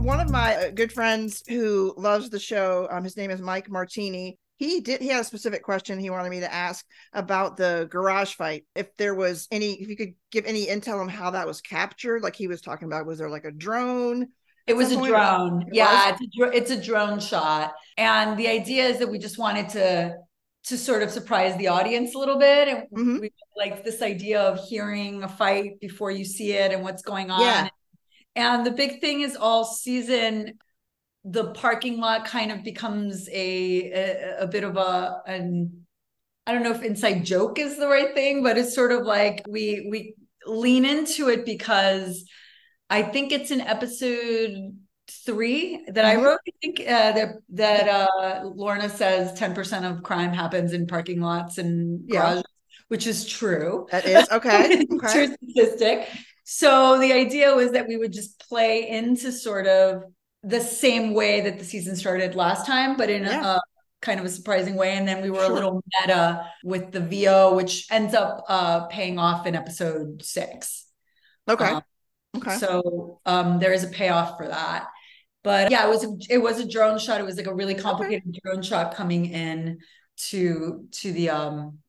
one 0.05 0.19
of 0.19 0.29
my 0.29 0.55
uh, 0.55 0.69
good 0.69 0.91
friends 0.93 1.41
who 1.47 1.91
loves 1.97 2.29
the 2.29 2.37
show 2.37 2.87
um 2.91 3.03
his 3.03 3.17
name 3.17 3.31
is 3.31 3.41
mike 3.41 3.71
martini 3.71 4.37
he 4.57 4.79
did 4.79 5.01
he 5.01 5.07
had 5.07 5.21
a 5.21 5.23
specific 5.23 5.63
question 5.63 5.97
he 5.97 6.11
wanted 6.11 6.29
me 6.29 6.39
to 6.39 6.53
ask 6.53 6.85
about 7.13 7.57
the 7.57 7.87
garage 7.89 8.35
fight 8.35 8.65
if 8.75 8.95
there 8.97 9.15
was 9.15 9.47
any 9.51 9.73
if 9.81 9.89
you 9.89 9.95
could 9.95 10.13
give 10.31 10.45
any 10.45 10.67
intel 10.67 10.99
on 10.99 11.09
how 11.09 11.31
that 11.31 11.47
was 11.47 11.59
captured 11.59 12.21
like 12.21 12.35
he 12.35 12.47
was 12.47 12.61
talking 12.61 12.87
about 12.87 13.07
was 13.07 13.17
there 13.17 13.31
like 13.31 13.45
a 13.45 13.51
drone 13.51 14.27
It 14.67 14.75
was 14.75 14.87
a 14.89 14.91
some 14.93 14.99
point? 15.01 15.11
drone. 15.11 15.61
It 15.63 15.73
yeah, 15.73 16.09
it's 16.09 16.21
a, 16.21 16.27
dr- 16.37 16.53
it's 16.55 16.71
a 16.71 16.81
drone 16.81 17.19
shot. 17.19 17.73
And 17.97 18.37
the 18.37 18.47
idea 18.47 18.85
is 18.85 18.99
that 18.99 19.07
we 19.09 19.19
just 19.19 19.37
wanted 19.37 19.69
to 19.69 20.15
to 20.65 20.77
sort 20.79 21.03
of 21.03 21.11
surprise 21.11 21.55
the 21.57 21.67
audience 21.67 22.15
a 22.15 22.17
little 22.17 22.39
bit. 22.39 22.67
And 22.67 22.87
Mhm. 22.91 23.21
we 23.21 23.31
like 23.55 23.83
this 23.83 24.01
idea 24.01 24.41
of 24.41 24.59
hearing 24.67 25.23
a 25.23 25.27
fight 25.29 25.79
before 25.79 26.09
you 26.09 26.25
see 26.25 26.53
it 26.53 26.71
and 26.73 26.83
what's 26.83 27.03
going 27.03 27.29
on. 27.29 27.41
Yeah. 27.41 27.69
And 28.35 28.65
the 28.65 28.71
big 28.71 28.99
thing 29.01 29.21
is 29.21 29.35
all 29.35 29.63
season 29.65 30.57
the 31.27 31.51
parking 31.53 31.99
lot 31.99 32.23
kind 32.25 32.51
of 32.51 32.63
becomes 32.63 33.27
a 33.29 33.91
a, 33.91 34.37
a 34.41 34.47
bit 34.47 34.63
of 34.63 34.77
a 34.77 35.21
an 35.27 35.85
I 36.47 36.53
don't 36.53 36.61
know 36.63 36.71
if 36.71 36.83
inside 36.83 37.25
joke 37.25 37.57
is 37.59 37.77
the 37.77 37.87
right 37.87 38.13
thing, 38.13 38.43
but 38.43 38.57
it's 38.57 38.75
sort 38.75 38.91
of 38.91 39.05
like 39.05 39.43
we 39.47 39.87
we 39.89 40.15
lean 40.47 40.85
into 40.85 41.29
it 41.29 41.45
because 41.45 42.23
I 42.89 43.03
think 43.03 43.31
it's 43.31 43.51
in 43.51 43.61
episode 43.61 44.77
three 45.25 45.85
that 45.87 46.05
I 46.05 46.15
Mhm. 46.15 46.23
wrote. 46.23 46.39
I 46.47 46.51
think 46.61 46.79
uh, 46.81 47.11
that 47.13 47.29
that 47.49 47.87
uh, 47.87 48.43
Lorna 48.45 48.89
says 48.89 49.37
ten 49.37 49.53
percent 49.53 49.85
of 49.85 50.03
crime 50.03 50.33
happens 50.33 50.73
in 50.73 50.87
parking 50.87 51.21
lots 51.21 51.57
and 51.57 52.01
Yeah. 52.07 52.21
garages, 52.21 52.43
which 52.87 53.07
is 53.07 53.25
true. 53.25 53.87
that 53.91 54.05
is 54.05 54.29
okay 54.29 54.85
okay 54.93 55.27
True 55.27 55.35
statistic. 55.51 56.09
So 56.43 56.99
the 56.99 57.11
idea 57.13 57.55
was 57.55 57.71
that 57.71 57.87
we 57.87 57.97
would 57.97 58.13
just 58.13 58.39
play 58.47 58.87
into 58.89 59.31
sort 59.31 59.65
of 59.67 60.03
the 60.43 60.61
same 60.61 61.13
way 61.15 61.41
that 61.41 61.57
the 61.57 61.65
season 61.65 61.95
started 61.95 62.35
last 62.35 62.67
time, 62.67 62.95
but 62.97 63.09
in 63.09 63.23
Yeah. 63.25 63.55
a, 63.55 63.61
kind 64.01 64.19
of 64.19 64.25
a 64.27 64.29
surprising 64.29 64.75
way. 64.75 64.91
And 64.91 65.07
then 65.07 65.23
we 65.23 65.31
were 65.31 65.43
Sure. 65.45 65.51
a 65.51 65.53
little 65.55 65.81
meta 66.01 66.45
with 66.63 66.91
the 66.91 66.99
VO, 66.99 67.55
which 67.55 67.87
ends 67.89 68.13
up 68.13 68.43
uh, 68.47 68.85
paying 68.87 69.17
off 69.17 69.47
in 69.47 69.55
episode 69.55 70.21
six. 70.23 70.85
okay 71.47 71.71
Um, 71.71 71.81
okay 72.37 72.57
So 72.57 73.19
um, 73.25 73.59
there 73.59 73.73
is 73.73 73.83
a 73.83 73.87
payoff 73.87 74.37
for 74.37 74.47
that. 74.47 74.87
But 75.43 75.71
yeah, 75.71 75.85
it 75.85 75.89
was 75.89 76.03
a, 76.03 76.09
it 76.29 76.37
was 76.39 76.59
a 76.59 76.67
drone 76.67 76.97
shot. 76.97 77.19
It 77.21 77.23
was 77.23 77.37
like 77.37 77.47
a 77.47 77.53
really 77.53 77.75
complicated 77.75 78.35
drone 78.43 78.63
shot 78.63 78.95
coming 78.95 79.25
in 79.27 79.79
to 80.29 80.87
to 80.91 81.11
the 81.11 81.29
um 81.29 81.79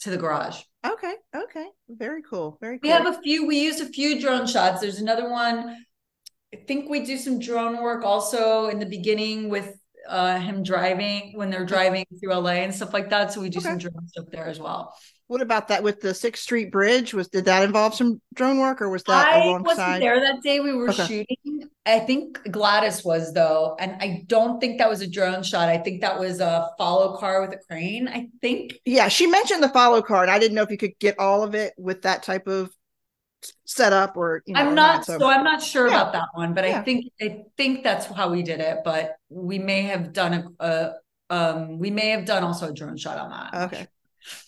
to 0.00 0.10
the 0.10 0.16
garage. 0.16 0.62
okay 0.86 1.14
okay 1.34 1.66
very 1.88 2.22
cool 2.22 2.58
very 2.60 2.78
cool 2.78 2.88
We 2.88 2.90
have 2.90 3.06
a 3.06 3.20
few, 3.22 3.46
we 3.46 3.58
used 3.60 3.80
a 3.80 3.86
few 3.86 4.20
drone 4.20 4.46
shots. 4.46 4.80
There's 4.80 5.00
another 5.00 5.30
one. 5.30 5.84
I 6.54 6.56
think 6.68 6.88
we 6.88 7.04
do 7.04 7.16
some 7.18 7.38
drone 7.38 7.82
work 7.82 8.04
also 8.04 8.68
in 8.68 8.78
the 8.78 8.86
beginning 8.86 9.48
with 9.48 9.74
uh 10.08 10.38
him 10.38 10.62
driving 10.62 11.32
when 11.34 11.50
they're 11.50 11.64
driving 11.66 12.04
through 12.20 12.34
LA 12.34 12.62
and 12.64 12.74
stuff 12.74 12.92
like 12.92 13.10
that. 13.10 13.32
So 13.32 13.40
we 13.40 13.48
do 13.48 13.60
some 13.60 13.78
drone 13.78 14.06
stuff 14.08 14.26
there 14.30 14.46
as 14.46 14.58
well. 14.60 14.94
what 15.26 15.40
about 15.40 15.68
that 15.68 15.82
with 15.82 16.00
the 16.00 16.12
sixth 16.14 16.42
street 16.42 16.70
bridge 16.70 17.14
was 17.14 17.28
did 17.28 17.46
that 17.46 17.62
involve 17.64 17.94
some 17.94 18.20
drone 18.34 18.58
work 18.58 18.82
or 18.82 18.90
was 18.90 19.02
that 19.04 19.32
I 19.32 19.40
alongside 19.40 19.66
wasn't 19.66 20.00
there 20.00 20.20
that 20.20 20.42
day 20.42 20.60
we 20.60 20.72
were 20.74 20.90
Okay. 20.90 21.06
shooting. 21.06 21.68
I 21.86 21.98
think 21.98 22.40
Gladys 22.50 23.04
was 23.04 23.32
though, 23.34 23.76
and 23.78 23.92
I 24.00 24.22
don't 24.26 24.58
think 24.58 24.78
that 24.78 24.88
was 24.88 25.02
a 25.02 25.06
drone 25.06 25.42
shot. 25.42 25.68
I 25.68 25.76
think 25.78 26.00
that 26.00 26.18
was 26.18 26.40
a 26.40 26.70
follow 26.78 27.16
car 27.18 27.42
with 27.42 27.52
a 27.52 27.58
crane. 27.68 28.08
I 28.08 28.28
think. 28.40 28.72
Yeah, 28.86 29.08
she 29.08 29.26
mentioned 29.26 29.62
the 29.62 29.68
follow 29.68 30.00
car, 30.00 30.22
and 30.22 30.30
I 30.30 30.38
didn't 30.38 30.54
know 30.54 30.62
if 30.62 30.70
you 30.70 30.78
could 30.78 30.98
get 30.98 31.18
all 31.18 31.42
of 31.42 31.54
it 31.54 31.74
with 31.76 32.02
that 32.02 32.22
type 32.22 32.46
of 32.46 32.70
setup 33.64 34.16
or 34.16 34.42
you 34.46 34.54
know. 34.54 34.60
or 34.60 34.68
I'm 34.68 34.74
not 34.74 35.04
so, 35.04 35.18
so 35.18 35.28
I'm 35.28 35.44
not 35.44 35.62
sure 35.62 35.88
Yeah. 35.88 36.00
about 36.00 36.12
that 36.12 36.28
one, 36.34 36.54
but 36.54 36.68
Yeah. 36.68 36.80
I 36.80 36.82
think 36.82 37.12
I 37.20 37.42
think 37.56 37.84
that's 37.84 38.06
how 38.06 38.30
we 38.30 38.42
did 38.42 38.60
it. 38.60 38.78
But 38.84 39.16
we 39.28 39.58
may 39.58 39.82
have 39.82 40.12
done 40.12 40.54
a, 40.60 40.64
a 40.64 40.92
um 41.30 41.78
we 41.78 41.90
may 41.90 42.10
have 42.10 42.24
done 42.24 42.44
also 42.44 42.68
a 42.68 42.72
drone 42.72 42.96
shot 42.96 43.18
on 43.18 43.30
that. 43.30 43.64
Okay. 43.66 43.86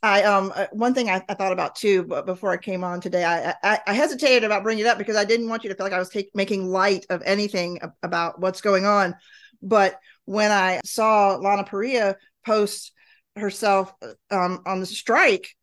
I 0.03 0.23
um 0.23 0.53
one 0.73 0.95
thing 0.95 1.11
I, 1.11 1.23
I 1.29 1.35
thought 1.35 1.53
about 1.53 1.77
too, 1.77 2.05
but 2.05 2.25
before 2.27 2.51
I 2.51 2.57
came 2.57 2.83
on 2.85 3.01
today, 3.01 3.25
I, 3.25 3.55
I 3.63 3.81
I 3.87 3.93
hesitated 3.93 4.45
about 4.45 4.63
bringing 4.63 4.85
it 4.85 4.89
up 4.89 4.99
because 4.99 5.17
I 5.17 5.25
didn't 5.25 5.49
want 5.49 5.65
you 5.65 5.71
to 5.71 5.75
feel 5.77 5.85
like 5.85 5.93
I 5.93 5.99
was 5.99 6.09
take, 6.09 6.31
making 6.35 6.67
light 6.67 7.05
of 7.11 7.23
anything 7.25 7.81
about 8.03 8.41
what's 8.41 8.61
going 8.61 8.87
on. 8.87 9.15
But 9.63 9.99
when 10.25 10.51
I 10.51 10.81
saw 10.85 11.37
Lana 11.37 11.65
Parrilla 11.65 12.17
post 12.45 12.93
herself 13.37 13.93
uh, 14.03 14.13
um 14.35 14.63
on 14.67 14.81
the 14.81 14.87
strike, 14.87 15.56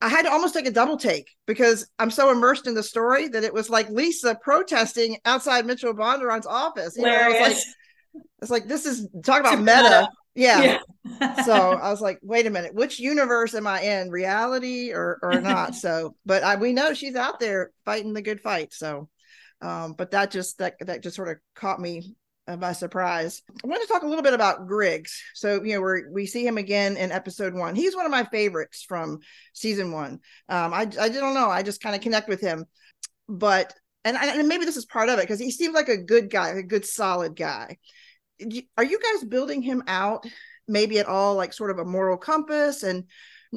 I 0.00 0.08
had 0.08 0.22
to 0.22 0.30
almost 0.30 0.54
take 0.54 0.66
a 0.66 0.70
double 0.70 0.96
take 0.96 1.28
because 1.46 1.88
I'm 1.98 2.10
so 2.10 2.30
immersed 2.30 2.66
in 2.66 2.74
the 2.74 2.82
story 2.82 3.28
that 3.28 3.44
it 3.44 3.52
was 3.52 3.68
like 3.68 3.90
Lisa 3.90 4.38
protesting 4.40 5.18
outside 5.24 5.66
Mitchell 5.66 5.94
Bondurant's 5.94 6.46
office. 6.46 6.96
You 6.96 7.02
know, 7.02 7.14
I 7.14 7.28
was 7.28 7.40
like, 7.40 7.56
it's 8.42 8.50
like 8.50 8.68
this 8.68 8.86
is 8.86 9.08
talk 9.24 9.40
about 9.40 9.58
meta. 9.58 10.08
Yeah. 10.34 10.78
yeah. 11.04 11.42
so 11.44 11.52
I 11.52 11.90
was 11.90 12.00
like, 12.00 12.20
wait 12.22 12.46
a 12.46 12.50
minute, 12.50 12.74
which 12.74 13.00
universe 13.00 13.54
am 13.54 13.66
I 13.66 13.80
in? 13.80 14.10
Reality 14.10 14.92
or 14.92 15.18
or 15.20 15.40
not? 15.40 15.74
so, 15.74 16.14
but 16.24 16.44
I 16.44 16.56
we 16.56 16.72
know 16.72 16.94
she's 16.94 17.16
out 17.16 17.40
there 17.40 17.72
fighting 17.84 18.12
the 18.12 18.22
good 18.22 18.40
fight. 18.40 18.72
So 18.72 19.08
um, 19.60 19.94
but 19.94 20.12
that 20.12 20.30
just 20.30 20.58
that 20.58 20.74
that 20.80 21.02
just 21.02 21.16
sort 21.16 21.28
of 21.28 21.38
caught 21.54 21.80
me 21.80 22.14
by 22.56 22.72
surprise. 22.72 23.42
I 23.62 23.66
want 23.66 23.82
to 23.82 23.88
talk 23.88 24.02
a 24.02 24.06
little 24.06 24.22
bit 24.22 24.34
about 24.34 24.66
Griggs. 24.66 25.22
So, 25.34 25.62
you 25.62 25.74
know, 25.74 25.80
we 25.80 26.02
we 26.10 26.26
see 26.26 26.46
him 26.46 26.58
again 26.58 26.96
in 26.96 27.12
episode 27.12 27.54
one. 27.54 27.74
He's 27.74 27.94
one 27.94 28.06
of 28.06 28.10
my 28.10 28.24
favorites 28.24 28.84
from 28.86 29.20
season 29.52 29.92
one. 29.92 30.20
Um, 30.48 30.72
I, 30.72 30.90
I 31.00 31.08
don't 31.08 31.34
know. 31.34 31.50
I 31.50 31.62
just 31.62 31.82
kind 31.82 31.94
of 31.94 32.02
connect 32.02 32.28
with 32.28 32.40
him. 32.40 32.64
But, 33.28 33.74
and, 34.04 34.16
and 34.16 34.48
maybe 34.48 34.64
this 34.64 34.76
is 34.78 34.86
part 34.86 35.10
of 35.10 35.18
it 35.18 35.22
because 35.22 35.40
he 35.40 35.50
seems 35.50 35.74
like 35.74 35.88
a 35.88 35.96
good 35.98 36.30
guy, 36.30 36.48
a 36.50 36.62
good, 36.62 36.86
solid 36.86 37.36
guy. 37.36 37.76
Are 38.76 38.84
you 38.84 38.98
guys 38.98 39.28
building 39.28 39.62
him 39.62 39.82
out 39.86 40.24
maybe 40.66 40.98
at 40.98 41.06
all 41.06 41.34
like 41.34 41.52
sort 41.52 41.70
of 41.70 41.78
a 41.78 41.84
moral 41.84 42.16
compass 42.16 42.82
and, 42.82 43.04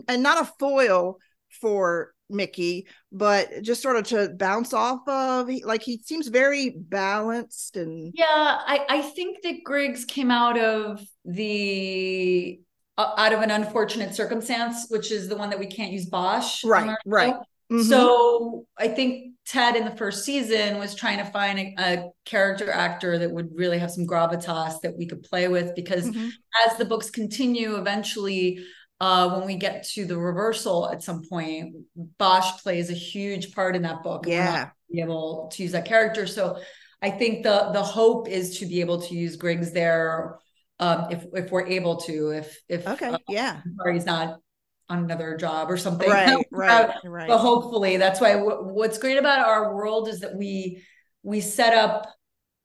and 0.07 0.23
not 0.23 0.41
a 0.41 0.51
foil 0.59 1.18
for 1.60 2.14
Mickey, 2.30 2.88
but 3.11 3.61
just 3.61 3.82
sort 3.82 3.98
of 3.98 4.03
to 4.07 4.30
bounce 4.30 4.73
off 4.73 5.07
of. 5.07 5.48
He, 5.48 5.64
like 5.64 5.84
he 5.84 5.99
seems 6.03 6.28
very 6.28 6.69
balanced 6.69 7.78
and 7.78 8.14
yeah. 8.15 8.26
I 8.28 8.86
I 8.90 9.02
think 9.02 9.44
that 9.44 9.64
Griggs 9.64 10.06
came 10.06 10.32
out 10.32 10.57
of 10.57 11.02
the 11.26 12.60
uh, 12.98 13.14
out 13.18 13.34
of 13.34 13.41
an 13.41 13.52
unfortunate 13.52 14.15
circumstance, 14.15 14.88
which 14.90 15.11
is 15.11 15.28
the 15.28 15.36
one 15.36 15.49
that 15.49 15.60
we 15.60 15.68
can't 15.68 15.91
use 15.91 16.06
Bosch. 16.06 16.64
Right. 16.64 16.95
Right. 17.06 17.36
Mm-hmm. 17.72 17.84
So 17.84 18.65
I 18.78 18.90
think 18.90 19.36
Ted 19.45 19.78
in 19.78 19.86
the 19.86 19.95
first 19.95 20.26
season 20.26 20.78
was 20.78 20.94
trying 20.94 21.18
to 21.19 21.26
find 21.26 21.57
a, 21.57 21.73
a, 21.78 22.10
character 22.26 22.69
actor 22.69 23.18
that 23.18 23.32
would 23.32 23.49
really 23.56 23.80
have 23.80 23.91
some 23.91 24.06
gravitas 24.06 24.80
that 24.82 24.95
we 24.98 25.06
could 25.06 25.23
play 25.23 25.48
with 25.48 25.73
because 25.73 26.06
mm-hmm. 26.06 26.30
as 26.68 26.78
the 26.78 26.86
books 26.86 27.10
continue, 27.10 27.76
eventually 27.76 28.64
uh, 29.02 29.28
when 29.32 29.48
we 29.48 29.56
get 29.56 29.84
to 29.84 30.06
the 30.06 30.15
reversal 30.15 30.88
at 30.88 31.02
some 31.02 31.23
point, 31.28 31.76
Bosch 32.19 32.61
plays 32.61 32.91
a 32.91 32.94
huge 32.94 33.52
part 33.52 33.76
in 33.76 33.82
that 33.82 34.03
book. 34.03 34.26
Yeah. 34.28 34.69
Be 34.91 35.02
able 35.02 35.49
to 35.53 35.64
use 35.64 35.72
that 35.72 35.86
character. 35.86 36.28
So 36.28 36.60
I 37.02 37.10
think 37.10 37.41
the 37.41 37.72
the 37.73 37.82
hope 37.82 38.30
is 38.30 38.60
to 38.60 38.68
be 38.68 38.80
able 38.80 39.02
to 39.02 39.15
use 39.15 39.38
Griggs 39.38 39.72
there 39.72 40.38
um, 40.80 41.07
if 41.10 41.26
if 41.34 41.52
we're 41.52 41.65
able 41.65 41.98
to. 42.02 42.30
If 42.30 42.61
if 42.69 42.88
okay, 42.88 43.07
uh, 43.07 43.18
yeah, 43.28 43.61
he's 43.91 44.06
not 44.06 44.40
on 44.88 44.99
another 44.99 45.36
job 45.36 45.72
or 45.72 45.78
something. 45.78 46.07
Right, 46.07 46.45
right, 46.52 46.94
right. 47.03 47.28
But 47.28 47.40
hopefully, 47.40 47.98
that's 47.98 48.22
why 48.22 48.34
w- 48.34 48.65
what's 48.65 48.99
great 48.99 49.18
about 49.18 49.40
our 49.40 49.73
world 49.73 50.10
is 50.10 50.19
that 50.19 50.36
we 50.36 50.84
we 51.23 51.41
set 51.41 51.73
up 51.73 52.06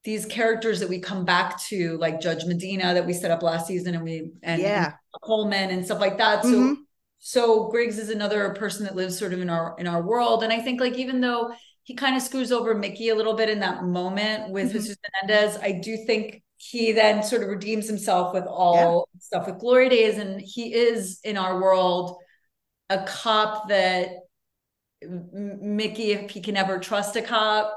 these 0.07 0.25
characters 0.25 0.79
that 0.79 0.89
we 0.89 1.01
come 1.01 1.25
back 1.25 1.61
to, 1.65 1.99
like 1.99 2.21
Judge 2.21 2.45
Medina 2.45 2.95
that 2.95 3.05
we 3.05 3.13
set 3.13 3.33
up 3.33 3.43
last 3.43 3.67
season, 3.67 3.97
and 3.97 4.05
we 4.05 4.31
and, 4.43 4.63
yeah. 4.63 4.85
and 4.85 4.95
Coleman 5.23 5.71
and 5.71 5.85
stuff 5.85 6.01
like 6.01 6.17
that. 6.19 6.45
So 6.45 6.51
mm-hmm. 6.51 6.75
so 7.19 7.69
Griggs 7.71 7.99
is 7.99 8.09
another 8.09 8.55
person 8.55 8.85
that 8.85 8.95
lives 8.95 9.19
sort 9.19 9.33
of 9.33 9.41
in 9.41 9.51
our 9.51 9.75
in 9.79 9.89
our 9.89 10.01
world, 10.01 10.45
and 10.45 10.53
I 10.53 10.61
think 10.61 10.81
like 10.81 10.95
even 10.95 11.21
though 11.21 11.53
he 11.83 11.95
kind 11.95 12.17
of 12.17 12.23
screws 12.23 12.53
over 12.53 12.73
Mickey 12.75 13.09
a 13.09 13.17
little 13.17 13.35
bit 13.35 13.51
in 13.51 13.61
that 13.61 13.83
moment 13.83 14.53
with 14.53 14.69
mm-hmm. 14.69 14.79
Jesus 14.79 14.97
Menendez, 15.23 15.59
I 15.61 15.73
do 15.73 15.97
think 16.07 16.43
he 16.57 16.93
then 16.93 17.23
sort 17.25 17.43
of 17.43 17.49
redeems 17.49 17.89
himself 17.89 18.33
with 18.33 18.45
all 18.45 19.09
yeah. 19.13 19.21
stuff 19.21 19.47
with 19.49 19.59
Glory 19.59 19.89
Days, 19.89 20.19
and 20.19 20.41
he 20.41 20.73
is 20.73 21.19
in 21.25 21.37
our 21.37 21.61
world 21.61 22.17
a 22.91 23.03
cop 23.03 23.71
that 23.71 24.11
Mickey, 25.03 26.13
if 26.13 26.31
he 26.31 26.41
can 26.41 26.57
ever 26.57 26.79
trust 26.79 27.17
a 27.17 27.23
cop, 27.23 27.77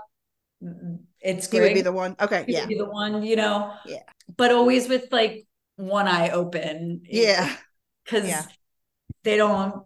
it's. 1.21 1.49
He 1.49 1.59
would 1.59 1.73
be 1.73 1.81
the 1.81 1.91
one. 1.91 2.15
Okay, 2.19 2.43
he 2.45 2.53
yeah, 2.53 2.65
be 2.65 2.75
the 2.75 2.89
one. 2.89 3.23
You 3.23 3.35
know, 3.35 3.73
yeah. 3.85 4.03
But 4.37 4.51
always 4.51 4.87
with 4.87 5.11
like 5.11 5.45
one 5.75 6.07
eye 6.07 6.29
open. 6.29 7.01
Yeah, 7.05 7.53
because 8.05 8.27
yeah. 8.27 8.43
they 9.23 9.37
don't. 9.37 9.83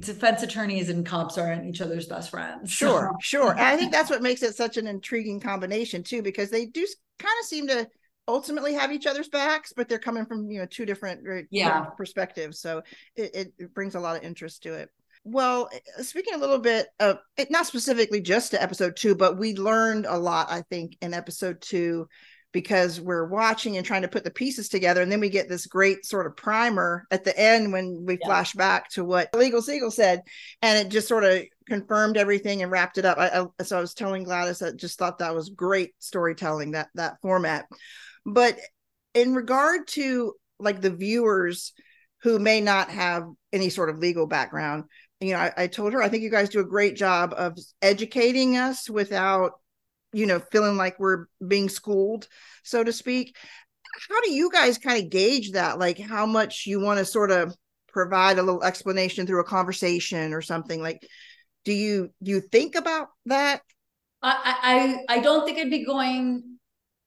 Defense 0.00 0.42
attorneys 0.42 0.88
and 0.88 1.04
cops 1.04 1.38
aren't 1.38 1.66
each 1.66 1.80
other's 1.80 2.06
best 2.06 2.30
friends. 2.30 2.70
Sure, 2.70 3.10
so. 3.12 3.16
sure. 3.20 3.50
And 3.52 3.60
I 3.60 3.76
think 3.76 3.92
that's 3.92 4.10
what 4.10 4.22
makes 4.22 4.42
it 4.42 4.56
such 4.56 4.76
an 4.76 4.86
intriguing 4.86 5.40
combination 5.40 6.02
too, 6.02 6.22
because 6.22 6.50
they 6.50 6.66
do 6.66 6.86
kind 7.18 7.34
of 7.40 7.46
seem 7.46 7.66
to 7.68 7.88
ultimately 8.28 8.74
have 8.74 8.92
each 8.92 9.06
other's 9.06 9.28
backs, 9.28 9.72
but 9.74 9.88
they're 9.88 9.98
coming 9.98 10.26
from 10.26 10.50
you 10.50 10.60
know 10.60 10.66
two 10.66 10.86
different 10.86 11.46
yeah 11.50 11.84
perspectives. 11.96 12.60
So 12.60 12.82
it, 13.14 13.52
it 13.58 13.74
brings 13.74 13.94
a 13.94 14.00
lot 14.00 14.16
of 14.16 14.22
interest 14.22 14.62
to 14.64 14.74
it. 14.74 14.90
Well, 15.28 15.68
eh, 15.72 16.02
speaking 16.02 16.34
a 16.34 16.38
little 16.38 16.60
bit 16.60 16.86
of 17.00 17.18
it, 17.36 17.50
not 17.50 17.66
specifically 17.66 18.20
just 18.20 18.52
to 18.52 18.62
episode 18.62 18.96
two, 18.96 19.16
but 19.16 19.38
we 19.38 19.56
learned 19.56 20.06
a 20.06 20.16
lot, 20.16 20.50
I 20.50 20.62
think, 20.70 20.96
in 21.02 21.12
episode 21.12 21.60
two 21.60 22.06
because 22.52 23.00
we're 23.00 23.26
watching 23.26 23.76
and 23.76 23.84
trying 23.84 24.02
to 24.02 24.08
put 24.08 24.22
the 24.22 24.30
pieces 24.30 24.68
together. 24.68 25.02
And 25.02 25.10
then 25.10 25.18
we 25.18 25.28
get 25.28 25.48
this 25.48 25.66
great 25.66 26.06
sort 26.06 26.26
of 26.26 26.36
primer 26.36 27.06
at 27.10 27.24
the 27.24 27.36
end 27.36 27.72
when 27.72 28.04
we 28.06 28.18
yeah. 28.20 28.26
flash 28.26 28.52
back 28.52 28.88
to 28.90 29.04
what 29.04 29.28
Legal 29.34 29.60
Siegel 29.60 29.90
said. 29.90 30.22
And 30.62 30.78
it 30.78 30.90
just 30.90 31.08
sort 31.08 31.24
of 31.24 31.42
confirmed 31.66 32.16
everything 32.16 32.62
and 32.62 32.70
wrapped 32.70 32.96
it 32.96 33.04
up. 33.04 33.18
I, 33.18 33.46
I, 33.58 33.62
so 33.64 33.76
I 33.76 33.80
was 33.80 33.94
telling 33.94 34.22
Gladys 34.22 34.62
I 34.62 34.70
just 34.70 34.96
thought 34.96 35.18
that 35.18 35.34
was 35.34 35.50
great 35.50 35.90
storytelling, 35.98 36.70
that 36.70 36.88
that 36.94 37.16
format. 37.20 37.66
But 38.24 38.58
in 39.12 39.34
regard 39.34 39.88
to 39.88 40.34
like 40.60 40.80
the 40.80 40.90
viewers 40.90 41.72
who 42.22 42.38
may 42.38 42.60
not 42.60 42.90
have 42.90 43.24
any 43.52 43.70
sort 43.70 43.90
of 43.90 43.98
legal 43.98 44.26
background, 44.26 44.84
you 45.20 45.32
know, 45.32 45.38
I, 45.38 45.52
I 45.56 45.66
told 45.66 45.92
her 45.92 46.02
I 46.02 46.08
think 46.08 46.22
you 46.22 46.30
guys 46.30 46.48
do 46.48 46.60
a 46.60 46.64
great 46.64 46.96
job 46.96 47.34
of 47.36 47.56
educating 47.80 48.56
us 48.56 48.90
without, 48.90 49.52
you 50.12 50.26
know, 50.26 50.38
feeling 50.38 50.76
like 50.76 50.98
we're 50.98 51.26
being 51.46 51.68
schooled, 51.68 52.28
so 52.62 52.84
to 52.84 52.92
speak. 52.92 53.36
How 54.08 54.20
do 54.20 54.30
you 54.30 54.50
guys 54.50 54.78
kind 54.78 55.02
of 55.02 55.10
gauge 55.10 55.52
that? 55.52 55.78
Like 55.78 55.98
how 55.98 56.26
much 56.26 56.66
you 56.66 56.80
want 56.80 56.98
to 56.98 57.04
sort 57.04 57.30
of 57.30 57.56
provide 57.96 58.38
a 58.38 58.42
little 58.42 58.62
explanation 58.62 59.26
through 59.26 59.40
a 59.40 59.44
conversation 59.44 60.34
or 60.34 60.42
something 60.42 60.82
like 60.82 61.00
do 61.64 61.72
you 61.72 62.10
do 62.22 62.30
you 62.30 62.42
think 62.42 62.74
about 62.74 63.08
that 63.24 63.62
i 64.22 64.98
i 65.08 65.16
i 65.16 65.18
don't 65.18 65.46
think 65.46 65.58
i'd 65.58 65.70
be 65.70 65.82
going 65.82 66.58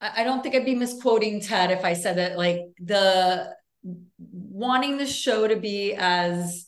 i 0.02 0.24
don't 0.24 0.42
think 0.42 0.56
i'd 0.56 0.66
be 0.66 0.74
misquoting 0.74 1.40
ted 1.40 1.70
if 1.70 1.86
i 1.86 1.94
said 1.94 2.18
that 2.18 2.40
like 2.40 2.62
the 2.80 3.54
wanting 4.20 4.98
the 4.98 5.06
show 5.06 5.48
to 5.48 5.58
be 5.58 5.94
as 5.94 6.66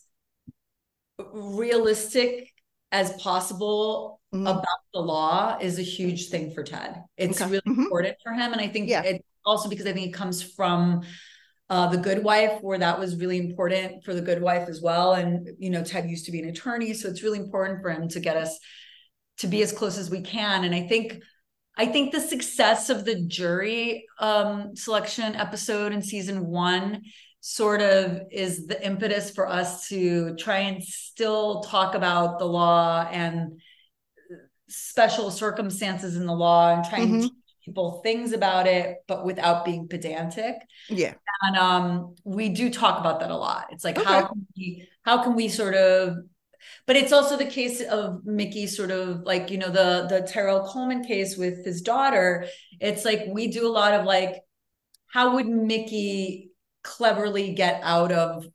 realistic 1.33 2.51
as 2.91 3.13
possible 3.13 4.21
mm-hmm. 4.33 4.47
about 4.47 4.65
the 4.93 4.99
law 4.99 5.57
is 5.59 5.79
a 5.79 5.83
huge 5.83 6.29
thing 6.29 6.51
for 6.53 6.63
Ted. 6.63 7.01
It's 7.17 7.41
okay. 7.41 7.51
really 7.51 7.63
mm-hmm. 7.67 7.83
important 7.83 8.17
for 8.23 8.33
him. 8.33 8.51
And 8.51 8.61
I 8.61 8.67
think 8.67 8.89
yeah. 8.89 9.03
it 9.03 9.25
also 9.45 9.69
because 9.69 9.85
I 9.85 9.93
think 9.93 10.07
it 10.07 10.13
comes 10.13 10.43
from 10.43 11.01
uh, 11.69 11.87
the 11.87 11.97
good 11.97 12.23
wife 12.23 12.61
where 12.61 12.77
that 12.77 12.99
was 12.99 13.15
really 13.15 13.37
important 13.37 14.03
for 14.03 14.13
the 14.13 14.21
good 14.21 14.41
wife 14.41 14.67
as 14.67 14.81
well. 14.81 15.13
And, 15.13 15.49
you 15.57 15.69
know, 15.69 15.83
Ted 15.83 16.09
used 16.09 16.25
to 16.25 16.31
be 16.31 16.39
an 16.39 16.49
attorney. 16.49 16.93
So 16.93 17.07
it's 17.07 17.23
really 17.23 17.39
important 17.39 17.81
for 17.81 17.89
him 17.89 18.09
to 18.09 18.19
get 18.19 18.35
us 18.35 18.59
to 19.37 19.47
be 19.47 19.61
as 19.63 19.71
close 19.71 19.97
as 19.97 20.09
we 20.09 20.21
can. 20.21 20.65
And 20.65 20.75
I 20.75 20.87
think 20.87 21.23
I 21.77 21.85
think 21.85 22.11
the 22.11 22.19
success 22.19 22.89
of 22.89 23.05
the 23.05 23.25
jury 23.25 24.05
um, 24.19 24.75
selection 24.75 25.35
episode 25.35 25.93
in 25.93 26.01
season 26.01 26.45
one 26.47 27.03
sort 27.41 27.81
of 27.81 28.21
is 28.31 28.67
the 28.67 28.85
impetus 28.85 29.31
for 29.31 29.47
us 29.47 29.89
to 29.89 30.35
try 30.35 30.59
and 30.59 30.83
still 30.83 31.61
talk 31.61 31.95
about 31.95 32.37
the 32.37 32.45
law 32.45 33.07
and 33.11 33.59
special 34.67 35.31
circumstances 35.31 36.15
in 36.15 36.27
the 36.27 36.33
law 36.33 36.73
and 36.73 36.85
try 36.85 36.99
mm-hmm. 36.99 37.15
and 37.15 37.23
teach 37.23 37.31
people 37.65 37.99
things 38.03 38.31
about 38.31 38.67
it 38.67 38.97
but 39.07 39.25
without 39.25 39.65
being 39.65 39.87
pedantic 39.87 40.55
yeah 40.87 41.13
and 41.41 41.57
um 41.57 42.15
we 42.23 42.47
do 42.47 42.69
talk 42.69 42.99
about 42.99 43.19
that 43.19 43.31
a 43.31 43.35
lot 43.35 43.67
it's 43.71 43.83
like 43.83 43.97
okay. 43.97 44.07
how 44.07 44.27
can 44.27 44.47
we 44.55 44.87
how 45.01 45.23
can 45.23 45.35
we 45.35 45.49
sort 45.49 45.73
of 45.73 46.17
but 46.85 46.95
it's 46.95 47.11
also 47.11 47.37
the 47.37 47.45
case 47.45 47.81
of 47.81 48.23
Mickey 48.23 48.67
sort 48.67 48.91
of 48.91 49.21
like 49.23 49.49
you 49.49 49.57
know 49.57 49.69
the 49.69 50.05
the 50.07 50.27
Terrell 50.27 50.63
Coleman 50.67 51.03
case 51.03 51.35
with 51.37 51.65
his 51.65 51.81
daughter 51.81 52.45
it's 52.79 53.03
like 53.03 53.23
we 53.27 53.47
do 53.47 53.67
a 53.67 53.69
lot 53.69 53.93
of 53.93 54.05
like 54.05 54.41
how 55.07 55.35
would 55.35 55.47
Mickey 55.47 56.50
cleverly 56.83 57.53
get 57.53 57.81
out 57.83 58.11
of 58.11 58.45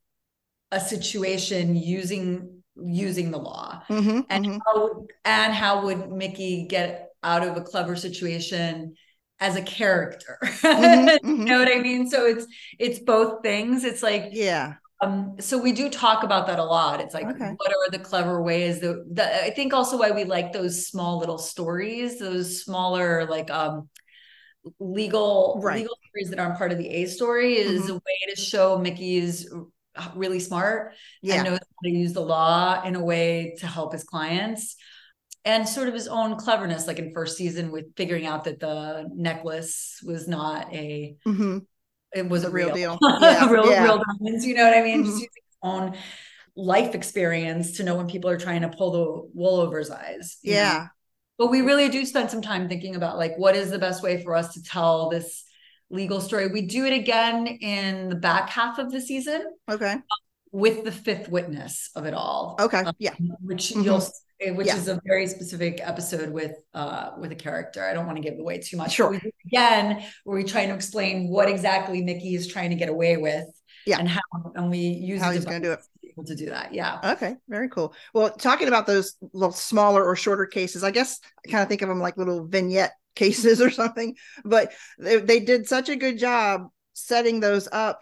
a 0.73 0.81
situation 0.81 1.77
using 1.77 2.63
using 2.77 3.31
the 3.31 3.39
law. 3.39 3.83
Mm-hmm, 3.89 4.21
and 4.29 4.45
mm-hmm. 4.45 4.59
how 4.67 5.07
and 5.25 5.53
how 5.53 5.85
would 5.85 6.11
mickey 6.11 6.67
get 6.69 7.11
out 7.23 7.47
of 7.47 7.57
a 7.57 7.63
clever 7.63 7.97
situation 7.97 8.95
as 9.41 9.57
a 9.57 9.63
character? 9.63 10.39
Mm-hmm, 10.67 11.29
you 11.29 11.45
know 11.45 11.59
what 11.59 11.69
i 11.69 11.81
mean? 11.81 12.09
So 12.09 12.27
it's 12.27 12.47
it's 12.79 12.99
both 12.99 13.43
things. 13.43 13.85
It's 13.85 14.03
like 14.03 14.31
yeah. 14.33 14.75
um 15.01 15.37
so 15.39 15.59
we 15.59 15.73
do 15.73 15.89
talk 15.89 16.25
about 16.25 16.47
that 16.49 16.59
a 16.59 16.65
lot. 16.65 17.01
It's 17.01 17.15
like 17.15 17.27
okay. 17.27 17.53
what 17.57 17.71
are 17.71 17.91
the 17.91 17.99
clever 17.99 18.43
ways 18.43 18.81
that, 18.81 19.05
that 19.13 19.45
i 19.45 19.51
think 19.51 19.73
also 19.73 19.99
why 19.99 20.11
we 20.11 20.25
like 20.25 20.53
those 20.53 20.87
small 20.87 21.19
little 21.19 21.39
stories 21.39 22.19
those 22.19 22.63
smaller 22.63 23.27
like 23.27 23.51
um 23.51 23.89
legal 24.79 25.61
right. 25.63 25.77
legal 25.79 25.97
stories 26.09 26.31
that 26.31 26.39
aren't 26.39 26.59
part 26.59 26.73
of 26.73 26.79
the 26.79 26.89
A 26.89 27.07
story 27.07 27.57
is 27.57 27.83
mm-hmm. 27.83 27.93
a 27.93 27.95
way 27.95 28.35
to 28.35 28.41
show 28.41 28.79
Mickey's 28.79 29.49
really 30.15 30.41
smart 30.41 30.95
Yeah. 31.23 31.37
and 31.37 31.45
knows 31.45 31.59
how 31.59 31.89
to 31.89 31.91
use 31.91 32.13
the 32.13 32.21
law 32.21 32.83
in 32.83 32.97
a 32.97 33.05
way 33.05 33.57
to 33.61 33.67
help 33.67 33.93
his 33.93 34.05
clients. 34.05 34.77
And 35.45 35.69
sort 35.69 35.87
of 35.87 35.95
his 35.95 36.09
own 36.09 36.37
cleverness, 36.37 36.89
like 36.89 36.99
in 36.99 37.13
first 37.15 37.37
season, 37.37 37.71
with 37.71 37.95
figuring 37.97 38.27
out 38.27 38.45
that 38.45 38.59
the 38.59 39.09
necklace 39.15 40.01
was 40.05 40.27
not 40.27 40.73
a 40.75 41.17
hmm 41.25 41.59
it 42.13 42.29
was 42.29 42.45
a 42.45 42.51
real 42.51 42.69
real, 42.69 42.97
deal. 42.97 42.99
Yeah, 43.21 43.49
real, 43.51 43.71
yeah. 43.71 43.85
real 43.85 44.03
diamonds. 44.03 44.45
You 44.47 44.55
know 44.55 44.65
what 44.65 44.77
I 44.77 44.83
mean? 44.83 45.05
Just 45.05 45.17
Mhm. 45.19 45.21
using 45.21 45.29
his 45.35 45.57
own 45.63 45.97
life 46.57 46.95
experience 46.95 47.73
to 47.77 47.85
know 47.85 47.95
when 47.97 48.09
people 48.09 48.31
are 48.31 48.39
trying 48.39 48.63
to 48.63 48.69
pull 48.71 48.91
the 48.91 49.31
wool 49.35 49.61
over 49.61 49.79
his 49.79 49.91
eyes. 49.91 50.39
yeah 50.43 50.79
know? 50.79 50.87
But 51.39 51.49
we 51.51 51.61
really 51.61 51.89
do 51.89 52.05
spend 52.07 52.31
some 52.31 52.43
time 52.43 52.69
thinking 52.69 52.97
about 52.97 53.19
like 53.19 53.37
what 53.37 53.57
is 53.57 53.71
the 53.71 53.79
best 53.79 54.03
way 54.03 54.23
for 54.23 54.35
us 54.35 54.55
to 54.55 54.63
tell 54.63 55.11
this 55.11 55.45
legal 55.91 56.21
story. 56.21 56.49
We 56.49 56.63
do 56.63 56.85
it 56.87 56.93
again 56.93 57.47
in 57.47 58.09
the 58.09 58.17
back 58.17 58.49
half 58.51 58.79
of 58.79 58.91
the 58.91 59.01
season 59.01 59.45
Okay. 59.71 59.97
with 60.51 60.85
the 60.85 60.93
fifth 60.93 61.29
witness 61.29 61.91
of 61.95 62.07
it 62.07 62.15
all. 62.15 62.57
Okay. 62.59 62.79
Um, 62.81 62.95
Yeah. 62.99 63.15
which 63.43 63.73
Mhm. 63.75 63.85
you'll 63.85 64.03
which 64.55 64.67
Yeah. 64.67 64.77
is 64.77 64.87
a 64.89 65.01
very 65.07 65.27
specific 65.29 65.81
episode 65.83 66.31
with 66.31 66.53
uh 66.75 67.13
with 67.19 67.33
a 67.33 67.37
character. 67.37 67.83
I 67.83 67.95
don't 67.95 68.05
want 68.05 68.17
to 68.19 68.23
give 68.23 68.39
away 68.39 68.59
too 68.59 68.77
much. 68.77 68.93
Sure. 68.93 69.11
we 69.11 69.19
do 69.19 69.29
it 69.29 69.35
again 69.47 70.05
where 70.25 70.37
we 70.37 70.45
trying 70.45 70.69
to 70.69 70.75
explain 70.75 71.29
what 71.31 71.49
exactly 71.49 72.03
Mickey 72.03 72.35
is 72.35 72.47
trying 72.47 72.69
to 72.71 72.77
get 72.77 72.89
away 72.91 73.17
with. 73.17 73.47
Yeah. 73.87 73.99
And 73.99 74.09
how 74.09 74.21
and 74.55 74.71
we 74.71 74.79
use 74.79 75.23
How 75.23 75.31
he's 75.31 75.45
gonna 75.45 75.61
do 75.61 75.73
it 75.73 75.81
to 76.17 76.25
to 76.25 76.35
do 76.35 76.47
that. 76.47 76.75
Yeah. 76.75 76.99
Okay, 77.13 77.37
very 77.49 77.69
cool. 77.69 77.95
Well, 78.13 78.31
talking 78.31 78.69
about 78.69 78.87
those 78.87 79.17
little 79.33 79.53
smaller 79.53 80.05
or 80.05 80.17
shorter 80.17 80.47
cases, 80.47 80.83
I 80.83 80.91
guess 80.91 81.21
I 81.47 81.51
kind 81.51 81.63
of 81.63 81.69
think 81.69 81.83
of 81.83 81.89
them 81.89 82.01
like 82.01 82.17
little 82.17 82.47
vignette 82.47 82.93
cases 83.15 83.63
or 83.63 83.71
something, 83.71 84.15
but 84.45 84.73
they, 84.99 85.17
they 85.17 85.41
did 85.41 85.67
such 85.67 85.89
a 85.89 85.97
good 85.97 86.19
job 86.19 86.69
setting 86.93 87.41
those 87.41 87.69
up 87.71 88.01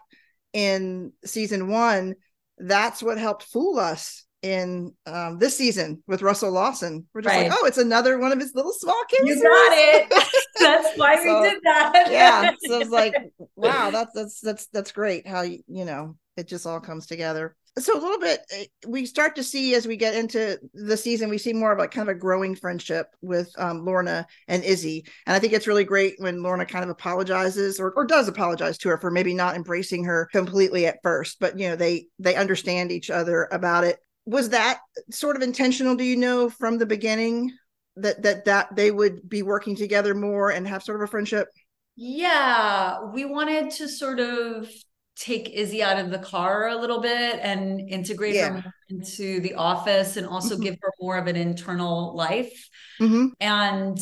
in 0.52 1.12
season 1.24 1.69
one. 1.69 2.15
That's 2.59 3.02
what 3.02 3.19
helped 3.19 3.44
fool 3.44 3.78
us 3.78 4.24
in 4.45 4.93
um, 5.07 5.39
this 5.39 5.57
season 5.57 6.03
with 6.07 6.21
Russell 6.21 6.51
Lawson. 6.53 7.07
We're 7.15 7.23
just 7.23 7.35
like, 7.35 7.51
oh, 7.51 7.66
it's 7.66 7.79
another 7.79 8.19
one 8.19 8.31
of 8.31 8.39
his 8.39 8.55
little 8.55 8.73
small 8.75 9.03
cases. 9.09 9.39
You 9.39 9.43
got 9.43 9.73
it. 9.73 10.11
That's 10.61 10.99
why 10.99 11.16
So, 11.16 11.43
we 11.43 11.49
did 11.49 11.61
that. 11.65 12.07
yeah 12.11 12.51
so 12.69 12.79
it's 12.79 12.91
like 13.03 13.15
wow 13.57 13.91
that's 13.91 14.12
that's 14.15 14.41
that's 14.41 14.66
that's 14.69 14.93
great 14.93 15.27
how 15.27 15.43
you 15.43 15.61
you 15.66 15.85
know 15.85 16.16
it 16.37 16.47
just 16.47 16.66
all 16.66 16.81
comes 16.81 17.07
together 17.07 17.55
so 17.79 17.99
a 17.99 18.01
little 18.01 18.21
bit 18.21 18.41
eh, 18.53 18.65
we 18.87 19.05
start 19.05 19.35
to 19.37 19.43
see 19.43 19.75
as 19.75 19.87
we 19.87 19.97
get 19.97 20.15
into 20.15 20.59
the 20.75 20.97
season 20.97 21.29
we 21.29 21.39
see 21.39 21.53
more 21.53 21.73
of 21.73 21.79
like 21.79 21.91
kind 21.91 22.09
of 22.09 22.15
a 22.15 22.19
growing 22.19 22.55
friendship 22.55 23.09
with 23.21 23.51
um, 23.59 23.85
lorna 23.85 24.27
and 24.49 24.62
izzy 24.65 25.05
and 25.27 25.35
i 25.35 25.39
think 25.41 25.53
it's 25.53 25.66
really 25.66 25.85
great 25.85 26.15
when 26.19 26.43
lorna 26.43 26.65
kind 26.65 26.85
of 26.85 26.91
apologizes 26.91 27.81
or, 27.81 27.91
or 27.93 28.05
does 28.07 28.29
apologize 28.29 28.79
to 28.79 28.89
her 28.89 28.97
for 28.99 29.11
maybe 29.11 29.35
not 29.35 29.57
embracing 29.57 30.05
her 30.05 30.29
completely 30.33 30.87
at 30.87 30.99
first 31.03 31.39
but 31.41 31.59
you 31.59 31.69
know 31.69 31.77
they 31.77 32.07
they 32.21 32.37
understand 32.37 32.93
each 32.93 33.11
other 33.11 33.49
about 33.51 33.83
it 33.85 33.99
was 34.27 34.51
that 34.51 34.81
sort 35.11 35.37
of 35.37 35.43
intentional 35.43 35.95
do 35.95 36.05
you 36.05 36.17
know 36.17 36.49
from 36.49 36.79
the 36.79 36.87
beginning 36.87 37.51
that 37.97 38.23
that 38.23 38.45
that 38.45 38.75
they 38.75 38.91
would 38.91 39.29
be 39.29 39.43
working 39.43 39.77
together 39.77 40.15
more 40.15 40.51
and 40.51 40.67
have 40.67 40.83
sort 40.83 41.01
of 41.01 41.05
a 41.05 41.11
friendship 41.11 41.49
Yeah, 41.97 43.05
we 43.13 43.25
wanted 43.25 43.71
to 43.73 43.89
sort 43.89 44.19
of 44.21 44.69
take 45.17 45.51
Izzy 45.51 45.83
out 45.83 45.99
of 45.99 46.11
the 46.11 46.19
car 46.19 46.69
a 46.69 46.77
little 46.77 47.01
bit 47.01 47.39
and 47.41 47.81
integrate 47.89 48.35
Yeah. 48.35 48.49
her 48.51 48.75
into 48.91 49.41
the 49.41 49.55
office 49.55 50.17
and 50.17 50.27
also 50.27 50.57
Mhm. 50.57 50.63
give 50.65 50.77
her 50.83 50.93
more 51.01 51.17
of 51.17 51.29
an 51.29 51.37
internal 51.37 52.15
life. 52.17 52.69
mm-hmm. 53.01 53.27
And 53.41 53.99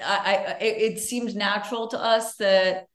I, 0.00 0.36
I 0.36 0.58
it, 0.60 0.94
it 0.94 0.98
seemed 1.00 1.34
natural 1.34 1.88
to 1.88 1.98
us 1.98 2.36
that 2.36 2.86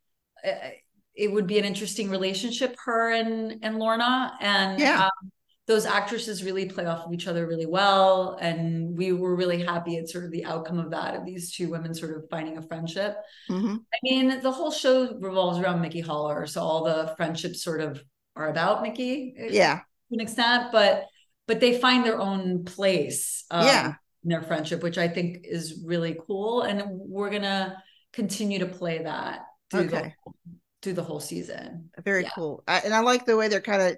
uh, 0.46 0.70
it 1.16 1.32
would 1.32 1.48
be 1.48 1.60
an 1.60 1.66
interesting 1.66 2.10
relationship, 2.10 2.76
her 2.86 3.12
and 3.12 3.60
and 3.64 3.80
Lorna, 3.80 4.38
and 4.42 4.80
Yeah. 4.80 5.06
um, 5.06 5.32
those 5.66 5.86
actresses 5.86 6.44
really 6.44 6.66
play 6.66 6.86
off 6.86 7.06
of 7.06 7.14
each 7.14 7.28
other 7.28 7.48
really 7.48 7.66
well, 7.66 8.38
and 8.42 8.98
we 8.98 9.14
were 9.14 9.36
really 9.36 9.64
happy 9.64 9.98
at 9.98 10.10
sort 10.10 10.26
of 10.26 10.32
the 10.32 10.44
outcome 10.46 10.78
of 10.78 10.92
that 10.92 11.16
of 11.16 11.26
these 11.26 11.56
two 11.56 11.70
women 11.70 11.94
sort 11.94 12.16
of 12.18 12.30
finding 12.30 12.58
a 12.58 12.62
friendship. 12.62 13.16
Mm-hmm. 13.50 13.76
I 13.76 13.98
mean, 14.04 14.42
the 14.42 14.52
whole 14.52 14.72
show 14.72 15.14
revolves 15.20 15.60
around 15.60 15.82
Mickey 15.82 16.02
Haller, 16.02 16.46
so 16.48 16.62
all 16.62 16.84
the 16.84 17.14
friendships 17.16 17.64
sort 17.64 17.80
of 17.80 18.04
are 18.36 18.50
about 18.50 18.82
Mickey, 18.82 19.36
eh, 19.38 19.48
Yeah. 19.52 19.76
to 20.10 20.16
an 20.16 20.20
extent, 20.20 20.72
but 20.72 21.06
but 21.46 21.60
they 21.60 21.78
find 21.78 22.06
their 22.06 22.20
own 22.20 22.64
place, 22.64 23.44
um, 23.52 23.66
Yeah. 23.66 23.94
in 24.24 24.30
their 24.30 24.42
friendship, 24.42 24.82
which 24.82 24.98
I 24.98 25.10
think 25.10 25.40
is 25.44 25.82
really 25.86 26.18
cool, 26.26 26.62
and 26.62 26.84
we're 26.88 27.30
gonna 27.30 27.82
continue 28.14 28.60
to 28.60 28.66
play 28.66 29.04
that 29.04 29.42
through 29.70 29.88
Okay. 29.88 30.16
the 30.46 30.54
through 30.82 30.94
the 30.94 31.04
whole 31.04 31.20
season. 31.22 31.90
Very 32.04 32.24
Yeah. 32.24 32.30
cool. 32.36 32.64
I, 32.68 32.80
and 32.80 32.94
I 32.94 33.00
like 33.00 33.26
the 33.26 33.38
way 33.38 33.48
they're 33.48 33.62
kind 33.62 33.82
of 33.82 33.98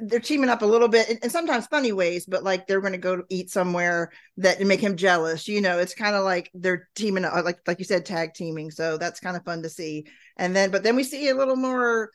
they're 0.00 0.20
teaming 0.20 0.50
up 0.50 0.62
a 0.62 0.66
little 0.66 0.88
bit 0.88 1.08
in, 1.08 1.18
in 1.24 1.30
sometimes 1.30 1.66
funny 1.66 1.92
ways, 1.92 2.24
but 2.26 2.44
like 2.44 2.66
they're 2.66 2.80
going 2.80 2.92
to 2.92 2.98
go 2.98 3.22
eat 3.28 3.50
somewhere 3.50 4.10
that 4.36 4.60
make 4.60 4.80
him 4.80 4.96
jealous. 4.96 5.48
You 5.48 5.60
know, 5.60 5.78
it's 5.78 5.94
kind 5.94 6.14
of 6.14 6.24
like 6.24 6.50
they're 6.54 6.88
teaming 6.94 7.24
up, 7.24 7.44
like 7.44 7.58
like 7.66 7.78
you 7.78 7.84
said, 7.84 8.06
tag 8.06 8.34
teaming. 8.34 8.70
So 8.70 8.96
that's 8.96 9.20
kind 9.20 9.36
of 9.36 9.44
fun 9.44 9.62
to 9.62 9.68
see. 9.68 10.06
And 10.36 10.54
then, 10.54 10.70
but 10.70 10.82
then 10.82 10.94
we 10.96 11.04
see 11.04 11.28
a 11.28 11.34
little 11.34 11.56
more 11.56 12.10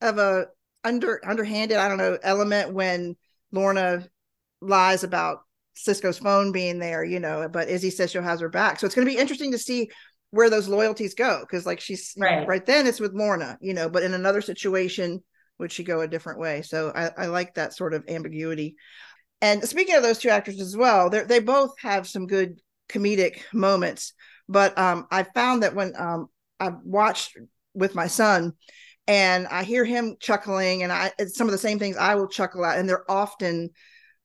of 0.00 0.18
a 0.18 0.46
under 0.82 1.20
underhanded, 1.26 1.78
I 1.78 1.88
don't 1.88 1.98
know, 1.98 2.18
element 2.22 2.74
when 2.74 3.16
Lorna 3.52 4.06
lies 4.60 5.04
about 5.04 5.38
Cisco's 5.74 6.18
phone 6.18 6.50
being 6.50 6.80
there. 6.80 7.04
You 7.04 7.20
know, 7.20 7.48
but 7.48 7.68
Izzy 7.68 7.90
says 7.90 8.10
she'll 8.10 8.22
have 8.22 8.40
her 8.40 8.48
back. 8.48 8.80
So 8.80 8.86
it's 8.86 8.94
going 8.94 9.06
to 9.06 9.12
be 9.12 9.20
interesting 9.20 9.52
to 9.52 9.58
see 9.58 9.88
where 10.30 10.50
those 10.50 10.66
loyalties 10.66 11.14
go 11.14 11.38
because 11.42 11.64
like 11.64 11.78
she's 11.78 12.12
Right. 12.18 12.44
right 12.46 12.66
then 12.66 12.88
it's 12.88 12.98
with 12.98 13.14
Lorna, 13.14 13.56
you 13.60 13.72
know, 13.72 13.88
but 13.88 14.02
in 14.02 14.14
another 14.14 14.40
situation 14.40 15.22
would 15.58 15.72
she 15.72 15.84
go 15.84 16.00
a 16.00 16.08
different 16.08 16.38
way? 16.38 16.62
So 16.62 16.92
I, 16.94 17.24
I 17.24 17.26
like 17.26 17.54
that 17.54 17.74
sort 17.74 17.94
of 17.94 18.04
ambiguity. 18.08 18.76
And 19.40 19.62
speaking 19.62 19.94
of 19.94 20.02
those 20.02 20.18
two 20.18 20.30
actors 20.30 20.60
as 20.60 20.76
well, 20.76 21.10
they 21.10 21.40
both 21.40 21.74
have 21.80 22.08
some 22.08 22.26
good 22.26 22.60
comedic 22.88 23.40
moments. 23.52 24.14
But 24.48 24.76
um, 24.78 25.06
I 25.10 25.22
found 25.22 25.62
that 25.62 25.74
when 25.74 25.94
um, 25.96 26.28
I 26.60 26.70
watched 26.82 27.36
with 27.74 27.94
my 27.94 28.06
son, 28.06 28.52
and 29.06 29.46
I 29.48 29.64
hear 29.64 29.84
him 29.84 30.16
chuckling, 30.18 30.82
and 30.82 30.90
I 30.90 31.12
some 31.26 31.46
of 31.46 31.52
the 31.52 31.58
same 31.58 31.78
things 31.78 31.96
I 31.96 32.14
will 32.14 32.28
chuckle 32.28 32.64
at, 32.64 32.78
and 32.78 32.88
they're 32.88 33.10
often 33.10 33.70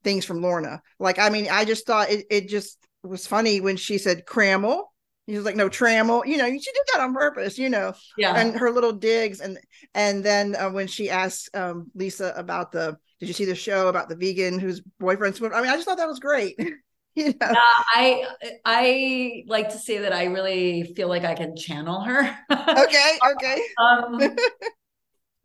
things 0.03 0.25
from 0.25 0.41
Lorna. 0.41 0.81
Like 0.99 1.19
I 1.19 1.29
mean, 1.29 1.47
I 1.51 1.65
just 1.65 1.85
thought 1.85 2.09
it 2.09 2.25
it 2.29 2.47
just 2.47 2.77
was 3.03 3.27
funny 3.27 3.61
when 3.61 3.77
she 3.77 3.97
said 3.97 4.25
crammel. 4.25 4.93
He 5.29 5.37
was 5.37 5.45
like, 5.45 5.55
no 5.55 5.69
Trammell. 5.69 6.25
You 6.25 6.37
know, 6.37 6.47
she 6.47 6.59
did 6.59 6.83
that 6.93 7.01
on 7.01 7.13
purpose. 7.13 7.57
You 7.57 7.69
know, 7.69 7.93
Yeah, 8.17 8.35
and 8.35 8.55
her 8.55 8.71
little 8.71 8.93
digs 8.93 9.39
and 9.41 9.59
and 9.93 10.23
then 10.23 10.55
uh, 10.55 10.69
when 10.69 10.87
she 10.87 11.09
asked 11.09 11.55
um, 11.55 11.91
lisa 11.95 12.33
about 12.35 12.71
the 12.71 12.97
did 13.19 13.27
you 13.27 13.33
see 13.33 13.45
the 13.45 13.55
show 13.55 13.87
about 13.87 14.09
the 14.09 14.15
vegan 14.15 14.59
whose 14.59 14.81
boyfriend's? 14.99 15.41
i 15.41 15.43
mean 15.61 15.69
i 15.69 15.75
just 15.75 15.85
thought 15.87 15.97
that 15.97 16.07
was 16.07 16.19
great 16.19 16.55
you 17.15 17.33
know 17.39 17.53
Yeah, 17.53 17.59
I 17.95 18.25
I 18.65 19.43
like 19.47 19.69
to 19.69 19.77
say 19.77 19.99
that 19.99 20.13
I 20.13 20.25
really 20.25 20.93
feel 20.95 21.07
like 21.09 21.23
I 21.25 21.35
can 21.35 21.55
channel 21.55 22.01
her. 22.01 22.37
okay 22.51 23.19
okay 23.33 23.61
um 23.77 24.19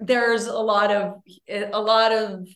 there's 0.00 0.46
a 0.46 0.58
lot 0.58 0.90
of 0.90 1.22
a 1.48 1.80
lot 1.80 2.12
of 2.12 2.46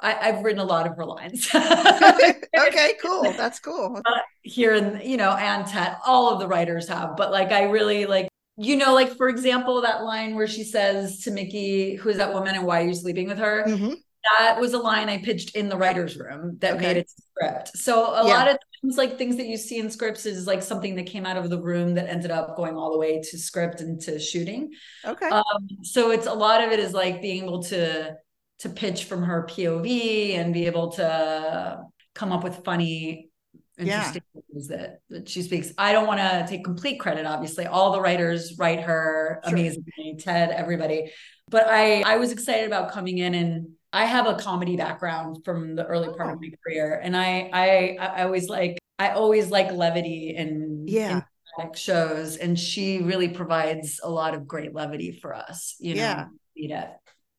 I, 0.00 0.28
I've 0.28 0.44
written 0.44 0.60
a 0.60 0.64
lot 0.64 0.86
of 0.86 0.96
her 0.96 1.04
lines 1.04 1.48
okay 1.54 2.94
cool 3.02 3.32
that's 3.32 3.58
cool 3.58 4.00
here 4.42 4.74
and 4.74 5.02
you 5.02 5.16
know 5.16 5.32
and 5.32 5.66
Ted, 5.66 5.96
all 6.06 6.32
of 6.32 6.38
the 6.38 6.46
writers 6.46 6.88
have 6.88 7.16
but 7.16 7.30
like 7.32 7.50
I 7.52 7.64
really 7.64 8.06
like 8.06 8.28
you 8.56 8.76
know 8.76 8.94
like 8.94 9.16
for 9.16 9.28
example 9.28 9.80
that 9.82 10.02
line 10.04 10.34
where 10.34 10.46
she 10.46 10.64
says 10.64 11.20
to 11.20 11.30
Mickey 11.30 11.94
who's 11.96 12.16
that 12.16 12.32
woman 12.32 12.54
and 12.54 12.64
why 12.64 12.82
are 12.82 12.86
you 12.86 12.94
sleeping 12.94 13.28
with 13.28 13.38
her 13.38 13.64
Mhm. 13.66 13.94
that 14.38 14.58
was 14.60 14.72
a 14.74 14.78
line 14.78 15.08
I 15.08 15.18
pitched 15.18 15.54
in 15.56 15.68
the 15.68 15.76
writer's 15.76 16.16
room 16.18 16.58
that 16.60 16.74
Okay. 16.74 16.86
made 16.88 16.96
it 16.98 17.08
script. 17.08 17.68
So 17.76 18.14
a 18.14 18.26
Yeah. 18.26 18.34
lot 18.38 18.48
of 18.50 18.58
things 18.82 18.96
like 18.98 19.16
things 19.16 19.36
that 19.36 19.46
you 19.46 19.56
see 19.56 19.78
in 19.78 19.90
scripts 19.90 20.26
is 20.26 20.46
like 20.46 20.62
something 20.62 20.96
that 20.96 21.06
came 21.06 21.24
out 21.24 21.36
of 21.36 21.48
the 21.50 21.60
room 21.60 21.94
that 21.94 22.08
ended 22.08 22.30
up 22.32 22.56
going 22.56 22.76
all 22.76 22.90
the 22.92 22.98
way 22.98 23.20
to 23.22 23.38
script 23.38 23.80
and 23.80 24.00
to 24.02 24.18
shooting. 24.18 24.70
okay 25.06 25.28
Um, 25.30 25.68
so 25.82 26.10
it's 26.10 26.26
a 26.26 26.34
lot 26.34 26.62
of 26.62 26.72
it 26.72 26.80
is 26.80 26.92
like 26.92 27.22
being 27.22 27.44
able 27.44 27.62
to 27.64 28.16
to 28.60 28.68
pitch 28.68 29.04
from 29.04 29.22
her 29.22 29.46
POV 29.48 30.34
and 30.36 30.52
be 30.52 30.66
able 30.66 30.88
to 30.92 31.82
come 32.14 32.32
up 32.32 32.42
with 32.42 32.64
funny, 32.64 33.30
Yeah. 33.78 33.98
interesting 33.98 34.22
things 34.50 34.68
that, 34.68 35.00
that 35.10 35.28
she 35.28 35.42
speaks. 35.42 35.72
I 35.78 35.92
don't 35.92 36.06
want 36.06 36.18
to 36.20 36.44
take 36.48 36.64
complete 36.64 36.98
credit, 36.98 37.24
obviously. 37.26 37.66
All 37.66 37.92
the 37.92 38.00
writers 38.00 38.58
write 38.58 38.80
her 38.80 39.40
Sure. 39.44 39.52
amazingly, 39.52 40.16
Ted, 40.18 40.50
everybody. 40.50 41.12
But 41.50 41.68
I 41.68 42.02
I 42.02 42.16
was 42.16 42.32
excited 42.32 42.66
about 42.66 42.90
coming 42.92 43.18
in 43.18 43.34
and 43.34 43.68
I 43.92 44.04
have 44.04 44.26
a 44.26 44.34
comedy 44.34 44.76
background 44.76 45.44
from 45.44 45.76
the 45.76 45.86
early 45.86 46.08
oh. 46.08 46.14
part 46.14 46.30
Oh. 46.30 46.32
of 46.34 46.40
my 46.40 46.50
career. 46.64 47.00
And 47.02 47.16
I 47.16 47.48
I 47.52 47.96
I 48.00 48.22
always 48.24 48.48
like 48.48 48.78
I 48.98 49.10
always 49.10 49.48
like 49.50 49.70
levity 49.70 50.34
in, 50.36 50.84
Yeah. 50.88 51.22
in 51.58 51.72
shows 51.74 52.36
and 52.36 52.58
she 52.58 53.00
really 53.00 53.28
provides 53.28 54.00
a 54.02 54.10
lot 54.10 54.34
of 54.34 54.46
great 54.46 54.74
levity 54.74 55.12
for 55.12 55.34
us 55.34 55.76
you 55.80 55.94
know 55.94 56.26
Yeah. 56.54 56.92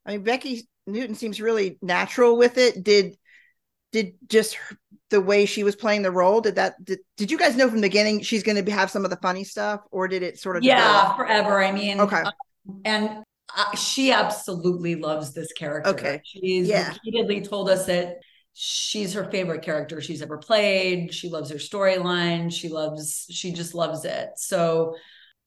I 0.05 0.11
mean 0.11 0.23
Becki 0.25 0.63
newton 0.91 1.15
seems 1.15 1.39
really 1.41 1.77
natural 1.81 2.37
with 2.37 2.57
it 2.57 2.83
did 2.83 3.15
did 3.91 4.13
just 4.27 4.55
her- 4.55 4.77
the 5.09 5.19
way 5.21 5.45
she 5.47 5.63
was 5.63 5.75
playing 5.75 6.03
the 6.03 6.11
role 6.11 6.39
did 6.41 6.55
that 6.55 6.75
did, 6.83 6.99
did 7.17 7.31
you 7.31 7.37
guys 7.37 7.55
know 7.55 7.67
from 7.67 7.81
the 7.81 7.87
beginning 7.87 8.21
she's 8.21 8.43
going 8.43 8.63
to 8.63 8.71
have 8.71 8.91
some 8.91 9.03
of 9.03 9.09
the 9.09 9.17
funny 9.17 9.43
stuff 9.43 9.81
or 9.91 10.07
did 10.07 10.21
it 10.21 10.37
sort 10.39 10.55
of 10.57 10.63
yeah 10.63 11.15
forever 11.15 11.63
i 11.63 11.71
mean 11.71 11.99
Okay. 11.99 12.21
um, 12.21 12.81
and 12.85 13.09
uh, 13.57 13.75
she 13.75 14.11
absolutely 14.11 14.93
loves 14.93 15.33
this 15.33 15.51
character. 15.53 15.89
Okay. 15.89 16.21
She's 16.23 16.67
Yeah. 16.67 16.89
repeatedly 16.93 17.41
told 17.41 17.67
us 17.67 17.87
that 17.87 18.17
she's 18.53 19.13
her 19.13 19.23
favorite 19.31 19.63
character 19.63 20.01
she's 20.01 20.21
ever 20.21 20.37
played. 20.37 21.11
She 21.11 21.29
loves 21.29 21.49
her 21.49 21.55
storyline. 21.55 22.53
She 22.53 22.69
loves, 22.69 23.25
she 23.31 23.51
just 23.51 23.73
loves 23.73 24.05
it. 24.05 24.29
So 24.37 24.93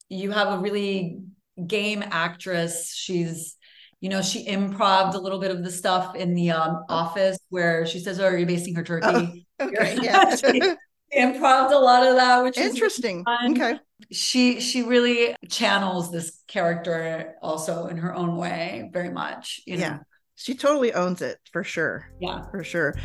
you 0.09 0.31
have 0.31 0.59
a 0.59 0.61
really 0.61 1.19
game 1.65 2.03
actress. 2.05 2.93
She's, 2.93 3.55
you 4.03 4.09
know, 4.09 4.21
she 4.21 4.45
improved 4.45 5.15
a 5.15 5.17
little 5.17 5.39
bit 5.39 5.49
of 5.49 5.63
the 5.63 5.71
stuff 5.71 6.13
in 6.13 6.35
the 6.35 6.51
um, 6.51 6.83
office 6.89 7.39
where 7.47 7.85
she 7.85 7.99
says, 7.99 8.19
Oh, 8.19 8.25
are 8.25 8.37
you 8.37 8.45
basting 8.45 8.75
her 8.75 8.83
turkey? 8.83 9.47
Okay. 9.61 9.97
Yeah. 10.01 10.35
She 11.13 11.19
improved 11.19 11.71
a 11.71 11.77
lot 11.79 12.05
of 12.05 12.15
that, 12.17 12.43
which 12.43 12.57
is 12.57 12.73
Interesting. 12.73 13.23
Okay. 13.51 13.79
she 14.11 14.59
she 14.59 14.81
really 14.81 15.35
channels 15.47 16.11
this 16.11 16.41
character 16.47 17.35
also 17.41 17.85
in 17.85 17.95
her 17.97 18.13
own 18.13 18.35
way 18.35 18.89
very 18.91 19.11
much 19.11 19.61
you 19.65 19.77
know? 19.77 19.81
Yeah. 19.81 19.97
She 20.35 20.55
totally 20.55 20.91
owns 20.93 21.21
it 21.21 21.37
for 21.53 21.63
sure. 21.63 22.09
yeah 22.19 22.41
For 22.51 22.63
sure. 22.63 22.95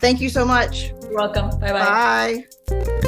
Thank 0.00 0.20
you 0.20 0.30
so 0.30 0.44
much. 0.44 0.88
you're 1.02 1.12
welcome 1.14 1.50
bye 1.60 1.72
bye 1.72 2.44
Bye. 2.70 3.07